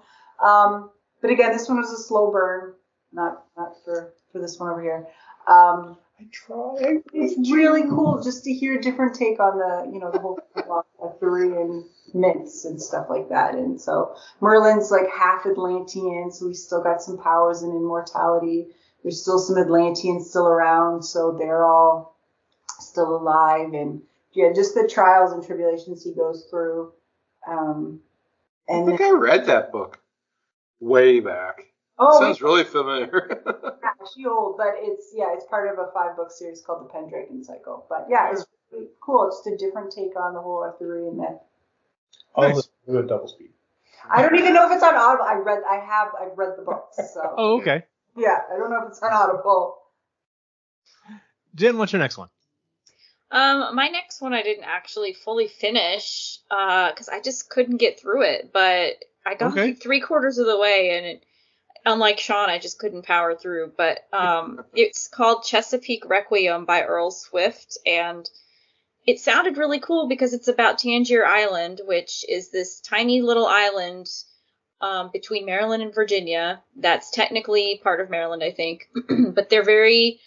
Um, 0.45 0.91
but 1.21 1.31
again, 1.31 1.51
this 1.51 1.67
one 1.67 1.79
was 1.79 1.91
a 1.91 1.97
slow 1.97 2.31
burn. 2.31 2.73
Not 3.11 3.43
not 3.57 3.73
for 3.83 4.13
for 4.31 4.39
this 4.39 4.59
one 4.59 4.69
over 4.69 4.81
here. 4.81 5.07
Um, 5.47 5.97
I 6.19 6.25
tried. 6.31 7.03
it's 7.13 7.51
really 7.51 7.83
cool 7.83 8.21
just 8.23 8.43
to 8.45 8.53
hear 8.53 8.79
a 8.79 8.81
different 8.81 9.15
take 9.15 9.39
on 9.39 9.57
the 9.57 9.91
you 9.91 9.99
know 9.99 10.11
the 10.11 10.19
whole 10.19 10.39
Arthurian 10.99 11.87
myths 12.13 12.65
and 12.65 12.81
stuff 12.81 13.07
like 13.09 13.29
that. 13.29 13.53
And 13.53 13.79
so 13.79 14.15
Merlin's 14.41 14.89
like 14.91 15.09
half 15.09 15.45
Atlantean, 15.45 16.31
so 16.31 16.47
he's 16.47 16.63
still 16.63 16.81
got 16.81 17.01
some 17.01 17.17
powers 17.17 17.61
and 17.61 17.71
immortality. 17.71 18.67
There's 19.03 19.21
still 19.21 19.39
some 19.39 19.57
Atlanteans 19.57 20.29
still 20.29 20.47
around, 20.47 21.03
so 21.03 21.35
they're 21.37 21.65
all 21.65 22.17
still 22.79 23.15
alive. 23.15 23.73
And 23.73 24.01
yeah, 24.33 24.53
just 24.53 24.73
the 24.73 24.87
trials 24.87 25.33
and 25.33 25.45
tribulations 25.45 26.03
he 26.03 26.13
goes 26.13 26.47
through. 26.49 26.93
Um, 27.47 28.01
and 28.67 28.77
I 28.77 28.91
and 28.91 28.97
think 28.97 29.01
I 29.01 29.11
read 29.11 29.45
that 29.45 29.71
book 29.71 29.99
way 30.79 31.19
back. 31.19 31.67
Oh, 31.99 32.19
Sounds 32.19 32.41
really 32.41 32.63
familiar. 32.63 33.41
yeah, 33.83 34.05
she 34.15 34.25
old, 34.25 34.57
but 34.57 34.73
it's 34.77 35.11
yeah, 35.13 35.33
it's 35.33 35.45
part 35.45 35.71
of 35.71 35.79
a 35.79 35.91
five 35.93 36.15
book 36.15 36.31
series 36.31 36.61
called 36.61 36.85
the 36.85 36.89
Pendragon 36.89 37.43
Cycle. 37.43 37.85
But 37.89 38.07
yeah, 38.09 38.31
it's 38.31 38.45
really 38.71 38.87
cool. 39.01 39.27
It's 39.27 39.37
just 39.43 39.47
a 39.47 39.57
different 39.57 39.91
take 39.91 40.15
on 40.19 40.33
the 40.33 40.41
whole 40.41 40.63
Arthurian 40.63 41.17
myth. 41.17 41.39
All 42.35 42.43
Nice. 42.47 42.55
this 42.57 42.69
do 42.87 42.99
at 42.99 43.07
double 43.07 43.27
speed. 43.27 43.49
I 44.09 44.21
don't 44.21 44.35
even 44.37 44.53
know 44.53 44.65
if 44.67 44.71
it's 44.71 44.83
on 44.83 44.95
Audible. 44.95 45.25
I 45.25 45.33
read, 45.35 45.63
I 45.69 45.75
have, 45.77 46.09
I've 46.19 46.37
read 46.37 46.53
the 46.57 46.63
books. 46.63 46.97
So 47.13 47.33
Oh, 47.37 47.59
okay. 47.59 47.83
yeah, 48.15 48.39
I 48.53 48.57
don't 48.57 48.69
know 48.69 48.83
if 48.83 48.89
it's 48.89 49.01
on 49.01 49.11
Audible. 49.11 49.77
Jen, 51.55 51.77
what's 51.77 51.91
your 51.91 51.99
next 51.99 52.17
one? 52.17 52.29
Um, 53.31 53.75
my 53.75 53.89
next 53.89 54.21
one 54.21 54.33
I 54.33 54.43
didn't 54.43 54.63
actually 54.63 55.13
fully 55.13 55.47
finish 55.47 56.39
because 56.49 57.09
I 57.09 57.19
just 57.19 57.49
couldn't 57.49 57.77
get 57.77 57.99
through 57.99 58.21
it. 58.23 58.51
But 58.53 59.03
I 59.25 59.35
got 59.35 59.51
Okay. 59.51 59.67
like 59.69 59.81
three 59.81 59.99
quarters 59.99 60.37
of 60.37 60.45
the 60.45 60.57
way, 60.57 60.91
and 60.97 61.05
it, 61.05 61.25
unlike 61.87 62.19
Sean, 62.19 62.49
I 62.49 62.59
just 62.59 62.79
couldn't 62.79 63.05
power 63.05 63.35
through. 63.35 63.73
But 63.75 63.99
um, 64.13 64.63
it's 64.73 65.07
called 65.07 65.43
Chesapeake 65.43 66.07
Requiem 66.07 66.65
by 66.65 66.83
Earl 66.83 67.11
Swift, 67.11 67.77
and 67.85 68.29
it 69.05 69.19
sounded 69.19 69.57
really 69.57 69.79
cool 69.79 70.07
because 70.07 70.33
it's 70.33 70.49
about 70.49 70.79
Tangier 70.79 71.25
Island, 71.25 71.81
which 71.85 72.25
is 72.27 72.51
this 72.51 72.81
tiny 72.81 73.21
little 73.21 73.47
island 73.47 74.07
um, 74.81 75.09
between 75.11 75.45
Maryland 75.45 75.81
and 75.81 75.95
Virginia. 75.95 76.61
That's 76.75 77.09
technically 77.09 77.79
part 77.83 78.01
of 78.01 78.09
Maryland, 78.09 78.43
I 78.43 78.51
think, 78.51 78.89
but 79.33 79.49
they're 79.49 79.63
very 79.63 80.19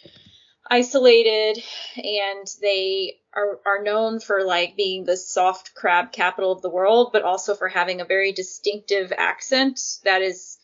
isolated 0.70 1.62
and 1.96 2.46
they 2.62 3.16
are, 3.34 3.58
are 3.66 3.82
known 3.82 4.20
for 4.20 4.44
like 4.44 4.76
being 4.76 5.04
the 5.04 5.16
soft 5.16 5.74
crab 5.74 6.12
capital 6.12 6.52
of 6.52 6.62
the 6.62 6.70
world, 6.70 7.10
but 7.12 7.22
also 7.22 7.54
for 7.54 7.68
having 7.68 8.00
a 8.00 8.04
very 8.04 8.32
distinctive 8.32 9.12
accent 9.16 9.80
that 10.04 10.22
is, 10.22 10.58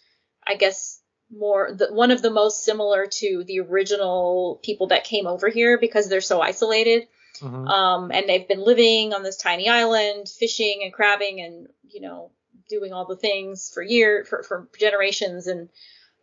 I 0.47 0.55
guess, 0.55 1.01
more 1.31 1.73
the, 1.73 1.93
one 1.93 2.13
of 2.13 2.23
the 2.23 2.31
most 2.31 2.65
similar 2.65 3.07
to 3.07 3.43
the 3.45 3.61
original 3.61 4.61
people 4.63 4.89
that 4.89 5.05
came 5.05 5.27
over 5.27 5.49
here 5.49 5.77
because 5.79 6.09
they're 6.09 6.21
so 6.21 6.41
isolated. 6.41 7.09
Mhm. 7.41 7.69
Um, 7.69 8.11
and 8.13 8.29
they've 8.29 8.49
been 8.49 8.65
living 8.65 9.13
on 9.13 9.23
this 9.23 9.37
tiny 9.37 9.69
island, 9.69 10.29
fishing 10.29 10.81
and 10.83 10.93
crabbing 10.93 11.41
and, 11.41 11.69
you 11.89 12.01
know, 12.01 12.31
doing 12.69 12.93
all 12.93 13.05
the 13.07 13.17
things 13.17 13.71
for 13.75 13.83
years, 13.83 14.29
for, 14.29 14.43
for 14.43 14.69
generations. 14.79 15.47
And 15.47 15.69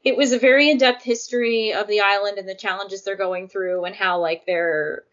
it 0.04 0.18
was 0.18 0.32
a 0.32 0.40
very 0.40 0.70
in-depth 0.70 1.04
history 1.04 1.74
of 1.74 1.88
the 1.88 2.02
island 2.02 2.38
and 2.38 2.48
the 2.48 2.56
challenges 2.56 3.04
they're 3.04 3.16
going 3.16 3.48
through 3.48 3.86
and 3.86 3.96
how 3.96 4.20
like 4.20 4.46
their 4.46 5.04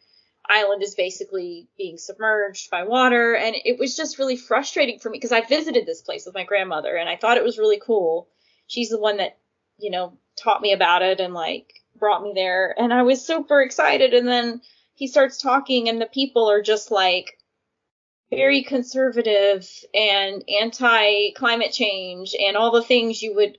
island 0.49 0.83
is 0.83 0.95
basically 0.95 1.69
being 1.77 1.99
submerged 1.99 2.71
by 2.71 2.85
water. 2.85 3.35
And 3.35 3.55
it 3.65 3.79
was 3.79 3.97
just 3.97 4.19
really 4.19 4.37
frustrating 4.37 4.99
for 4.99 5.11
me 5.11 5.19
because 5.19 5.33
I 5.33 5.43
visited 5.43 5.85
this 5.85 6.01
place 6.01 6.27
with 6.27 6.35
my 6.35 6.45
grandmother 6.45 6.97
and 6.97 7.09
I 7.09 7.17
thought 7.17 7.37
it 7.37 7.45
was 7.45 7.59
really 7.59 7.81
cool. 7.81 8.29
She's 8.71 8.91
the 8.91 9.01
one 9.01 9.16
that, 9.16 9.37
you 9.79 9.91
know, 9.91 10.16
taught 10.37 10.62
me 10.62 10.73
about 10.73 11.03
it 11.03 11.18
and 11.18 11.35
like 11.35 11.83
brought 11.99 12.23
me 12.23 12.33
there. 12.37 12.73
And 12.79 12.95
I 12.95 13.03
was 13.03 13.27
super 13.27 13.61
excited. 13.61 14.14
And 14.14 14.29
then 14.29 14.61
he 14.95 15.09
starts 15.09 15.43
talking 15.43 15.89
and 15.89 16.01
the 16.01 16.07
people 16.07 16.49
are 16.49 16.62
just 16.62 16.93
like 16.93 17.37
very 18.31 18.62
conservative 18.62 19.68
and 19.93 20.45
anti 20.49 21.33
climate 21.33 21.73
change 21.73 22.37
and 22.39 22.57
all 22.57 22.71
the 22.71 22.85
things 22.85 23.21
you 23.21 23.35
would 23.35 23.59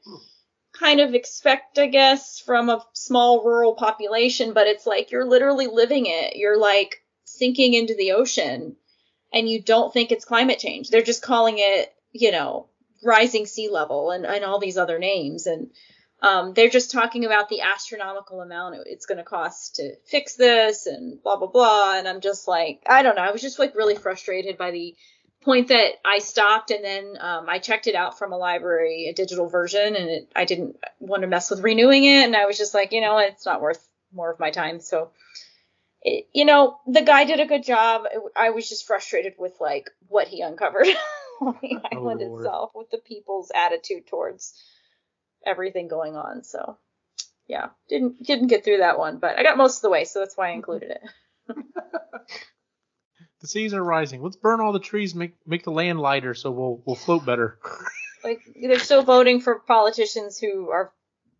kind 0.72 1.02
of 1.02 1.14
expect, 1.14 1.78
I 1.78 1.88
guess, 1.88 2.40
from 2.40 2.70
a 2.70 2.82
small 2.94 3.44
rural 3.44 3.76
population, 3.76 4.54
but 4.54 4.68
it's 4.68 4.88
like 4.88 5.12
you're 5.12 5.28
literally 5.28 5.68
living 5.68 6.06
it. 6.06 6.38
You're 6.38 6.58
like 6.58 7.04
sinking 7.26 7.74
into 7.74 7.96
the 7.96 8.14
ocean 8.14 8.78
and 9.34 9.50
you 9.50 9.62
don't 9.62 9.92
think 9.92 10.14
it's 10.14 10.24
climate 10.24 10.60
change. 10.60 10.90
They're 10.90 11.02
just 11.02 11.22
calling 11.22 11.56
it, 11.58 11.94
you 12.14 12.32
know, 12.32 12.68
rising 13.04 13.46
sea 13.46 13.70
level 13.70 14.12
and, 14.12 14.26
and 14.26 14.44
all 14.44 14.60
these 14.60 14.78
other 14.78 15.00
names. 15.00 15.48
And 15.48 15.72
um, 16.22 16.54
they're 16.54 16.70
just 16.70 16.92
talking 16.92 17.26
about 17.26 17.50
the 17.50 17.62
astronomical 17.62 18.42
amount 18.42 18.76
it's 18.86 19.06
going 19.06 19.18
to 19.18 19.24
cost 19.24 19.76
to 19.76 19.96
fix 20.06 20.36
this 20.36 20.86
and 20.86 21.22
blah, 21.22 21.38
blah, 21.38 21.48
blah. 21.48 21.98
And 21.98 22.08
I'm 22.08 22.22
just 22.22 22.48
like, 22.48 22.84
I 22.88 23.04
don't 23.04 23.16
know. 23.16 23.24
I 23.24 23.32
was 23.32 23.42
just 23.42 23.60
like 23.60 23.76
really 23.76 23.96
frustrated 23.96 24.58
by 24.58 24.72
the 24.72 24.96
point 25.42 25.70
that 25.70 25.94
I 26.06 26.20
stopped 26.20 26.70
and 26.70 26.84
then 26.84 27.18
um, 27.20 27.50
I 27.50 27.58
checked 27.58 27.88
it 27.88 27.96
out 27.96 28.20
from 28.20 28.32
a 28.32 28.38
library, 28.38 29.08
a 29.10 29.14
digital 29.14 29.50
version, 29.50 29.96
and 29.96 30.10
it, 30.10 30.32
I 30.36 30.46
didn't 30.46 30.78
want 31.00 31.24
to 31.24 31.28
mess 31.28 31.50
with 31.50 31.64
renewing 31.64 32.04
it. 32.04 32.26
And 32.26 32.36
I 32.36 32.46
was 32.46 32.58
just 32.58 32.76
like, 32.76 32.92
you 32.92 33.02
know, 33.02 33.18
it's 33.18 33.46
not 33.46 33.62
worth 33.62 33.84
more 34.14 34.32
of 34.32 34.40
my 34.40 34.52
time. 34.52 34.80
So, 34.80 35.10
it, 36.04 36.28
you 36.34 36.46
know, 36.46 36.78
the 36.86 37.02
guy 37.02 37.26
did 37.26 37.40
a 37.40 37.48
good 37.48 37.64
job. 37.64 38.04
I 38.36 38.52
was 38.52 38.70
just 38.70 38.86
frustrated 38.86 39.34
with 39.40 39.54
like 39.60 39.90
what 40.08 40.28
he 40.28 40.42
uncovered 40.42 40.88
on 41.46 41.58
the 41.62 41.76
Oh, 41.76 41.90
island 41.92 42.22
Lord. 42.22 42.42
itself, 42.46 42.72
with 42.76 42.90
the 42.92 42.98
people's 43.00 43.52
attitude 43.54 44.08
towards 44.08 44.54
everything 45.46 45.88
going 45.88 46.16
on. 46.16 46.44
So, 46.44 46.78
yeah, 47.48 47.70
didn't 47.90 48.24
didn't 48.24 48.48
get 48.48 48.64
through 48.64 48.78
that 48.78 48.98
one, 49.00 49.18
but 49.18 49.38
I 49.38 49.44
got 49.44 49.58
most 49.58 49.78
of 49.78 49.82
the 49.82 49.90
way, 49.90 50.06
so 50.06 50.20
that's 50.20 50.38
why 50.38 50.50
I 50.50 50.54
included 50.54 50.92
it. 50.92 51.02
The 53.42 53.48
seas 53.48 53.74
are 53.74 53.84
rising. 53.84 54.22
Let's 54.22 54.36
burn 54.36 54.62
all 54.62 54.72
the 54.72 54.80
trees, 54.80 55.16
make 55.16 55.34
make 55.48 55.64
the 55.64 55.72
land 55.72 56.00
lighter, 56.00 56.36
so 56.36 56.52
we'll 56.52 56.80
we'll 56.86 56.96
float 56.96 57.26
better. 57.26 57.58
like 58.24 58.40
they're 58.56 58.78
still 58.78 59.02
voting 59.02 59.42
for 59.42 59.56
politicians 59.58 60.38
who 60.38 60.70
are 60.70 60.94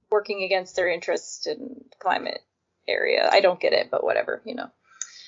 working 0.10 0.42
against 0.42 0.76
their 0.76 0.90
interests 0.90 1.46
in 1.46 1.84
climate 2.00 2.42
area. 2.88 3.30
I 3.32 3.40
don't 3.42 3.60
get 3.60 3.74
it, 3.74 3.90
but 3.92 4.04
whatever, 4.04 4.42
you 4.46 4.56
know. 4.56 4.72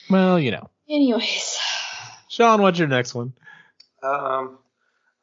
well, 0.09 0.39
you 0.39 0.49
know. 0.49 0.67
Anyways, 0.89 1.59
Sean, 2.27 2.59
what's 2.63 2.79
your 2.79 2.87
next 2.87 3.13
one? 3.13 3.33
Um, 4.01 4.57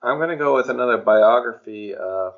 I'm 0.03 0.19
gonna 0.19 0.37
go 0.37 0.55
with 0.57 0.71
another 0.71 0.99
biography. 0.99 1.95
Uh, 1.95 2.31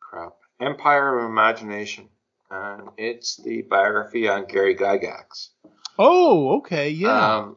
crap, 0.00 0.34
Empire 0.60 1.18
of 1.18 1.30
Imagination, 1.30 2.08
and 2.50 2.88
it's 2.96 3.36
the 3.36 3.62
biography 3.62 4.28
on 4.28 4.46
Gary 4.46 4.74
Gygax. 4.74 5.50
Oh, 5.98 6.56
okay, 6.58 6.90
yeah. 6.90 7.36
Um, 7.36 7.56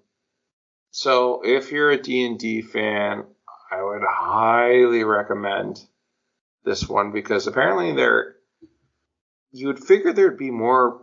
so 0.92 1.42
if 1.44 1.72
you're 1.72 1.92
a 1.92 2.02
D&D 2.02 2.62
fan, 2.62 3.26
I 3.72 3.82
would 3.84 4.04
highly 4.08 5.04
recommend 5.04 5.80
this 6.64 6.88
one 6.88 7.12
because 7.12 7.48
apparently 7.48 7.94
there, 7.94 8.36
you 9.52 9.68
would 9.68 9.80
figure 9.80 10.14
there'd 10.14 10.38
be 10.38 10.52
more 10.52 11.02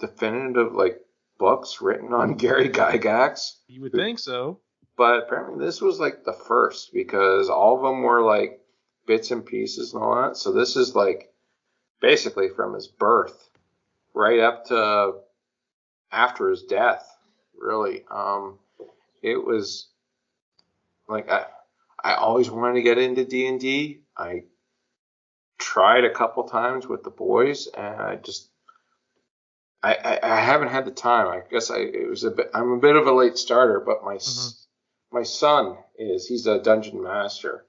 definitive 0.00 0.72
like 0.74 1.00
books 1.38 1.80
written 1.80 2.12
on 2.12 2.34
Gary 2.36 2.68
Gygax. 2.68 3.52
you 3.68 3.82
would 3.82 3.92
think 3.92 4.18
so. 4.18 4.60
But 4.96 5.24
apparently 5.24 5.64
this 5.64 5.80
was 5.80 6.00
like 6.00 6.24
the 6.24 6.32
first 6.32 6.92
because 6.92 7.48
all 7.48 7.76
of 7.76 7.82
them 7.82 8.02
were 8.02 8.22
like 8.22 8.60
bits 9.06 9.30
and 9.30 9.44
pieces 9.44 9.92
and 9.92 10.02
all 10.02 10.22
that. 10.22 10.36
So 10.36 10.52
this 10.52 10.76
is 10.76 10.94
like 10.94 11.32
basically 12.00 12.48
from 12.48 12.74
his 12.74 12.88
birth 12.88 13.48
right 14.14 14.40
up 14.40 14.66
to 14.66 15.14
after 16.10 16.48
his 16.48 16.62
death, 16.62 17.06
really. 17.58 18.04
Um, 18.10 18.58
it 19.22 19.36
was 19.44 19.88
like 21.08 21.30
I, 21.30 21.46
I 22.02 22.14
always 22.14 22.50
wanted 22.50 22.74
to 22.74 22.82
get 22.82 22.98
into 22.98 23.24
D 23.24 23.46
and 23.46 23.60
D. 23.60 24.00
I 24.16 24.44
tried 25.58 26.04
a 26.04 26.14
couple 26.14 26.44
times 26.44 26.86
with 26.86 27.02
the 27.02 27.10
boys, 27.10 27.66
and 27.66 28.00
I 28.00 28.16
just 28.16 28.50
I, 29.82 29.94
I, 29.94 30.18
I 30.22 30.40
haven't 30.40 30.68
had 30.68 30.84
the 30.84 30.90
time. 30.90 31.28
I 31.28 31.42
guess 31.50 31.70
I 31.70 31.78
it 31.78 32.08
was 32.08 32.24
a 32.24 32.30
bit. 32.30 32.50
I'm 32.54 32.72
a 32.72 32.78
bit 32.78 32.96
of 32.96 33.06
a 33.06 33.12
late 33.12 33.36
starter, 33.36 33.80
but 33.80 34.04
my 34.04 34.16
s 34.16 34.65
my 35.16 35.22
son 35.22 35.78
is 35.98 36.26
he's 36.26 36.46
a 36.46 36.62
dungeon 36.62 37.02
master, 37.02 37.64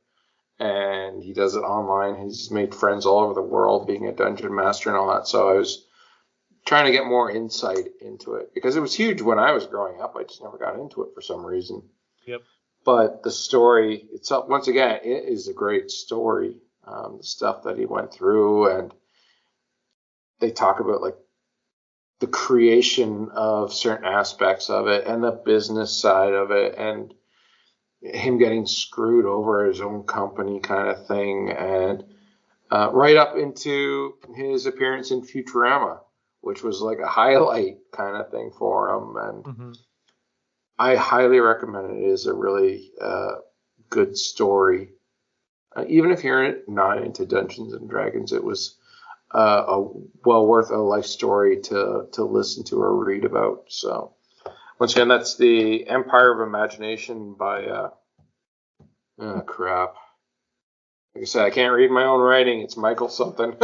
and 0.60 1.24
he 1.24 1.32
does 1.32 1.56
it 1.56 1.62
online. 1.62 2.22
He's 2.22 2.52
made 2.52 2.76
friends 2.76 3.06
all 3.06 3.20
over 3.20 3.34
the 3.34 3.42
world 3.42 3.88
being 3.88 4.06
a 4.06 4.12
dungeon 4.12 4.54
master 4.54 4.90
and 4.90 4.98
all 4.98 5.14
that. 5.14 5.28
So 5.28 5.48
I 5.48 5.54
was 5.54 5.86
trying 6.66 6.88
to 6.88 6.92
get 6.92 7.06
more 7.06 7.32
insight 7.32 7.88
into 8.02 8.34
it 8.34 8.54
because 8.54 8.76
it 8.76 8.82
was 8.82 8.94
huge 8.94 9.22
when 9.22 9.40
I 9.40 9.54
was 9.54 9.66
growing 9.66 10.02
up. 10.02 10.18
I 10.18 10.24
just 10.24 10.44
never 10.44 10.58
got 10.58 10.78
into 10.78 11.04
it 11.04 11.16
for 11.16 11.22
some 11.22 11.46
reason. 11.46 11.84
Yep. 12.26 12.42
But 12.84 13.24
the 13.24 13.32
story 13.32 14.08
itself, 14.12 14.50
once 14.50 14.68
again, 14.68 15.00
it 15.06 15.24
is 15.30 15.48
a 15.48 15.54
great 15.54 15.90
story. 15.90 16.58
Um, 16.86 17.20
the 17.20 17.24
stuff 17.24 17.64
that 17.64 17.78
he 17.78 17.86
went 17.86 18.14
through, 18.14 18.78
and 18.78 18.94
they 20.42 20.52
talk 20.52 20.82
about 20.82 21.02
like 21.02 21.16
the 22.20 22.28
creation 22.28 23.30
of 23.34 23.74
certain 23.74 24.06
aspects 24.06 24.70
of 24.70 24.88
it 24.88 25.08
and 25.08 25.24
the 25.24 25.32
business 25.32 25.98
side 25.98 26.34
of 26.34 26.52
it 26.52 26.76
and 26.78 27.14
him 28.02 28.38
getting 28.38 28.66
screwed 28.66 29.26
over 29.26 29.66
his 29.66 29.82
own 29.82 30.04
company 30.04 30.60
kind 30.60 30.90
of 30.90 31.08
thing 31.08 31.50
and 31.50 32.04
uh, 32.70 32.90
right 32.92 33.16
up 33.16 33.36
into 33.38 34.16
his 34.36 34.66
appearance 34.66 35.12
in 35.12 35.22
Futurama, 35.22 36.00
which 36.42 36.64
was 36.64 36.82
like 36.82 37.00
a 37.00 37.08
highlight 37.08 37.78
kind 37.92 38.18
of 38.18 38.30
thing 38.30 38.52
for 38.58 38.90
him. 38.90 39.16
And 39.18 39.46
hmm 39.46 39.72
I 40.80 40.96
highly 40.96 41.40
recommend 41.40 41.92
it. 41.92 42.04
It 42.04 42.12
is 42.12 42.28
a 42.28 42.36
really 42.36 42.92
uh, 43.02 43.36
good 43.90 44.16
story. 44.16 44.90
Uh, 45.76 45.86
even 45.88 46.12
if 46.12 46.24
you're 46.24 46.58
not 46.68 47.02
into 47.02 47.26
Dungeons 47.26 47.74
and 47.74 47.90
Dragons, 47.90 48.32
it 48.32 48.44
was 48.44 48.76
uh, 49.34 49.64
a 49.68 49.88
well 50.24 50.46
worth 50.46 50.70
a 50.70 50.78
life 50.78 51.06
story 51.06 51.62
to 51.62 52.08
to 52.12 52.24
listen 52.24 52.64
to 52.66 52.82
or 52.82 53.04
read 53.04 53.26
about. 53.26 53.66
So 53.70 54.14
once 54.80 54.94
again, 54.94 55.08
that's 55.08 55.38
the 55.38 55.88
Empire 55.88 56.34
of 56.34 56.48
Imagination 56.48 57.34
by 57.34 57.66
uh, 57.66 57.90
oh 59.20 59.42
crap. 59.42 59.96
Like 61.16 61.24
I 61.24 61.26
said, 61.26 61.46
I 61.46 61.50
can't 61.50 61.74
read 61.74 61.90
my 61.92 62.04
own 62.04 62.20
writing. 62.20 62.62
It's 62.62 62.78
Michael 62.78 63.10
something. 63.10 63.56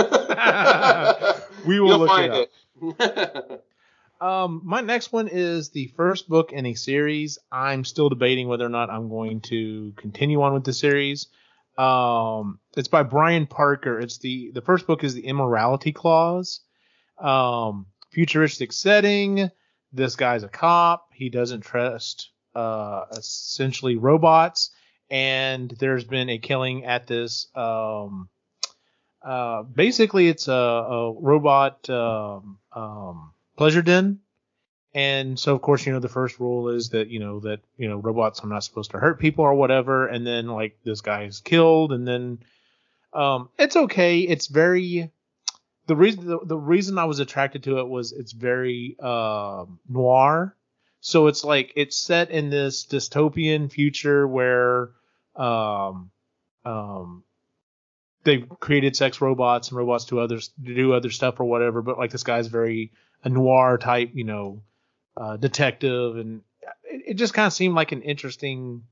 We 1.66 1.80
will 1.80 1.90
You'll 1.90 2.00
look 2.00 2.10
find 2.10 2.34
it 2.34 2.52
it. 2.82 3.64
Um, 4.22 4.62
my 4.64 4.80
next 4.80 5.12
one 5.12 5.28
is 5.28 5.72
the 5.72 5.88
first 5.98 6.30
book 6.30 6.54
in 6.54 6.66
a 6.66 6.76
series. 6.76 7.40
I'm 7.52 7.84
still 7.84 8.08
debating 8.08 8.48
whether 8.48 8.66
or 8.66 8.70
not 8.70 8.90
I'm 8.90 9.10
going 9.10 9.42
to 9.42 9.92
continue 9.98 10.42
on 10.44 10.54
with 10.54 10.64
the 10.64 10.72
series. 10.72 11.28
Um, 11.78 12.60
it's 12.78 12.88
by 12.88 13.04
Brian 13.04 13.48
Parker. 13.48 14.00
It's 14.00 14.20
the 14.20 14.52
the 14.54 14.62
first 14.62 14.88
book 14.88 15.04
is 15.04 15.14
the 15.14 15.26
Immorality 15.26 15.92
Clause. 15.92 16.62
Um, 17.20 17.88
futuristic 18.12 18.72
setting. 18.72 19.52
This 19.94 20.16
guy's 20.16 20.44
a 20.44 20.50
cop. 20.50 21.10
He 21.14 21.30
doesn't 21.30 21.62
trust 21.62 22.32
uh, 22.56 23.06
essentially 23.12 23.96
robots, 23.96 24.72
and 25.10 25.70
there's 25.80 26.04
been 26.04 26.30
a 26.30 26.40
killing 26.40 26.84
at 26.86 27.08
this. 27.08 27.48
Um, 27.56 28.30
uh, 29.24 29.64
basically, 29.64 30.28
it's 30.28 30.48
a, 30.48 30.52
a 30.52 31.14
robot 31.14 31.90
um, 31.90 32.58
um, 32.74 33.34
pleasure 33.56 33.82
den, 33.84 34.20
And 34.94 35.40
so 35.40 35.56
of 35.56 35.62
course, 35.62 35.86
you 35.86 35.94
know, 35.94 36.00
the 36.00 36.10
first 36.10 36.40
rule 36.40 36.70
is 36.70 36.90
that, 36.90 37.10
you 37.10 37.20
know, 37.20 37.40
that, 37.42 37.62
you 37.78 37.90
know, 37.90 37.98
robots 37.98 38.44
are 38.44 38.48
not 38.48 38.64
supposed 38.64 38.92
to 38.92 39.00
hurt 39.00 39.20
people 39.20 39.44
or 39.44 39.56
whatever. 39.56 40.08
And 40.08 40.26
then 40.26 40.48
like 40.48 40.78
this 40.84 41.02
guy 41.02 41.24
is 41.24 41.40
killed 41.40 41.92
and 41.92 42.08
then 42.08 42.40
um 43.14 43.50
it's 43.58 43.76
okay. 43.76 44.20
It's 44.20 44.48
very 44.48 45.12
the 45.88 45.96
reason 45.96 46.28
the, 46.28 46.40
the 46.44 46.58
reason 46.58 46.98
I 46.98 47.06
was 47.06 47.20
attracted 47.20 47.64
to 47.64 47.80
it 47.80 47.88
was 47.88 48.12
it's 48.12 48.32
very 48.32 48.98
um 49.00 49.80
noir. 49.88 50.56
So 51.02 51.28
it's 51.28 51.44
like 51.44 51.74
it's 51.76 51.98
set 51.98 52.32
in 52.32 52.50
this 52.50 52.86
dystopian 52.86 53.72
future 53.72 54.28
where 54.28 54.92
um 55.36 56.12
um 56.66 57.24
they've 58.24 58.48
created 58.60 58.96
sex 58.96 59.22
robots 59.22 59.70
and 59.70 59.78
robots 59.78 60.06
to 60.06 60.20
others 60.20 60.52
to 60.66 60.74
do 60.74 60.94
other 60.94 61.10
stuff 61.10 61.40
or 61.40 61.46
whatever, 61.46 61.82
but 61.82 61.98
like 61.98 62.12
this 62.12 62.24
guy's 62.24 62.48
very 62.48 62.92
a 63.24 63.30
noir 63.30 63.78
type, 63.78 64.12
you 64.14 64.24
know, 64.24 64.62
uh, 65.16 65.38
detective, 65.38 66.18
and 66.18 66.42
it, 66.84 67.04
it 67.08 67.14
just 67.16 67.34
kind 67.34 67.48
of 67.48 67.54
seemed 67.54 67.76
like 67.76 67.92
an 67.92 68.02
interesting 68.02 68.84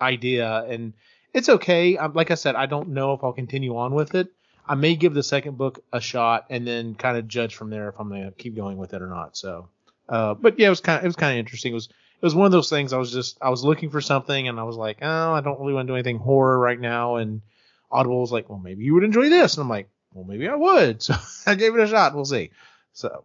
idea, 0.00 0.64
and 0.68 0.94
it's 1.32 1.48
okay. 1.48 1.96
Um, 1.96 2.14
like 2.14 2.30
I 2.30 2.34
said, 2.34 2.54
I 2.54 2.66
don't 2.66 2.90
know 2.90 3.12
if 3.14 3.22
I'll 3.22 3.32
continue 3.32 3.76
on 3.76 3.94
with 3.94 4.14
it. 4.14 4.28
I 4.66 4.74
may 4.74 4.96
give 4.96 5.14
the 5.14 5.22
second 5.22 5.58
book 5.58 5.84
a 5.92 6.00
shot 6.00 6.46
and 6.50 6.66
then 6.66 6.94
kind 6.94 7.16
of 7.16 7.28
judge 7.28 7.54
from 7.54 7.70
there 7.70 7.88
if 7.88 7.96
I'm 7.98 8.08
gonna 8.08 8.32
keep 8.32 8.56
going 8.56 8.78
with 8.78 8.94
it 8.94 9.02
or 9.02 9.08
not. 9.08 9.36
So, 9.36 9.68
uh, 10.08 10.34
but 10.34 10.58
yeah, 10.58 10.68
it 10.68 10.70
was 10.70 10.80
kind 10.80 10.98
of 10.98 11.04
it 11.04 11.08
was 11.08 11.16
kind 11.16 11.32
of 11.32 11.38
interesting. 11.38 11.72
It 11.72 11.74
was 11.74 11.88
it 11.88 12.24
was 12.24 12.34
one 12.34 12.46
of 12.46 12.52
those 12.52 12.70
things. 12.70 12.92
I 12.92 12.98
was 12.98 13.12
just 13.12 13.38
I 13.42 13.50
was 13.50 13.64
looking 13.64 13.90
for 13.90 14.00
something 14.00 14.48
and 14.48 14.58
I 14.58 14.62
was 14.62 14.76
like, 14.76 14.98
oh, 15.02 15.32
I 15.32 15.40
don't 15.40 15.60
really 15.60 15.74
want 15.74 15.86
to 15.86 15.92
do 15.92 15.96
anything 15.96 16.18
horror 16.18 16.58
right 16.58 16.80
now. 16.80 17.16
And 17.16 17.42
Audible 17.90 18.20
was 18.20 18.32
like, 18.32 18.48
well, 18.48 18.58
maybe 18.58 18.84
you 18.84 18.94
would 18.94 19.04
enjoy 19.04 19.28
this, 19.28 19.56
and 19.56 19.62
I'm 19.62 19.68
like, 19.68 19.88
well, 20.12 20.24
maybe 20.24 20.48
I 20.48 20.54
would. 20.54 21.02
So 21.02 21.14
I 21.46 21.54
gave 21.54 21.74
it 21.74 21.80
a 21.80 21.86
shot. 21.86 22.14
We'll 22.14 22.24
see. 22.24 22.50
So, 22.92 23.24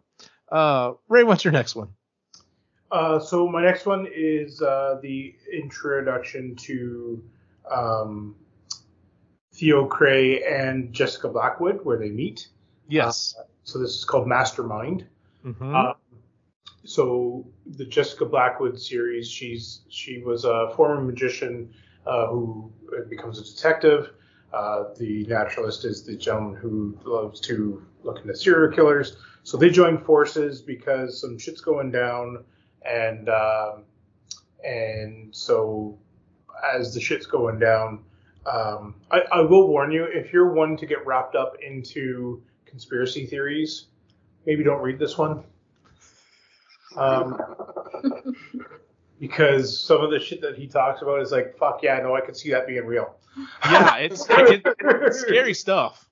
uh, 0.51 0.93
Ray, 1.07 1.23
what's 1.23 1.45
your 1.45 1.53
next 1.53 1.75
one? 1.75 1.89
Uh, 2.91 3.19
so 3.19 3.47
my 3.47 3.63
next 3.63 3.85
one 3.85 4.07
is 4.13 4.61
uh, 4.61 4.99
the 5.01 5.35
introduction 5.53 6.55
to 6.55 7.23
um, 7.69 8.35
Theo 9.59 9.85
Cray 9.85 10.41
and 10.43 10.93
Jessica 10.93 11.27
Blackwood, 11.27 11.83
where 11.83 11.97
they 11.97 12.09
meet. 12.09 12.47
Yes. 12.87 13.35
So 13.63 13.77
this 13.77 13.91
is 13.91 14.05
called 14.05 14.25
Mastermind. 14.25 15.05
Mhm. 15.45 15.75
Uh, 15.75 15.93
so 16.85 17.45
the 17.65 17.83
Jessica 17.83 18.25
Blackwood 18.25 18.79
series, 18.79 19.29
she's 19.29 19.81
she 19.89 20.23
was 20.23 20.45
a 20.45 20.71
former 20.75 21.01
magician 21.01 21.73
uh, 22.05 22.27
who 22.27 22.71
becomes 23.09 23.37
a 23.37 23.43
detective. 23.43 24.13
Uh, 24.53 24.85
the 24.97 25.25
naturalist 25.25 25.83
is 25.83 26.03
the 26.03 26.15
gentleman 26.15 26.55
who 26.55 26.97
loves 27.03 27.39
to 27.41 27.85
look 28.03 28.19
into 28.21 28.35
serial 28.35 28.73
killers. 28.73 29.17
So 29.43 29.57
they 29.57 29.69
join 29.69 29.97
forces 29.97 30.61
because 30.61 31.19
some 31.19 31.37
shit's 31.37 31.61
going 31.61 31.91
down, 31.91 32.45
and 32.83 33.27
um, 33.27 33.83
and 34.63 35.35
so 35.35 35.97
as 36.73 36.93
the 36.93 37.01
shit's 37.01 37.25
going 37.25 37.59
down, 37.59 38.03
um, 38.45 38.95
I, 39.11 39.21
I 39.31 39.41
will 39.41 39.67
warn 39.67 39.91
you 39.91 40.03
if 40.05 40.33
you're 40.33 40.53
one 40.53 40.77
to 40.77 40.85
get 40.85 41.05
wrapped 41.05 41.35
up 41.35 41.55
into 41.61 42.41
conspiracy 42.65 43.25
theories, 43.25 43.87
maybe 44.45 44.63
don't 44.63 44.81
read 44.81 44.99
this 44.99 45.17
one. 45.17 45.43
Um, 46.95 47.39
because 49.19 49.79
some 49.79 50.01
of 50.01 50.11
the 50.11 50.19
shit 50.19 50.41
that 50.41 50.55
he 50.55 50.67
talks 50.67 51.01
about 51.01 51.21
is 51.21 51.31
like, 51.31 51.57
fuck 51.57 51.81
yeah, 51.83 51.99
no, 51.99 52.15
I 52.15 52.21
could 52.21 52.35
see 52.35 52.49
that 52.51 52.67
being 52.67 52.85
real. 52.85 53.15
yeah, 53.65 53.97
it's, 53.97 54.25
it, 54.29 54.61
it's 54.65 55.19
scary 55.21 55.53
stuff. 55.53 56.09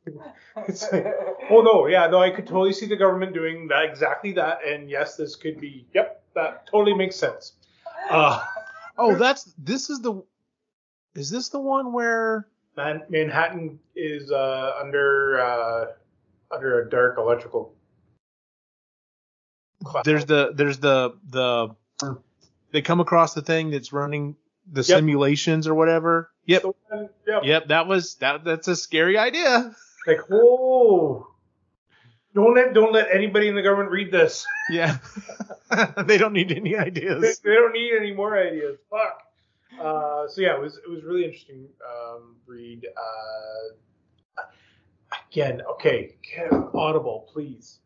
It's 0.68 0.92
like, 0.92 1.06
oh 1.50 1.62
no, 1.62 1.88
yeah, 1.88 2.08
no, 2.08 2.20
I 2.20 2.30
could 2.30 2.46
totally 2.46 2.74
see 2.74 2.86
the 2.86 2.96
government 2.96 3.34
doing 3.34 3.68
that 3.70 3.86
exactly 3.86 4.34
that, 4.34 4.60
and 4.66 4.90
yes, 4.90 5.16
this 5.16 5.36
could 5.36 5.60
be, 5.60 5.88
yep, 5.94 6.24
that 6.36 6.68
totally 6.68 6.94
makes 6.94 7.16
sense. 7.16 7.54
Uh, 8.10 8.44
Oh, 8.98 9.16
that's 9.16 9.54
this 9.58 9.90
is 9.90 10.02
the 10.02 10.24
is 11.18 11.30
this 11.30 11.50
the 11.50 11.60
one 11.60 11.92
where 11.94 12.48
Man, 12.78 13.02
Manhattan 13.10 13.80
is 13.96 14.32
uh, 14.32 14.74
under 14.80 15.40
uh, 15.42 15.86
under 16.56 16.82
a 16.84 16.90
dark 16.90 17.18
electrical. 17.18 17.74
cloud. 19.84 20.06
there's 20.06 20.26
the 20.26 20.52
there's 20.54 20.78
the 20.80 21.14
the 21.30 21.76
they 22.72 22.82
come 22.82 23.00
across 23.00 23.34
the 23.34 23.42
thing 23.42 23.72
that's 23.72 23.92
running 23.92 24.36
the 24.72 24.82
Yep. 24.82 24.86
simulations 25.00 25.68
or 25.68 25.74
whatever. 25.76 26.30
Yep. 26.46 26.62
So, 26.62 26.76
yep. 27.26 27.42
Yep, 27.44 27.68
that 27.70 27.88
was 27.88 28.16
that 28.16 28.44
that's 28.44 28.68
a 28.68 28.76
scary 28.76 29.18
idea. 29.18 29.74
Like, 30.06 30.20
oh, 30.32 31.28
don't 32.36 32.54
let 32.56 32.74
don't 32.74 32.94
let 32.94 33.08
anybody 33.12 33.48
in 33.48 33.56
the 33.56 33.62
government 33.64 33.90
read 33.92 34.12
this. 34.12 34.46
Yeah. 34.70 34.98
they 36.06 36.18
don't 36.18 36.34
need 36.34 36.52
any 36.52 36.74
They, 36.74 36.78
ideas. 36.78 37.40
they 37.40 37.54
don't 37.56 37.74
need 37.74 37.92
any 38.00 38.14
more 38.14 38.38
ideas. 38.38 38.78
Fuck. 38.92 39.24
Uh, 39.80 40.28
so 40.28 40.42
yeah, 40.42 40.56
it 40.56 40.62
was 40.62 40.78
it 40.78 40.90
was 40.90 41.04
really 41.04 41.24
interesting 41.24 41.68
um, 41.86 42.36
read. 42.46 42.86
Uh, 42.86 44.44
again, 45.30 45.62
okay, 45.74 46.16
Audible, 46.74 47.30
please. 47.32 47.80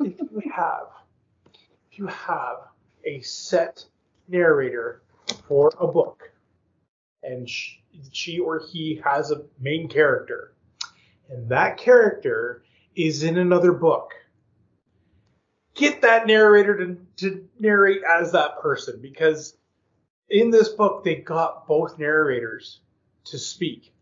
If 0.00 0.18
you 0.18 0.42
have 0.54 0.86
if 1.92 1.98
you 1.98 2.06
have 2.06 2.56
a 3.04 3.20
set 3.20 3.84
narrator 4.28 5.02
for 5.48 5.72
a 5.80 5.86
book, 5.86 6.30
and 7.22 7.48
she, 7.48 7.82
she 8.12 8.38
or 8.38 8.60
he 8.60 9.00
has 9.04 9.30
a 9.30 9.42
main 9.58 9.88
character, 9.88 10.54
and 11.28 11.48
that 11.48 11.76
character 11.76 12.62
is 12.94 13.22
in 13.22 13.38
another 13.38 13.72
book, 13.72 14.12
get 15.74 16.02
that 16.02 16.26
narrator 16.26 16.76
to, 16.76 16.98
to 17.16 17.48
narrate 17.58 18.02
as 18.08 18.32
that 18.32 18.60
person 18.60 19.00
because 19.00 19.56
in 20.30 20.50
this 20.50 20.68
book 20.68 21.04
they 21.04 21.16
got 21.16 21.66
both 21.66 21.98
narrators 21.98 22.80
to 23.24 23.38
speak. 23.38 23.92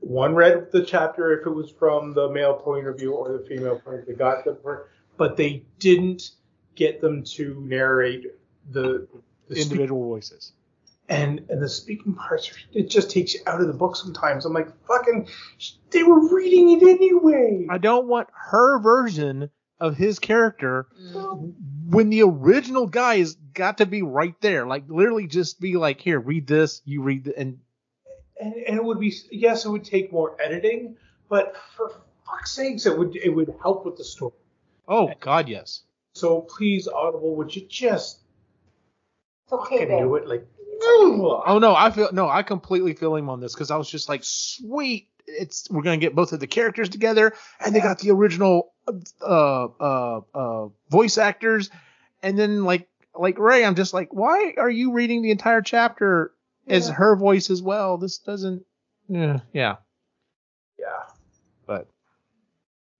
One 0.00 0.34
read 0.34 0.70
the 0.72 0.82
chapter 0.84 1.38
if 1.40 1.46
it 1.46 1.50
was 1.50 1.70
from 1.70 2.14
the 2.14 2.28
male 2.30 2.54
point 2.54 2.86
of 2.86 2.98
view 2.98 3.12
or 3.14 3.32
the 3.36 3.44
female 3.46 3.78
point 3.80 4.00
of 4.00 4.04
view. 4.06 4.14
They 4.14 4.18
got 4.18 4.44
them, 4.44 4.56
but 5.16 5.36
they 5.36 5.64
didn't 5.78 6.32
get 6.74 7.00
them 7.00 7.24
to 7.24 7.60
narrate 7.66 8.26
the, 8.70 9.06
the 9.48 9.54
speak- 9.56 9.70
Individual 9.72 10.04
voices. 10.08 10.52
and 11.08 11.44
and 11.48 11.62
the 11.62 11.68
speaking 11.68 12.14
parts. 12.14 12.50
are- 12.50 12.54
It 12.78 12.88
just 12.90 13.10
takes 13.10 13.34
you 13.34 13.40
out 13.46 13.60
of 13.60 13.66
the 13.66 13.72
book 13.72 13.96
sometimes. 13.96 14.44
I'm 14.44 14.52
like, 14.52 14.68
fucking, 14.86 15.28
they 15.90 16.02
were 16.02 16.32
reading 16.34 16.70
it 16.70 16.82
anyway. 16.82 17.66
I 17.70 17.78
don't 17.78 18.06
want 18.06 18.28
her 18.32 18.78
version 18.80 19.50
of 19.80 19.96
his 19.96 20.18
character 20.18 20.86
Mm. 21.12 21.52
When 21.88 22.10
the 22.10 22.22
original 22.22 22.86
guy 22.86 23.18
has 23.18 23.34
got 23.34 23.78
to 23.78 23.86
be 23.86 24.02
right 24.02 24.34
there. 24.40 24.66
Like 24.66 24.84
literally 24.88 25.26
just 25.26 25.60
be 25.60 25.76
like, 25.76 26.00
here, 26.00 26.18
read 26.18 26.46
this, 26.46 26.82
you 26.84 27.02
read 27.02 27.24
the, 27.24 27.38
and 27.38 27.58
and, 28.38 28.54
and 28.54 28.76
it 28.76 28.84
would 28.84 29.00
be 29.00 29.14
yes, 29.30 29.64
it 29.64 29.70
would 29.70 29.84
take 29.84 30.12
more 30.12 30.36
editing, 30.40 30.96
but 31.28 31.54
for 31.76 32.02
fuck's 32.26 32.52
sakes, 32.52 32.86
it 32.86 32.98
would 32.98 33.16
it 33.16 33.30
would 33.30 33.54
help 33.62 33.84
with 33.84 33.96
the 33.96 34.04
story. 34.04 34.34
oh 34.88 35.10
god, 35.20 35.48
yes. 35.48 35.82
So 36.14 36.42
please, 36.42 36.88
Audible, 36.88 37.36
would 37.36 37.54
you 37.54 37.66
just 37.68 38.20
It's 39.44 39.52
okay, 39.52 39.80
fucking 39.80 39.98
do 39.98 40.14
it? 40.16 40.26
Like, 40.26 40.46
ugh. 40.82 41.42
Oh 41.46 41.58
no, 41.60 41.74
I 41.74 41.90
feel 41.90 42.10
no, 42.12 42.28
I 42.28 42.42
completely 42.42 42.94
feel 42.94 43.14
him 43.14 43.28
on 43.30 43.40
this 43.40 43.54
because 43.54 43.70
I 43.70 43.76
was 43.76 43.88
just 43.88 44.08
like, 44.08 44.22
sweet, 44.24 45.08
it's 45.26 45.70
we're 45.70 45.82
gonna 45.82 45.98
get 45.98 46.14
both 46.14 46.32
of 46.32 46.40
the 46.40 46.46
characters 46.46 46.88
together, 46.88 47.32
and 47.64 47.74
they 47.74 47.80
got 47.80 48.00
the 48.00 48.10
original 48.10 48.74
uh 49.22 49.64
uh 49.80 50.20
uh 50.34 50.68
voice 50.90 51.18
actors, 51.18 51.70
and 52.22 52.38
then 52.38 52.64
like 52.64 52.88
like 53.14 53.38
Ray, 53.38 53.64
I'm 53.64 53.74
just 53.74 53.94
like, 53.94 54.12
why 54.12 54.54
are 54.58 54.70
you 54.70 54.92
reading 54.92 55.22
the 55.22 55.30
entire 55.30 55.62
chapter 55.62 56.32
as 56.66 56.88
Yeah. 56.88 56.94
her 56.94 57.16
voice 57.16 57.50
as 57.50 57.62
well? 57.62 57.98
This 57.98 58.18
doesn't, 58.18 58.64
yeah, 59.08 59.40
yeah, 59.52 59.76
yeah, 60.78 61.02
but 61.66 61.88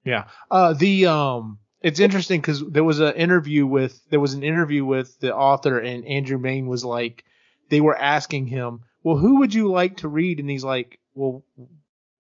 yeah, 0.05 0.29
uh, 0.51 0.73
the 0.73 1.07
um. 1.07 1.59
It's 1.83 2.01
interesting 2.01 2.41
because 2.41 2.65
there 2.69 2.83
was 2.83 2.99
an 2.99 3.15
interview 3.15 3.65
with 3.65 4.01
there 4.11 4.19
was 4.19 4.35
an 4.35 4.43
interview 4.43 4.85
with 4.85 5.21
the 5.21 5.33
author 5.33 5.79
and 5.79 6.05
Andrew 6.07 6.39
Mayne 6.39 6.67
was 6.67 6.85
like 6.85 7.23
they 7.69 7.81
were 7.81 7.97
asking 7.97 8.47
him, 8.47 8.81
well, 9.05 9.17
who 9.17 9.39
would 9.41 9.55
you 9.55 9.71
like 9.71 9.99
to 9.99 10.09
read? 10.09 10.41
And 10.41 10.51
he's 10.51 10.65
like, 10.65 10.99
well, 11.15 11.45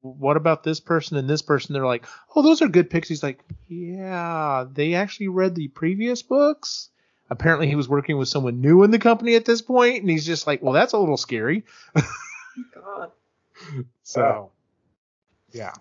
what 0.03 0.37
about 0.37 0.63
this 0.63 0.81
person 0.81 1.17
and 1.17 1.29
this 1.29 1.43
person? 1.43 1.73
They're 1.73 1.87
like, 1.87 2.05
oh, 2.35 2.43
those 2.43 2.63
are 2.63 2.69
good 2.69 2.91
picks. 2.91 3.09
He's 3.09 3.23
like, 3.23 3.41
yeah, 3.69 4.65
they 4.71 4.95
actually 4.95 5.29
read 5.29 5.55
the 5.55 5.69
previous 5.69 6.23
books. 6.23 6.91
Apparently, 7.29 7.67
he 7.67 7.75
was 7.75 7.89
working 7.89 8.19
with 8.19 8.29
someone 8.29 8.61
new 8.61 8.85
in 8.85 8.93
the 8.93 8.99
company 9.01 9.35
at 9.35 9.45
this 9.45 9.61
point, 9.63 10.01
and 10.01 10.09
he's 10.11 10.25
just 10.27 10.47
like, 10.47 10.63
well, 10.63 10.73
that's 10.73 10.93
a 10.93 10.99
little 10.99 11.17
scary. 11.17 11.65
God. 12.75 13.11
So, 14.03 14.51
yeah. 15.51 15.73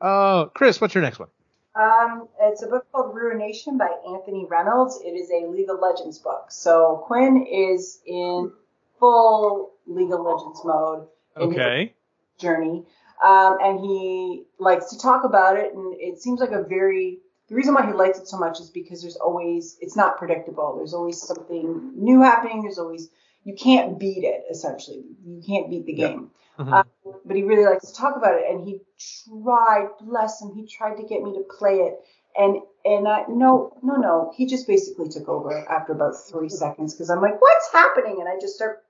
Uh, 0.00 0.46
Chris, 0.46 0.80
what's 0.80 0.92
your 0.94 1.02
next 1.02 1.18
one? 1.20 1.28
Um, 1.76 2.28
it's 2.40 2.62
a 2.62 2.66
book 2.66 2.84
called 2.92 3.14
Ruination 3.14 3.78
by 3.78 3.88
Anthony 4.06 4.44
Reynolds. 4.50 5.00
It 5.04 5.10
is 5.10 5.30
a 5.30 5.46
League 5.46 5.70
of 5.70 5.78
Legends 5.80 6.18
book. 6.18 6.46
So 6.50 7.02
Quinn 7.06 7.46
is 7.46 8.00
in 8.06 8.52
full 8.98 9.72
League 9.86 10.12
of 10.12 10.20
Legends 10.20 10.60
mode 10.64 11.06
in 11.40 11.50
his 11.50 11.58
Okay. 11.58 11.94
journey, 12.38 12.84
um, 13.24 13.56
and 13.62 13.80
he 13.80 14.44
likes 14.58 14.90
to 14.90 14.98
talk 14.98 15.24
about 15.24 15.56
it. 15.56 15.74
And 15.74 15.94
it 15.98 16.20
seems 16.20 16.40
like 16.40 16.50
a 16.50 16.62
very 16.62 17.18
the 17.48 17.54
reason 17.54 17.74
why 17.74 17.86
he 17.86 17.92
likes 17.92 18.18
it 18.18 18.28
so 18.28 18.38
much 18.38 18.60
is 18.60 18.70
because 18.70 19.02
there's 19.02 19.16
always 19.16 19.76
it's 19.80 19.96
not 19.96 20.18
predictable. 20.18 20.76
There's 20.76 20.94
always 20.94 21.20
something 21.20 21.92
new 21.96 22.20
happening. 22.20 22.62
There's 22.62 22.78
always 22.78 23.08
you 23.44 23.54
can't 23.54 23.98
beat 23.98 24.24
it 24.24 24.44
essentially. 24.50 25.04
You 25.26 25.42
can't 25.46 25.70
beat 25.70 25.86
the 25.86 25.94
game. 25.94 26.30
Mhm. 26.58 26.72
Uh, 26.72 26.84
but 27.24 27.36
he 27.36 27.42
really 27.42 27.64
likes 27.64 27.90
to 27.90 27.96
talk 27.96 28.16
about 28.16 28.34
it, 28.34 28.44
and 28.48 28.62
he 28.64 28.80
tried, 29.26 29.88
bless 30.00 30.40
him, 30.40 30.52
he 30.54 30.64
tried 30.66 30.96
to 30.96 31.02
get 31.02 31.20
me 31.20 31.32
to 31.32 31.42
play 31.58 31.80
it, 31.80 32.00
and 32.36 32.58
and 32.84 33.08
I 33.08 33.24
no 33.28 33.76
no 33.82 33.96
no, 33.96 34.32
he 34.36 34.46
just 34.46 34.66
basically 34.66 35.08
took 35.08 35.28
over 35.28 35.52
after 35.68 35.92
about 35.92 36.14
three 36.16 36.48
seconds 36.48 36.94
because 36.94 37.10
I'm 37.10 37.20
like, 37.20 37.40
what's 37.40 37.72
happening? 37.72 38.18
And 38.20 38.28
I 38.28 38.38
just 38.40 38.54
start 38.54 38.83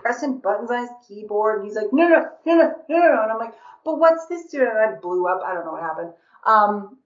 pressing 0.00 0.38
buttons 0.38 0.70
on 0.70 0.80
his 0.80 0.90
keyboard, 1.06 1.58
and 1.58 1.66
he's 1.66 1.76
like, 1.76 1.92
no 1.92 2.08
no 2.08 2.26
no 2.46 2.54
no 2.56 2.74
no 2.88 3.22
and 3.22 3.32
I'm 3.32 3.38
like, 3.38 3.54
but 3.84 3.98
what's 3.98 4.26
this 4.26 4.50
doing? 4.50 4.68
And 4.68 4.78
I 4.78 4.98
blew 5.00 5.26
up. 5.26 5.42
I 5.44 5.54
don't 5.54 5.64
know 5.64 5.72
what 5.72 5.82
happened. 5.82 6.12
Um, 6.46 6.98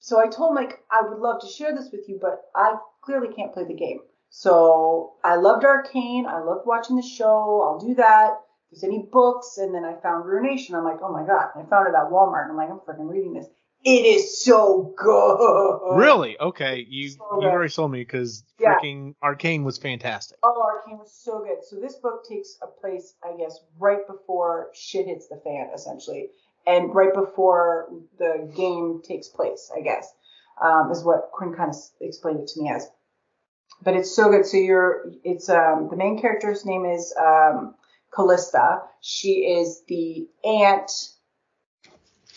so 0.00 0.20
I 0.20 0.28
told 0.28 0.50
him 0.50 0.56
like 0.56 0.80
I 0.90 1.02
would 1.02 1.18
love 1.18 1.40
to 1.40 1.46
share 1.46 1.74
this 1.74 1.90
with 1.90 2.08
you, 2.08 2.18
but 2.20 2.42
I 2.54 2.76
clearly 3.02 3.34
can't 3.34 3.52
play 3.52 3.64
the 3.64 3.74
game. 3.74 4.00
So 4.30 5.14
I 5.24 5.36
loved 5.36 5.64
Arcane. 5.64 6.26
I 6.26 6.40
loved 6.40 6.66
watching 6.66 6.96
the 6.96 7.02
show. 7.02 7.62
I'll 7.62 7.78
do 7.78 7.94
that. 7.94 8.40
If 8.70 8.80
there's 8.80 8.84
any 8.84 9.08
books, 9.10 9.56
and 9.56 9.74
then 9.74 9.84
I 9.84 9.94
found 10.02 10.26
Ruination. 10.26 10.74
I'm 10.74 10.84
like, 10.84 10.98
oh 11.02 11.12
my 11.12 11.24
god! 11.26 11.48
And 11.54 11.66
I 11.66 11.70
found 11.70 11.88
it 11.88 11.94
at 11.94 12.10
Walmart. 12.10 12.42
And 12.44 12.52
I'm 12.52 12.56
like, 12.56 12.70
I'm 12.70 12.80
freaking 12.80 13.10
reading 13.10 13.32
this. 13.32 13.46
It 13.84 14.04
is 14.04 14.44
so 14.44 14.92
good. 14.96 15.96
Really? 15.96 16.38
Okay. 16.38 16.84
You 16.88 17.10
So 17.10 17.38
you 17.40 17.46
already 17.48 17.70
sold 17.70 17.92
me 17.92 18.00
because 18.00 18.44
Yeah. 18.58 18.74
freaking 18.74 19.14
Arcane 19.22 19.64
was 19.64 19.78
fantastic. 19.78 20.38
Oh, 20.42 20.62
Arcane 20.62 20.98
was 20.98 21.12
so 21.12 21.40
good. 21.44 21.64
So 21.64 21.76
this 21.76 21.94
book 21.96 22.24
takes 22.28 22.58
a 22.60 22.66
place, 22.66 23.14
I 23.22 23.36
guess, 23.36 23.58
right 23.78 24.06
before 24.06 24.70
shit 24.74 25.06
hits 25.06 25.28
the 25.28 25.36
fan, 25.36 25.70
essentially, 25.74 26.30
and 26.66 26.94
right 26.94 27.14
before 27.14 27.88
the 28.18 28.52
game 28.54 29.00
takes 29.02 29.28
place. 29.28 29.70
I 29.74 29.80
guess 29.80 30.12
um, 30.60 30.90
is 30.90 31.04
what 31.04 31.30
Quinn 31.32 31.54
kind 31.54 31.70
of 31.70 31.76
explained 32.00 32.40
it 32.40 32.48
to 32.48 32.62
me 32.62 32.70
as. 32.70 32.90
But 33.82 33.94
it's 33.94 34.14
so 34.14 34.28
good. 34.30 34.44
So 34.44 34.56
you're, 34.56 35.12
it's 35.22 35.48
um, 35.48 35.88
the 35.88 35.96
main 35.96 36.20
character's 36.20 36.66
name 36.66 36.84
is 36.84 37.14
um, 37.16 37.76
Kalista. 38.12 38.82
She 39.00 39.46
is 39.46 39.82
the 39.86 40.28
aunt 40.44 40.90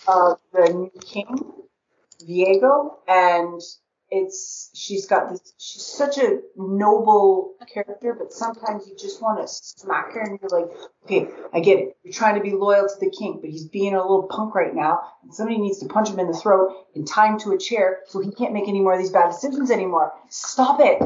of 0.07 0.39
the 0.53 0.73
new 0.73 0.91
king, 1.01 1.53
Viego, 2.27 2.95
and 3.07 3.61
it's 4.11 4.69
she's 4.75 5.05
got 5.05 5.29
this 5.29 5.53
she's 5.57 5.85
such 5.85 6.17
a 6.17 6.39
noble 6.57 7.53
character 7.73 8.13
but 8.13 8.33
sometimes 8.33 8.85
you 8.85 8.93
just 8.99 9.21
want 9.21 9.39
to 9.39 9.47
smack 9.47 10.11
her 10.11 10.19
and 10.19 10.37
you're 10.41 10.59
like 10.59 10.69
okay 11.05 11.29
i 11.53 11.61
get 11.61 11.79
it. 11.79 11.97
You're 12.03 12.13
trying 12.13 12.35
to 12.35 12.41
be 12.41 12.51
loyal 12.51 12.87
to 12.87 12.99
the 12.99 13.09
king 13.09 13.39
but 13.39 13.49
he's 13.49 13.69
being 13.69 13.95
a 13.95 14.01
little 14.01 14.23
punk 14.23 14.53
right 14.53 14.75
now 14.75 14.99
and 15.23 15.33
somebody 15.33 15.59
needs 15.59 15.79
to 15.79 15.85
punch 15.85 16.09
him 16.09 16.19
in 16.19 16.27
the 16.27 16.37
throat 16.37 16.75
and 16.93 17.07
tie 17.07 17.27
him 17.27 17.39
to 17.39 17.53
a 17.53 17.57
chair 17.57 17.99
so 18.07 18.19
he 18.19 18.31
can't 18.31 18.53
make 18.53 18.67
any 18.67 18.81
more 18.81 18.93
of 18.93 18.99
these 18.99 19.11
bad 19.11 19.29
decisions 19.29 19.71
anymore. 19.71 20.11
Stop 20.27 20.81
it. 20.81 21.01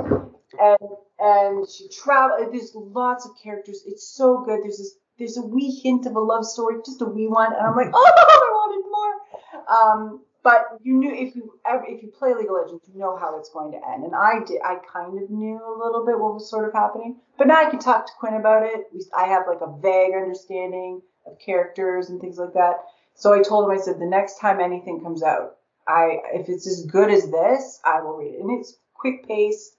And 0.60 0.90
and 1.20 1.70
she 1.70 1.88
travel 1.90 2.50
there's 2.52 2.72
lots 2.74 3.26
of 3.26 3.32
characters. 3.42 3.84
It's 3.86 4.08
so 4.08 4.44
good. 4.44 4.64
There's 4.64 4.80
this 4.80 4.96
there's 5.18 5.38
a 5.38 5.42
wee 5.42 5.80
hint 5.84 6.06
of 6.06 6.16
a 6.16 6.20
love 6.20 6.46
story 6.46 6.76
just 6.86 7.02
a 7.02 7.06
wee 7.06 7.28
one 7.28 7.54
and 7.54 7.66
i'm 7.66 7.76
like 7.76 7.90
oh 7.94 8.55
um 9.70 10.22
but 10.46 10.78
you 10.84 10.94
knew 10.94 11.12
if 11.12 11.36
you 11.36 11.60
if 11.66 12.04
you 12.04 12.10
play 12.10 12.36
League 12.36 12.46
of 12.46 12.56
Legends, 12.62 12.88
you 12.94 13.00
know 13.00 13.18
how 13.18 13.36
it's 13.40 13.50
going 13.50 13.72
to 13.72 13.80
end. 13.90 14.04
And 14.04 14.14
I 14.14 14.44
did. 14.46 14.62
I 14.64 14.76
kind 14.94 15.20
of 15.20 15.28
knew 15.32 15.58
a 15.58 15.76
little 15.84 16.06
bit 16.06 16.20
what 16.20 16.36
was 16.36 16.48
sort 16.48 16.68
of 16.68 16.74
happening. 16.74 17.18
But 17.36 17.48
now 17.48 17.66
I 17.66 17.70
can 17.72 17.80
talk 17.80 18.06
to 18.06 18.12
Quinn 18.20 18.36
about 18.36 18.62
it. 18.62 18.86
I 19.18 19.26
have 19.26 19.48
like 19.48 19.62
a 19.62 19.76
vague 19.82 20.14
understanding 20.14 21.02
of 21.26 21.40
characters 21.44 22.12
and 22.12 22.22
things 22.22 22.38
like 22.38 22.54
that. 22.54 22.76
So 23.16 23.34
I 23.34 23.42
told 23.42 23.66
him. 23.66 23.76
I 23.76 23.82
said 23.82 24.00
the 24.00 24.06
next 24.06 24.38
time 24.38 24.60
anything 24.60 25.02
comes 25.02 25.24
out, 25.24 25.58
I 25.88 26.20
if 26.32 26.48
it's 26.48 26.68
as 26.68 26.86
good 26.86 27.10
as 27.10 27.32
this, 27.32 27.80
I 27.84 28.02
will 28.02 28.16
read 28.16 28.36
it. 28.36 28.42
And 28.42 28.60
it's 28.60 28.78
quick 28.94 29.28
paced, 29.28 29.78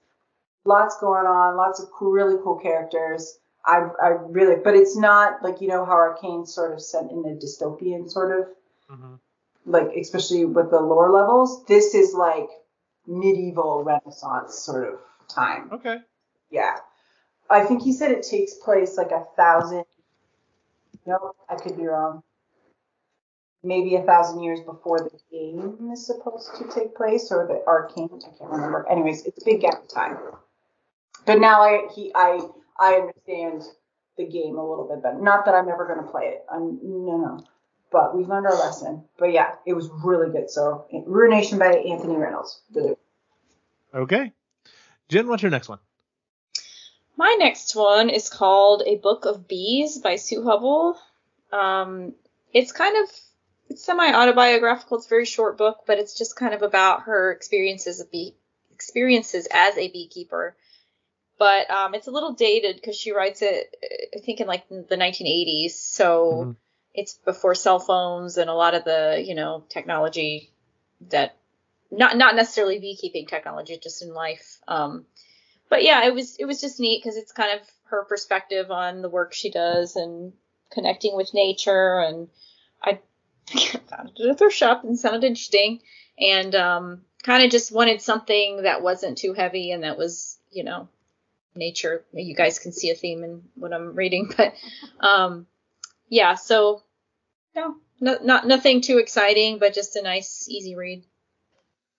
lots 0.65 0.97
going 0.99 1.27
on, 1.27 1.55
lots 1.55 1.79
of 1.79 1.89
cool, 1.91 2.11
really 2.11 2.35
cool 2.43 2.59
characters. 2.59 3.39
I 3.65 3.87
I 4.03 4.07
really, 4.27 4.57
but 4.61 4.75
it's 4.75 4.97
not 4.97 5.41
like 5.43 5.61
you 5.61 5.69
know 5.69 5.85
how 5.85 5.93
Arcane 5.93 6.45
sort 6.45 6.73
of 6.73 6.81
set 6.81 7.09
in 7.09 7.19
a 7.19 7.41
dystopian 7.41 8.11
sort 8.11 8.37
of 8.37 8.47
hmm 8.89 9.15
like 9.67 9.89
especially 9.99 10.45
with 10.45 10.71
the 10.71 10.79
lower 10.79 11.11
levels, 11.11 11.65
this 11.65 11.93
is 11.93 12.13
like 12.13 12.47
medieval 13.05 13.83
Renaissance 13.83 14.57
sort 14.57 14.93
of 14.93 14.99
time. 15.27 15.69
Okay. 15.71 15.97
Yeah. 16.49 16.77
I 17.49 17.63
think 17.63 17.83
he 17.83 17.93
said 17.93 18.11
it 18.11 18.23
takes 18.23 18.53
place 18.55 18.97
like 18.97 19.11
a 19.11 19.25
thousand. 19.35 19.85
No, 21.05 21.33
I 21.49 21.55
could 21.55 21.77
be 21.77 21.85
wrong. 21.85 22.23
Maybe 23.63 23.95
a 23.95 24.03
thousand 24.03 24.43
years 24.43 24.61
before 24.61 24.99
the 24.99 25.19
game 25.31 25.91
is 25.91 26.05
supposed 26.05 26.51
to 26.57 26.69
take 26.73 26.95
place, 26.95 27.31
or 27.31 27.47
the 27.47 27.63
arcane. 27.67 28.09
I 28.25 28.37
can't 28.37 28.51
remember. 28.51 28.87
Anyways, 28.89 29.25
it's 29.25 29.41
a 29.41 29.45
big 29.45 29.61
gap 29.61 29.83
of 29.83 29.89
time. 29.89 30.17
But 31.25 31.39
now 31.39 31.61
I 31.61 31.87
he 31.93 32.11
I 32.15 32.39
I 32.79 32.93
understand 32.95 33.63
the 34.17 34.25
game 34.25 34.57
a 34.57 34.69
little 34.69 34.87
bit 34.87 35.03
better. 35.03 35.19
Not 35.19 35.45
that 35.45 35.55
I'm 35.55 35.69
ever 35.69 35.85
going 35.85 36.05
to 36.05 36.11
play 36.11 36.25
it. 36.25 36.45
I'm 36.51 36.79
no 36.83 37.17
no 37.17 37.43
but 37.91 38.15
we've 38.15 38.27
learned 38.27 38.47
our 38.47 38.57
lesson. 38.57 39.03
But 39.17 39.31
yeah, 39.31 39.55
it 39.65 39.73
was 39.73 39.89
really 40.03 40.31
good. 40.31 40.49
So 40.49 40.85
Ruination 41.05 41.59
by 41.59 41.73
Anthony 41.73 42.15
Reynolds. 42.15 42.61
Really. 42.73 42.95
Okay. 43.93 44.33
Jen, 45.09 45.27
what's 45.27 45.43
your 45.43 45.51
next 45.51 45.69
one? 45.69 45.79
My 47.15 47.35
next 47.39 47.75
one 47.75 48.09
is 48.09 48.29
called 48.29 48.83
A 48.85 48.97
Book 48.97 49.25
of 49.25 49.47
Bees 49.47 49.97
by 49.97 50.17
Sue 50.17 50.41
Hubbell. 50.41 50.95
Um, 51.51 52.13
it's 52.53 52.71
kind 52.71 52.95
of 53.03 53.09
it's 53.69 53.83
semi 53.83 54.13
autobiographical. 54.13 54.97
It's 54.97 55.07
a 55.07 55.09
very 55.09 55.25
short 55.25 55.57
book, 55.57 55.79
but 55.87 55.97
it's 55.97 56.17
just 56.17 56.35
kind 56.35 56.53
of 56.53 56.61
about 56.61 57.03
her 57.03 57.31
experiences 57.31 57.99
of 57.99 58.11
bee 58.11 58.35
experiences 58.71 59.47
as 59.51 59.77
a 59.77 59.89
beekeeper. 59.89 60.55
But 61.39 61.69
um, 61.69 61.93
it's 61.93 62.07
a 62.07 62.11
little 62.11 62.33
dated 62.33 62.75
because 62.75 62.95
she 62.95 63.11
writes 63.11 63.41
it, 63.41 63.75
I 64.15 64.19
think, 64.19 64.39
in 64.39 64.47
like 64.47 64.67
the 64.69 64.97
1980s. 64.97 65.71
So 65.71 66.31
Mhm. 66.31 66.55
It's 66.97 67.13
before 67.13 67.55
cell 67.55 67.79
phones 67.79 68.37
and 68.37 68.49
a 68.49 68.53
lot 68.53 68.73
of 68.73 68.83
the 68.83 69.23
you 69.25 69.35
know 69.35 69.63
technology 69.69 70.51
that 71.09 71.37
not 71.91 72.17
not 72.17 72.35
necessarily 72.35 72.79
beekeeping 72.79 73.27
technology, 73.27 73.79
just 73.81 74.01
in 74.01 74.13
life. 74.13 74.59
Um, 74.67 75.05
but 75.69 75.83
yeah, 75.83 76.05
it 76.05 76.13
was 76.13 76.35
it 76.37 76.45
was 76.45 76.59
just 76.59 76.79
neat 76.79 77.01
because 77.01 77.15
it's 77.17 77.31
kind 77.31 77.59
of 77.59 77.67
her 77.85 78.03
perspective 78.03 78.71
on 78.71 79.01
the 79.01 79.09
work 79.09 79.33
she 79.33 79.51
does 79.51 79.95
and 79.95 80.33
connecting 80.71 81.15
with 81.15 81.33
nature. 81.33 81.99
And 81.99 82.27
I 82.81 82.99
found 83.89 84.09
it 84.09 84.23
at 84.23 84.31
a 84.31 84.35
thrift 84.35 84.55
shop 84.55 84.83
and 84.83 84.99
sounded 84.99 85.23
interesting, 85.23 85.81
and 86.19 86.53
um, 86.55 87.01
kind 87.23 87.45
of 87.45 87.51
just 87.51 87.71
wanted 87.71 88.01
something 88.01 88.63
that 88.63 88.81
wasn't 88.81 89.19
too 89.19 89.33
heavy 89.33 89.71
and 89.71 89.83
that 89.83 89.97
was 89.97 90.37
you 90.51 90.63
know 90.63 90.89
nature. 91.55 92.03
You 92.11 92.35
guys 92.35 92.59
can 92.59 92.71
see 92.71 92.89
a 92.89 92.95
theme 92.95 93.23
in 93.23 93.43
what 93.55 93.71
I'm 93.71 93.95
reading, 93.95 94.31
but 94.37 94.55
um, 94.99 95.45
yeah, 96.09 96.35
so 96.35 96.81
no, 97.57 97.75
no, 97.99 98.17
not 98.23 98.47
nothing 98.47 98.79
too 98.81 98.99
exciting, 98.99 99.59
but 99.59 99.73
just 99.73 99.95
a 99.97 100.01
nice, 100.01 100.47
easy 100.49 100.75
read 100.75 101.03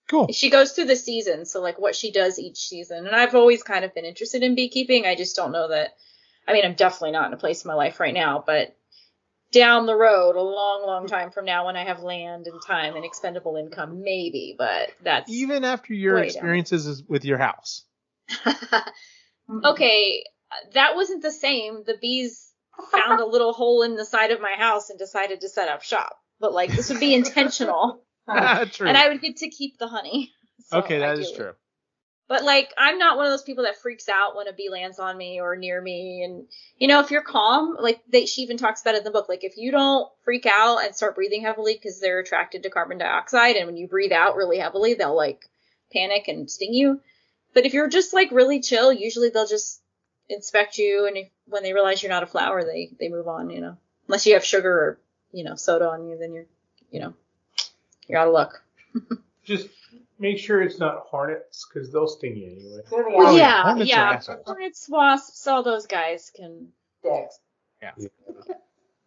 Cool. 0.09 0.29
she 0.33 0.49
goes 0.49 0.73
through 0.73 0.87
the 0.87 0.97
season, 0.97 1.45
so 1.45 1.61
like 1.61 1.79
what 1.79 1.95
she 1.95 2.11
does 2.11 2.39
each 2.39 2.57
season. 2.69 3.07
And 3.07 3.15
I've 3.15 3.35
always 3.35 3.63
kind 3.63 3.85
of 3.85 3.93
been 3.95 4.07
interested 4.07 4.43
in 4.43 4.55
beekeeping. 4.55 5.05
I 5.05 5.15
just 5.15 5.37
don't 5.37 5.53
know 5.53 5.69
that. 5.69 5.91
I 6.47 6.55
mean, 6.55 6.65
I'm 6.65 6.73
definitely 6.75 7.11
not 7.11 7.27
in 7.27 7.35
a 7.35 7.37
place 7.37 7.63
in 7.63 7.69
my 7.69 7.75
life 7.75 8.01
right 8.01 8.15
now, 8.15 8.43
but 8.47 8.75
down 9.53 9.85
the 9.85 9.95
road, 9.95 10.35
a 10.37 10.41
long, 10.41 10.87
long 10.87 11.07
time 11.07 11.31
from 11.31 11.45
now, 11.45 11.67
when 11.67 11.77
I 11.77 11.85
have 11.85 12.03
land 12.03 12.47
and 12.47 12.59
time 12.67 12.97
and 12.97 13.05
expendable 13.05 13.57
income, 13.57 14.03
maybe. 14.03 14.55
But 14.57 14.93
that's 15.03 15.31
Even 15.31 15.63
after 15.65 15.93
your 15.93 16.15
Way 16.15 16.21
down. 16.23 16.27
experiences 16.29 17.03
with 17.07 17.25
your 17.27 17.39
house. 17.39 17.85
Mm-hmm. 19.51 19.65
okay. 19.65 20.25
That 20.75 20.95
wasn't 20.95 21.23
the 21.23 21.31
same. 21.31 21.83
The 21.87 21.97
bees 21.99 22.48
found 22.93 23.21
a 23.21 23.27
little 23.27 23.53
hole 23.53 23.83
in 23.83 23.97
the 23.97 24.05
side 24.05 24.31
of 24.31 24.41
my 24.41 24.53
house 24.53 24.91
and 24.91 24.99
decided 24.99 25.41
to 25.41 25.49
set 25.49 25.69
up 25.69 25.83
shop. 25.83 26.17
But 26.41 26.53
like 26.53 26.71
this 26.71 26.91
would 26.91 27.01
be 27.01 27.15
intentional, 27.15 28.03
ah, 28.29 28.65
True. 28.71 28.87
and 28.87 28.97
I 28.97 29.09
would 29.09 29.21
get 29.21 29.39
to 29.39 29.49
keep 29.49 29.79
the 29.79 29.89
honey. 29.89 30.33
So, 30.67 30.79
okay, 30.79 30.99
that 30.99 31.19
is 31.19 31.33
true. 31.33 31.53
But 32.29 32.45
like, 32.45 32.75
I'm 32.77 32.99
not 32.99 33.17
one 33.17 33.25
of 33.25 33.33
those 33.33 33.43
people 33.43 33.65
that 33.65 33.81
freaks 33.81 34.09
out 34.09 34.37
when 34.37 34.49
a 34.49 34.53
bee 34.53 34.69
lands 34.71 34.99
on 34.99 35.17
me 35.17 35.41
or 35.41 35.57
near 35.57 35.81
me. 35.81 36.23
And 36.23 36.47
you 36.77 36.87
know, 36.87 37.01
if 37.01 37.11
you're 37.11 37.23
calm, 37.23 37.77
like 37.81 38.01
they, 38.07 38.27
she 38.27 38.43
even 38.43 38.59
talks 38.59 38.83
about 38.83 38.95
it 38.95 38.99
in 38.99 39.05
the 39.05 39.11
book, 39.11 39.31
like 39.31 39.45
if 39.45 39.57
you 39.57 39.73
don't 39.73 40.09
freak 40.25 40.45
out 40.45 40.85
and 40.85 40.95
start 40.95 41.15
breathing 41.15 41.43
heavily 41.43 41.75
because 41.75 42.01
they're 42.01 42.19
attracted 42.19 42.63
to 42.63 42.71
carbon 42.71 42.99
dioxide, 42.99 43.57
and 43.57 43.67
when 43.67 43.79
you 43.79 43.89
breathe 43.89 44.13
out 44.13 44.37
really 44.37 44.59
heavily, 44.59 44.95
they'll 44.95 45.17
like 45.17 45.47
panic 45.91 46.29
and 46.29 46.51
sting 46.51 46.75
you. 46.75 47.01
But 47.55 47.65
if 47.65 47.73
you're 47.73 47.89
just 47.89 48.13
like 48.13 48.31
really 48.31 48.61
chill, 48.61 48.93
usually 48.93 49.31
they'll 49.31 49.47
just 49.47 49.81
inspect 50.29 50.79
you, 50.79 51.07
and 51.07 51.17
if, 51.17 51.29
when 51.47 51.63
they 51.63 51.73
realize 51.73 52.03
you're 52.03 52.11
not 52.11 52.23
a 52.23 52.27
flower, 52.27 52.65
they 52.65 52.91
they 52.99 53.09
move 53.09 53.29
on. 53.29 53.51
You 53.51 53.61
know, 53.61 53.77
unless 54.07 54.27
you 54.27 54.35
have 54.35 54.45
sugar 54.45 54.71
or 54.71 55.01
you 55.33 55.45
know 55.45 55.55
soda 55.55 55.89
on 55.89 56.07
you, 56.09 56.19
then 56.19 56.33
you're 56.33 56.47
you 56.91 57.01
know 57.01 57.15
you're 58.07 58.19
out 58.19 58.29
of 58.29 58.35
luck. 58.35 58.63
Just 59.45 59.69
make 60.19 60.39
sure 60.39 60.63
it's 60.63 60.79
not 60.79 61.07
hornets 61.07 61.67
because 61.67 61.91
they'll 61.93 62.09
sting 62.09 62.37
you 62.37 62.47
anyway. 62.53 62.83
They're 62.91 63.05
the 63.05 63.17
ass 63.17 63.35
yeah. 63.35 63.85
yeah, 63.85 64.07
hornets 64.07 64.29
yeah. 64.29 64.37
Hornets, 64.45 64.89
wasps, 64.89 65.47
all 65.47 65.63
those 65.63 65.87
guys 65.87 66.31
can. 66.35 66.69
dicks. 67.03 67.41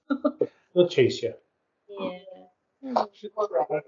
They'll 0.74 0.88
chase 0.88 1.22
you. 1.22 1.34
Yeah. 1.90 3.06
Or. 3.36 3.84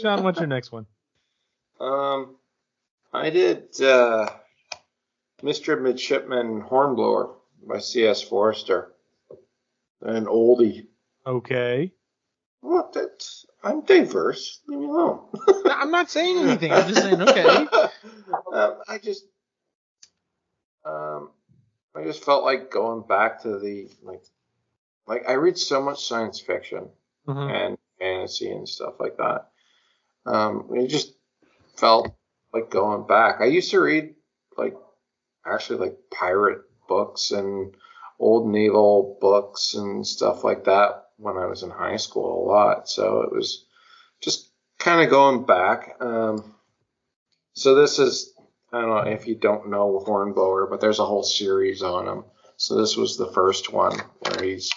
Sean, 0.00 0.22
what's 0.22 0.38
your 0.38 0.46
next 0.46 0.70
one? 0.70 0.86
Um, 1.80 2.36
I 3.12 3.30
did 3.30 3.80
uh, 3.80 4.28
Mr. 5.42 5.80
Midshipman 5.80 6.60
Hornblower 6.60 7.34
by 7.66 7.78
C.S. 7.78 8.22
Forester. 8.22 8.92
An 10.02 10.26
oldie. 10.26 10.86
Okay. 11.26 11.92
What? 12.60 12.92
That's, 12.92 13.46
I'm 13.62 13.82
diverse. 13.84 14.60
Leave 14.66 14.80
me 14.80 14.86
alone. 14.86 15.20
I'm 15.66 15.90
not 15.90 16.10
saying 16.10 16.38
anything. 16.38 16.72
I'm 16.72 16.88
just 16.88 17.02
saying, 17.02 17.20
okay. 17.22 17.44
um, 18.52 18.74
I 18.88 18.98
just, 19.02 19.24
um, 20.84 21.30
I 21.94 22.04
just 22.04 22.24
felt 22.24 22.44
like 22.44 22.70
going 22.70 23.02
back 23.08 23.42
to 23.42 23.58
the 23.58 23.88
like, 24.02 24.22
like 25.06 25.28
I 25.28 25.32
read 25.32 25.58
so 25.58 25.82
much 25.82 26.06
science 26.06 26.40
fiction 26.40 26.88
Mhm. 27.26 27.50
and 27.50 27.78
fantasy 27.98 28.50
and 28.50 28.68
stuff 28.68 28.94
like 29.00 29.16
that. 29.16 29.48
Um, 30.26 30.68
it 30.74 30.86
just 30.88 31.14
felt 31.76 32.14
like 32.54 32.70
going 32.70 33.06
back. 33.06 33.40
I 33.40 33.46
used 33.46 33.70
to 33.72 33.80
read 33.80 34.14
like 34.56 34.76
actually 35.52 35.78
like 35.78 35.98
pirate 36.10 36.60
books 36.88 37.30
and 37.30 37.74
old 38.18 38.50
naval 38.50 39.18
books 39.20 39.74
and 39.74 40.06
stuff 40.06 40.44
like 40.44 40.64
that 40.64 41.04
when 41.16 41.36
I 41.36 41.46
was 41.46 41.62
in 41.62 41.70
high 41.70 41.96
school 41.96 42.44
a 42.44 42.46
lot. 42.46 42.88
So 42.88 43.22
it 43.22 43.32
was 43.32 43.64
just 44.20 44.50
kind 44.78 45.02
of 45.02 45.10
going 45.10 45.44
back. 45.44 45.96
Um, 46.00 46.54
so 47.52 47.74
this 47.74 47.98
is 47.98 48.32
I 48.72 48.80
don't 48.80 48.90
know 48.90 49.10
if 49.10 49.26
you 49.26 49.34
don't 49.34 49.70
know 49.70 50.02
Hornblower, 50.04 50.66
but 50.68 50.80
there's 50.80 50.98
a 50.98 51.06
whole 51.06 51.22
series 51.22 51.82
on 51.82 52.06
him. 52.06 52.24
So 52.56 52.76
this 52.76 52.96
was 52.96 53.16
the 53.16 53.32
first 53.32 53.72
one 53.72 53.96
where 54.20 54.42
he's 54.42 54.70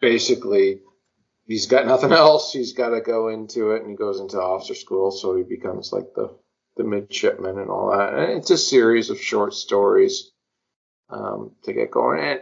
basically 0.00 0.80
he's 1.46 1.66
got 1.66 1.86
nothing 1.86 2.12
else. 2.24 2.52
He's 2.52 2.72
got 2.72 2.90
to 2.90 3.00
go 3.00 3.28
into 3.28 3.72
it, 3.72 3.82
and 3.82 3.90
he 3.90 3.96
goes 3.96 4.20
into 4.20 4.40
officer 4.40 4.74
school, 4.74 5.10
so 5.10 5.36
he 5.36 5.42
becomes 5.42 5.92
like 5.92 6.14
the 6.14 6.34
the 6.76 6.84
midshipman 6.84 7.58
and 7.58 7.70
all 7.70 7.90
that. 7.96 8.14
And 8.14 8.32
it's 8.32 8.50
a 8.50 8.58
series 8.58 9.10
of 9.10 9.20
short 9.20 9.54
stories 9.54 10.30
um, 11.10 11.52
to 11.64 11.72
get 11.72 11.90
going. 11.90 12.20
And 12.20 12.40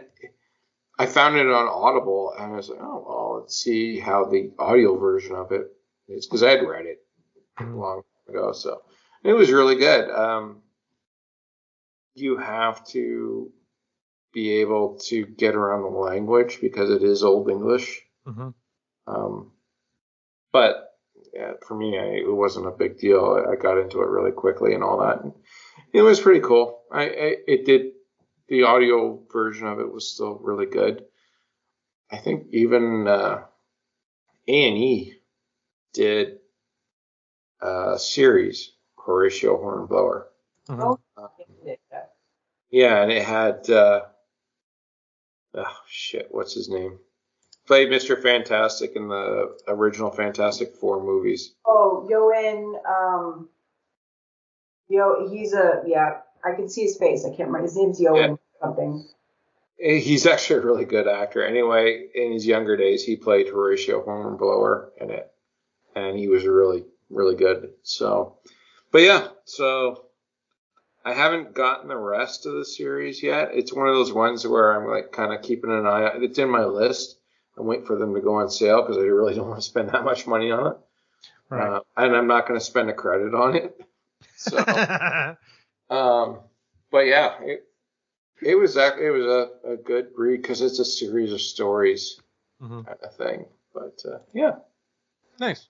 I 0.97 1.05
found 1.05 1.37
it 1.37 1.47
on 1.47 1.67
Audible, 1.67 2.33
and 2.37 2.53
I 2.53 2.55
was 2.55 2.69
like, 2.69 2.79
oh 2.81 3.05
well, 3.07 3.39
let's 3.41 3.57
see 3.57 3.99
how 3.99 4.25
the 4.25 4.51
audio 4.59 4.97
version 4.97 5.35
of 5.35 5.51
it 5.51 5.71
is 6.07 6.25
because 6.27 6.43
I 6.43 6.51
had 6.51 6.67
read 6.67 6.85
it 6.85 7.05
a 7.59 7.63
long 7.63 8.03
time 8.27 8.35
ago, 8.35 8.51
so 8.51 8.81
it 9.23 9.33
was 9.33 9.51
really 9.51 9.75
good. 9.75 10.09
Um, 10.09 10.61
you 12.15 12.37
have 12.37 12.85
to 12.89 13.51
be 14.33 14.61
able 14.61 14.99
to 15.05 15.25
get 15.25 15.55
around 15.55 15.83
the 15.83 15.99
language 15.99 16.59
because 16.61 16.89
it 16.89 17.03
is 17.03 17.23
Old 17.23 17.49
English. 17.49 18.03
Mhm. 18.27 18.53
Um, 19.07 19.51
but 20.51 20.92
yeah, 21.33 21.53
for 21.65 21.75
me, 21.75 21.97
I, 21.97 22.03
it 22.27 22.33
wasn't 22.33 22.67
a 22.67 22.71
big 22.71 22.97
deal. 22.99 23.43
I, 23.47 23.53
I 23.53 23.55
got 23.55 23.79
into 23.79 24.01
it 24.01 24.09
really 24.09 24.31
quickly 24.31 24.73
and 24.73 24.83
all 24.83 24.99
that. 24.99 25.23
And 25.23 25.33
it 25.91 26.01
was 26.01 26.19
pretty 26.19 26.41
cool. 26.41 26.81
I, 26.91 27.03
I 27.03 27.35
it 27.47 27.65
did 27.65 27.91
the 28.47 28.63
audio 28.63 29.19
version 29.31 29.67
of 29.67 29.79
it 29.79 29.91
was 29.91 30.09
still 30.09 30.39
really 30.41 30.67
good. 30.67 31.05
I 32.11 32.17
think 32.17 32.47
even 32.51 33.07
uh, 33.07 33.45
A 34.47 34.67
and 34.67 34.77
E 34.77 35.15
did 35.93 36.39
a 37.61 37.97
series 37.97 38.71
Horatio 39.03 39.57
Hornblower. 39.57 40.29
Mhm. 40.69 40.81
Oh. 40.81 40.99
Uh, 41.21 41.27
yeah, 42.69 43.01
and 43.01 43.11
it 43.11 43.23
had 43.23 43.69
uh, 43.69 44.01
oh 45.55 45.77
shit, 45.87 46.27
what's 46.31 46.53
his 46.53 46.69
name? 46.69 46.99
Played 47.65 47.89
Mr. 47.89 48.21
Fantastic 48.21 48.95
in 48.95 49.07
the 49.07 49.55
original 49.67 50.11
Fantastic 50.11 50.75
Four 50.75 51.01
movies. 51.03 51.53
Oh, 51.65 52.07
Ioan, 52.11 52.75
um, 52.85 53.49
Yo, 54.89 55.29
he's 55.29 55.53
a, 55.53 55.81
yeah, 55.87 56.17
I 56.43 56.55
can 56.55 56.67
see 56.69 56.83
his 56.83 56.97
face. 56.97 57.23
I 57.25 57.29
can't 57.29 57.47
remember. 57.47 57.63
His 57.63 57.77
name's 57.77 58.01
Ioan 58.01 58.37
something. 58.61 59.07
Eh, 59.81 59.97
He's 59.99 60.25
actually 60.27 60.59
a 60.59 60.65
really 60.65 60.85
good 60.85 61.07
actor. 61.07 61.43
Anyway, 61.43 62.07
in 62.13 62.33
his 62.33 62.45
younger 62.45 62.75
days, 62.77 63.03
he 63.03 63.15
played 63.15 63.47
Horatio 63.47 64.03
Hornblower 64.03 64.91
in 64.99 65.09
it, 65.09 65.31
and 65.95 66.17
he 66.17 66.27
was 66.27 66.45
really, 66.45 66.83
really 67.09 67.35
good. 67.35 67.71
So, 67.81 68.37
but 68.91 69.01
yeah, 69.03 69.29
so 69.45 70.05
I 71.03 71.13
haven't 71.13 71.53
gotten 71.55 71.87
the 71.87 71.97
rest 71.97 72.45
of 72.45 72.53
the 72.53 72.65
series 72.65 73.23
yet. 73.23 73.51
It's 73.53 73.73
one 73.73 73.87
of 73.87 73.95
those 73.95 74.13
ones 74.13 74.45
where 74.45 74.73
I'm 74.73 74.87
like 74.87 75.11
kind 75.11 75.33
of 75.33 75.41
keeping 75.41 75.71
an 75.71 75.87
eye. 75.87 76.11
It's 76.17 76.39
in 76.39 76.49
my 76.49 76.65
list. 76.65 77.17
I'm 77.57 77.65
waiting 77.65 77.85
for 77.85 77.97
them 77.97 78.13
to 78.15 78.21
go 78.21 78.35
on 78.35 78.49
sale 78.49 78.81
because 78.81 78.97
I 78.97 79.01
really 79.01 79.35
don't 79.35 79.47
want 79.49 79.61
to 79.61 79.67
spend 79.67 79.89
that 79.89 80.03
much 80.03 80.25
money 80.27 80.51
on 80.51 80.67
it. 80.73 80.77
Right. 81.49 81.69
Uh, 81.73 81.81
and 81.97 82.15
I'm 82.15 82.27
not 82.27 82.47
going 82.47 82.59
to 82.59 82.65
spend 82.65 82.89
a 82.89 82.93
credit 82.93 83.33
on 83.33 83.55
it. 83.55 83.79
So, 84.35 84.57
um, 85.89 86.39
but 86.91 87.05
yeah, 87.05 87.35
it, 87.41 87.65
it 88.41 88.55
was 88.55 88.75
ac- 88.77 89.01
it 89.01 89.09
was 89.11 89.25
a, 89.25 89.71
a 89.73 89.77
good 89.77 90.07
read 90.17 90.41
because 90.41 90.61
it's 90.61 90.79
a 90.79 90.85
series 90.85 91.31
of 91.31 91.39
stories 91.41 92.19
Mhm. 92.61 92.85
kind 92.85 92.97
of 93.01 93.15
thing. 93.15 93.45
But 93.73 94.01
uh, 94.05 94.19
yeah, 94.33 94.55
Nice. 95.39 95.67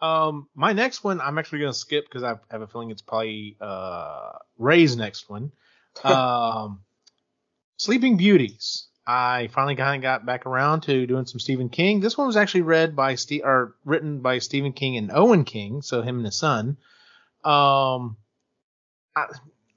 Um, 0.00 0.48
my 0.54 0.72
next 0.72 1.02
one 1.02 1.20
I'm 1.20 1.38
actually 1.38 1.60
gonna 1.60 1.74
skip 1.74 2.04
because 2.04 2.22
I 2.22 2.36
have 2.50 2.62
a 2.62 2.66
feeling 2.66 2.90
it's 2.90 3.02
probably 3.02 3.56
uh 3.60 4.32
Ray's 4.58 4.96
next 4.96 5.28
one. 5.30 5.50
Um, 6.04 6.82
Sleeping 7.78 8.16
Beauties. 8.16 8.88
I 9.06 9.48
finally 9.48 9.76
kind 9.76 9.96
of 9.96 10.02
got 10.02 10.24
back 10.24 10.46
around 10.46 10.82
to 10.82 11.06
doing 11.06 11.26
some 11.26 11.40
Stephen 11.40 11.68
King. 11.68 12.00
This 12.00 12.16
one 12.16 12.26
was 12.26 12.36
actually 12.36 12.62
read 12.62 12.96
by 12.96 13.16
Steve 13.16 13.42
or 13.44 13.74
written 13.84 14.20
by 14.20 14.38
Stephen 14.38 14.72
King 14.72 14.96
and 14.96 15.12
Owen 15.12 15.44
King, 15.44 15.82
so 15.82 16.00
him 16.00 16.16
and 16.16 16.24
his 16.24 16.36
son. 16.36 16.78
Um, 17.44 18.16
I, 19.14 19.26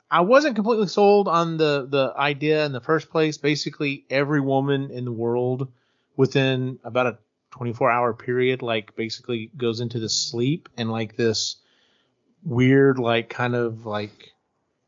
I 0.10 0.22
wasn't 0.22 0.56
completely 0.56 0.88
sold 0.88 1.28
on 1.28 1.58
the 1.58 1.86
the 1.90 2.14
idea 2.16 2.66
in 2.66 2.72
the 2.72 2.80
first 2.80 3.10
place. 3.10 3.38
Basically, 3.38 4.06
every 4.10 4.40
woman 4.40 4.92
in 4.92 5.04
the 5.04 5.12
world 5.12 5.68
within 6.16 6.80
about 6.84 7.08
a 7.08 7.18
24 7.52 7.90
hour 7.90 8.14
period 8.14 8.62
like 8.62 8.96
basically 8.96 9.50
goes 9.58 9.80
into 9.80 10.00
the 10.00 10.10
sleep 10.10 10.70
and 10.78 10.92
like 10.92 11.16
this 11.16 11.58
weird 12.44 13.00
like 13.00 13.30
kind 13.30 13.56
of 13.56 13.86
like 13.86 14.34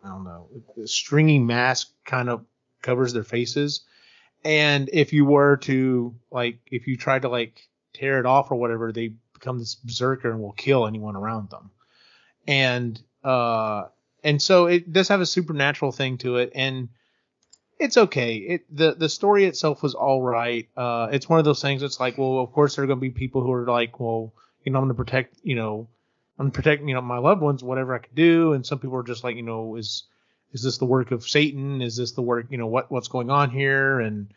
I 0.03 0.09
don't 0.09 0.23
know 0.23 0.47
stringy 0.85 1.39
mask 1.39 1.89
kind 2.05 2.29
of 2.29 2.45
covers 2.81 3.13
their 3.13 3.23
faces 3.23 3.81
and 4.43 4.89
if 4.93 5.13
you 5.13 5.25
were 5.25 5.57
to 5.57 6.15
like 6.31 6.59
if 6.71 6.87
you 6.87 6.97
tried 6.97 7.23
to 7.23 7.29
like 7.29 7.67
tear 7.93 8.19
it 8.19 8.25
off 8.25 8.51
or 8.51 8.55
whatever 8.55 8.91
they 8.91 9.13
become 9.33 9.59
this 9.59 9.75
berserker 9.75 10.31
and 10.31 10.41
will 10.41 10.51
kill 10.51 10.87
anyone 10.87 11.15
around 11.15 11.49
them 11.49 11.69
and 12.47 13.01
uh 13.23 13.85
and 14.23 14.41
so 14.41 14.65
it 14.65 14.91
does 14.91 15.07
have 15.07 15.21
a 15.21 15.25
supernatural 15.25 15.91
thing 15.91 16.17
to 16.17 16.37
it 16.37 16.51
and 16.55 16.89
it's 17.79 17.95
okay. 17.95 18.35
It 18.35 18.75
the 18.75 18.93
the 18.93 19.09
story 19.09 19.45
itself 19.45 19.81
was 19.81 19.95
all 19.95 20.21
right. 20.21 20.67
Uh, 20.75 21.07
it's 21.11 21.29
one 21.29 21.39
of 21.39 21.45
those 21.45 21.61
things. 21.61 21.81
It's 21.81 21.99
like, 21.99 22.17
well, 22.17 22.39
of 22.39 22.51
course 22.51 22.75
there 22.75 22.83
are 22.83 22.87
going 22.87 22.99
to 22.99 23.01
be 23.01 23.09
people 23.09 23.41
who 23.41 23.53
are 23.53 23.65
like, 23.65 23.99
well, 23.99 24.33
you 24.63 24.71
know, 24.71 24.79
I'm 24.79 24.85
going 24.85 24.95
to 24.95 25.01
protect, 25.03 25.37
you 25.43 25.55
know, 25.55 25.87
I'm 26.37 26.51
protecting, 26.51 26.89
you 26.89 26.95
know, 26.95 27.01
my 27.01 27.17
loved 27.17 27.41
ones, 27.41 27.63
whatever 27.63 27.95
I 27.95 27.99
could 27.99 28.15
do. 28.15 28.53
And 28.53 28.65
some 28.65 28.79
people 28.79 28.97
are 28.97 29.03
just 29.03 29.23
like, 29.23 29.37
you 29.37 29.43
know, 29.43 29.77
is 29.77 30.03
is 30.51 30.63
this 30.63 30.77
the 30.77 30.85
work 30.85 31.11
of 31.11 31.27
Satan? 31.27 31.81
Is 31.81 31.97
this 31.97 32.11
the 32.13 32.21
work, 32.21 32.47
you 32.49 32.57
know, 32.57 32.67
what 32.67 32.91
what's 32.91 33.07
going 33.07 33.29
on 33.29 33.49
here? 33.49 33.99
And 33.99 34.33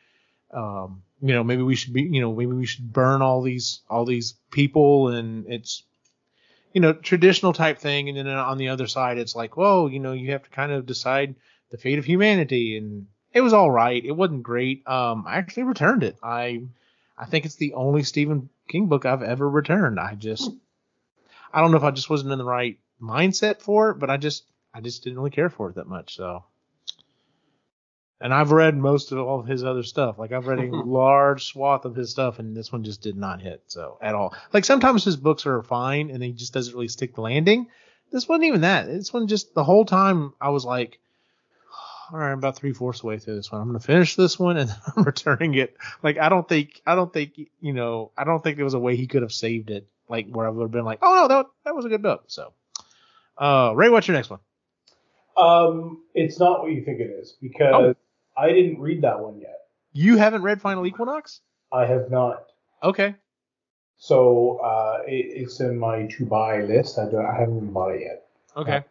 um, 0.52 1.02
you 1.20 1.32
know, 1.34 1.44
maybe 1.44 1.62
we 1.62 1.74
should 1.74 1.92
be, 1.92 2.02
you 2.02 2.20
know, 2.20 2.34
maybe 2.34 2.52
we 2.52 2.66
should 2.66 2.92
burn 2.92 3.22
all 3.22 3.42
these 3.42 3.80
all 3.88 4.04
these 4.04 4.34
people. 4.50 5.08
And 5.08 5.46
it's 5.48 5.82
you 6.72 6.80
know 6.80 6.92
traditional 6.92 7.52
type 7.52 7.78
thing. 7.78 8.08
And 8.08 8.18
then 8.18 8.28
on 8.28 8.58
the 8.58 8.68
other 8.68 8.86
side, 8.86 9.18
it's 9.18 9.34
like, 9.34 9.56
whoa, 9.56 9.86
you 9.86 10.00
know, 10.00 10.12
you 10.12 10.32
have 10.32 10.42
to 10.42 10.50
kind 10.50 10.72
of 10.72 10.86
decide 10.86 11.34
the 11.70 11.78
fate 11.78 11.98
of 11.98 12.04
humanity 12.04 12.76
and 12.76 13.06
it 13.32 13.40
was 13.40 13.52
all 13.52 13.70
right. 13.70 14.04
It 14.04 14.12
wasn't 14.12 14.42
great. 14.42 14.86
Um, 14.86 15.24
I 15.26 15.36
actually 15.36 15.64
returned 15.64 16.02
it. 16.02 16.16
I, 16.22 16.64
I 17.16 17.24
think 17.24 17.44
it's 17.44 17.56
the 17.56 17.74
only 17.74 18.02
Stephen 18.02 18.50
King 18.68 18.86
book 18.86 19.06
I've 19.06 19.22
ever 19.22 19.48
returned. 19.48 19.98
I 19.98 20.14
just, 20.14 20.50
I 21.52 21.60
don't 21.60 21.70
know 21.70 21.78
if 21.78 21.82
I 21.82 21.90
just 21.90 22.10
wasn't 22.10 22.32
in 22.32 22.38
the 22.38 22.44
right 22.44 22.78
mindset 23.00 23.60
for 23.60 23.90
it, 23.90 23.98
but 23.98 24.10
I 24.10 24.16
just, 24.16 24.44
I 24.74 24.80
just 24.80 25.04
didn't 25.04 25.18
really 25.18 25.30
care 25.30 25.50
for 25.50 25.70
it 25.70 25.76
that 25.76 25.86
much. 25.86 26.16
So, 26.16 26.44
and 28.20 28.32
I've 28.32 28.52
read 28.52 28.76
most 28.76 29.12
of 29.12 29.18
all 29.18 29.40
of 29.40 29.46
his 29.46 29.64
other 29.64 29.82
stuff. 29.82 30.18
Like 30.18 30.32
I've 30.32 30.46
read 30.46 30.60
a 30.60 30.76
large 30.84 31.46
swath 31.46 31.84
of 31.84 31.94
his 31.94 32.10
stuff, 32.10 32.38
and 32.38 32.56
this 32.56 32.72
one 32.72 32.84
just 32.84 33.02
did 33.02 33.16
not 33.16 33.40
hit. 33.40 33.62
So 33.66 33.98
at 34.00 34.14
all. 34.14 34.34
Like 34.52 34.64
sometimes 34.64 35.04
his 35.04 35.16
books 35.16 35.46
are 35.46 35.62
fine, 35.62 36.10
and 36.10 36.22
he 36.22 36.32
just 36.32 36.54
doesn't 36.54 36.74
really 36.74 36.88
stick 36.88 37.14
the 37.14 37.20
landing. 37.20 37.68
This 38.10 38.28
wasn't 38.28 38.44
even 38.44 38.60
that. 38.62 38.86
This 38.86 39.12
one 39.12 39.26
just 39.26 39.54
the 39.54 39.64
whole 39.64 39.84
time 39.84 40.34
I 40.40 40.50
was 40.50 40.64
like 40.64 40.98
all 42.12 42.18
right, 42.18 42.32
I'm 42.32 42.38
about 42.38 42.56
three 42.56 42.74
fourths 42.74 43.00
the 43.00 43.06
way 43.06 43.18
through 43.18 43.36
this 43.36 43.50
one. 43.50 43.60
I'm 43.60 43.68
gonna 43.68 43.80
finish 43.80 44.16
this 44.16 44.38
one 44.38 44.58
and 44.58 44.70
I'm 44.96 45.02
returning 45.04 45.54
it. 45.54 45.76
Like 46.02 46.18
I 46.18 46.28
don't 46.28 46.46
think 46.46 46.82
I 46.86 46.94
don't 46.94 47.12
think 47.12 47.32
you 47.60 47.72
know 47.72 48.12
I 48.16 48.24
don't 48.24 48.42
think 48.44 48.56
there 48.56 48.64
was 48.64 48.74
a 48.74 48.78
way 48.80 48.96
he 48.96 49.06
could 49.06 49.22
have 49.22 49.32
saved 49.32 49.70
it. 49.70 49.86
Like 50.08 50.28
where 50.28 50.46
I 50.46 50.50
would 50.50 50.62
have 50.62 50.70
been 50.70 50.84
like, 50.84 50.98
oh 51.00 51.14
no, 51.22 51.28
that 51.28 51.46
that 51.64 51.74
was 51.74 51.86
a 51.86 51.88
good 51.88 52.02
book. 52.02 52.24
So, 52.26 52.52
uh, 53.38 53.72
Ray, 53.74 53.88
what's 53.88 54.06
your 54.06 54.16
next 54.16 54.28
one? 54.28 54.40
Um, 55.36 56.02
it's 56.14 56.38
not 56.38 56.60
what 56.62 56.72
you 56.72 56.84
think 56.84 57.00
it 57.00 57.10
is 57.10 57.36
because 57.40 57.74
Oh. 57.74 57.94
I 58.36 58.48
didn't 58.48 58.80
read 58.80 59.02
that 59.02 59.20
one 59.20 59.38
yet. 59.38 59.58
You 59.92 60.16
haven't 60.16 60.42
read 60.42 60.60
Final 60.60 60.86
Equinox? 60.86 61.40
I 61.72 61.84
have 61.86 62.10
not. 62.10 62.44
Okay. 62.82 63.14
So 63.98 64.58
uh, 64.64 64.98
it, 65.06 65.26
it's 65.42 65.60
in 65.60 65.78
my 65.78 66.06
to 66.06 66.26
buy 66.26 66.62
list. 66.62 66.98
I, 66.98 67.10
don't, 67.10 67.24
I 67.26 67.38
haven't 67.38 67.56
even 67.58 67.72
bought 67.72 67.94
it 67.94 68.00
yet 68.02 68.24
Okay. 68.56 68.82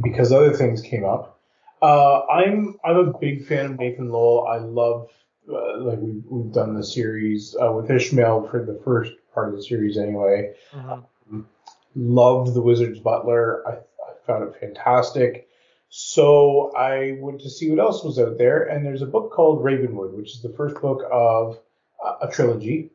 because 0.00 0.32
other 0.32 0.52
things 0.52 0.80
came 0.82 1.04
up. 1.04 1.38
Uh, 1.80 2.26
I'm 2.26 2.76
I'm 2.84 2.96
a 2.96 3.18
big 3.18 3.46
fan 3.46 3.66
of 3.66 3.78
Nathan 3.78 4.08
Lowell. 4.10 4.46
I 4.48 4.58
love 4.58 5.08
uh, 5.50 5.78
like 5.78 5.98
we, 6.00 6.22
we've 6.28 6.52
done 6.52 6.74
the 6.74 6.84
series 6.84 7.56
uh, 7.60 7.72
with 7.72 7.90
Ishmael 7.90 8.48
for 8.50 8.64
the 8.64 8.80
first 8.84 9.12
part 9.32 9.48
of 9.50 9.56
the 9.56 9.62
series 9.62 9.96
anyway. 9.96 10.54
Mhm. 10.74 11.04
Loved 11.94 12.54
the 12.54 12.60
Wizard's 12.60 12.98
Butler. 13.00 13.66
I 13.66 13.78
found 14.28 14.44
it 14.44 14.60
fantastic. 14.60 15.48
So 15.88 16.70
I 16.76 17.16
went 17.18 17.40
to 17.40 17.50
see 17.50 17.70
what 17.70 17.80
else 17.80 18.04
was 18.04 18.20
out 18.20 18.38
there, 18.38 18.62
and 18.62 18.86
there's 18.86 19.02
a 19.02 19.06
book 19.06 19.32
called 19.32 19.64
Ravenwood, 19.64 20.14
which 20.14 20.36
is 20.36 20.42
the 20.42 20.52
first 20.56 20.80
book 20.80 21.02
of 21.10 21.58
uh, 22.04 22.16
a 22.22 22.30
trilogy. 22.30 22.92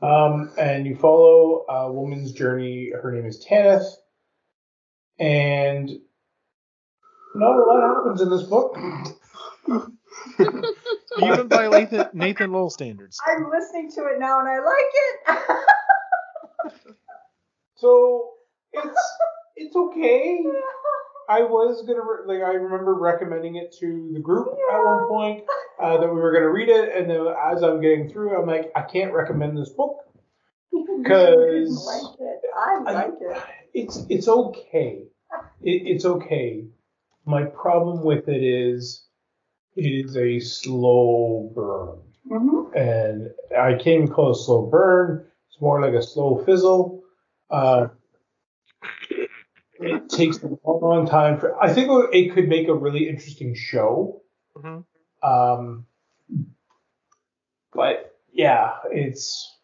Um, 0.00 0.50
and 0.58 0.86
you 0.86 0.96
follow 0.96 1.66
a 1.68 1.92
woman's 1.92 2.32
journey. 2.32 2.90
Her 2.90 3.12
name 3.12 3.26
is 3.26 3.44
Tanyth, 3.44 3.84
and 5.18 5.90
not 7.34 7.56
a 7.56 7.64
lot 7.64 7.96
happens 7.96 8.22
in 8.22 8.30
this 8.30 8.44
book. 8.44 8.78
Even 11.22 11.48
by 11.48 11.68
Nathan, 11.68 12.06
Nathan 12.14 12.52
Lowell 12.52 12.70
standards. 12.70 13.18
I'm 13.26 13.50
listening 13.50 13.90
to 13.96 14.06
it 14.06 14.18
now 14.18 14.40
and 14.40 14.48
I 14.48 14.58
like 14.58 14.84
it. 14.94 15.56
So 17.80 18.32
it's 18.74 19.00
it's 19.60 19.76
okay. 19.76 20.42
I 21.28 21.42
was 21.42 21.82
gonna 21.86 22.00
re- 22.00 22.26
like 22.26 22.42
I 22.42 22.54
remember 22.54 22.94
recommending 22.94 23.56
it 23.56 23.72
to 23.78 24.10
the 24.12 24.18
group 24.20 24.48
at 24.72 24.78
one 24.82 25.06
point 25.08 25.44
uh, 25.80 25.98
that 25.98 26.08
we 26.08 26.20
were 26.20 26.32
gonna 26.32 26.50
read 26.50 26.68
it, 26.68 26.96
and 26.96 27.08
then 27.08 27.26
as 27.52 27.62
I'm 27.62 27.80
getting 27.80 28.08
through, 28.10 28.40
I'm 28.40 28.48
like, 28.48 28.72
I 28.74 28.82
can't 28.82 29.12
recommend 29.12 29.56
this 29.56 29.70
book. 29.70 29.96
You 30.72 31.04
'Cause- 31.06 31.86
like 31.86 32.20
it. 32.20 32.40
I 32.56 32.78
like 32.92 33.14
it. 33.20 33.42
It's 33.74 34.04
it's 34.08 34.28
okay. 34.28 35.04
It, 35.62 35.82
it's 35.86 36.04
okay. 36.04 36.66
My 37.24 37.44
problem 37.44 38.02
with 38.02 38.28
it 38.28 38.42
is 38.42 39.04
it 39.76 39.82
is 39.82 40.16
a 40.16 40.40
slow 40.40 41.50
burn, 41.54 41.98
hmm 42.28 42.76
and 42.76 43.30
I 43.56 43.78
came 43.78 44.08
close 44.08 44.46
slow 44.46 44.66
burn. 44.66 45.26
It's 45.48 45.60
more 45.60 45.80
like 45.80 45.94
a 45.94 46.02
slow 46.02 46.42
fizzle. 46.44 47.02
Uh, 47.50 47.88
it 49.80 50.08
takes 50.10 50.38
a 50.42 50.46
long, 50.46 50.80
long 50.82 51.06
time 51.06 51.38
for. 51.38 51.60
I 51.62 51.72
think 51.72 51.88
it 52.12 52.34
could 52.34 52.48
make 52.48 52.68
a 52.68 52.74
really 52.74 53.08
interesting 53.08 53.54
show. 53.54 54.22
Mhm. 54.56 54.84
Um, 55.22 55.86
but 57.72 58.16
yeah, 58.32 58.76
it's 58.90 59.56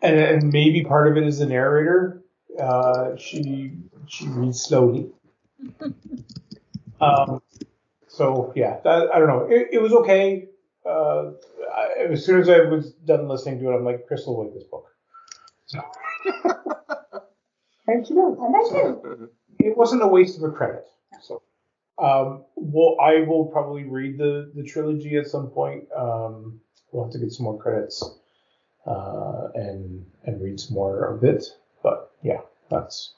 and, 0.00 0.18
and 0.18 0.52
maybe 0.52 0.84
part 0.84 1.08
of 1.08 1.16
it 1.16 1.24
is 1.26 1.38
the 1.38 1.46
narrator. 1.46 2.22
Uh, 2.58 3.16
she 3.16 3.72
she 4.06 4.26
reads 4.28 4.62
slowly. 4.62 5.10
um, 7.00 7.42
so 8.08 8.52
yeah, 8.54 8.78
that, 8.84 9.08
I 9.14 9.18
don't 9.18 9.28
know. 9.28 9.46
It, 9.50 9.68
it 9.72 9.82
was 9.82 9.92
okay. 9.92 10.48
Uh, 10.84 11.30
I, 11.74 12.04
as 12.10 12.24
soon 12.24 12.40
as 12.40 12.48
I 12.48 12.60
was 12.60 12.92
done 12.92 13.28
listening 13.28 13.60
to 13.60 13.70
it, 13.70 13.74
I'm 13.76 13.84
like, 13.84 14.06
Crystal, 14.06 14.42
like 14.44 14.52
this 14.52 14.64
book. 14.64 14.86
So. 15.66 15.80
and 17.86 18.06
she 18.06 18.14
does. 18.14 18.36
And 18.38 18.54
I 18.54 18.60
do. 18.68 19.28
It 19.58 19.76
wasn't 19.76 20.02
a 20.02 20.06
waste 20.06 20.38
of 20.38 20.44
a 20.44 20.50
credit. 20.50 20.86
So, 21.22 21.42
um, 21.98 22.44
well, 22.56 22.96
I 23.00 23.22
will 23.22 23.46
probably 23.46 23.84
read 23.84 24.18
the 24.18 24.52
the 24.54 24.64
trilogy 24.64 25.16
at 25.16 25.26
some 25.26 25.48
point. 25.48 25.84
Um, 25.96 26.60
we'll 26.90 27.04
have 27.04 27.12
to 27.12 27.18
get 27.18 27.32
some 27.32 27.44
more 27.44 27.58
credits 27.58 28.02
uh, 28.86 29.48
and 29.54 30.04
and 30.24 30.42
read 30.42 30.58
some 30.58 30.74
more 30.74 31.14
of 31.14 31.24
it. 31.24 31.44
But 31.82 32.10
yeah, 32.22 32.40
that's 32.70 33.14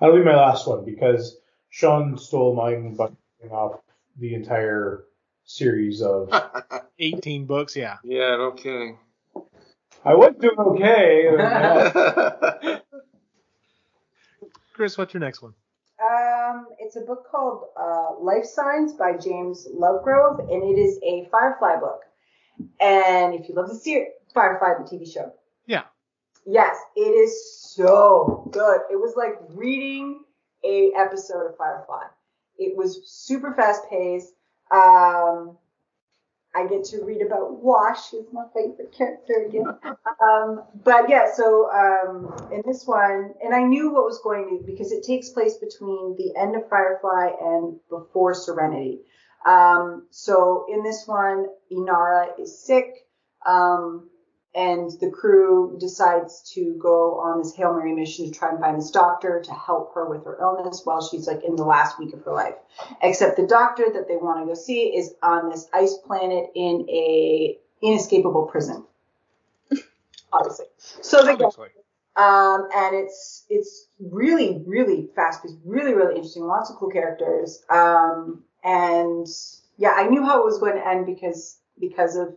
that'll 0.00 0.16
be 0.16 0.24
my 0.24 0.36
last 0.36 0.66
one 0.66 0.84
because 0.84 1.38
Sean 1.70 2.18
stole 2.18 2.54
mine 2.54 2.96
by 2.96 3.08
off 3.50 3.80
the 4.18 4.34
entire 4.34 5.04
series 5.44 6.02
of. 6.02 6.32
18 6.98 7.46
books, 7.46 7.74
yeah. 7.74 7.96
yeah, 8.04 8.36
no 8.36 8.52
kidding. 8.52 8.98
I 10.04 10.14
was 10.14 10.34
doing 10.40 10.58
okay. 10.58 11.28
other 14.90 15.06
than 15.06 15.20
that. 15.20 15.34
Chris, 15.34 15.42
what's 15.42 15.42
your 15.42 15.42
next 15.42 15.42
one? 15.42 15.54
Um, 16.02 16.66
it's 16.78 16.96
a 16.96 17.02
book 17.02 17.26
called 17.30 17.64
uh, 17.80 18.20
Life 18.20 18.44
Signs 18.44 18.92
by 18.94 19.16
James 19.16 19.68
Lovegrove, 19.74 20.40
and 20.40 20.62
it 20.64 20.80
is 20.80 20.98
a 21.04 21.28
Firefly 21.30 21.76
book. 21.78 22.00
And 22.80 23.34
if 23.34 23.48
you 23.48 23.54
love 23.54 23.68
the 23.68 23.74
series, 23.74 24.08
Firefly, 24.34 24.74
the 24.78 24.96
TV 24.96 25.12
show, 25.12 25.32
Yeah. 25.66 25.84
yes, 26.46 26.76
it 26.96 27.00
is 27.00 27.60
so 27.74 28.48
good. 28.52 28.80
It 28.90 28.96
was 28.96 29.14
like 29.16 29.34
reading 29.50 30.24
a 30.64 30.92
episode 30.96 31.46
of 31.46 31.56
Firefly. 31.56 32.04
It 32.58 32.76
was 32.76 33.00
super 33.06 33.54
fast 33.54 33.82
paced. 33.90 34.32
Um, 34.70 35.58
I 36.54 36.66
get 36.66 36.84
to 36.86 37.02
read 37.02 37.22
about 37.22 37.62
Wash, 37.62 38.10
who's 38.10 38.26
my 38.32 38.44
favorite 38.54 38.92
character 38.92 39.46
again. 39.48 39.66
um, 40.22 40.62
but 40.84 41.08
yeah, 41.08 41.32
so 41.32 41.70
um, 41.72 42.50
in 42.52 42.62
this 42.66 42.86
one, 42.86 43.32
and 43.42 43.54
I 43.54 43.62
knew 43.62 43.92
what 43.92 44.04
was 44.04 44.20
going 44.22 44.48
to 44.50 44.66
because 44.66 44.92
it 44.92 45.04
takes 45.04 45.30
place 45.30 45.56
between 45.56 46.14
the 46.16 46.38
end 46.38 46.54
of 46.54 46.68
Firefly 46.68 47.30
and 47.40 47.76
before 47.88 48.34
Serenity. 48.34 49.00
Um, 49.46 50.06
so 50.10 50.66
in 50.68 50.82
this 50.82 51.04
one, 51.06 51.46
Inara 51.72 52.38
is 52.38 52.62
sick, 52.62 53.06
um, 53.46 54.08
and 54.54 54.90
the 55.00 55.10
crew 55.10 55.76
decides 55.80 56.42
to 56.54 56.76
go 56.78 57.18
on 57.20 57.38
this 57.38 57.54
Hail 57.54 57.72
Mary 57.72 57.94
mission 57.94 58.26
to 58.26 58.30
try 58.30 58.50
and 58.50 58.60
find 58.60 58.78
this 58.78 58.90
doctor 58.90 59.40
to 59.42 59.52
help 59.52 59.94
her 59.94 60.06
with 60.06 60.24
her 60.24 60.38
illness 60.40 60.82
while 60.84 61.06
she's 61.06 61.26
like 61.26 61.42
in 61.42 61.56
the 61.56 61.64
last 61.64 61.98
week 61.98 62.12
of 62.12 62.22
her 62.24 62.32
life. 62.32 62.54
Except 63.02 63.36
the 63.36 63.46
doctor 63.46 63.86
that 63.92 64.08
they 64.08 64.16
want 64.16 64.40
to 64.40 64.46
go 64.46 64.54
see 64.54 64.94
is 64.94 65.14
on 65.22 65.48
this 65.48 65.68
ice 65.72 65.96
planet 66.06 66.50
in 66.54 66.86
a 66.90 67.58
inescapable 67.80 68.46
prison. 68.46 68.84
Obviously. 70.32 70.66
So 70.78 71.24
they 71.24 71.36
go 71.36 71.50
um, 72.14 72.68
and 72.74 72.94
it's 72.94 73.44
it's 73.48 73.86
really 73.98 74.62
really 74.66 75.08
fast 75.16 75.42
paced, 75.42 75.56
really 75.64 75.94
really 75.94 76.16
interesting, 76.16 76.44
lots 76.44 76.70
of 76.70 76.76
cool 76.76 76.90
characters. 76.90 77.62
Um, 77.70 78.44
and 78.62 79.26
yeah, 79.78 79.92
I 79.96 80.08
knew 80.08 80.22
how 80.22 80.40
it 80.40 80.44
was 80.44 80.58
going 80.58 80.76
to 80.76 80.86
end 80.86 81.06
because 81.06 81.58
because 81.80 82.16
of 82.16 82.34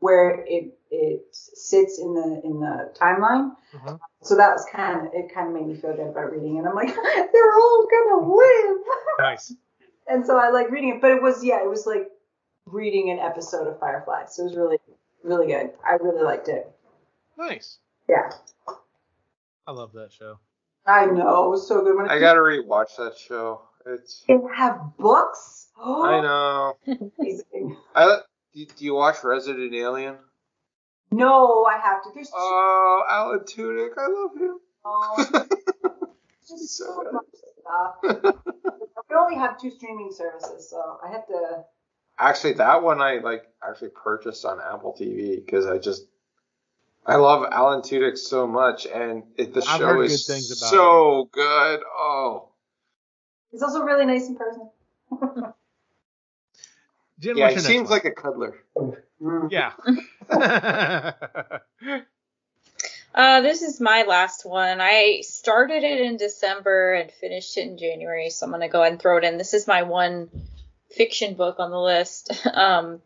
where 0.00 0.44
it 0.48 0.76
it 0.92 1.26
sits 1.32 1.98
in 1.98 2.14
the 2.14 2.40
in 2.44 2.60
the 2.60 2.92
timeline. 3.00 3.56
Mhm. 3.74 3.98
So 4.22 4.36
that 4.36 4.52
was 4.52 4.64
kind 4.70 5.06
of 5.06 5.12
it 5.14 5.32
kind 5.34 5.48
of 5.48 5.54
made 5.54 5.66
me 5.66 5.74
feel 5.74 5.94
good 5.96 6.08
about 6.08 6.30
reading 6.30 6.56
it. 6.58 6.64
I'm 6.66 6.74
like 6.74 6.94
they're 7.32 7.54
all 7.54 7.86
gonna 7.90 8.34
live, 8.34 8.76
Nice. 9.18 9.54
and 10.06 10.24
so 10.26 10.38
I 10.38 10.50
like 10.50 10.70
reading 10.70 10.90
it. 10.90 11.00
But 11.00 11.12
it 11.12 11.22
was 11.22 11.42
yeah, 11.42 11.62
it 11.62 11.68
was 11.68 11.86
like 11.86 12.08
reading 12.66 13.10
an 13.10 13.18
episode 13.18 13.66
of 13.66 13.80
Firefly. 13.80 14.26
So 14.26 14.42
it 14.42 14.46
was 14.46 14.56
really 14.56 14.78
really 15.24 15.46
good. 15.46 15.70
I 15.84 15.94
really 15.94 16.22
liked 16.22 16.48
it. 16.48 16.70
Nice. 17.38 17.78
Yeah, 18.08 18.30
I 19.66 19.72
love 19.72 19.92
that 19.94 20.12
show. 20.12 20.38
I 20.84 21.06
know 21.06 21.46
it 21.46 21.50
was 21.50 21.66
so 21.66 21.82
good 21.82 21.96
when 21.96 22.10
I 22.10 22.18
gotta 22.18 22.40
rewatch 22.40 22.96
that 22.98 23.16
show. 23.16 23.62
It's. 23.86 24.24
They 24.28 24.36
have 24.56 24.96
books. 24.98 25.68
Oh, 25.78 26.02
I 26.04 26.20
know. 26.20 26.76
Amazing. 27.18 27.76
I 27.94 28.18
do, 28.54 28.66
do 28.66 28.84
you 28.84 28.94
watch 28.94 29.24
Resident 29.24 29.72
Alien? 29.74 30.16
No, 31.12 31.64
I 31.64 31.78
have 31.78 32.02
to. 32.04 32.10
There's 32.14 32.28
too 32.28 32.34
Oh, 32.36 33.04
Alan 33.08 33.40
Tudyk, 33.40 33.90
I 33.98 34.06
love 34.08 34.36
him. 34.36 34.58
oh, 34.84 35.46
just 36.48 36.76
so 36.78 36.84
so 36.84 37.12
much 37.12 37.24
stuff. 37.60 38.34
We 39.10 39.16
only 39.18 39.36
have 39.36 39.60
two 39.60 39.70
streaming 39.70 40.10
services, 40.10 40.70
so 40.70 40.98
I 41.06 41.10
have 41.10 41.26
to. 41.26 41.64
Actually, 42.18 42.54
that 42.54 42.82
one 42.82 43.02
I 43.02 43.18
like 43.18 43.44
actually 43.62 43.90
purchased 43.90 44.44
on 44.46 44.58
Apple 44.58 44.96
TV 44.98 45.36
because 45.44 45.66
I 45.66 45.76
just 45.76 46.06
I 47.04 47.16
love 47.16 47.46
Alan 47.50 47.82
Tudyk 47.82 48.16
so 48.16 48.46
much, 48.46 48.86
and 48.86 49.24
it, 49.36 49.52
the 49.52 49.60
I've 49.68 49.78
show 49.78 50.00
is 50.00 50.24
good 50.24 50.32
things 50.32 50.50
about 50.50 50.70
so 50.70 51.28
good. 51.30 51.80
Oh, 51.94 52.48
He's 53.50 53.62
also 53.62 53.82
really 53.82 54.06
nice 54.06 54.28
in 54.28 54.36
person. 54.36 54.70
Jen, 57.22 57.36
yeah, 57.36 57.50
he 57.50 57.60
seems 57.60 57.88
one? 57.88 57.92
like 57.92 58.04
a 58.04 58.10
cuddler. 58.10 58.56
Yeah. 59.48 59.72
Uh, 63.14 63.42
this 63.42 63.60
is 63.60 63.78
my 63.78 64.04
last 64.08 64.46
one. 64.46 64.80
I 64.80 65.20
started 65.20 65.84
it 65.84 66.00
in 66.00 66.16
December 66.16 66.94
and 66.94 67.10
finished 67.10 67.58
it 67.58 67.66
in 67.66 67.76
January, 67.76 68.30
so 68.30 68.46
I'm 68.46 68.52
gonna 68.52 68.70
go 68.70 68.80
ahead 68.80 68.92
and 68.92 69.02
throw 69.02 69.18
it 69.18 69.24
in. 69.24 69.36
This 69.36 69.52
is 69.52 69.66
my 69.66 69.82
one 69.82 70.30
fiction 70.90 71.34
book 71.34 71.56
on 71.58 71.70
the 71.70 71.80
list. 71.80 72.30
Um, 72.54 73.02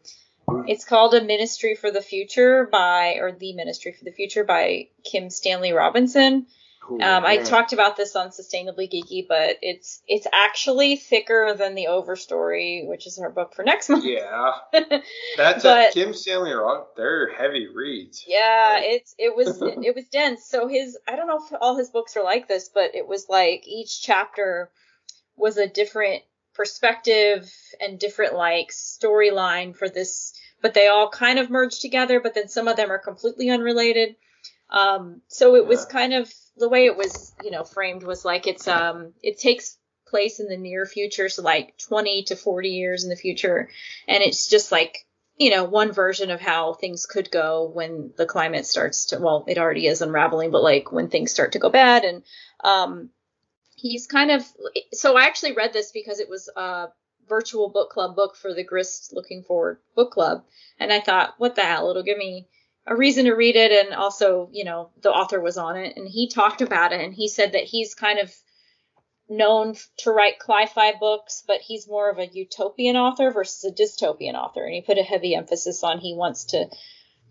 it's 0.69 0.85
called 0.85 1.15
A 1.15 1.25
Ministry 1.25 1.75
for 1.75 1.91
the 1.91 2.01
Future 2.01 2.69
by, 2.71 3.17
or 3.21 3.33
The 3.33 3.53
Ministry 3.55 3.93
for 3.93 4.05
the 4.05 4.13
Future 4.13 4.45
by 4.45 4.89
Kim 5.03 5.29
Stanley 5.29 5.73
Robinson. 5.73 6.47
Ooh, 6.91 7.01
Um, 7.01 7.25
I 7.25 7.39
talked 7.39 7.73
about 7.73 7.97
this 7.97 8.15
on 8.17 8.29
Sustainably 8.31 8.91
Geeky, 8.91 9.27
but 9.29 9.57
it's 9.63 10.01
it's 10.07 10.27
actually 10.33 10.97
thicker 10.97 11.55
than 11.59 11.75
the 11.75 11.87
Overstory, 11.89 12.87
which 12.87 13.07
is 13.07 13.19
in 13.19 13.25
our 13.25 13.31
book 13.31 13.55
for 13.55 13.63
next 13.65 13.89
month. 13.89 14.05
Yeah, 14.05 14.53
that's 15.37 15.63
But- 15.63 15.91
a, 15.91 15.93
Kim 15.93 16.15
Stanley. 16.15 16.53
Rock. 16.53 16.97
They're 16.97 17.33
heavy 17.33 17.67
reads. 17.67 18.25
Yeah, 18.27 18.79
it's 18.81 19.15
it 19.19 19.35
was 19.37 19.61
it 19.63 19.95
was 19.95 20.07
dense. 20.09 20.45
So 20.45 20.69
his 20.69 20.97
I 21.09 21.17
don't 21.17 21.27
know 21.27 21.39
if 21.45 21.53
all 21.61 21.77
his 21.77 21.91
books 21.91 22.17
are 22.17 22.25
like 22.25 22.49
this, 22.49 22.69
but 22.73 22.95
it 22.95 23.07
was 23.07 23.27
like 23.29 23.67
each 23.67 24.03
chapter 24.03 24.71
was 25.37 25.57
a 25.57 25.69
different 25.69 26.23
perspective 26.55 27.53
and 27.81 27.99
different 27.99 28.35
like 28.35 28.69
storyline 28.71 29.75
for 29.77 29.89
this, 29.89 30.33
but 30.63 30.75
they 30.75 30.89
all 30.89 31.09
kind 31.09 31.39
of 31.39 31.51
merged 31.51 31.81
together. 31.81 32.21
But 32.21 32.35
then 32.35 32.49
some 32.49 32.69
of 32.69 32.77
them 32.77 32.91
are 32.91 32.99
completely 32.99 33.51
unrelated. 33.51 34.17
Um, 34.71 35.23
so 35.29 35.55
it 35.57 35.67
was 35.67 35.85
kind 35.85 36.13
of 36.13 36.33
the 36.57 36.69
way 36.69 36.87
it 36.87 36.97
was, 36.97 37.35
you 37.45 37.51
know, 37.51 37.65
framed 37.65 38.03
was 38.03 38.25
like 38.25 38.47
it's 38.47 38.67
um 38.67 39.13
it 39.23 39.39
takes 39.39 39.79
place 40.09 40.41
in 40.41 40.49
the 40.49 40.57
near 40.57 40.87
future, 40.87 41.29
so 41.29 41.43
like 41.43 41.77
20 41.79 42.25
to 42.25 42.37
40 42.37 42.69
years 42.71 43.05
in 43.05 43.11
the 43.11 43.17
future, 43.17 43.69
and 44.09 44.23
it's 44.23 44.49
just 44.49 44.73
like 44.73 45.07
you 45.37 45.51
know 45.51 45.65
one 45.65 45.93
version 45.93 46.31
of 46.31 46.41
how 46.41 46.73
things 46.73 47.07
could 47.07 47.31
go 47.31 47.71
when 47.73 48.13
the 48.17 48.27
climate 48.27 48.67
starts 48.67 49.07
to 49.07 49.19
well 49.19 49.45
it 49.47 49.59
already 49.59 49.87
is 49.87 50.01
unraveling 50.01 50.51
but 50.51 50.63
like 50.63 50.91
when 50.93 51.09
things 51.09 51.31
start 51.31 51.53
to 51.53 51.59
go 51.59 51.71
bad. 51.71 52.05
And 52.05 52.23
um 52.65 53.11
he's 53.77 54.07
kind 54.07 54.31
of 54.31 54.45
so 54.93 55.17
i 55.17 55.25
actually 55.25 55.53
read 55.53 55.73
this 55.73 55.93
because 55.93 56.21
it 56.21 56.31
was 56.31 56.49
a 56.57 56.89
virtual 57.29 57.69
book 57.69 57.91
club 57.91 58.17
book 58.17 58.37
for 58.37 58.55
the 58.55 58.65
grist 58.65 59.13
looking 59.13 59.43
forward 59.43 59.79
book 59.95 60.13
club. 60.13 60.45
And 60.79 60.93
i 60.93 61.01
thought 61.01 61.35
what 61.39 61.55
the 61.55 61.63
hell? 61.63 61.91
It'll 61.91 62.03
give 62.03 62.19
me 62.19 62.49
a 62.87 62.97
reason 62.97 63.25
to 63.25 63.35
read 63.35 63.57
it 63.57 63.73
and 63.73 63.95
also 63.95 64.49
you 64.53 64.65
know 64.65 64.91
the 65.03 65.11
author 65.11 65.41
was 65.41 65.59
on 65.59 65.77
it 65.77 65.97
and 65.97 66.09
he 66.09 66.29
talked 66.29 66.63
about 66.63 66.93
it 66.93 67.01
and 67.01 67.15
he 67.15 67.29
said 67.29 67.53
that 67.53 67.65
he's 67.65 67.95
kind 67.95 68.19
of 68.19 68.33
known 69.29 69.75
to 69.99 70.11
write 70.11 70.37
sci-fi 70.41 70.93
books, 70.99 71.43
but 71.47 71.61
he's 71.61 71.89
more 71.89 72.11
of 72.11 72.19
a 72.19 72.27
utopian 72.27 72.97
author 72.97 73.31
versus 73.31 73.65
a 73.65 73.75
dystopian 73.75 74.35
author. 74.35 74.65
And 74.65 74.75
he 74.75 74.81
put 74.83 74.99
a 74.99 75.03
heavy 75.03 75.35
emphasis 75.35 75.83
on 75.83 75.99
he 75.99 76.15
wants 76.15 76.45
to, 76.47 76.69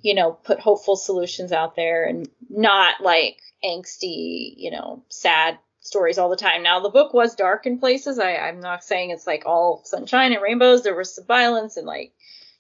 you 0.02 0.14
know, 0.14 0.34
put 0.34 0.60
hopeful 0.60 0.96
solutions 0.96 1.52
out 1.52 1.76
there 1.76 2.06
and 2.06 2.30
not 2.50 3.02
like 3.02 3.40
angsty, 3.64 4.54
you 4.58 4.72
know, 4.72 5.04
sad 5.10 5.58
stories 5.80 6.18
all 6.18 6.30
the 6.30 6.36
time. 6.36 6.64
Now 6.64 6.80
the 6.80 6.90
book 6.90 7.14
was 7.14 7.36
dark 7.36 7.66
in 7.66 7.80
places. 7.80 8.20
I, 8.20 8.36
I'm 8.36 8.60
not 8.60 8.84
saying 8.84 9.12
it's 9.12 9.28
like 9.28 9.44
all 9.46 9.82
sunshine 9.86 10.34
and 10.34 10.42
rainbows. 10.42 10.84
There 10.84 10.96
was 10.96 11.16
some 11.16 11.26
violence 11.26 11.78
and 11.78 11.88
like 11.88 12.14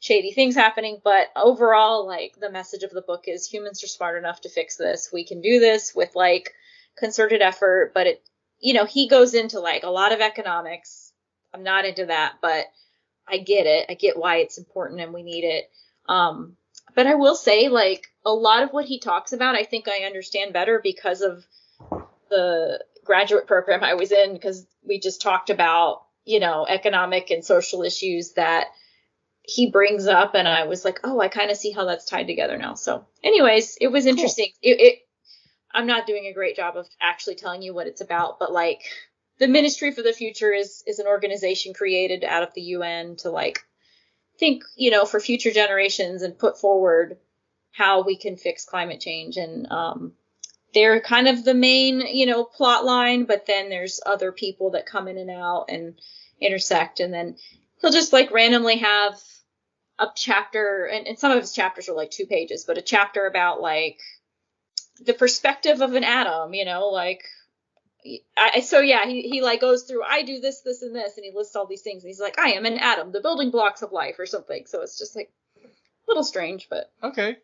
shady 0.05 0.31
things 0.31 0.53
happening, 0.53 1.01
but 1.03 1.29
overall, 1.35 2.05
like 2.05 2.35
the 2.39 2.51
message 2.51 2.83
of 2.83 2.91
the 2.91 3.01
book 3.01 3.23
is 3.27 3.47
humans 3.47 3.83
are 3.83 3.87
smart 3.87 4.19
enough 4.19 4.41
to 4.41 4.49
fix 4.49 4.75
this. 4.75 5.09
We 5.11 5.25
can 5.25 5.41
do 5.41 5.59
this 5.59 5.95
with 5.95 6.15
like 6.15 6.53
concerted 6.95 7.41
effort, 7.41 7.91
but 7.95 8.05
it 8.05 8.23
you 8.59 8.73
know, 8.73 8.85
he 8.85 9.07
goes 9.07 9.33
into 9.33 9.59
like 9.59 9.83
a 9.83 9.89
lot 9.89 10.11
of 10.11 10.21
economics. 10.21 11.11
I'm 11.53 11.63
not 11.63 11.85
into 11.85 12.05
that, 12.05 12.35
but 12.39 12.65
I 13.27 13.39
get 13.39 13.65
it. 13.65 13.87
I 13.89 13.95
get 13.95 14.17
why 14.17 14.37
it's 14.37 14.59
important 14.59 15.01
and 15.01 15.11
we 15.11 15.23
need 15.23 15.43
it. 15.43 15.71
Um, 16.07 16.55
but 16.93 17.07
I 17.07 17.15
will 17.15 17.35
say, 17.35 17.67
like, 17.67 18.07
a 18.25 18.31
lot 18.31 18.63
of 18.63 18.69
what 18.69 18.85
he 18.85 18.99
talks 18.99 19.33
about, 19.33 19.55
I 19.55 19.63
think 19.63 19.87
I 19.87 20.05
understand 20.05 20.53
better 20.53 20.79
because 20.81 21.21
of 21.21 21.45
the 22.29 22.83
graduate 23.03 23.47
program 23.47 23.83
I 23.83 23.95
was 23.95 24.11
in, 24.11 24.33
because 24.33 24.65
we 24.83 24.99
just 24.99 25.21
talked 25.21 25.49
about, 25.49 26.03
you 26.25 26.39
know, 26.39 26.65
economic 26.67 27.31
and 27.31 27.43
social 27.43 27.81
issues 27.81 28.33
that 28.33 28.67
he 29.47 29.69
brings 29.69 30.07
up. 30.07 30.35
And 30.35 30.47
I 30.47 30.65
was 30.65 30.85
like, 30.85 30.99
oh, 31.03 31.19
I 31.19 31.27
kind 31.27 31.51
of 31.51 31.57
see 31.57 31.71
how 31.71 31.85
that's 31.85 32.05
tied 32.05 32.27
together 32.27 32.57
now. 32.57 32.75
So, 32.75 33.05
anyways, 33.23 33.77
it 33.79 33.87
was 33.87 34.05
interesting. 34.05 34.49
It, 34.61 34.79
it, 34.79 34.99
I'm 35.73 35.87
not 35.87 36.07
doing 36.07 36.25
a 36.25 36.33
great 36.33 36.55
job 36.55 36.77
of 36.77 36.87
actually 37.01 37.35
telling 37.35 37.61
you 37.61 37.73
what 37.73 37.87
it's 37.87 38.01
about, 38.01 38.39
but 38.39 38.51
like 38.51 38.81
the 39.39 39.47
Ministry 39.47 39.91
for 39.91 40.01
the 40.01 40.13
Future 40.13 40.53
is 40.53 40.83
is 40.87 40.99
an 40.99 41.07
organization 41.07 41.73
created 41.73 42.23
out 42.23 42.43
of 42.43 42.53
the 42.53 42.61
UN 42.61 43.17
to 43.17 43.29
like 43.29 43.59
think, 44.39 44.63
you 44.75 44.91
know, 44.91 45.05
for 45.05 45.19
future 45.19 45.51
generations 45.51 46.21
and 46.21 46.37
put 46.37 46.59
forward 46.59 47.17
how 47.71 48.03
we 48.03 48.15
can 48.15 48.37
fix 48.37 48.65
climate 48.65 49.01
change 49.01 49.37
and 49.37 49.69
um 49.71 50.13
they're 50.73 50.99
kind 50.99 51.29
of 51.29 51.45
the 51.45 51.53
main, 51.53 52.01
you 52.01 52.25
know, 52.25 52.43
plot 52.43 52.83
line, 52.83 53.23
but 53.23 53.45
then 53.45 53.69
there's 53.69 54.01
other 54.05 54.33
people 54.33 54.71
that 54.71 54.85
come 54.85 55.07
in 55.07 55.17
and 55.17 55.29
out 55.29 55.65
and 55.69 55.95
intersect 56.41 56.99
and 56.99 57.13
then 57.13 57.37
he'll 57.81 57.91
just 57.91 58.13
like 58.13 58.31
randomly 58.31 58.77
have 58.77 59.21
a 59.99 60.07
chapter 60.15 60.85
and, 60.85 61.07
and 61.07 61.17
some 61.19 61.31
of 61.31 61.39
his 61.39 61.53
chapters 61.53 61.87
are 61.89 61.95
like 61.95 62.11
two 62.11 62.25
pages, 62.25 62.65
but 62.65 62.77
a 62.77 62.81
chapter 62.81 63.25
about 63.27 63.61
like 63.61 63.99
the 65.05 65.13
perspective 65.13 65.81
of 65.81 65.93
an 65.93 66.03
atom, 66.03 66.53
you 66.53 66.65
know, 66.65 66.87
like 66.89 67.23
I, 68.37 68.59
so 68.59 68.79
yeah, 68.81 69.05
he, 69.07 69.23
he 69.23 69.41
like 69.41 69.61
goes 69.61 69.83
through, 69.83 70.03
I 70.03 70.21
do 70.21 70.39
this, 70.39 70.61
this, 70.61 70.83
and 70.83 70.95
this, 70.95 71.17
and 71.17 71.25
he 71.25 71.31
lists 71.33 71.55
all 71.55 71.65
these 71.65 71.81
things, 71.81 72.03
and 72.03 72.09
he's 72.09 72.19
like, 72.19 72.37
I 72.39 72.51
am 72.51 72.65
an 72.65 72.77
atom, 72.77 73.11
the 73.11 73.19
building 73.21 73.49
blocks 73.49 73.81
of 73.81 73.91
life, 73.91 74.15
or 74.19 74.25
something. 74.27 74.65
So 74.67 74.81
it's 74.81 74.97
just 74.99 75.15
like 75.15 75.31
a 75.63 75.67
little 76.07 76.23
strange, 76.23 76.67
but 76.69 76.91
Okay. 77.03 77.37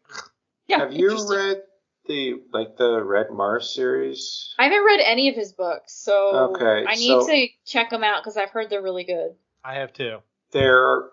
yeah. 0.67 0.79
Have 0.79 0.93
you 0.93 1.17
read 1.29 1.63
the 2.05 2.41
like 2.53 2.77
the 2.77 3.03
Red 3.03 3.31
Mars 3.31 3.73
series? 3.73 4.53
I 4.59 4.65
haven't 4.65 4.85
read 4.85 4.99
any 5.03 5.29
of 5.29 5.35
his 5.35 5.51
books, 5.53 5.93
so 5.93 6.51
Okay, 6.55 6.85
I 6.87 6.93
need 6.95 7.07
so- 7.21 7.27
to 7.27 7.47
check 7.65 7.89
them 7.89 8.03
out 8.03 8.21
because 8.21 8.37
I've 8.37 8.51
heard 8.51 8.69
they're 8.69 8.83
really 8.83 9.05
good. 9.05 9.31
I 9.63 9.75
have 9.75 9.93
two. 9.93 10.19
They're 10.51 11.09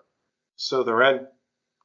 so 0.59 0.83
the 0.83 0.93
red. 0.93 1.27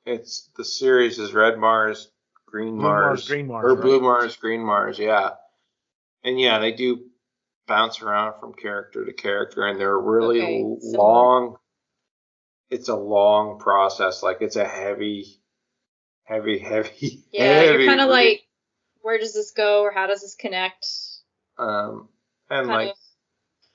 It's 0.05 0.51
the 0.57 0.65
series 0.65 1.19
is 1.19 1.33
Red 1.33 1.57
Mars, 1.57 2.11
Green 2.45 2.77
Mars, 2.77 3.21
Mars, 3.21 3.29
Green 3.29 3.47
Mars, 3.47 3.65
or 3.65 3.77
Blue? 3.77 4.01
Mars, 4.01 4.37
Green 4.37 4.61
Mars. 4.61 4.99
Yeah, 4.99 5.31
and 6.23 6.39
yeah, 6.39 6.59
they 6.59 6.73
do 6.73 7.07
bounce 7.67 8.03
around 8.03 8.39
from 8.41 8.53
character 8.53 9.05
to 9.07 9.13
character, 9.13 9.67
and 9.67 9.81
they're 9.81 9.99
really 9.99 10.43
Okay, 10.43 10.63
long. 10.83 11.57
It's 12.69 12.89
a 12.89 12.97
long 12.97 13.61
process. 13.61 14.23
Like 14.23 14.39
it's 14.43 14.57
a 14.57 14.67
heavy, 14.67 15.41
heavy, 16.25 16.59
heavy. 16.71 17.23
Yeah, 17.33 17.45
heavy 17.45 17.85
you're 17.85 17.87
kind 17.87 18.01
of 18.01 18.11
like, 18.11 18.43
where 19.01 19.19
does 19.19 19.33
this 19.33 19.53
go, 19.53 19.83
or 19.83 19.93
how 19.93 20.09
does 20.09 20.21
this 20.21 20.35
connect? 20.35 20.87
um, 21.59 22.09
and 22.51 22.67
Kind 22.67 22.93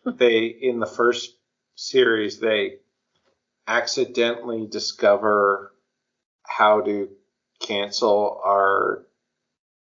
like 0.05 0.17
they 0.19 0.45
in 0.47 0.79
the 0.79 0.85
first 0.85 1.37
series 1.75 2.39
they 2.39 2.79
accidentally 3.69 4.65
discover 4.65 5.73
how 6.43 6.81
to 6.81 7.09
cancel 7.59 8.41
our 8.43 9.05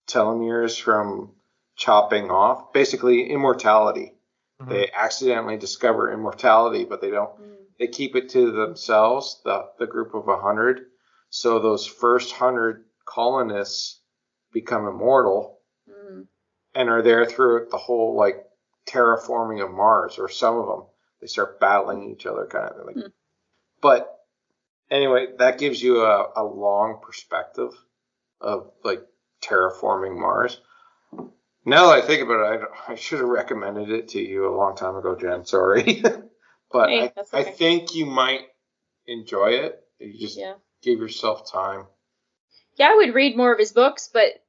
telomeres 0.07 0.79
from 0.79 1.31
chopping 1.75 2.29
off 2.29 2.73
basically 2.73 3.29
immortality 3.29 4.13
Mhm. 4.59 4.69
they 4.69 4.91
accidentally 4.91 5.57
discover 5.57 6.11
immortality 6.11 6.83
but 6.85 7.01
they 7.01 7.11
don't 7.11 7.39
Mm, 7.39 7.65
they 7.79 7.87
keep 7.87 8.15
it 8.15 8.29
to 8.29 8.51
themselves 8.51 9.41
the 9.43 9.69
the 9.77 9.87
group 9.87 10.13
of 10.13 10.27
a 10.27 10.35
100 10.35 10.87
so 11.29 11.59
those 11.59 11.85
first 11.85 12.33
100 12.33 12.83
colonists 13.05 14.01
become 14.51 14.87
immortal 14.87 15.61
mm, 15.87 16.27
and 16.73 16.89
are 16.89 17.01
there 17.01 17.25
through 17.25 17.67
the 17.69 17.77
whole 17.77 18.15
like 18.15 18.47
terraforming 18.87 19.63
of 19.63 19.69
Mars, 19.71 20.17
or 20.17 20.29
some 20.29 20.57
of 20.57 20.65
them. 20.67 20.87
They 21.19 21.27
start 21.27 21.59
battling 21.59 22.09
each 22.09 22.25
other, 22.25 22.47
kind 22.47 22.73
of 22.73 22.85
like. 22.85 22.95
Hmm. 22.95 23.07
But 23.81 24.17
anyway, 24.89 25.27
that 25.39 25.59
gives 25.59 25.81
you 25.81 26.01
a, 26.03 26.31
a 26.35 26.43
long 26.43 26.99
perspective 27.01 27.71
of 28.41 28.71
like 28.83 29.01
terraforming 29.41 30.19
Mars. 30.19 30.59
Now 31.65 31.87
that 31.87 32.03
I 32.03 32.07
think 32.07 32.23
about 32.23 32.53
it, 32.53 32.61
I, 32.87 32.93
I 32.93 32.95
should 32.95 33.19
have 33.19 33.27
recommended 33.27 33.89
it 33.89 34.09
to 34.09 34.21
you 34.21 34.47
a 34.47 34.55
long 34.55 34.75
time 34.75 34.95
ago, 34.95 35.15
Jen. 35.15 35.45
Sorry, 35.45 36.01
but 36.71 36.89
Hey, 36.89 37.01
I, 37.01 37.11
that's 37.15 37.33
I 37.33 37.43
think 37.43 37.93
you 37.93 38.05
might 38.05 38.41
enjoy 39.05 39.49
it. 39.49 39.83
You 39.99 40.17
just 40.17 40.37
yeah. 40.37 40.53
give 40.81 40.99
yourself 40.99 41.51
time. 41.51 41.85
yeah, 42.77 42.89
I 42.91 42.95
would 42.95 43.13
read 43.13 43.35
more 43.35 43.51
of 43.51 43.59
his 43.59 43.73
books, 43.73 44.09
but 44.11 44.41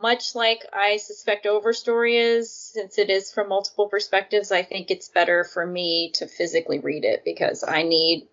much 0.00 0.34
like 0.34 0.60
I 0.72 0.98
suspect 0.98 1.46
Overstory 1.46 2.14
is, 2.14 2.54
since 2.54 2.98
it 2.98 3.10
is 3.10 3.32
from 3.32 3.48
multiple 3.48 3.88
perspectives, 3.88 4.52
I 4.52 4.62
think 4.62 4.90
it's 4.90 5.08
better 5.08 5.44
for 5.44 5.66
me 5.66 6.12
to 6.14 6.26
physically 6.26 6.78
read 6.78 7.04
it 7.04 7.22
because 7.24 7.64
I 7.66 7.82
need 7.82 8.28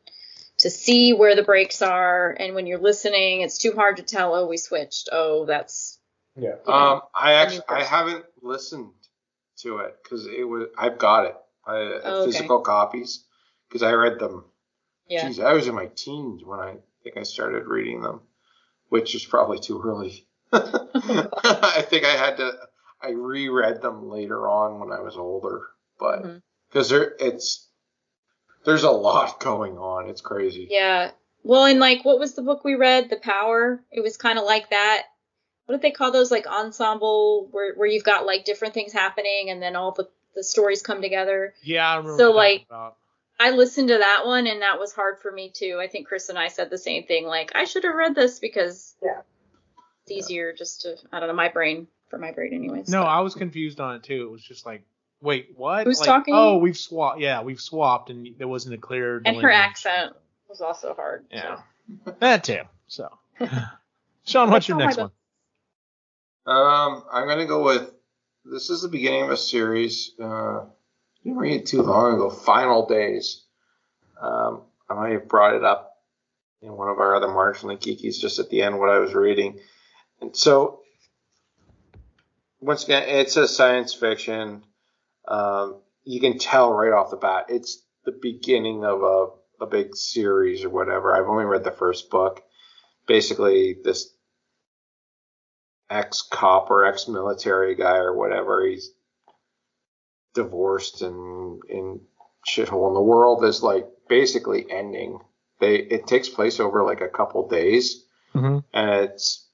to 0.63 0.69
see 0.69 1.11
where 1.11 1.35
the 1.35 1.43
breaks 1.43 1.81
are. 1.81 2.31
And 2.39 2.55
when 2.55 2.67
you're 2.67 2.79
listening, 2.79 3.41
it's 3.41 3.57
too 3.57 3.73
hard 3.73 3.97
to 3.97 4.03
tell, 4.03 4.33
oh, 4.33 4.47
we 4.47 4.55
switched. 4.55 5.09
Oh, 5.11 5.45
that's. 5.45 5.99
Yeah. 6.37 6.55
Yeah. 6.65 6.91
Um, 6.91 7.01
I 7.13 7.33
actually 7.33 7.65
I 7.67 7.83
haven't 7.83 8.23
listened 8.41 8.91
to 9.57 9.79
it 9.79 9.97
because 10.01 10.25
it 10.25 10.47
was 10.47 10.69
I've 10.77 10.97
got 10.97 11.25
it, 11.25 11.35
I, 11.67 11.75
Oh, 11.75 12.21
okay. 12.21 12.31
physical 12.31 12.61
copies 12.61 13.25
because 13.67 13.83
I 13.83 13.91
read 13.91 14.19
them. 14.19 14.45
Yeah. 15.09 15.27
Jeez, 15.27 15.43
I 15.43 15.51
was 15.51 15.67
in 15.67 15.75
my 15.75 15.87
teens 15.87 16.43
when 16.45 16.59
I 16.59 16.77
think 17.03 17.17
I 17.17 17.23
started 17.23 17.67
reading 17.67 18.01
them, 18.01 18.21
which 18.87 19.15
is 19.15 19.25
probably 19.25 19.59
too 19.59 19.81
early. 19.83 20.25
I 20.53 21.83
think 21.87 22.05
I 22.05 22.15
had 22.15 22.37
to. 22.37 22.53
I 23.01 23.09
reread 23.09 23.81
them 23.81 24.09
later 24.09 24.47
on 24.47 24.79
when 24.79 24.97
I 24.97 25.01
was 25.01 25.17
older, 25.17 25.63
but 25.99 26.25
because 26.69 26.89
there 26.89 27.15
it's 27.19 27.67
there's 28.65 28.83
a 28.83 28.91
lot 28.91 29.39
going 29.41 29.77
on. 29.77 30.09
It's 30.09 30.21
crazy. 30.21 30.67
Yeah. 30.69 31.11
Well, 31.43 31.65
and 31.65 31.79
like, 31.79 32.05
what 32.05 32.19
was 32.19 32.35
the 32.35 32.41
book 32.41 32.63
we 32.63 32.75
read? 32.75 33.09
The 33.09 33.17
Power. 33.17 33.81
It 33.91 34.01
was 34.01 34.15
kind 34.17 34.39
of 34.39 34.45
like 34.45 34.69
that. 34.69 35.03
what 35.65 35.75
did 35.75 35.81
they 35.81 35.91
call 35.91 36.11
those 36.11 36.31
like 36.31 36.47
ensemble 36.47 37.47
where 37.51 37.73
where 37.75 37.87
you've 37.87 38.03
got 38.03 38.25
like 38.25 38.45
different 38.45 38.73
things 38.73 38.93
happening 38.93 39.49
and 39.49 39.61
then 39.61 39.75
all 39.75 39.91
the 39.91 40.07
the 40.35 40.43
stories 40.43 40.81
come 40.81 41.01
together. 41.01 41.53
Yeah, 41.61 41.87
I 41.87 41.97
remember. 41.97 42.17
So, 42.17 42.31
like, 42.31 42.65
about. 42.69 42.95
I 43.39 43.49
listened 43.51 43.89
to 43.89 43.97
that 43.97 44.23
one 44.25 44.47
and 44.47 44.61
that 44.61 44.79
was 44.79 44.93
hard 44.93 45.19
for 45.19 45.31
me 45.31 45.51
too. 45.53 45.79
I 45.81 45.87
think 45.87 46.07
Chris 46.07 46.29
and 46.29 46.39
I 46.39 46.47
said 46.47 46.69
the 46.69 46.77
same 46.77 47.03
thing. 47.03 47.25
Like 47.27 47.51
I 47.55 47.65
should 47.65 47.83
have 47.83 47.93
read 47.95 48.15
this 48.15 48.39
because 48.39 48.95
Yeah. 49.03 49.21
it's 50.03 50.11
easier 50.11 50.53
just 50.53 50.81
to 50.81 50.95
I 51.11 51.19
don't 51.19 51.27
know 51.27 51.35
my 51.35 51.49
brain 51.49 51.87
for 52.09 52.17
my 52.19 52.31
brain 52.31 52.53
anyways. 52.53 52.87
No, 52.89 53.03
I 53.03 53.19
was 53.19 53.35
confused 53.35 53.79
on 53.81 53.95
it 53.95 54.03
too. 54.03 54.23
It 54.27 54.31
was 54.31 54.41
just 54.43 54.65
like, 54.65 54.83
wait, 55.23 55.53
what? 55.55 55.87
Who's 55.87 55.99
Like, 55.99 56.07
talking? 56.07 56.35
Oh, 56.35 56.57
we've 56.57 56.77
swapped. 56.77 57.19
Yeah, 57.19 57.41
we've 57.41 57.61
swapped, 57.61 58.09
and 58.09 58.35
there 58.37 58.47
wasn't 58.47 58.75
a 58.75 58.77
clear. 58.77 59.21
and 59.25 59.37
her 59.37 59.49
accent 59.49 60.13
was 60.47 60.61
also 60.61 60.93
hard. 60.93 61.25
Yeah, 61.31 61.59
so. 62.05 62.15
that 62.19 62.43
too. 62.43 62.61
So, 62.87 63.09
Sean, 64.25 64.51
what's 64.51 64.67
your 64.67 64.77
next 64.77 64.97
one? 64.97 65.11
Um, 66.45 67.03
I'm 67.11 67.27
gonna 67.27 67.45
go 67.45 67.63
with 67.63 67.89
this 68.45 68.69
is 68.69 68.81
the 68.81 68.89
beginning 68.89 69.23
of 69.23 69.29
a 69.29 69.37
series. 69.37 70.11
Uh, 70.21 70.65
didn't 71.23 71.37
read 71.39 71.61
it 71.61 71.65
too 71.65 71.81
long 71.81 72.15
ago. 72.15 72.29
Final 72.29 72.85
Days. 72.85 73.45
Um, 74.21 74.63
I 74.89 74.93
might 74.93 75.11
have 75.13 75.27
brought 75.27 75.55
it 75.55 75.63
up 75.63 75.97
in 76.61 76.75
one 76.75 76.89
of 76.89 76.99
our 76.99 77.15
other 77.15 77.27
marginally 77.27 77.79
geekies 77.79 78.19
just 78.19 78.39
at 78.39 78.49
the 78.49 78.61
end 78.61 78.77
what 78.77 78.89
I 78.89 78.99
was 78.99 79.13
reading, 79.13 79.59
and 80.21 80.35
so 80.35 80.81
once 82.59 82.83
again, 82.85 83.03
it's 83.07 83.37
a 83.37 83.47
science 83.47 83.93
fiction. 83.93 84.63
Um, 85.27 85.81
you 86.03 86.19
can 86.19 86.37
tell 86.37 86.73
right 86.73 86.91
off 86.91 87.11
the 87.11 87.17
bat 87.17 87.45
it's 87.49 87.81
the 88.05 88.11
beginning 88.11 88.83
of 88.83 89.01
a 89.03 89.27
a 89.63 89.65
big 89.67 89.95
series 89.95 90.63
or 90.65 90.69
whatever. 90.69 91.15
I've 91.15 91.29
only 91.29 91.45
read 91.45 91.63
the 91.63 91.71
first 91.71 92.09
book. 92.09 92.41
Basically, 93.07 93.77
this 93.83 94.13
ex 95.89 96.21
cop 96.21 96.69
or 96.69 96.85
ex 96.85 97.07
military 97.07 97.75
guy 97.75 97.97
or 97.97 98.15
whatever. 98.15 98.65
He's 98.65 98.91
divorced 100.33 101.01
and 101.01 101.61
in 101.69 102.01
shithole, 102.47 102.87
in 102.89 102.93
the 102.93 103.01
world 103.01 103.45
is 103.45 103.61
like 103.63 103.87
basically 104.09 104.65
ending. 104.69 105.19
They 105.59 105.75
it 105.75 106.07
takes 106.07 106.27
place 106.29 106.59
over 106.59 106.83
like 106.83 107.01
a 107.01 107.07
couple 107.09 107.47
days, 107.47 108.03
Mm-hmm. 108.35 108.59
and 108.73 108.89
it's 108.89 109.47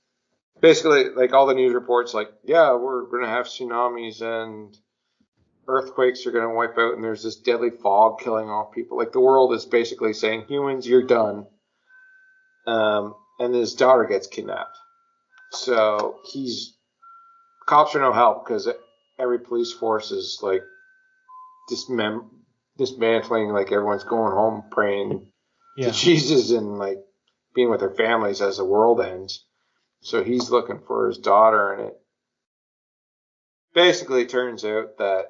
basically 0.61 1.09
like 1.09 1.33
all 1.33 1.47
the 1.47 1.53
news 1.53 1.73
reports 1.73 2.13
like 2.13 2.31
yeah 2.45 2.73
we're 2.75 3.03
gonna 3.11 3.27
have 3.27 3.45
tsunamis 3.45 4.21
and 4.21 4.73
earthquakes 5.69 6.25
are 6.25 6.31
gonna 6.31 6.53
wipe 6.53 6.77
out 6.77 6.95
and 6.95 7.03
there's 7.03 7.23
this 7.23 7.37
deadly 7.37 7.69
fog 7.69 8.19
killing 8.19 8.49
off 8.49 8.71
people 8.73 8.97
like 8.97 9.11
the 9.11 9.19
world 9.19 9.53
is 9.53 9.65
basically 9.65 10.13
saying 10.13 10.43
humans 10.47 10.87
you're 10.87 11.05
done 11.05 11.45
um, 12.67 13.13
and 13.39 13.53
his 13.53 13.73
daughter 13.75 14.05
gets 14.05 14.27
kidnapped 14.27 14.77
so 15.51 16.17
he's 16.33 16.75
cops 17.67 17.95
are 17.95 18.01
no 18.01 18.11
help 18.11 18.45
because 18.45 18.67
every 19.19 19.39
police 19.39 19.71
force 19.71 20.11
is 20.11 20.39
like 20.41 20.63
dismem- 21.71 22.29
dismantling 22.77 23.49
like 23.49 23.71
everyone's 23.71 24.03
going 24.03 24.33
home 24.33 24.63
praying 24.71 25.31
Yeah. 25.77 25.91
to 25.91 25.93
Jesus 25.93 26.51
and 26.51 26.77
like 26.77 26.97
being 27.53 27.69
with 27.69 27.79
their 27.81 27.93
families 27.93 28.41
as 28.41 28.57
the 28.57 28.65
world 28.65 29.01
ends. 29.01 29.45
So 30.01 30.23
he's 30.23 30.49
looking 30.49 30.79
for 30.87 31.07
his 31.07 31.17
daughter, 31.17 31.73
and 31.73 31.87
it 31.89 31.93
basically 33.73 34.25
turns 34.25 34.63
out 34.63 34.97
that 34.99 35.25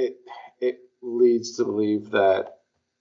it 0.00 0.16
it 0.60 0.78
leads 1.02 1.56
to 1.56 1.64
believe 1.64 2.10
that 2.10 2.58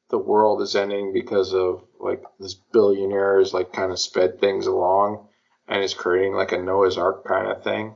the 0.10 0.18
world 0.18 0.62
is 0.62 0.76
ending 0.76 1.14
because 1.14 1.54
of 1.54 1.84
like 2.00 2.24
this 2.40 2.56
billionaire 2.56 3.40
is 3.40 3.54
like 3.54 3.74
kind 3.74 3.92
of 3.92 4.00
sped 4.00 4.40
things 4.40 4.66
along 4.66 5.28
and 5.68 5.84
is 5.84 5.94
creating 5.94 6.34
like 6.34 6.52
a 6.52 6.58
Noah's 6.58 6.98
Ark 6.98 7.26
kind 7.26 7.48
of 7.48 7.64
thing. 7.64 7.96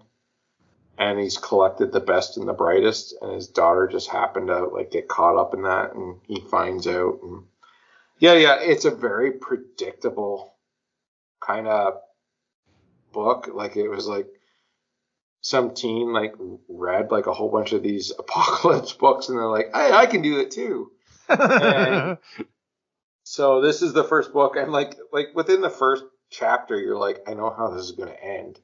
And 0.97 1.19
he's 1.19 1.39
collected 1.39 1.91
the 1.91 1.99
best 1.99 2.37
and 2.37 2.47
the 2.47 2.53
brightest, 2.53 3.15
and 3.19 3.33
his 3.33 3.47
daughter 3.47 3.87
just 3.87 4.09
happened 4.09 4.47
to 4.47 4.67
like 4.67 4.91
get 4.91 5.07
caught 5.07 5.39
up 5.39 5.55
in 5.55 5.63
that, 5.63 5.95
and 5.95 6.19
he 6.27 6.39
finds 6.51 6.85
out 6.87 7.19
and 7.23 7.45
yeah, 8.19 8.35
yeah, 8.35 8.57
it's 8.61 8.85
a 8.85 8.91
very 8.91 9.31
predictable 9.31 10.53
kind 11.41 11.67
of 11.67 11.95
book. 13.11 13.49
Like 13.51 13.75
it 13.75 13.89
was 13.89 14.07
like 14.07 14.27
some 15.43 15.73
teen 15.75 16.11
like 16.13 16.33
read 16.69 17.11
like 17.11 17.27
a 17.27 17.33
whole 17.33 17.51
bunch 17.51 17.73
of 17.73 17.83
these 17.83 18.11
apocalypse 18.19 18.93
books, 18.93 19.29
and 19.29 19.37
they're 19.37 19.45
like, 19.45 19.67
"Hey, 19.73 19.91
I 19.91 20.07
can 20.07 20.23
do 20.23 20.39
it 20.39 20.49
too." 20.49 20.91
So 23.25 23.61
this 23.61 23.81
is 23.81 23.93
the 23.93 24.03
first 24.03 24.33
book, 24.33 24.55
and 24.57 24.71
like 24.71 24.97
like 25.11 25.27
within 25.33 25.61
the 25.61 25.69
first 25.69 26.03
chapter, 26.29 26.79
you're 26.79 26.97
like, 26.97 27.23
"I 27.27 27.33
know 27.33 27.49
how 27.49 27.69
this 27.69 27.85
is 27.85 27.91
going 27.93 28.09
to 28.09 28.23
end," 28.23 28.59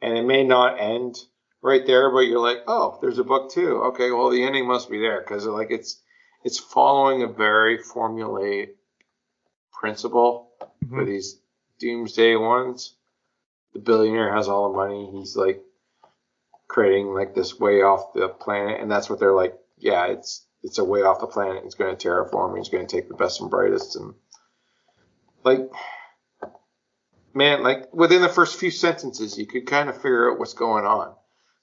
and 0.00 0.16
it 0.16 0.22
may 0.24 0.44
not 0.44 0.80
end 0.80 1.16
right 1.60 1.84
there, 1.86 2.10
but 2.10 2.20
you're 2.20 2.38
like, 2.40 2.58
"Oh, 2.68 2.98
there's 3.00 3.18
a 3.18 3.24
book 3.24 3.50
too." 3.50 3.82
Okay, 3.86 4.10
well 4.12 4.30
the 4.30 4.44
ending 4.44 4.66
must 4.66 4.90
be 4.90 4.98
there 5.00 5.20
because 5.20 5.44
like 5.44 5.70
it's 5.70 6.00
it's 6.44 6.58
following 6.58 7.22
a 7.22 7.26
very 7.26 7.78
formulaic 7.78 8.70
principle 9.72 10.52
for 10.88 11.04
Mhm. 11.04 11.06
these 11.06 11.40
doomsday 11.80 12.36
ones. 12.36 12.94
The 13.72 13.80
billionaire 13.80 14.32
has 14.34 14.48
all 14.48 14.70
the 14.70 14.76
money. 14.76 15.10
He's 15.12 15.36
like 15.36 15.62
creating 16.70 17.12
like 17.12 17.34
this 17.34 17.58
way 17.58 17.82
off 17.82 18.12
the 18.14 18.28
planet, 18.28 18.80
and 18.80 18.88
that's 18.88 19.10
what 19.10 19.18
they're 19.18 19.34
like. 19.34 19.58
Yeah, 19.76 20.06
it's 20.06 20.46
it's 20.62 20.78
a 20.78 20.84
way 20.84 21.02
off 21.02 21.20
the 21.20 21.26
planet. 21.26 21.64
It's 21.64 21.74
going 21.74 21.96
to 21.96 22.08
terraform. 22.08 22.56
It's 22.58 22.68
going 22.68 22.86
to 22.86 22.96
take 22.96 23.08
the 23.08 23.16
best 23.16 23.40
and 23.40 23.50
brightest, 23.50 23.96
and 23.96 24.14
like, 25.42 25.68
man, 27.34 27.64
like 27.64 27.92
within 27.92 28.22
the 28.22 28.28
first 28.28 28.60
few 28.60 28.70
sentences, 28.70 29.36
you 29.36 29.46
could 29.46 29.66
kind 29.66 29.88
of 29.88 29.96
figure 29.96 30.30
out 30.30 30.38
what's 30.38 30.54
going 30.54 30.84
on. 30.84 31.12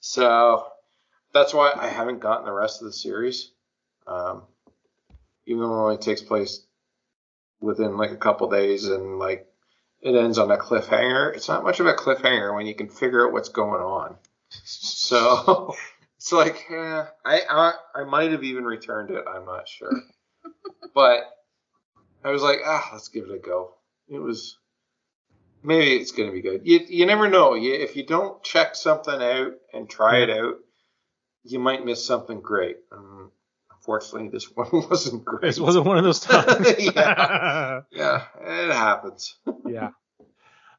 So 0.01 0.67
that's 1.33 1.53
why 1.53 1.71
I 1.73 1.87
haven't 1.87 2.19
gotten 2.19 2.45
the 2.45 2.51
rest 2.51 2.81
of 2.81 2.87
the 2.87 2.93
series. 2.93 3.51
Um, 4.05 4.43
even 5.45 5.61
though 5.61 5.73
it 5.73 5.83
only 5.83 5.97
takes 5.97 6.21
place 6.21 6.65
within 7.61 7.95
like 7.95 8.11
a 8.11 8.17
couple 8.17 8.49
days 8.49 8.85
and 8.87 9.19
like 9.19 9.47
it 10.01 10.15
ends 10.15 10.37
on 10.37 10.51
a 10.51 10.57
cliffhanger. 10.57 11.33
It's 11.33 11.47
not 11.47 11.63
much 11.63 11.79
of 11.79 11.85
a 11.85 11.93
cliffhanger 11.93 12.53
when 12.53 12.65
you 12.65 12.75
can 12.75 12.89
figure 12.89 13.25
out 13.25 13.33
what's 13.33 13.49
going 13.49 13.81
on. 13.81 14.17
So 14.49 15.75
it's 16.17 16.31
like 16.31 16.65
eh, 16.69 17.03
I, 17.25 17.41
I 17.49 17.73
I 17.95 18.03
might 18.05 18.31
have 18.31 18.43
even 18.43 18.63
returned 18.65 19.11
it. 19.11 19.25
I'm 19.27 19.45
not 19.45 19.67
sure, 19.67 19.91
but 20.95 21.23
I 22.23 22.31
was 22.31 22.41
like, 22.41 22.59
ah, 22.65 22.89
let's 22.93 23.09
give 23.09 23.25
it 23.25 23.35
a 23.35 23.39
go. 23.39 23.75
It 24.07 24.19
was 24.19 24.57
maybe 25.63 25.95
it's 25.95 26.11
gonna 26.11 26.31
be 26.31 26.41
good. 26.41 26.61
You 26.65 26.79
you 26.87 27.05
never 27.05 27.29
know. 27.29 27.53
You, 27.53 27.73
if 27.73 27.95
you 27.95 28.05
don't 28.05 28.43
check 28.43 28.75
something 28.75 29.21
out 29.21 29.53
and 29.73 29.89
try 29.89 30.19
it 30.19 30.29
out, 30.29 30.55
you 31.43 31.59
might 31.59 31.85
miss 31.85 32.05
something 32.05 32.41
great. 32.41 32.77
Um, 32.91 33.31
unfortunately, 33.71 34.29
this 34.29 34.45
one 34.53 34.69
wasn't 34.89 35.25
great. 35.25 35.41
This 35.41 35.59
wasn't 35.59 35.85
one 35.85 35.97
of 35.97 36.03
those 36.03 36.19
times. 36.19 36.67
Yeah. 36.79 37.81
Yeah, 37.91 38.23
it 38.41 38.73
happens. 38.73 39.35
yeah. 39.65 39.89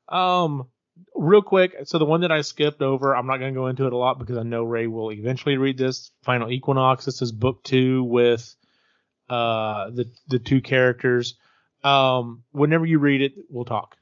Um, 0.09 0.69
real 1.15 1.43
quick. 1.43 1.77
So 1.85 1.99
the 1.99 2.05
one 2.05 2.23
that 2.23 2.33
I 2.33 2.41
skipped 2.43 2.83
over, 2.83 3.15
I'm 3.15 3.27
not 3.27 3.39
going 3.39 3.53
to 3.53 3.59
go 3.59 3.67
into 3.67 3.87
it 3.87 3.93
a 3.93 3.97
lot 3.97 4.19
because 4.19 4.37
I 4.37 4.43
know 4.43 4.65
Ray 4.65 4.87
will 4.87 5.13
eventually 5.13 5.57
read 5.57 5.79
this. 5.79 6.11
Final 6.23 6.51
Equinox. 6.51 7.05
This 7.05 7.23
is 7.23 7.33
book 7.33 7.63
two 7.65 8.05
with 8.05 8.55
uh 9.29 9.91
the 9.91 10.11
the 10.29 10.39
two 10.39 10.61
characters. 10.61 11.35
Um, 11.85 12.43
whenever 12.53 12.87
you 12.87 12.99
read 12.99 13.23
it, 13.23 13.33
we'll 13.49 13.65
talk. 13.65 13.97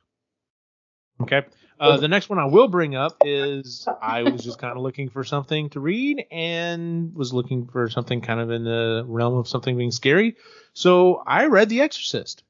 Okay. 1.21 1.45
Uh, 1.79 1.99
the 1.99 2.09
next 2.09 2.31
one 2.31 2.39
I 2.39 2.47
will 2.47 2.69
bring 2.69 2.95
up 2.95 3.19
is 3.23 3.87
I 4.01 4.23
was 4.23 4.43
just 4.43 4.59
kind 4.59 4.75
of 4.75 4.83
looking 4.83 5.11
for 5.11 5.25
something 5.25 5.69
to 5.71 5.81
read 5.81 6.25
and 6.31 7.15
was 7.15 7.35
looking 7.35 7.67
for 7.67 7.91
something 7.91 8.23
kind 8.23 8.41
of 8.41 8.51
in 8.51 8.65
the 8.65 9.05
realm 9.07 9.37
of 9.37 9.47
something 9.47 9.77
being 9.77 9.91
scary. 9.91 10.37
So 10.73 11.23
I 11.27 11.47
read 11.47 11.69
The 11.69 11.83
Exorcist 11.83 12.45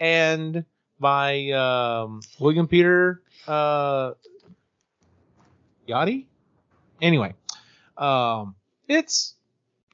and 0.00 0.64
by 1.02 1.50
um, 1.50 2.22
William 2.38 2.66
Peter 2.66 3.20
uh, 3.46 4.12
Blatty. 5.86 6.24
Anyway, 7.02 7.34
um, 7.98 8.54
it's 8.88 9.34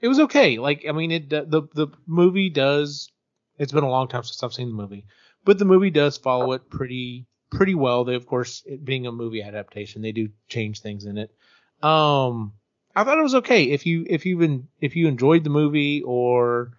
it 0.01 0.07
was 0.07 0.21
okay. 0.21 0.59
Like 0.59 0.85
I 0.89 0.93
mean, 0.93 1.11
it 1.11 1.31
the 1.31 1.67
the 1.75 1.89
movie 2.07 2.51
does. 2.51 3.11
It's 3.59 3.73
been 3.73 3.83
a 3.83 3.91
long 3.91 4.07
time 4.07 4.23
since 4.23 4.41
I've 4.45 4.53
seen 4.53 4.69
the 4.69 4.77
movie, 4.77 5.07
but 5.45 5.59
the 5.59 5.65
movie 5.65 5.91
does 5.91 6.17
follow 6.17 6.53
it 6.53 6.71
pretty 6.71 7.27
pretty 7.51 7.75
well. 7.75 8.05
They 8.05 8.15
of 8.15 8.27
course, 8.27 8.63
it 8.67 8.85
being 8.85 9.07
a 9.07 9.13
movie 9.13 9.43
adaptation, 9.43 10.03
they 10.03 10.13
do 10.13 10.29
change 10.49 10.81
things 10.81 11.07
in 11.07 11.19
it. 11.19 11.35
Um, 11.83 12.53
I 12.95 13.05
thought 13.05 13.19
it 13.19 13.23
was 13.23 13.37
okay. 13.37 13.65
If 13.65 13.87
you 13.87 14.05
if 14.09 14.27
you've 14.27 14.41
been 14.41 14.69
if 14.81 14.95
you 14.95 15.09
enjoyed 15.09 15.43
the 15.43 15.51
movie 15.51 16.03
or 16.03 16.73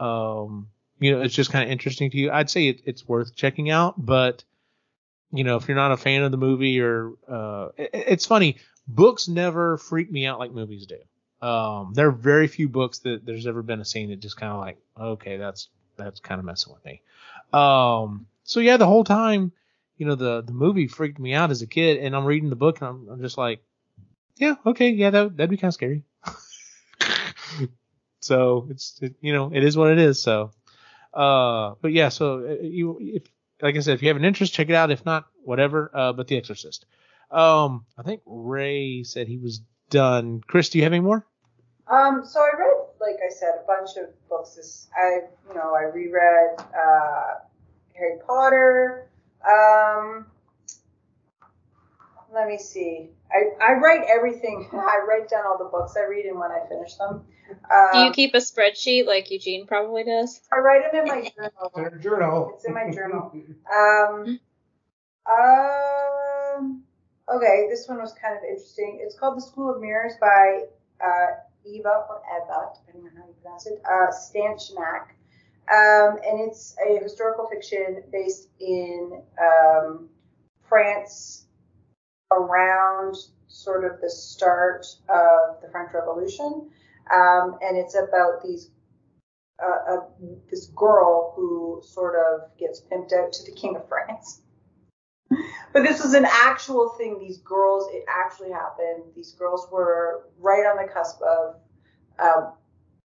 um 0.00 0.68
you 1.00 1.12
know 1.12 1.22
it's 1.22 1.34
just 1.34 1.52
kind 1.52 1.64
of 1.64 1.70
interesting 1.70 2.10
to 2.10 2.16
you, 2.16 2.30
I'd 2.30 2.50
say 2.50 2.68
it, 2.68 2.82
it's 2.84 3.06
worth 3.06 3.34
checking 3.34 3.70
out. 3.70 3.94
But 3.96 4.44
you 5.32 5.44
know 5.44 5.56
if 5.56 5.68
you're 5.68 5.76
not 5.76 5.92
a 5.92 5.96
fan 5.96 6.22
of 6.22 6.30
the 6.30 6.36
movie 6.36 6.80
or 6.80 7.12
uh, 7.28 7.68
it, 7.76 7.90
it's 7.92 8.26
funny, 8.26 8.56
books 8.86 9.28
never 9.28 9.76
freak 9.76 10.10
me 10.10 10.26
out 10.26 10.38
like 10.38 10.52
movies 10.52 10.86
do. 10.86 11.46
Um, 11.46 11.92
there 11.94 12.08
are 12.08 12.12
very 12.12 12.48
few 12.48 12.68
books 12.68 12.98
that 13.00 13.24
there's 13.24 13.46
ever 13.46 13.62
been 13.62 13.80
a 13.80 13.84
scene 13.84 14.10
that 14.10 14.20
just 14.20 14.36
kind 14.36 14.52
of 14.52 14.60
like 14.60 14.78
okay 14.98 15.36
that's 15.36 15.68
that's 15.96 16.20
kind 16.20 16.38
of 16.38 16.44
messing 16.44 16.72
with 16.72 16.84
me. 16.84 17.02
Um, 17.52 18.26
so 18.44 18.60
yeah, 18.60 18.76
the 18.76 18.86
whole 18.86 19.04
time 19.04 19.52
you 19.98 20.06
know, 20.06 20.14
the 20.14 20.42
the 20.42 20.52
movie 20.52 20.86
freaked 20.86 21.18
me 21.18 21.34
out 21.34 21.50
as 21.50 21.60
a 21.60 21.66
kid, 21.66 21.98
and 21.98 22.16
I'm 22.16 22.24
reading 22.24 22.50
the 22.50 22.56
book, 22.56 22.80
and 22.80 22.88
I'm, 22.88 23.08
I'm 23.10 23.20
just 23.20 23.36
like, 23.36 23.62
yeah, 24.36 24.54
okay, 24.64 24.90
yeah, 24.90 25.10
that 25.10 25.36
that'd 25.36 25.50
be 25.50 25.56
kind 25.56 25.68
of 25.68 25.74
scary. 25.74 26.04
so 28.20 28.68
it's 28.70 28.98
it, 29.02 29.16
you 29.20 29.32
know 29.32 29.50
it 29.52 29.64
is 29.64 29.76
what 29.76 29.90
it 29.90 29.98
is. 29.98 30.22
So, 30.22 30.52
uh, 31.14 31.74
but 31.80 31.92
yeah, 31.92 32.08
so 32.08 32.46
uh, 32.46 32.62
you 32.62 32.98
if 33.00 33.24
like 33.60 33.76
I 33.76 33.80
said, 33.80 33.94
if 33.94 34.02
you 34.02 34.08
have 34.08 34.16
an 34.16 34.24
interest, 34.24 34.54
check 34.54 34.68
it 34.68 34.74
out. 34.74 34.90
If 34.90 35.04
not, 35.04 35.26
whatever. 35.42 35.90
Uh, 35.92 36.12
but 36.12 36.28
The 36.28 36.36
Exorcist. 36.36 36.86
Um, 37.30 37.84
I 37.98 38.02
think 38.02 38.22
Ray 38.24 39.02
said 39.02 39.28
he 39.28 39.38
was 39.38 39.60
done. 39.90 40.42
Chris, 40.46 40.68
do 40.70 40.78
you 40.78 40.84
have 40.84 40.92
any 40.92 41.00
more? 41.00 41.26
Um, 41.88 42.22
so 42.24 42.40
I 42.40 42.50
read, 42.58 42.86
like 43.00 43.16
I 43.24 43.32
said, 43.32 43.52
a 43.62 43.66
bunch 43.66 43.96
of 43.96 44.08
books. 44.28 44.54
This 44.54 44.88
I, 44.96 45.20
you 45.48 45.54
know, 45.54 45.74
I 45.74 45.84
reread 45.84 46.60
uh, 46.60 47.34
Harry 47.94 48.18
Potter. 48.26 49.08
Um, 49.46 50.26
let 52.32 52.46
me 52.46 52.58
see. 52.58 53.08
I, 53.32 53.72
I 53.72 53.72
write 53.74 54.06
everything. 54.14 54.68
I 54.72 55.00
write 55.08 55.28
down 55.28 55.46
all 55.46 55.58
the 55.58 55.64
books 55.64 55.94
I 55.96 56.04
read 56.08 56.26
and 56.26 56.38
when 56.38 56.50
I 56.50 56.60
finish 56.68 56.94
them. 56.94 57.24
Um, 57.48 57.88
Do 57.92 57.98
you 58.00 58.12
keep 58.12 58.34
a 58.34 58.38
spreadsheet 58.38 59.06
like 59.06 59.30
Eugene 59.30 59.66
probably 59.66 60.04
does? 60.04 60.40
I 60.52 60.58
write 60.58 60.92
them 60.92 61.02
in 61.02 61.08
my 61.08 61.30
journal. 61.36 61.72
Their 61.74 61.98
journal. 61.98 62.52
It's 62.54 62.64
in 62.66 62.74
my 62.74 62.90
journal. 62.90 63.32
Um, 63.70 64.40
um, 65.30 66.82
okay, 67.34 67.66
this 67.68 67.86
one 67.86 67.98
was 67.98 68.14
kind 68.14 68.36
of 68.36 68.42
interesting. 68.44 69.00
It's 69.02 69.18
called 69.18 69.36
The 69.36 69.42
School 69.42 69.74
of 69.74 69.80
Mirrors 69.80 70.14
by 70.20 70.62
uh, 71.04 71.26
Eva 71.66 72.04
or 72.08 72.22
Eva, 72.36 72.72
depending 72.80 73.10
on 73.10 73.16
how 73.16 73.28
you 73.28 73.34
pronounce 73.42 73.66
it, 73.66 73.82
uh, 73.84 74.10
Stachniak. 74.10 75.12
Um, 75.70 76.18
and 76.26 76.48
it's 76.48 76.74
a 76.86 77.02
historical 77.02 77.46
fiction 77.46 78.02
based 78.10 78.48
in 78.58 79.22
um, 79.38 80.08
France 80.66 81.46
around 82.30 83.16
sort 83.48 83.84
of 83.84 84.00
the 84.00 84.08
start 84.08 84.86
of 85.08 85.60
the 85.60 85.68
French 85.70 85.90
Revolution. 85.92 86.70
Um, 87.14 87.58
and 87.62 87.76
it's 87.76 87.94
about 87.94 88.42
these 88.42 88.70
uh, 89.62 89.92
uh, 89.94 90.00
this 90.50 90.66
girl 90.76 91.32
who 91.34 91.82
sort 91.84 92.14
of 92.14 92.56
gets 92.58 92.80
pimped 92.80 93.12
out 93.12 93.32
to 93.32 93.44
the 93.44 93.52
King 93.52 93.76
of 93.76 93.88
France. 93.88 94.42
but 95.72 95.82
this 95.82 96.02
was 96.02 96.14
an 96.14 96.26
actual 96.26 96.90
thing. 96.90 97.18
These 97.18 97.38
girls, 97.38 97.88
it 97.92 98.04
actually 98.08 98.52
happened. 98.52 99.02
These 99.16 99.32
girls 99.32 99.66
were 99.72 100.28
right 100.38 100.64
on 100.64 100.76
the 100.76 100.92
cusp 100.92 101.20
of 101.22 101.56
uh, 102.18 102.50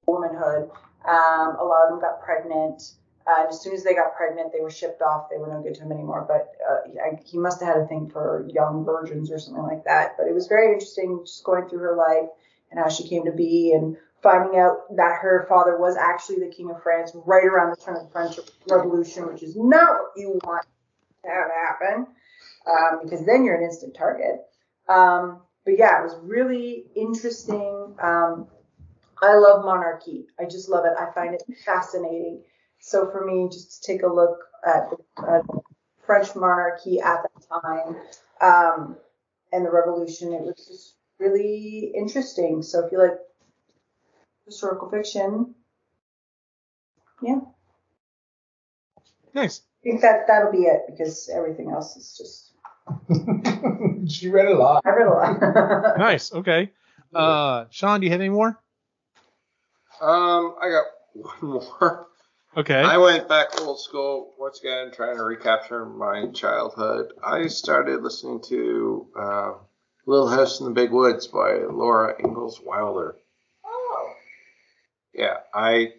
womanhood. 0.06 0.70
Um, 1.08 1.56
a 1.60 1.64
lot 1.64 1.86
of 1.86 1.92
them 1.92 2.02
got 2.02 2.22
pregnant. 2.22 2.82
Uh, 3.26 3.44
and 3.44 3.50
as 3.50 3.62
soon 3.62 3.74
as 3.74 3.86
they 3.86 3.96
got 3.96 4.14
pregnant, 4.18 4.52
they 4.52 4.62
were 4.62 4.70
shipped 4.70 5.02
off. 5.02 5.30
They 5.32 5.38
were 5.38 5.48
no 5.48 5.62
good 5.62 5.76
to 5.76 5.82
him 5.84 5.94
anymore. 5.94 6.26
But 6.28 6.52
uh, 6.70 7.16
he 7.26 7.38
must 7.38 7.62
have 7.62 7.76
had 7.76 7.84
a 7.84 7.88
thing 7.88 8.10
for 8.10 8.46
young 8.54 8.84
virgins 8.84 9.32
or 9.32 9.40
something 9.40 9.64
like 9.64 9.86
that. 9.86 10.18
But 10.18 10.28
it 10.28 10.34
was 10.34 10.48
very 10.48 10.74
interesting 10.74 11.22
just 11.26 11.44
going 11.46 11.70
through 11.70 11.80
her 11.80 11.96
life 11.96 12.30
and 12.74 12.84
how 12.84 12.90
she 12.90 13.08
came 13.08 13.26
to 13.26 13.32
be 13.32 13.72
and 13.74 13.96
finding 14.22 14.60
out 14.60 14.96
that 14.96 15.20
her 15.22 15.46
father 15.48 15.78
was 15.78 15.96
actually 15.96 16.40
the 16.40 16.54
king 16.54 16.72
of 16.72 16.82
France 16.82 17.12
right 17.26 17.46
around 17.46 17.70
the 17.70 17.76
turn 17.76 17.98
of 17.98 18.04
the 18.04 18.10
French 18.10 18.40
Revolution, 18.70 19.28
which 19.28 19.44
is 19.44 19.56
not 19.56 19.92
what 19.92 20.12
you 20.16 20.40
want 20.44 20.66
to 21.24 21.30
have 21.30 21.52
happen 21.52 22.08
um, 22.68 23.00
because 23.04 23.26
then 23.26 23.46
you're 23.46 23.58
an 23.58 23.64
instant 23.64 23.96
target. 23.96 24.42
Um, 24.90 25.42
but 25.66 25.78
yeah, 25.78 26.00
it 26.00 26.04
was 26.04 26.16
really 26.24 26.86
interesting. 26.96 27.96
Um, 28.02 28.48
I 29.22 29.36
love 29.36 29.64
monarchy. 29.64 30.26
I 30.40 30.46
just 30.46 30.70
love 30.70 30.86
it. 30.86 30.94
I 31.00 31.14
find 31.14 31.34
it 31.36 31.44
fascinating. 31.66 32.42
So 32.80 33.10
for 33.12 33.26
me, 33.26 33.48
just 33.50 33.84
to 33.84 33.94
take 33.94 34.04
a 34.04 34.08
look 34.08 34.40
at 34.66 34.90
the 34.90 35.24
uh, 35.24 35.42
French 36.06 36.36
monarchy 36.36 37.00
at 37.00 37.20
that 37.24 37.62
time 37.62 37.96
um, 38.42 38.98
and 39.52 39.66
the 39.66 39.72
revolution, 39.72 40.34
it 40.34 40.42
was 40.42 40.66
just 40.68 40.96
really 41.24 41.94
interesting. 41.96 42.62
So 42.62 42.86
if 42.86 42.92
you 42.92 43.00
like 43.00 43.18
historical 44.46 44.90
fiction, 44.90 45.56
yeah, 47.22 47.40
Nice. 49.34 49.62
I 49.82 49.90
think 49.90 50.02
that 50.02 50.28
that'll 50.28 50.52
be 50.52 50.64
it 50.64 50.82
because 50.88 51.30
everything 51.34 51.72
else 51.72 51.96
is 51.96 52.16
just 52.18 52.52
she 54.08 54.30
read 54.30 54.48
a 54.48 54.56
lot. 54.56 54.84
I 54.86 54.90
read 54.90 55.08
a 55.08 55.10
lot. 55.10 55.98
Nice. 55.98 56.34
Okay. 56.34 56.72
Uh, 57.14 57.66
Sean, 57.70 58.00
do 58.00 58.06
you 58.06 58.12
have 58.12 58.22
any 58.22 58.30
more? 58.30 58.60
Um, 60.02 60.56
I 60.62 60.70
got 60.70 60.86
one 61.14 61.54
more. 61.54 62.08
Okay. 62.56 62.76
I 62.76 62.98
went 62.98 63.28
back 63.28 63.60
old 63.62 63.80
school 63.80 64.34
once 64.38 64.60
again, 64.60 64.92
trying 64.92 65.18
to 65.18 65.24
recapture 65.24 65.86
my 65.86 66.28
childhood. 66.34 67.14
I 67.24 67.48
started 67.48 68.04
listening 68.04 68.42
to 68.50 69.08
uh, 69.20 69.52
Little 70.06 70.28
House 70.28 70.60
in 70.60 70.66
the 70.66 70.72
Big 70.74 70.92
Woods 70.92 71.28
by 71.28 71.60
Laura 71.70 72.16
Ingalls 72.20 72.60
Wilder. 72.62 73.16
oh, 73.66 74.14
Yeah, 75.14 75.38
I 75.54 75.94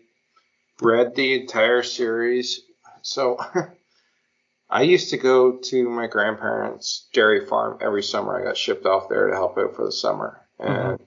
read 0.80 1.14
the 1.14 1.40
entire 1.40 1.82
series. 1.82 2.60
So 3.02 3.38
I 4.70 4.82
used 4.82 5.10
to 5.10 5.16
go 5.16 5.58
to 5.58 5.88
my 5.88 6.06
grandparents' 6.06 7.08
dairy 7.12 7.46
farm 7.46 7.78
every 7.80 8.02
summer. 8.02 8.38
I 8.38 8.44
got 8.44 8.56
shipped 8.56 8.86
off 8.86 9.08
there 9.08 9.28
to 9.28 9.34
help 9.34 9.56
out 9.56 9.74
for 9.74 9.84
the 9.84 9.92
summer. 9.92 10.40
Mm-hmm. 10.60 10.72
And 10.72 11.00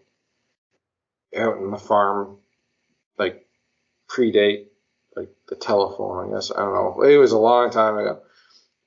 out 1.35 1.57
in 1.57 1.71
the 1.71 1.77
farm, 1.77 2.37
like 3.17 3.45
predate 4.09 4.67
like 5.15 5.29
the 5.47 5.55
telephone, 5.55 6.27
I 6.29 6.33
guess. 6.33 6.51
I 6.51 6.59
don't 6.59 6.73
know. 6.73 7.01
It 7.03 7.17
was 7.17 7.31
a 7.31 7.37
long 7.37 7.71
time 7.71 7.97
ago. 7.97 8.21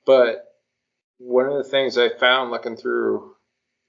But 0.05 0.45
one 1.17 1.45
of 1.45 1.53
the 1.53 1.69
things 1.69 1.97
I 1.97 2.09
found 2.09 2.51
looking 2.51 2.75
through 2.77 3.35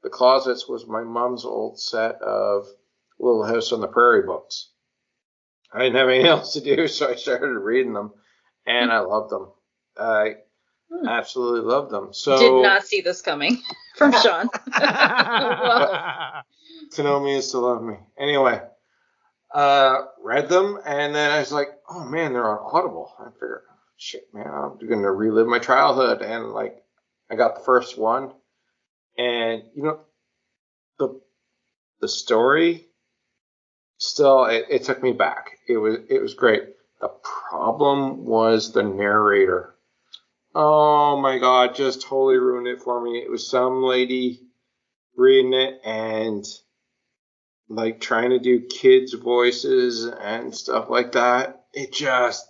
the 0.02 0.10
closets 0.10 0.68
was 0.68 0.86
my 0.86 1.02
mom's 1.02 1.44
old 1.44 1.78
set 1.80 2.20
of 2.22 2.66
Little 3.18 3.44
House 3.44 3.72
on 3.72 3.80
the 3.80 3.88
Prairie 3.88 4.26
books. 4.26 4.70
I 5.72 5.78
didn't 5.80 5.96
have 5.96 6.08
anything 6.08 6.26
else 6.30 6.52
to 6.54 6.60
do, 6.60 6.88
so 6.88 7.08
I 7.10 7.14
started 7.16 7.48
reading 7.58 7.92
them, 7.94 8.12
and 8.66 8.90
I 8.92 9.00
loved 9.00 9.30
them. 9.30 9.50
I 9.98 10.36
Hmm. 10.92 11.08
absolutely 11.08 11.62
loved 11.62 11.90
them. 11.90 12.12
So 12.12 12.38
Did 12.38 12.62
not 12.62 12.84
see 12.84 13.00
this 13.00 13.22
coming 13.22 13.62
from 13.96 14.12
Sean. 14.12 14.50
to 16.92 17.02
know 17.02 17.18
me 17.20 17.36
is 17.36 17.50
to 17.52 17.58
love 17.60 17.82
me. 17.82 17.94
Anyway, 18.18 18.60
uh, 19.54 19.96
read 20.22 20.50
them, 20.50 20.78
and 20.84 21.14
then 21.14 21.30
I 21.30 21.38
was 21.38 21.50
like, 21.52 21.68
oh 21.88 22.04
man, 22.04 22.34
they're 22.34 22.44
on 22.46 22.58
Audible. 22.72 23.10
I 23.18 23.30
figured, 23.32 23.62
shit, 23.96 24.24
man, 24.34 24.48
I'm 24.48 24.78
gonna 24.86 25.10
relive 25.10 25.46
my 25.46 25.58
childhood, 25.58 26.20
and 26.20 26.50
like, 26.52 26.76
I 27.30 27.36
got 27.36 27.54
the 27.54 27.64
first 27.64 27.96
one, 27.96 28.32
and 29.16 29.62
you 29.74 29.82
know, 29.82 30.00
the 30.98 31.20
the 32.00 32.08
story 32.08 32.86
still 33.98 34.44
it, 34.46 34.66
it 34.70 34.84
took 34.84 35.02
me 35.02 35.12
back. 35.12 35.58
It 35.68 35.76
was 35.76 35.98
it 36.08 36.20
was 36.20 36.34
great. 36.34 36.62
The 37.00 37.10
problem 37.48 38.24
was 38.24 38.72
the 38.72 38.82
narrator. 38.82 39.74
Oh 40.54 41.20
my 41.20 41.38
god, 41.38 41.74
just 41.74 42.02
totally 42.02 42.36
ruined 42.36 42.66
it 42.66 42.82
for 42.82 43.02
me. 43.02 43.18
It 43.18 43.30
was 43.30 43.48
some 43.48 43.82
lady 43.82 44.40
reading 45.16 45.54
it 45.54 45.80
and 45.84 46.44
like 47.68 48.00
trying 48.00 48.30
to 48.30 48.38
do 48.38 48.66
kids' 48.66 49.14
voices 49.14 50.04
and 50.04 50.54
stuff 50.54 50.90
like 50.90 51.12
that. 51.12 51.64
It 51.72 51.92
just, 51.92 52.46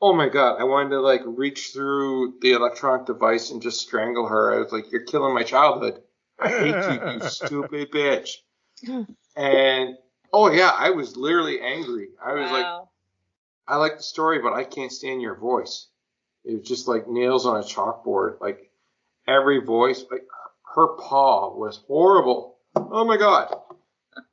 oh 0.00 0.12
my 0.12 0.28
god, 0.28 0.60
I 0.60 0.64
wanted 0.64 0.90
to 0.90 1.00
like 1.00 1.22
reach 1.24 1.72
through 1.72 2.34
the 2.40 2.52
electronic 2.52 3.06
device 3.06 3.50
and 3.50 3.62
just 3.62 3.80
strangle 3.80 4.26
her. 4.28 4.54
I 4.54 4.58
was 4.58 4.72
like, 4.72 4.90
you're 4.92 5.04
killing 5.04 5.34
my 5.34 5.42
childhood. 5.42 6.00
I 6.38 6.48
hate 6.48 6.66
you, 6.92 7.12
you 7.12 7.20
stupid 7.28 7.90
bitch. 7.90 8.30
And 9.36 9.96
oh 10.32 10.50
yeah, 10.50 10.70
I 10.76 10.90
was 10.90 11.16
literally 11.16 11.60
angry. 11.60 12.08
I 12.24 12.34
was 12.34 12.50
like. 12.50 12.66
I 13.68 13.76
like 13.76 13.96
the 13.96 14.02
story, 14.02 14.38
but 14.38 14.52
I 14.52 14.64
can't 14.64 14.92
stand 14.92 15.20
your 15.20 15.34
voice. 15.34 15.88
It 16.44 16.58
was 16.58 16.68
just 16.68 16.86
like 16.86 17.08
nails 17.08 17.46
on 17.46 17.56
a 17.56 17.64
chalkboard. 17.64 18.40
Like 18.40 18.70
every 19.26 19.60
voice, 19.60 20.04
like 20.10 20.26
her 20.74 20.88
paw 20.96 21.56
was 21.56 21.80
horrible. 21.86 22.58
Oh 22.76 23.04
my 23.04 23.16
god. 23.16 23.54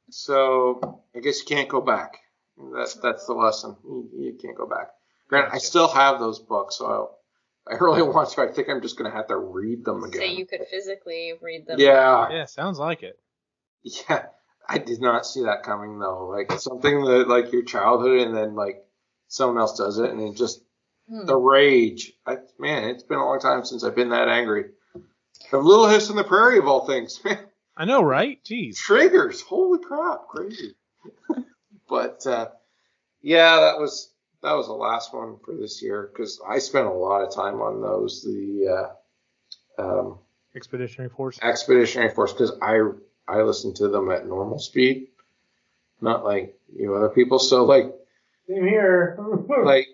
So 0.10 1.02
I 1.15 1.19
guess 1.19 1.40
you 1.40 1.45
can't 1.45 1.69
go 1.69 1.81
back. 1.81 2.19
That's 2.76 2.94
that's 2.95 3.26
the 3.26 3.34
lesson. 3.34 3.76
You, 3.84 4.10
you 4.15 4.38
can't 4.40 4.56
go 4.56 4.68
back. 4.68 4.90
Granted, 5.34 5.56
I 5.56 5.58
still 5.58 5.88
have 5.88 6.20
those 6.20 6.40
books, 6.40 6.76
so 6.76 7.12
I 7.68 7.74
really 7.76 8.02
want 8.14 8.30
to. 8.30 8.42
I 8.44 8.48
think 8.52 8.70
I'm 8.70 8.82
just 8.82 8.98
gonna 8.98 9.10
have 9.12 9.28
to 9.30 9.38
read 9.38 9.84
them 9.84 10.04
again. 10.04 10.22
So 10.22 10.26
you 10.28 10.46
could 10.46 10.68
physically 10.70 11.34
read 11.42 11.66
them. 11.66 11.80
yeah, 11.80 12.32
yeah, 12.32 12.46
sounds 12.46 12.78
like 12.78 13.02
it. 13.02 13.18
yeah. 13.84 14.26
I 14.70 14.78
did 14.78 15.02
not 15.02 15.26
see 15.26 15.44
that 15.44 15.64
coming 15.64 15.98
though. 16.00 16.28
Like 16.28 16.52
something 16.60 17.04
that 17.06 17.28
like 17.28 17.52
your 17.52 17.64
childhood, 17.64 18.22
and 18.22 18.38
then 18.38 18.54
like 18.56 18.86
someone 19.28 19.58
else 19.58 19.76
does 19.78 19.98
it, 19.98 20.12
and 20.12 20.22
it 20.22 20.36
just 20.38 20.62
Hmm. 21.10 21.26
the 21.26 21.36
rage. 21.36 22.14
I, 22.26 22.38
man, 22.58 22.86
it's 22.86 23.04
been 23.04 23.18
a 23.18 23.26
long 23.26 23.40
time 23.40 23.66
since 23.66 23.84
I've 23.84 23.96
been 23.96 24.12
that 24.12 24.30
angry. 24.30 24.70
The 25.52 25.58
Little 25.58 25.90
House 25.90 26.10
on 26.10 26.16
the 26.16 26.24
Prairie 26.24 26.60
of 26.60 26.66
all 26.68 26.86
things, 26.88 27.20
man. 27.26 27.40
I 27.76 27.84
know, 27.84 28.02
right? 28.04 28.42
Jeez. 28.46 28.78
Triggers, 28.78 29.42
holy 29.42 29.80
crap, 29.84 30.28
crazy. 30.30 30.76
but 31.90 32.26
uh, 32.26 32.48
yeah, 33.22 33.60
that 33.60 33.80
was 33.80 34.12
that 34.44 34.53
was 34.53 34.68
the 34.68 34.74
last 34.74 35.14
one 35.14 35.38
for 35.44 35.56
this 35.56 35.82
year 35.82 36.10
because 36.11 36.40
I 36.48 36.60
spent 36.60 36.86
a 36.86 36.91
lot 36.91 37.24
of 37.24 37.34
time 37.34 37.61
on 37.61 37.82
those. 37.82 38.24
The 38.24 38.94
uh, 39.80 39.82
um, 39.82 40.20
Expeditionary 40.56 41.10
Force. 41.10 41.40
Expeditionary 41.41 42.14
Force 42.14 42.34
because 42.34 42.52
I 42.61 42.82
I 43.28 43.41
listen 43.41 43.74
to 43.76 43.88
them 43.88 44.11
at 44.11 44.28
normal 44.28 44.60
speed, 44.60 45.07
not 46.02 46.26
like 46.26 46.57
you 46.76 46.88
know 46.88 46.95
other 46.95 47.10
people. 47.10 47.40
So 47.40 47.64
like 47.64 47.86
Same 48.48 48.68
here. 48.68 49.18
like 49.64 49.88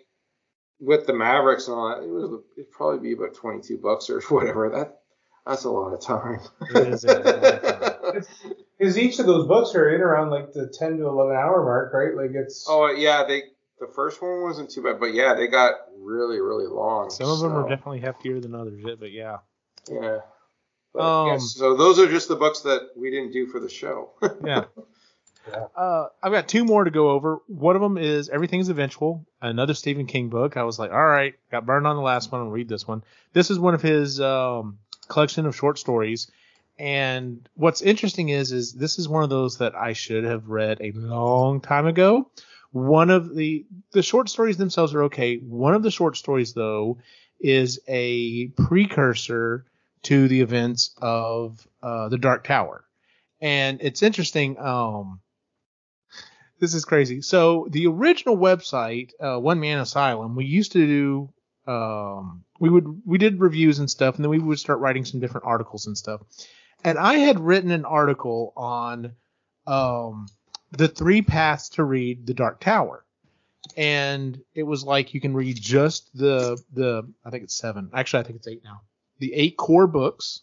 with 0.79 1.05
the 1.05 1.13
Mavericks 1.13 1.67
and 1.67 1.77
all 1.77 1.89
that, 1.89 2.03
it 2.03 2.09
was 2.09 2.41
it'd 2.57 2.71
probably 2.71 2.99
be 2.99 3.13
about 3.13 3.35
twenty 3.35 3.61
two 3.61 3.77
bucks 3.77 4.09
or 4.09 4.19
whatever. 4.29 4.69
That 4.69 5.01
that's 5.45 5.65
a 5.65 5.69
lot 5.69 5.93
of 5.93 6.01
time. 6.01 6.39
It 6.73 6.87
is 6.87 7.03
a 7.03 7.19
lot 7.19 7.25
of 7.25 8.13
time. 8.13 8.23
Because 8.79 8.97
each 8.97 9.19
of 9.19 9.25
those 9.25 9.45
books 9.45 9.75
are 9.75 9.93
in 9.93 9.99
around 9.99 10.29
like 10.29 10.53
the 10.53 10.67
10 10.67 10.99
to 10.99 11.07
11 11.07 11.35
hour 11.35 11.61
mark, 11.65 11.93
right? 11.93 12.15
Like 12.15 12.33
it's. 12.33 12.65
oh 12.69 12.89
yeah, 12.89 13.25
they 13.25 13.43
the 13.89 13.95
first 13.95 14.21
one 14.21 14.43
wasn't 14.43 14.69
too 14.69 14.83
bad, 14.83 14.99
but 14.99 15.13
yeah, 15.13 15.33
they 15.33 15.47
got 15.47 15.73
really 15.99 16.39
really 16.39 16.67
long. 16.67 17.09
Some 17.09 17.29
of 17.29 17.39
them 17.39 17.53
are 17.53 17.67
definitely 17.67 18.01
heftier 18.01 18.41
than 18.41 18.55
others, 18.55 18.81
yeah, 18.85 18.95
but 18.99 19.11
yeah. 19.11 19.37
yeah. 19.89 20.19
But, 20.93 21.01
Um, 21.01 21.27
yeah, 21.27 21.37
so 21.37 21.75
those 21.75 21.99
are 21.99 22.07
just 22.07 22.27
the 22.27 22.35
books 22.35 22.61
that 22.61 22.89
we 22.95 23.11
didn't 23.11 23.31
do 23.31 23.47
for 23.47 23.59
the 23.59 23.69
show. 23.69 24.11
Yeah. 24.45 24.65
Yeah. 25.47 25.65
Uh, 25.75 26.09
I've 26.21 26.31
got 26.31 26.47
two 26.47 26.63
more 26.63 26.83
to 26.83 26.91
go 26.91 27.09
over. 27.09 27.39
One 27.47 27.75
of 27.75 27.81
them 27.81 27.97
is 27.97 28.29
Everything's 28.29 28.69
Eventual, 28.69 29.25
another 29.41 29.73
Stephen 29.73 30.05
King 30.05 30.29
book. 30.29 30.57
I 30.57 30.63
was 30.63 30.77
like, 30.77 30.91
all 30.91 31.05
right, 31.05 31.33
got 31.49 31.65
burned 31.65 31.87
on 31.87 31.95
the 31.95 32.03
last 32.03 32.31
one. 32.31 32.41
I'll 32.41 32.49
read 32.49 32.69
this 32.69 32.87
one. 32.87 33.03
This 33.33 33.49
is 33.49 33.57
one 33.57 33.73
of 33.73 33.81
his 33.81 34.21
um, 34.21 34.77
collection 35.07 35.47
of 35.47 35.55
short 35.55 35.79
stories. 35.79 36.29
And 36.77 37.49
what's 37.55 37.81
interesting 37.81 38.29
is, 38.29 38.51
is 38.51 38.73
this 38.73 38.99
is 38.99 39.09
one 39.09 39.23
of 39.23 39.29
those 39.29 39.57
that 39.57 39.75
I 39.75 39.93
should 39.93 40.23
have 40.23 40.49
read 40.49 40.79
a 40.81 40.91
long 40.91 41.61
time 41.61 41.87
ago. 41.87 42.29
One 42.71 43.09
of 43.09 43.35
the 43.35 43.65
the 43.91 44.03
short 44.03 44.29
stories 44.29 44.57
themselves 44.57 44.93
are 44.93 45.03
okay. 45.03 45.37
One 45.37 45.73
of 45.73 45.83
the 45.83 45.91
short 45.91 46.17
stories 46.17 46.53
though 46.53 46.99
is 47.39 47.79
a 47.87 48.47
precursor 48.49 49.65
to 50.03 50.27
the 50.27 50.41
events 50.41 50.95
of 51.01 51.67
uh, 51.81 52.09
the 52.09 52.17
Dark 52.17 52.43
Tower, 52.43 52.85
and 53.41 53.79
it's 53.81 54.03
interesting. 54.03 54.59
Um, 54.59 55.21
this 56.59 56.73
is 56.73 56.85
crazy. 56.85 57.21
So 57.21 57.67
the 57.69 57.87
original 57.87 58.37
website, 58.37 59.11
uh, 59.19 59.39
One 59.39 59.59
Man 59.59 59.79
Asylum, 59.79 60.35
we 60.35 60.45
used 60.45 60.73
to 60.73 60.85
do. 60.85 61.29
Um, 61.71 62.43
we 62.59 62.69
would 62.69 63.01
we 63.05 63.17
did 63.17 63.39
reviews 63.39 63.79
and 63.79 63.89
stuff, 63.89 64.15
and 64.15 64.23
then 64.23 64.29
we 64.29 64.39
would 64.39 64.59
start 64.59 64.79
writing 64.79 65.05
some 65.05 65.19
different 65.19 65.47
articles 65.47 65.87
and 65.87 65.97
stuff. 65.97 66.21
And 66.83 66.97
I 66.97 67.15
had 67.15 67.39
written 67.39 67.71
an 67.71 67.85
article 67.85 68.53
on 68.55 69.13
um, 69.67 70.27
the 70.71 70.87
three 70.87 71.21
paths 71.21 71.69
to 71.69 71.83
read 71.83 72.25
the 72.25 72.33
Dark 72.33 72.59
Tower, 72.59 73.05
and 73.75 74.39
it 74.53 74.63
was 74.63 74.83
like 74.83 75.13
you 75.13 75.21
can 75.21 75.33
read 75.33 75.59
just 75.59 76.15
the 76.15 76.61
the 76.73 77.07
I 77.25 77.29
think 77.29 77.43
it's 77.43 77.55
seven. 77.55 77.89
Actually, 77.93 78.21
I 78.21 78.23
think 78.23 78.37
it's 78.37 78.47
eight 78.47 78.63
now. 78.63 78.81
The 79.19 79.33
eight 79.33 79.57
core 79.57 79.87
books. 79.87 80.41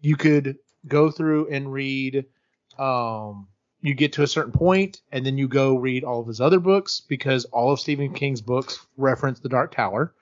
You 0.00 0.16
could 0.16 0.58
go 0.86 1.10
through 1.10 1.48
and 1.48 1.72
read. 1.72 2.26
Um, 2.78 3.48
you 3.82 3.94
get 3.94 4.12
to 4.14 4.22
a 4.22 4.28
certain 4.28 4.52
point, 4.52 5.00
and 5.10 5.26
then 5.26 5.36
you 5.36 5.48
go 5.48 5.76
read 5.76 6.04
all 6.04 6.20
of 6.20 6.28
his 6.28 6.40
other 6.40 6.60
books 6.60 7.00
because 7.00 7.44
all 7.46 7.72
of 7.72 7.80
Stephen 7.80 8.14
King's 8.14 8.40
books 8.40 8.86
reference 8.96 9.40
the 9.40 9.48
Dark 9.48 9.74
Tower. 9.74 10.14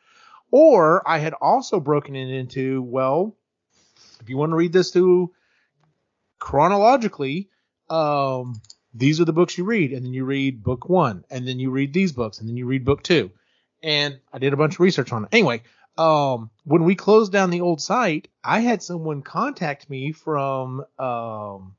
Or 0.50 1.06
I 1.08 1.18
had 1.18 1.34
also 1.34 1.78
broken 1.78 2.16
it 2.16 2.30
into 2.30 2.82
well, 2.82 3.36
if 4.20 4.28
you 4.28 4.36
want 4.36 4.50
to 4.50 4.56
read 4.56 4.72
this 4.72 4.90
through 4.90 5.32
chronologically, 6.38 7.50
um, 7.88 8.60
these 8.94 9.20
are 9.20 9.24
the 9.24 9.32
books 9.32 9.56
you 9.56 9.64
read, 9.64 9.92
and 9.92 10.04
then 10.04 10.12
you 10.12 10.24
read 10.24 10.62
book 10.62 10.88
one, 10.88 11.24
and 11.30 11.46
then 11.46 11.58
you 11.58 11.70
read 11.70 11.92
these 11.92 12.12
books, 12.12 12.38
and 12.40 12.48
then 12.48 12.56
you 12.56 12.66
read 12.66 12.84
book 12.84 13.02
two. 13.02 13.30
And 13.82 14.18
I 14.32 14.38
did 14.38 14.52
a 14.52 14.56
bunch 14.56 14.74
of 14.74 14.80
research 14.80 15.12
on 15.12 15.24
it. 15.24 15.28
Anyway, 15.32 15.62
um, 15.96 16.50
when 16.64 16.84
we 16.84 16.94
closed 16.94 17.32
down 17.32 17.50
the 17.50 17.60
old 17.62 17.80
site, 17.80 18.28
I 18.44 18.60
had 18.60 18.82
someone 18.82 19.22
contact 19.22 19.88
me 19.88 20.12
from 20.12 20.80
um, 20.98 21.74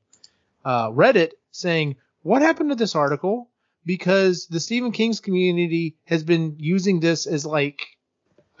uh, 0.64 0.90
Reddit 0.90 1.32
saying, 1.50 1.96
"What 2.22 2.42
happened 2.42 2.70
to 2.70 2.76
this 2.76 2.94
article?" 2.94 3.48
Because 3.84 4.46
the 4.46 4.60
Stephen 4.60 4.92
King's 4.92 5.18
community 5.20 5.96
has 6.04 6.22
been 6.22 6.56
using 6.58 7.00
this 7.00 7.26
as 7.26 7.44
like 7.44 7.82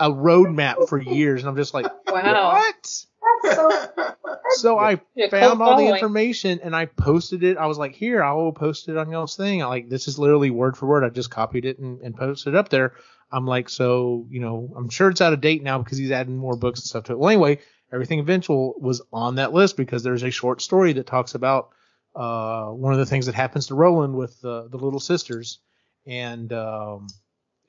a 0.00 0.10
roadmap 0.10 0.88
for 0.88 1.00
years, 1.00 1.42
and 1.42 1.48
I'm 1.48 1.56
just 1.56 1.74
like, 1.74 1.86
Wow. 2.08 2.52
what? 2.54 3.04
That's 3.42 3.56
so. 3.56 3.88
So 4.56 4.78
I 4.78 5.00
Yeah, 5.14 5.28
found 5.30 5.62
all 5.62 5.76
the 5.76 5.88
information 5.88 6.60
and 6.62 6.76
I 6.76 6.84
posted 6.86 7.42
it. 7.42 7.56
I 7.56 7.66
was 7.66 7.78
like, 7.78 7.94
here, 7.94 8.22
I 8.22 8.32
will 8.34 8.52
post 8.52 8.88
it 8.88 8.96
on 8.98 9.10
y'all's 9.10 9.36
thing. 9.36 9.62
I 9.62 9.66
like 9.66 9.88
this 9.88 10.08
is 10.08 10.18
literally 10.18 10.50
word 10.50 10.76
for 10.76 10.86
word. 10.86 11.04
I 11.04 11.08
just 11.08 11.30
copied 11.30 11.64
it 11.64 11.78
and, 11.78 12.00
and 12.02 12.14
posted 12.14 12.54
it 12.54 12.58
up 12.58 12.68
there. 12.68 12.92
I'm 13.30 13.46
like, 13.46 13.68
so 13.70 14.26
you 14.28 14.40
know, 14.40 14.72
I'm 14.76 14.90
sure 14.90 15.08
it's 15.08 15.22
out 15.22 15.32
of 15.32 15.40
date 15.40 15.62
now 15.62 15.78
because 15.78 15.96
he's 15.96 16.10
adding 16.10 16.36
more 16.36 16.56
books 16.56 16.80
and 16.80 16.86
stuff 16.86 17.04
to 17.04 17.12
it. 17.12 17.18
Well, 17.18 17.30
anyway, 17.30 17.60
everything 17.92 18.18
eventual 18.20 18.74
was 18.78 19.00
on 19.12 19.36
that 19.36 19.54
list 19.54 19.76
because 19.76 20.02
there's 20.02 20.22
a 20.22 20.30
short 20.30 20.60
story 20.60 20.92
that 20.94 21.06
talks 21.06 21.34
about 21.34 21.70
uh, 22.14 22.66
one 22.66 22.92
of 22.92 22.98
the 22.98 23.06
things 23.06 23.26
that 23.26 23.34
happens 23.34 23.68
to 23.68 23.74
Roland 23.74 24.14
with 24.14 24.38
the 24.42 24.68
the 24.68 24.76
little 24.76 25.00
sisters, 25.00 25.60
and 26.06 26.52
um, 26.52 27.06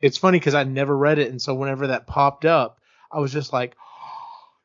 it's 0.01 0.17
funny 0.17 0.37
because 0.39 0.53
I 0.55 0.65
never 0.65 0.95
read 0.97 1.19
it, 1.19 1.29
and 1.31 1.41
so 1.41 1.53
whenever 1.53 1.87
that 1.87 2.07
popped 2.07 2.43
up, 2.45 2.79
I 3.11 3.19
was 3.19 3.31
just 3.31 3.53
like, 3.53 3.75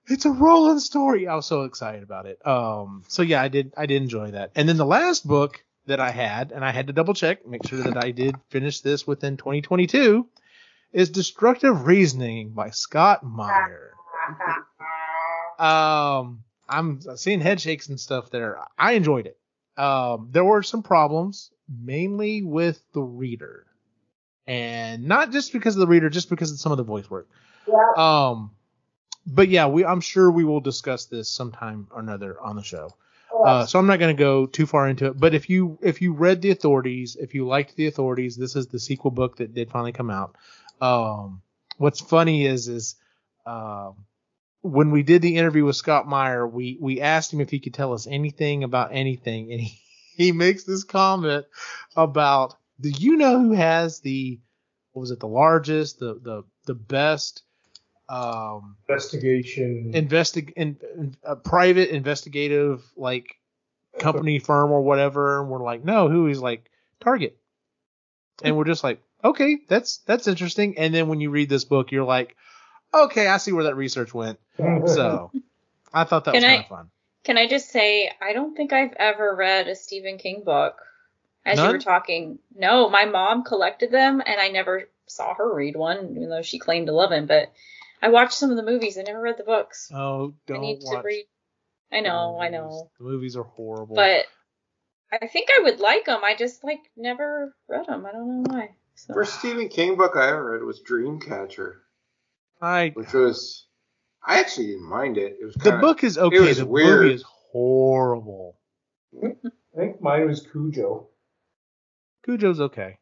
it's 0.08 0.24
a 0.24 0.30
Roland 0.30 0.82
story. 0.82 1.26
I 1.28 1.34
was 1.34 1.46
so 1.46 1.62
excited 1.62 2.02
about 2.02 2.26
it. 2.26 2.44
Um, 2.46 3.04
so 3.08 3.22
yeah, 3.22 3.42
I 3.42 3.48
did 3.48 3.72
I 3.76 3.86
did 3.86 4.02
enjoy 4.02 4.32
that. 4.32 4.52
And 4.54 4.68
then 4.68 4.76
the 4.76 4.86
last 4.86 5.26
book 5.26 5.62
that 5.86 6.00
I 6.00 6.10
had, 6.10 6.52
and 6.52 6.64
I 6.64 6.70
had 6.70 6.86
to 6.88 6.92
double 6.92 7.14
check, 7.14 7.46
make 7.46 7.66
sure 7.66 7.82
that 7.82 8.02
I 8.02 8.10
did 8.10 8.36
finish 8.50 8.80
this 8.80 9.06
within 9.06 9.36
2022, 9.36 10.26
is 10.92 11.10
Destructive 11.10 11.86
Reasoning 11.86 12.50
by 12.50 12.70
Scott 12.70 13.24
Meyer. 13.24 13.92
Um, 15.58 16.44
I'm 16.68 17.00
seeing 17.16 17.40
head 17.40 17.60
shakes 17.60 17.88
and 17.88 17.98
stuff 17.98 18.30
there. 18.30 18.58
I 18.78 18.92
enjoyed 18.92 19.26
it. 19.26 19.38
Um, 19.80 20.28
there 20.30 20.44
were 20.44 20.62
some 20.62 20.82
problems, 20.82 21.50
mainly 21.68 22.42
with 22.42 22.80
the 22.92 23.02
reader, 23.02 23.66
and 24.46 25.04
not 25.04 25.32
just 25.32 25.52
because 25.52 25.74
of 25.74 25.80
the 25.80 25.86
reader, 25.86 26.10
just 26.10 26.30
because 26.30 26.52
of 26.52 26.58
some 26.58 26.72
of 26.72 26.78
the 26.78 26.84
voice 26.84 27.10
work. 27.10 27.28
yeah. 27.66 27.92
Um, 27.96 28.50
but 29.28 29.48
yeah, 29.48 29.66
we 29.66 29.84
I'm 29.84 30.00
sure 30.00 30.30
we 30.30 30.44
will 30.44 30.60
discuss 30.60 31.06
this 31.06 31.28
sometime 31.28 31.88
or 31.90 32.00
another 32.00 32.40
on 32.40 32.56
the 32.56 32.62
show. 32.62 32.94
Uh, 33.44 33.66
so 33.66 33.78
I'm 33.78 33.86
not 33.86 33.98
going 33.98 34.16
to 34.16 34.18
go 34.20 34.46
too 34.46 34.66
far 34.66 34.88
into 34.88 35.06
it. 35.06 35.20
But 35.20 35.34
if 35.34 35.50
you 35.50 35.78
if 35.82 36.00
you 36.00 36.12
read 36.12 36.42
the 36.42 36.50
authorities, 36.50 37.16
if 37.16 37.34
you 37.34 37.46
liked 37.46 37.76
the 37.76 37.86
authorities, 37.86 38.36
this 38.36 38.56
is 38.56 38.66
the 38.66 38.80
sequel 38.80 39.10
book 39.10 39.36
that 39.36 39.54
did 39.54 39.70
finally 39.70 39.92
come 39.92 40.10
out. 40.10 40.36
Um, 40.80 41.42
what's 41.76 42.00
funny 42.00 42.46
is 42.46 42.68
is 42.68 42.96
um, 43.46 44.06
when 44.62 44.90
we 44.90 45.02
did 45.02 45.22
the 45.22 45.36
interview 45.36 45.64
with 45.64 45.76
Scott 45.76 46.08
Meyer, 46.08 46.46
we 46.46 46.78
we 46.80 47.00
asked 47.00 47.32
him 47.32 47.40
if 47.40 47.50
he 47.50 47.60
could 47.60 47.74
tell 47.74 47.92
us 47.92 48.06
anything 48.06 48.64
about 48.64 48.90
anything, 48.92 49.52
and 49.52 49.60
he 49.60 49.78
he 50.16 50.32
makes 50.32 50.64
this 50.64 50.84
comment 50.84 51.46
about 51.96 52.56
do 52.80 52.88
you 52.88 53.16
know 53.16 53.40
who 53.40 53.52
has 53.52 54.00
the 54.00 54.40
what 54.92 55.00
was 55.00 55.10
it 55.10 55.20
the 55.20 55.28
largest 55.28 56.00
the 56.00 56.14
the 56.14 56.42
the 56.66 56.74
best 56.74 57.42
um 58.08 58.76
Investigation. 58.88 59.92
investig 59.94 60.52
in, 60.56 60.78
in- 60.96 61.16
a 61.22 61.36
private 61.36 61.90
investigative 61.90 62.82
like 62.96 63.36
company 63.98 64.38
firm 64.38 64.70
or 64.70 64.82
whatever 64.82 65.40
and 65.40 65.50
we're 65.50 65.62
like 65.62 65.84
no 65.84 66.08
who 66.08 66.26
is 66.28 66.40
like 66.40 66.70
target 67.00 67.36
and 68.42 68.56
we're 68.56 68.64
just 68.64 68.84
like 68.84 69.02
okay 69.24 69.58
that's 69.68 69.98
that's 69.98 70.26
interesting 70.28 70.78
and 70.78 70.94
then 70.94 71.08
when 71.08 71.20
you 71.20 71.30
read 71.30 71.48
this 71.48 71.64
book 71.64 71.90
you're 71.92 72.04
like 72.04 72.36
okay 72.94 73.26
i 73.26 73.36
see 73.36 73.52
where 73.52 73.64
that 73.64 73.76
research 73.76 74.14
went 74.14 74.38
so 74.86 75.30
i 75.92 76.04
thought 76.04 76.24
that 76.24 76.32
Can 76.32 76.42
was 76.42 76.44
kind 76.44 76.60
of 76.60 76.68
fun 76.68 76.90
Can 77.24 77.36
I 77.36 77.46
just 77.46 77.70
say, 77.70 78.10
I 78.22 78.32
don't 78.32 78.56
think 78.56 78.72
I've 78.72 78.94
ever 78.94 79.34
read 79.34 79.68
a 79.68 79.74
Stephen 79.74 80.16
King 80.16 80.44
book. 80.44 80.80
As 81.44 81.58
you 81.58 81.64
were 81.72 81.78
talking, 81.78 82.38
no, 82.54 82.88
my 82.88 83.04
mom 83.04 83.42
collected 83.44 83.90
them, 83.90 84.22
and 84.24 84.40
I 84.40 84.48
never 84.48 84.88
saw 85.06 85.34
her 85.34 85.52
read 85.54 85.76
one, 85.76 86.14
even 86.16 86.30
though 86.30 86.42
she 86.42 86.58
claimed 86.58 86.86
to 86.86 86.94
love 86.94 87.12
him. 87.12 87.26
But 87.26 87.52
I 88.02 88.08
watched 88.08 88.34
some 88.34 88.50
of 88.50 88.56
the 88.56 88.62
movies. 88.62 88.98
I 88.98 89.02
never 89.02 89.20
read 89.20 89.38
the 89.38 89.44
books. 89.44 89.90
oh 89.92 90.34
I 90.48 90.52
don't 90.52 90.60
need 90.60 90.80
watch 90.82 91.02
to 91.02 91.06
read. 91.06 91.26
I 91.92 92.00
know, 92.00 92.38
I 92.38 92.48
know, 92.48 92.90
the 92.98 93.04
movies 93.04 93.36
are 93.36 93.44
horrible 93.44 93.96
but 93.96 94.26
I 95.10 95.26
think 95.26 95.48
I 95.50 95.62
would 95.62 95.80
like 95.80 96.04
them. 96.04 96.20
I 96.22 96.36
just 96.36 96.62
like 96.62 96.80
never 96.96 97.54
read 97.66 97.86
them. 97.86 98.04
I 98.04 98.12
don't 98.12 98.42
know 98.42 98.50
why. 98.54 98.70
So. 98.94 99.14
First 99.14 99.38
Stephen 99.38 99.68
King 99.68 99.96
book 99.96 100.16
I 100.16 100.28
ever 100.28 100.52
read 100.52 100.62
was 100.64 100.82
Dreamcatcher, 100.82 101.76
i 102.60 102.90
which 102.94 103.12
was 103.12 103.66
I 104.22 104.40
actually 104.40 104.66
didn't 104.66 104.88
mind 104.88 105.16
it. 105.16 105.38
It 105.40 105.44
was 105.44 105.54
the 105.54 105.70
kinda, 105.70 105.78
book 105.78 106.04
is 106.04 106.18
okay 106.18 106.40
was 106.40 106.58
the 106.58 106.66
weird. 106.66 107.02
movie 107.02 107.14
is 107.14 107.24
horrible 107.52 108.58
I 109.22 109.30
think 109.76 110.02
mine 110.02 110.26
was 110.26 110.46
Cujo. 110.52 111.08
cujo's 112.24 112.60
okay 112.60 112.98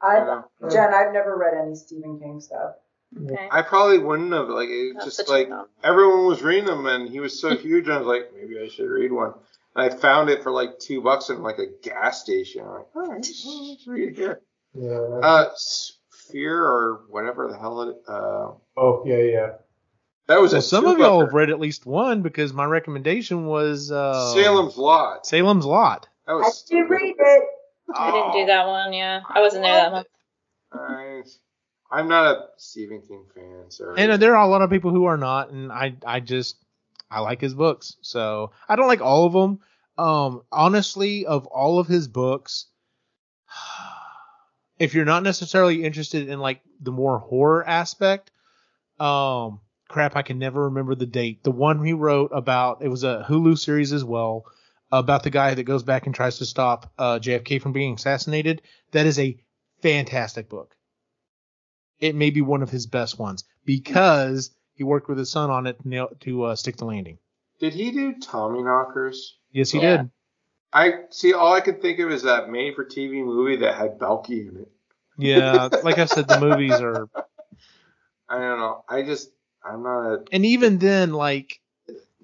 I, 0.00 0.42
Jen, 0.70 0.94
I've 0.94 1.12
never 1.12 1.36
read 1.36 1.60
any 1.60 1.74
Stephen 1.74 2.20
King 2.20 2.40
stuff. 2.40 2.76
Okay. 3.16 3.48
I 3.50 3.62
probably 3.62 3.98
wouldn't 3.98 4.32
have 4.32 4.48
like 4.48 4.68
it 4.68 4.94
That's 4.94 5.16
just 5.16 5.28
like 5.28 5.48
no. 5.48 5.66
everyone 5.82 6.26
was 6.26 6.42
reading 6.42 6.66
them 6.66 6.86
and 6.86 7.08
he 7.08 7.20
was 7.20 7.40
so 7.40 7.56
huge. 7.56 7.88
I 7.88 7.98
was 7.98 8.06
like, 8.06 8.30
maybe 8.34 8.60
I 8.60 8.68
should 8.68 8.88
read 8.88 9.12
one. 9.12 9.32
And 9.74 9.90
I 9.92 9.94
found 9.96 10.28
it 10.30 10.42
for 10.42 10.50
like 10.52 10.78
two 10.78 11.00
bucks 11.00 11.30
in 11.30 11.42
like 11.42 11.58
a 11.58 11.66
gas 11.82 12.20
station. 12.20 12.62
I'm 12.62 12.68
like, 12.68 12.86
all 12.94 13.02
right, 13.02 13.26
well, 13.44 13.68
let's 13.68 13.86
read 13.86 14.08
it 14.10 14.16
here. 14.16 14.40
Yeah. 14.74 15.20
Uh, 15.22 15.48
Sphere 15.56 16.62
or 16.62 17.02
whatever 17.08 17.48
the 17.48 17.58
hell 17.58 17.82
it. 17.82 17.96
Uh, 18.06 18.52
oh 18.76 19.02
yeah, 19.06 19.16
yeah. 19.16 19.50
That 20.26 20.42
was 20.42 20.52
Well, 20.52 20.58
a 20.58 20.62
some 20.62 20.84
of 20.84 20.98
y'all 20.98 21.20
have 21.20 21.32
read 21.32 21.48
at 21.48 21.58
least 21.58 21.86
one 21.86 22.20
because 22.20 22.52
my 22.52 22.66
recommendation 22.66 23.46
was 23.46 23.90
uh, 23.90 24.34
Salem's 24.34 24.76
Lot. 24.76 25.26
Salem's 25.26 25.64
Lot. 25.64 26.06
That 26.26 26.34
I 26.34 26.42
did 26.44 26.52
stupid. 26.52 26.90
read 26.90 27.14
it. 27.18 27.42
I 27.94 28.10
didn't 28.10 28.32
do 28.32 28.46
that 28.46 28.66
one. 28.66 28.92
Yeah, 28.92 29.22
I 29.26 29.40
wasn't 29.40 29.62
there 29.62 29.72
that 29.74 29.92
month. 29.92 30.06
I, 30.70 30.76
I'm 31.90 32.08
not 32.08 32.26
a 32.26 32.46
Stephen 32.56 33.02
King 33.02 33.24
fan, 33.34 33.70
sorry. 33.70 34.00
And 34.00 34.12
uh, 34.12 34.16
there 34.16 34.36
are 34.36 34.44
a 34.44 34.48
lot 34.48 34.62
of 34.62 34.70
people 34.70 34.90
who 34.90 35.06
are 35.06 35.16
not, 35.16 35.50
and 35.50 35.72
I 35.72 35.94
I 36.04 36.20
just 36.20 36.56
I 37.10 37.20
like 37.20 37.40
his 37.40 37.54
books. 37.54 37.96
So 38.02 38.52
I 38.68 38.76
don't 38.76 38.88
like 38.88 39.00
all 39.00 39.26
of 39.26 39.32
them. 39.32 39.60
Um, 39.96 40.42
honestly, 40.52 41.26
of 41.26 41.46
all 41.46 41.78
of 41.78 41.86
his 41.86 42.06
books, 42.06 42.66
if 44.78 44.94
you're 44.94 45.04
not 45.04 45.22
necessarily 45.22 45.84
interested 45.84 46.28
in 46.28 46.38
like 46.38 46.60
the 46.80 46.92
more 46.92 47.18
horror 47.18 47.66
aspect, 47.66 48.30
um, 49.00 49.60
crap, 49.88 50.14
I 50.14 50.22
can 50.22 50.38
never 50.38 50.64
remember 50.64 50.94
the 50.94 51.06
date. 51.06 51.42
The 51.42 51.50
one 51.50 51.84
he 51.84 51.94
wrote 51.94 52.30
about 52.34 52.82
it 52.82 52.88
was 52.88 53.04
a 53.04 53.24
Hulu 53.28 53.58
series 53.58 53.92
as 53.92 54.04
well 54.04 54.44
about 54.92 55.22
the 55.22 55.30
guy 55.30 55.54
that 55.54 55.64
goes 55.64 55.82
back 55.82 56.06
and 56.06 56.14
tries 56.14 56.38
to 56.38 56.46
stop 56.46 56.92
uh, 56.98 57.18
JFK 57.18 57.60
from 57.60 57.72
being 57.72 57.94
assassinated. 57.94 58.62
That 58.92 59.06
is 59.06 59.18
a 59.18 59.38
fantastic 59.82 60.48
book. 60.48 60.74
It 62.00 62.14
may 62.14 62.30
be 62.30 62.40
one 62.42 62.62
of 62.62 62.70
his 62.70 62.86
best 62.86 63.18
ones 63.18 63.44
because 63.64 64.50
he 64.74 64.84
worked 64.84 65.08
with 65.08 65.18
his 65.18 65.30
son 65.30 65.50
on 65.50 65.66
it 65.66 65.80
to, 65.82 65.88
nail, 65.88 66.08
to 66.20 66.44
uh, 66.44 66.56
stick 66.56 66.76
the 66.76 66.84
landing. 66.84 67.18
Did 67.58 67.74
he 67.74 67.90
do 67.90 68.14
Tommy 68.20 68.62
Knockers? 68.62 69.36
Yes, 69.52 69.70
he 69.70 69.80
Yeah. 69.80 69.96
did. 69.96 70.10
I 70.72 70.92
see. 71.10 71.32
All 71.32 71.52
I 71.54 71.60
could 71.60 71.80
think 71.80 71.98
of 71.98 72.10
is 72.10 72.22
that 72.22 72.50
made-for-TV 72.50 73.24
movie 73.24 73.56
that 73.56 73.74
had 73.76 73.98
Belky 73.98 74.48
in 74.48 74.58
it. 74.60 74.68
Yeah, 75.16 75.68
like 75.82 75.98
I 75.98 76.04
said, 76.04 76.28
the 76.28 76.38
movies 76.38 76.80
are, 76.80 77.08
I 78.28 78.38
don't 78.38 78.58
know. 78.60 78.84
I 78.88 79.02
just 79.02 79.30
I'm 79.64 79.82
not 79.82 80.12
a 80.12 80.24
and 80.30 80.44
even 80.46 80.78
then, 80.78 81.12
like 81.12 81.60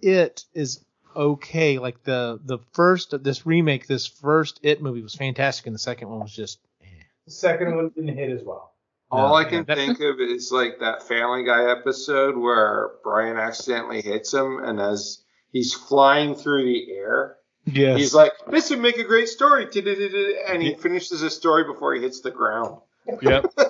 it 0.02 0.44
is 0.52 0.84
okay. 1.16 1.78
Like 1.78 2.04
the 2.04 2.38
the 2.44 2.58
first 2.72 3.14
this 3.24 3.46
remake, 3.46 3.86
this 3.86 4.06
first 4.06 4.60
It 4.62 4.82
movie 4.82 5.02
was 5.02 5.14
fantastic, 5.14 5.66
and 5.66 5.74
the 5.74 5.78
second 5.80 6.08
one 6.10 6.20
was 6.20 6.32
just. 6.32 6.60
eh. 6.82 6.86
The 7.24 7.32
second 7.32 7.74
one 7.74 7.88
didn't 7.88 8.16
hit 8.16 8.30
as 8.30 8.44
well. 8.44 8.73
All 9.10 9.34
I 9.36 9.44
can 9.44 9.64
think 9.64 10.00
of 10.00 10.20
is 10.20 10.50
like 10.50 10.80
that 10.80 11.02
Family 11.06 11.44
Guy 11.44 11.70
episode 11.70 12.36
where 12.36 12.90
Brian 13.04 13.36
accidentally 13.36 14.02
hits 14.02 14.34
him, 14.34 14.58
and 14.64 14.80
as 14.80 15.22
he's 15.52 15.72
flying 15.72 16.34
through 16.34 16.64
the 16.64 16.92
air, 16.92 17.36
Yes. 17.66 17.98
he's 17.98 18.14
like, 18.14 18.32
"This 18.48 18.70
would 18.70 18.80
make 18.80 18.98
a 18.98 19.04
great 19.04 19.28
story," 19.28 19.64
and 20.48 20.62
he 20.62 20.74
finishes 20.74 21.20
his 21.20 21.34
story 21.34 21.64
before 21.64 21.94
he 21.94 22.02
hits 22.02 22.20
the 22.20 22.30
ground. 22.30 22.80
Yep. 23.22 23.46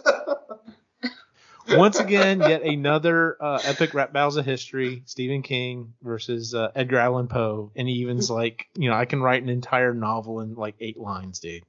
Once 1.70 1.98
again, 1.98 2.40
yet 2.40 2.62
another 2.62 3.36
uh, 3.40 3.58
epic 3.64 3.94
rap 3.94 4.12
battles 4.12 4.36
of 4.36 4.44
history: 4.44 5.02
Stephen 5.06 5.42
King 5.42 5.94
versus 6.02 6.54
uh, 6.54 6.70
Edgar 6.74 6.98
Allan 6.98 7.26
Poe, 7.28 7.70
and 7.76 7.88
he 7.88 7.94
even's 7.96 8.30
like, 8.40 8.66
you 8.74 8.90
know, 8.90 8.96
I 8.96 9.04
can 9.06 9.22
write 9.22 9.42
an 9.42 9.48
entire 9.48 9.94
novel 9.94 10.40
in 10.40 10.54
like 10.54 10.74
eight 10.80 10.98
lines, 10.98 11.38
dude. 11.40 11.64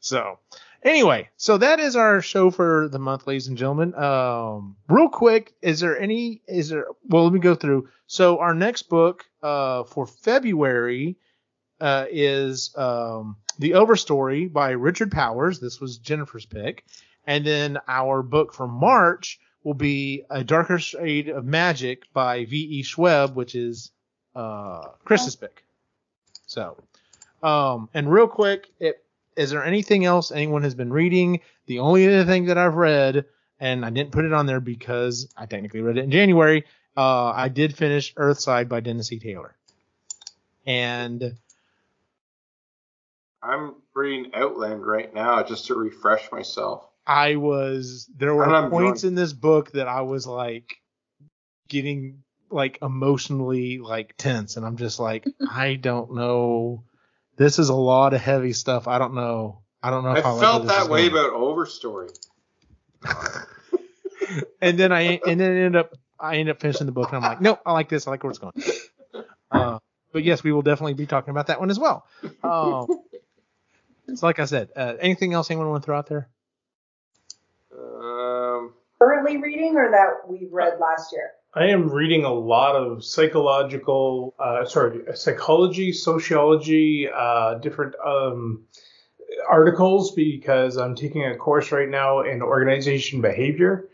So, 0.00 0.38
anyway, 0.82 1.28
so 1.36 1.58
that 1.58 1.80
is 1.80 1.96
our 1.96 2.20
show 2.20 2.50
for 2.50 2.88
the 2.88 2.98
month, 2.98 3.26
ladies 3.26 3.48
and 3.48 3.58
gentlemen. 3.58 3.94
Um, 3.94 4.76
real 4.88 5.08
quick, 5.08 5.54
is 5.62 5.80
there 5.80 5.98
any? 5.98 6.42
Is 6.46 6.68
there? 6.68 6.86
Well, 7.08 7.24
let 7.24 7.32
me 7.32 7.40
go 7.40 7.54
through. 7.54 7.88
So, 8.06 8.38
our 8.38 8.54
next 8.54 8.82
book 8.88 9.24
uh, 9.42 9.84
for 9.84 10.06
February 10.06 11.16
uh, 11.80 12.06
is 12.10 12.74
um, 12.76 13.36
The 13.58 13.72
Overstory 13.72 14.52
by 14.52 14.70
Richard 14.70 15.10
Powers. 15.10 15.60
This 15.60 15.80
was 15.80 15.98
Jennifer's 15.98 16.46
pick, 16.46 16.84
and 17.26 17.44
then 17.44 17.78
our 17.86 18.22
book 18.22 18.54
for 18.54 18.66
March 18.66 19.38
will 19.64 19.74
be 19.74 20.24
A 20.30 20.44
Darker 20.44 20.78
Shade 20.78 21.28
of 21.28 21.44
Magic 21.44 22.04
by 22.12 22.44
V. 22.44 22.56
E. 22.56 22.82
Schwab, 22.82 23.36
which 23.36 23.54
is 23.54 23.90
uh, 24.34 24.82
Chris's 25.04 25.36
pick. 25.36 25.64
So, 26.46 26.76
um, 27.42 27.88
and 27.92 28.10
real 28.10 28.28
quick, 28.28 28.68
it 28.80 29.04
is 29.38 29.50
there 29.50 29.64
anything 29.64 30.04
else 30.04 30.32
anyone 30.32 30.62
has 30.64 30.74
been 30.74 30.92
reading? 30.92 31.40
The 31.66 31.78
only 31.78 32.06
other 32.06 32.24
thing 32.24 32.46
that 32.46 32.58
I've 32.58 32.74
read, 32.74 33.24
and 33.60 33.84
I 33.84 33.90
didn't 33.90 34.10
put 34.10 34.24
it 34.24 34.32
on 34.32 34.46
there 34.46 34.60
because 34.60 35.32
I 35.36 35.46
technically 35.46 35.80
read 35.80 35.96
it 35.96 36.04
in 36.04 36.10
January. 36.10 36.64
Uh, 36.96 37.30
I 37.30 37.48
did 37.48 37.76
finish 37.76 38.12
Earthside 38.16 38.68
by 38.68 38.80
Dennis 38.80 39.12
E. 39.12 39.20
Taylor, 39.20 39.54
and 40.66 41.36
I'm 43.40 43.76
reading 43.94 44.32
Outland 44.34 44.84
right 44.84 45.14
now 45.14 45.42
just 45.44 45.66
to 45.66 45.74
refresh 45.74 46.32
myself. 46.32 46.88
I 47.06 47.36
was 47.36 48.10
there 48.16 48.34
were 48.34 48.68
points 48.68 49.04
in 49.04 49.14
this 49.14 49.32
book 49.32 49.72
that 49.72 49.86
I 49.86 50.00
was 50.00 50.26
like 50.26 50.76
getting 51.68 52.24
like 52.50 52.78
emotionally 52.82 53.78
like 53.78 54.16
tense, 54.16 54.56
and 54.56 54.66
I'm 54.66 54.76
just 54.76 54.98
like 54.98 55.24
I 55.50 55.74
don't 55.74 56.14
know. 56.14 56.82
This 57.38 57.58
is 57.58 57.68
a 57.68 57.74
lot 57.74 58.14
of 58.14 58.20
heavy 58.20 58.52
stuff. 58.52 58.88
I 58.88 58.98
don't 58.98 59.14
know. 59.14 59.62
I 59.82 59.90
don't 59.90 60.02
know 60.02 60.10
I 60.10 60.18
if 60.18 60.26
I 60.26 60.30
like 60.30 60.40
felt 60.40 60.64
where 60.64 60.68
this 60.68 60.76
that 60.76 60.82
is 60.82 60.88
way 60.88 61.08
going. 61.08 61.24
about 61.26 61.32
Overstory. 61.34 62.18
and 64.60 64.78
then 64.78 64.92
I 64.92 65.20
and 65.26 65.40
then 65.40 65.52
ended 65.56 65.76
up 65.76 65.94
I 66.18 66.36
ended 66.38 66.56
up 66.56 66.60
finishing 66.60 66.86
the 66.86 66.92
book 66.92 67.08
and 67.12 67.16
I'm 67.16 67.22
like, 67.22 67.40
nope, 67.40 67.60
I 67.64 67.72
like 67.72 67.88
this. 67.88 68.06
I 68.06 68.10
like 68.10 68.22
where 68.22 68.30
it's 68.30 68.38
going. 68.38 68.52
Uh, 69.50 69.78
but 70.12 70.24
yes, 70.24 70.44
we 70.44 70.52
will 70.52 70.60
definitely 70.60 70.92
be 70.92 71.06
talking 71.06 71.30
about 71.30 71.46
that 71.46 71.58
one 71.58 71.70
as 71.70 71.78
well. 71.78 72.06
Um, 72.42 72.86
so 74.14 74.26
like 74.26 74.38
I 74.38 74.44
said, 74.44 74.68
uh, 74.76 74.92
anything 75.00 75.32
else 75.32 75.50
anyone 75.50 75.70
want 75.70 75.82
to 75.82 75.86
throw 75.86 75.96
out 75.96 76.06
there? 76.06 76.28
Um, 77.72 78.74
Currently 78.98 79.38
reading 79.38 79.76
or 79.76 79.90
that 79.90 80.28
we 80.28 80.46
read 80.50 80.74
last 80.78 81.12
year? 81.12 81.30
I 81.54 81.66
am 81.66 81.88
reading 81.88 82.24
a 82.24 82.32
lot 82.32 82.76
of 82.76 83.04
psychological, 83.04 84.34
uh, 84.38 84.64
sorry, 84.66 85.00
psychology, 85.14 85.92
sociology, 85.92 87.08
uh, 87.08 87.54
different 87.54 87.94
um, 88.04 88.64
articles 89.48 90.12
because 90.12 90.76
I'm 90.76 90.94
taking 90.94 91.24
a 91.24 91.36
course 91.36 91.72
right 91.72 91.88
now 91.88 92.20
in 92.20 92.42
organization 92.42 93.22
behavior, 93.22 93.88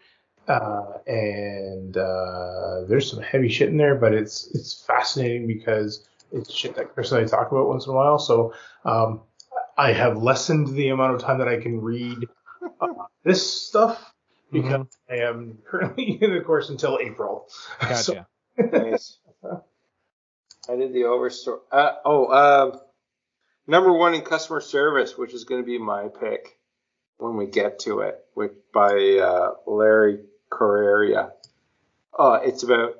uh, 0.48 0.98
and 1.06 1.96
uh, 1.96 2.84
there's 2.88 3.10
some 3.10 3.22
heavy 3.22 3.48
shit 3.48 3.68
in 3.68 3.76
there, 3.76 3.94
but 3.94 4.12
it's 4.14 4.50
it's 4.54 4.84
fascinating 4.84 5.46
because 5.46 6.06
it's 6.32 6.52
shit 6.52 6.74
that 6.74 6.92
Chris 6.92 7.12
and 7.12 7.24
I 7.24 7.28
talk 7.28 7.52
about 7.52 7.68
once 7.68 7.86
in 7.86 7.92
a 7.92 7.94
while. 7.94 8.18
So 8.18 8.52
um, 8.84 9.20
I 9.78 9.92
have 9.92 10.16
lessened 10.16 10.68
the 10.68 10.88
amount 10.88 11.14
of 11.14 11.20
time 11.20 11.38
that 11.38 11.48
I 11.48 11.60
can 11.60 11.80
read 11.80 12.26
uh, 12.80 12.88
this 13.22 13.48
stuff 13.48 14.13
because 14.62 14.86
I 15.10 15.16
am 15.16 15.58
currently 15.66 16.18
in 16.20 16.32
the 16.32 16.40
course 16.40 16.70
until 16.70 16.98
April. 17.00 17.48
Gotcha. 17.80 18.02
So- 18.02 18.26
nice. 18.72 19.18
I 20.68 20.76
did 20.76 20.94
the 20.94 21.00
Overstory. 21.02 21.58
Uh, 21.70 21.92
oh, 22.06 22.26
um, 22.72 22.80
number 23.66 23.92
one 23.92 24.14
in 24.14 24.22
customer 24.22 24.62
service, 24.62 25.16
which 25.18 25.34
is 25.34 25.44
going 25.44 25.60
to 25.60 25.66
be 25.66 25.78
my 25.78 26.08
pick 26.08 26.58
when 27.18 27.36
we 27.36 27.46
get 27.46 27.80
to 27.80 28.00
it, 28.00 28.18
with 28.34 28.52
by 28.72 29.18
uh, 29.22 29.50
Larry 29.66 30.20
Correia. 30.50 31.32
Uh, 32.18 32.38
it's 32.42 32.62
about 32.62 32.94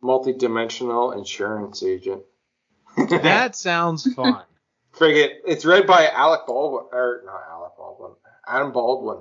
multi-dimensional 0.00 1.12
insurance 1.12 1.82
agent. 1.82 2.22
that 2.96 3.54
sounds 3.56 4.10
fun. 4.14 4.42
Frigate. 4.92 5.42
It's 5.46 5.64
read 5.64 5.86
by 5.86 6.08
Alec 6.08 6.46
Baldwin, 6.46 6.84
or 6.92 7.22
not 7.26 7.42
Alec 7.50 7.72
Baldwin, 7.76 8.12
Adam 8.46 8.72
Baldwin. 8.72 9.18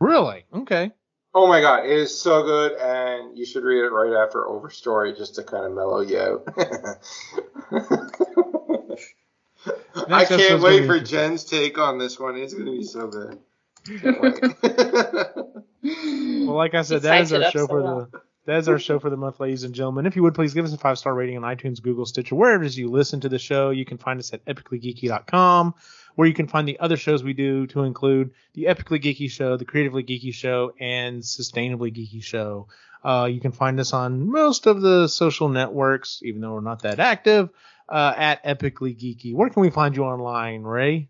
really? 0.00 0.44
Okay. 0.54 0.92
Oh 1.40 1.46
my 1.46 1.60
god, 1.60 1.84
it 1.84 1.92
is 1.92 2.20
so 2.20 2.42
good, 2.42 2.72
and 2.80 3.38
you 3.38 3.46
should 3.46 3.62
read 3.62 3.84
it 3.84 3.92
right 3.92 4.24
after 4.24 4.42
Overstory 4.42 5.16
just 5.16 5.36
to 5.36 5.44
kind 5.44 5.66
of 5.66 5.72
mellow 5.72 6.00
you 6.00 6.18
out. 6.18 6.42
I 10.10 10.24
can't 10.24 10.60
wait 10.60 10.86
for 10.86 10.98
Jen's 10.98 11.44
take 11.44 11.78
on 11.78 11.96
this 11.96 12.18
one. 12.18 12.36
It's 12.36 12.54
gonna 12.54 12.72
be 12.72 12.82
so 12.82 13.06
good. 13.06 13.38
Well, 15.80 16.56
like 16.56 16.74
I 16.74 16.82
said, 16.82 17.02
that 17.02 17.20
is 17.20 17.32
our 17.32 17.52
show 17.52 17.60
so 17.60 17.66
for 17.68 17.82
well. 17.82 18.08
the 18.10 18.20
that 18.46 18.58
is 18.58 18.68
our 18.68 18.78
show 18.78 18.98
for 18.98 19.10
the 19.10 19.16
month, 19.16 19.38
ladies 19.38 19.62
and 19.62 19.74
gentlemen. 19.74 20.06
If 20.06 20.16
you 20.16 20.24
would 20.24 20.34
please 20.34 20.54
give 20.54 20.64
us 20.64 20.72
a 20.72 20.78
five 20.78 20.98
star 20.98 21.14
rating 21.14 21.36
on 21.36 21.44
iTunes, 21.44 21.80
Google, 21.80 22.04
Stitcher, 22.04 22.34
wherever 22.34 22.64
it 22.64 22.66
is 22.66 22.76
you 22.76 22.90
listen 22.90 23.20
to 23.20 23.28
the 23.28 23.38
show. 23.38 23.70
You 23.70 23.84
can 23.84 23.96
find 23.96 24.18
us 24.18 24.32
at 24.32 24.44
epicallygeeky.com, 24.46 25.74
where 26.18 26.26
you 26.26 26.34
can 26.34 26.48
find 26.48 26.66
the 26.66 26.80
other 26.80 26.96
shows 26.96 27.22
we 27.22 27.32
do, 27.32 27.68
to 27.68 27.84
include 27.84 28.32
the 28.54 28.64
Epically 28.64 29.00
Geeky 29.00 29.30
Show, 29.30 29.56
the 29.56 29.64
Creatively 29.64 30.02
Geeky 30.02 30.34
Show, 30.34 30.72
and 30.80 31.22
Sustainably 31.22 31.94
Geeky 31.94 32.20
Show. 32.20 32.66
Uh, 33.04 33.28
you 33.30 33.40
can 33.40 33.52
find 33.52 33.78
us 33.78 33.92
on 33.92 34.28
most 34.28 34.66
of 34.66 34.80
the 34.80 35.06
social 35.06 35.48
networks, 35.48 36.20
even 36.24 36.40
though 36.40 36.54
we're 36.54 36.60
not 36.60 36.82
that 36.82 36.98
active, 36.98 37.50
uh, 37.88 38.14
at 38.16 38.44
Epically 38.44 38.98
Geeky. 38.98 39.32
Where 39.32 39.48
can 39.48 39.62
we 39.62 39.70
find 39.70 39.94
you 39.94 40.02
online, 40.02 40.64
Ray? 40.64 41.08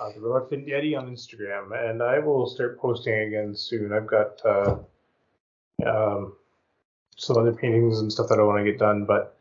uh, 0.00 0.10
the 0.12 0.20
Reluctant 0.20 0.66
Yeti 0.66 0.98
on 0.98 1.14
Instagram, 1.14 1.72
and 1.88 2.02
I 2.02 2.18
will 2.18 2.46
start 2.48 2.80
posting 2.80 3.14
again 3.14 3.54
soon. 3.54 3.92
I've 3.92 4.06
got 4.06 4.44
uh, 4.44 4.78
um, 5.86 6.32
some 7.16 7.36
other 7.36 7.52
paintings 7.52 8.00
and 8.00 8.12
stuff 8.12 8.28
that 8.30 8.38
I 8.38 8.42
want 8.42 8.64
to 8.64 8.70
get 8.70 8.78
done, 8.78 9.04
but 9.04 9.36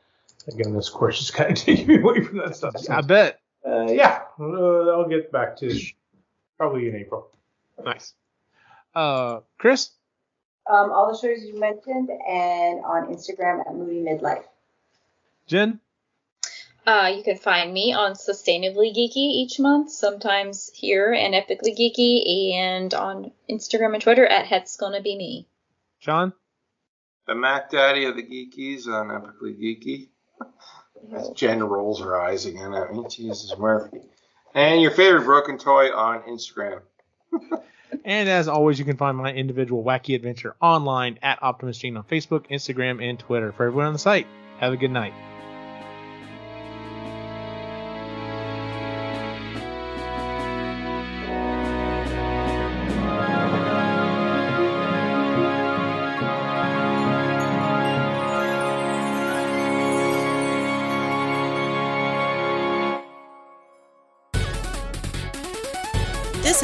again, 0.52 0.74
this 0.74 0.90
course 0.90 1.22
is 1.22 1.32
kind 1.32 1.52
of 1.52 1.58
taking 1.64 1.88
me 1.88 2.00
away 2.00 2.22
from 2.24 2.38
that 2.40 2.56
stuff. 2.56 2.76
I 2.90 3.02
bet. 3.02 3.40
uh, 3.66 3.88
yeah, 3.90 4.19
uh, 4.40 4.92
I'll 4.92 5.08
get 5.08 5.32
back 5.32 5.58
to 5.58 5.68
it 5.68 5.94
probably 6.58 6.88
in 6.88 6.96
April. 6.96 7.30
Nice. 7.84 8.14
Uh, 8.96 9.42
Chris? 9.58 9.92
um, 10.70 10.92
all 10.92 11.12
the 11.12 11.18
shows 11.18 11.44
you 11.44 11.60
mentioned, 11.60 12.10
and 12.10 12.86
on 12.86 13.08
Instagram 13.08 13.62
at 13.62 13.74
Moody 13.74 14.02
Midlife. 14.02 14.44
Jen? 15.48 15.80
Uh, 16.86 17.12
you 17.16 17.24
can 17.24 17.38
find 17.38 17.74
me 17.74 17.94
on 17.94 18.14
Sustainably 18.14 18.96
Geeky 18.96 19.16
each 19.16 19.60
month, 19.60 19.92
sometimes 19.92 20.70
here 20.74 21.12
and 21.12 21.34
Epically 21.34 21.78
Geeky, 21.78 22.54
and 22.54 22.94
on 22.94 23.32
Instagram 23.50 23.94
and 23.94 24.02
Twitter 24.02 24.26
at 24.26 24.46
Het's 24.46 24.78
Gonna 24.78 25.02
Be 25.02 25.18
Me. 25.18 25.48
Sean? 26.00 26.34
The 27.28 27.36
Mac 27.36 27.72
Daddy 27.72 28.06
of 28.06 28.16
the 28.16 28.24
Geekies 28.24 28.88
on 28.88 29.08
Epically 29.08 29.60
Geeky. 29.60 30.10
As 31.14 31.30
Jen 31.30 31.64
rolls 31.64 32.02
her 32.02 32.20
eyes 32.20 32.46
again 32.46 32.74
at 32.74 32.94
me. 32.94 33.06
Jesus 33.10 33.56
Murphy. 33.58 34.02
And 34.54 34.82
your 34.82 34.92
favorite 34.92 35.26
broken 35.26 35.58
toy 35.58 35.96
on 35.96 36.22
Instagram. 36.24 36.82
And 38.06 38.30
as 38.30 38.48
always, 38.48 38.80
you 38.80 38.86
can 38.86 38.98
find 38.98 39.18
my 39.18 39.34
individual 39.34 39.84
wacky 39.84 40.16
adventure 40.16 40.56
online 40.62 41.20
at 41.22 41.42
Optimus 41.42 41.78
Gene 41.78 41.98
on 41.98 42.04
Facebook, 42.04 42.50
Instagram, 42.50 43.04
and 43.08 43.18
Twitter. 43.20 43.52
For 43.52 43.66
everyone 43.66 43.88
on 43.88 43.94
the 43.94 44.00
site, 44.00 44.28
have 44.60 44.74
a 44.74 44.78
good 44.78 44.92
night. 44.92 45.14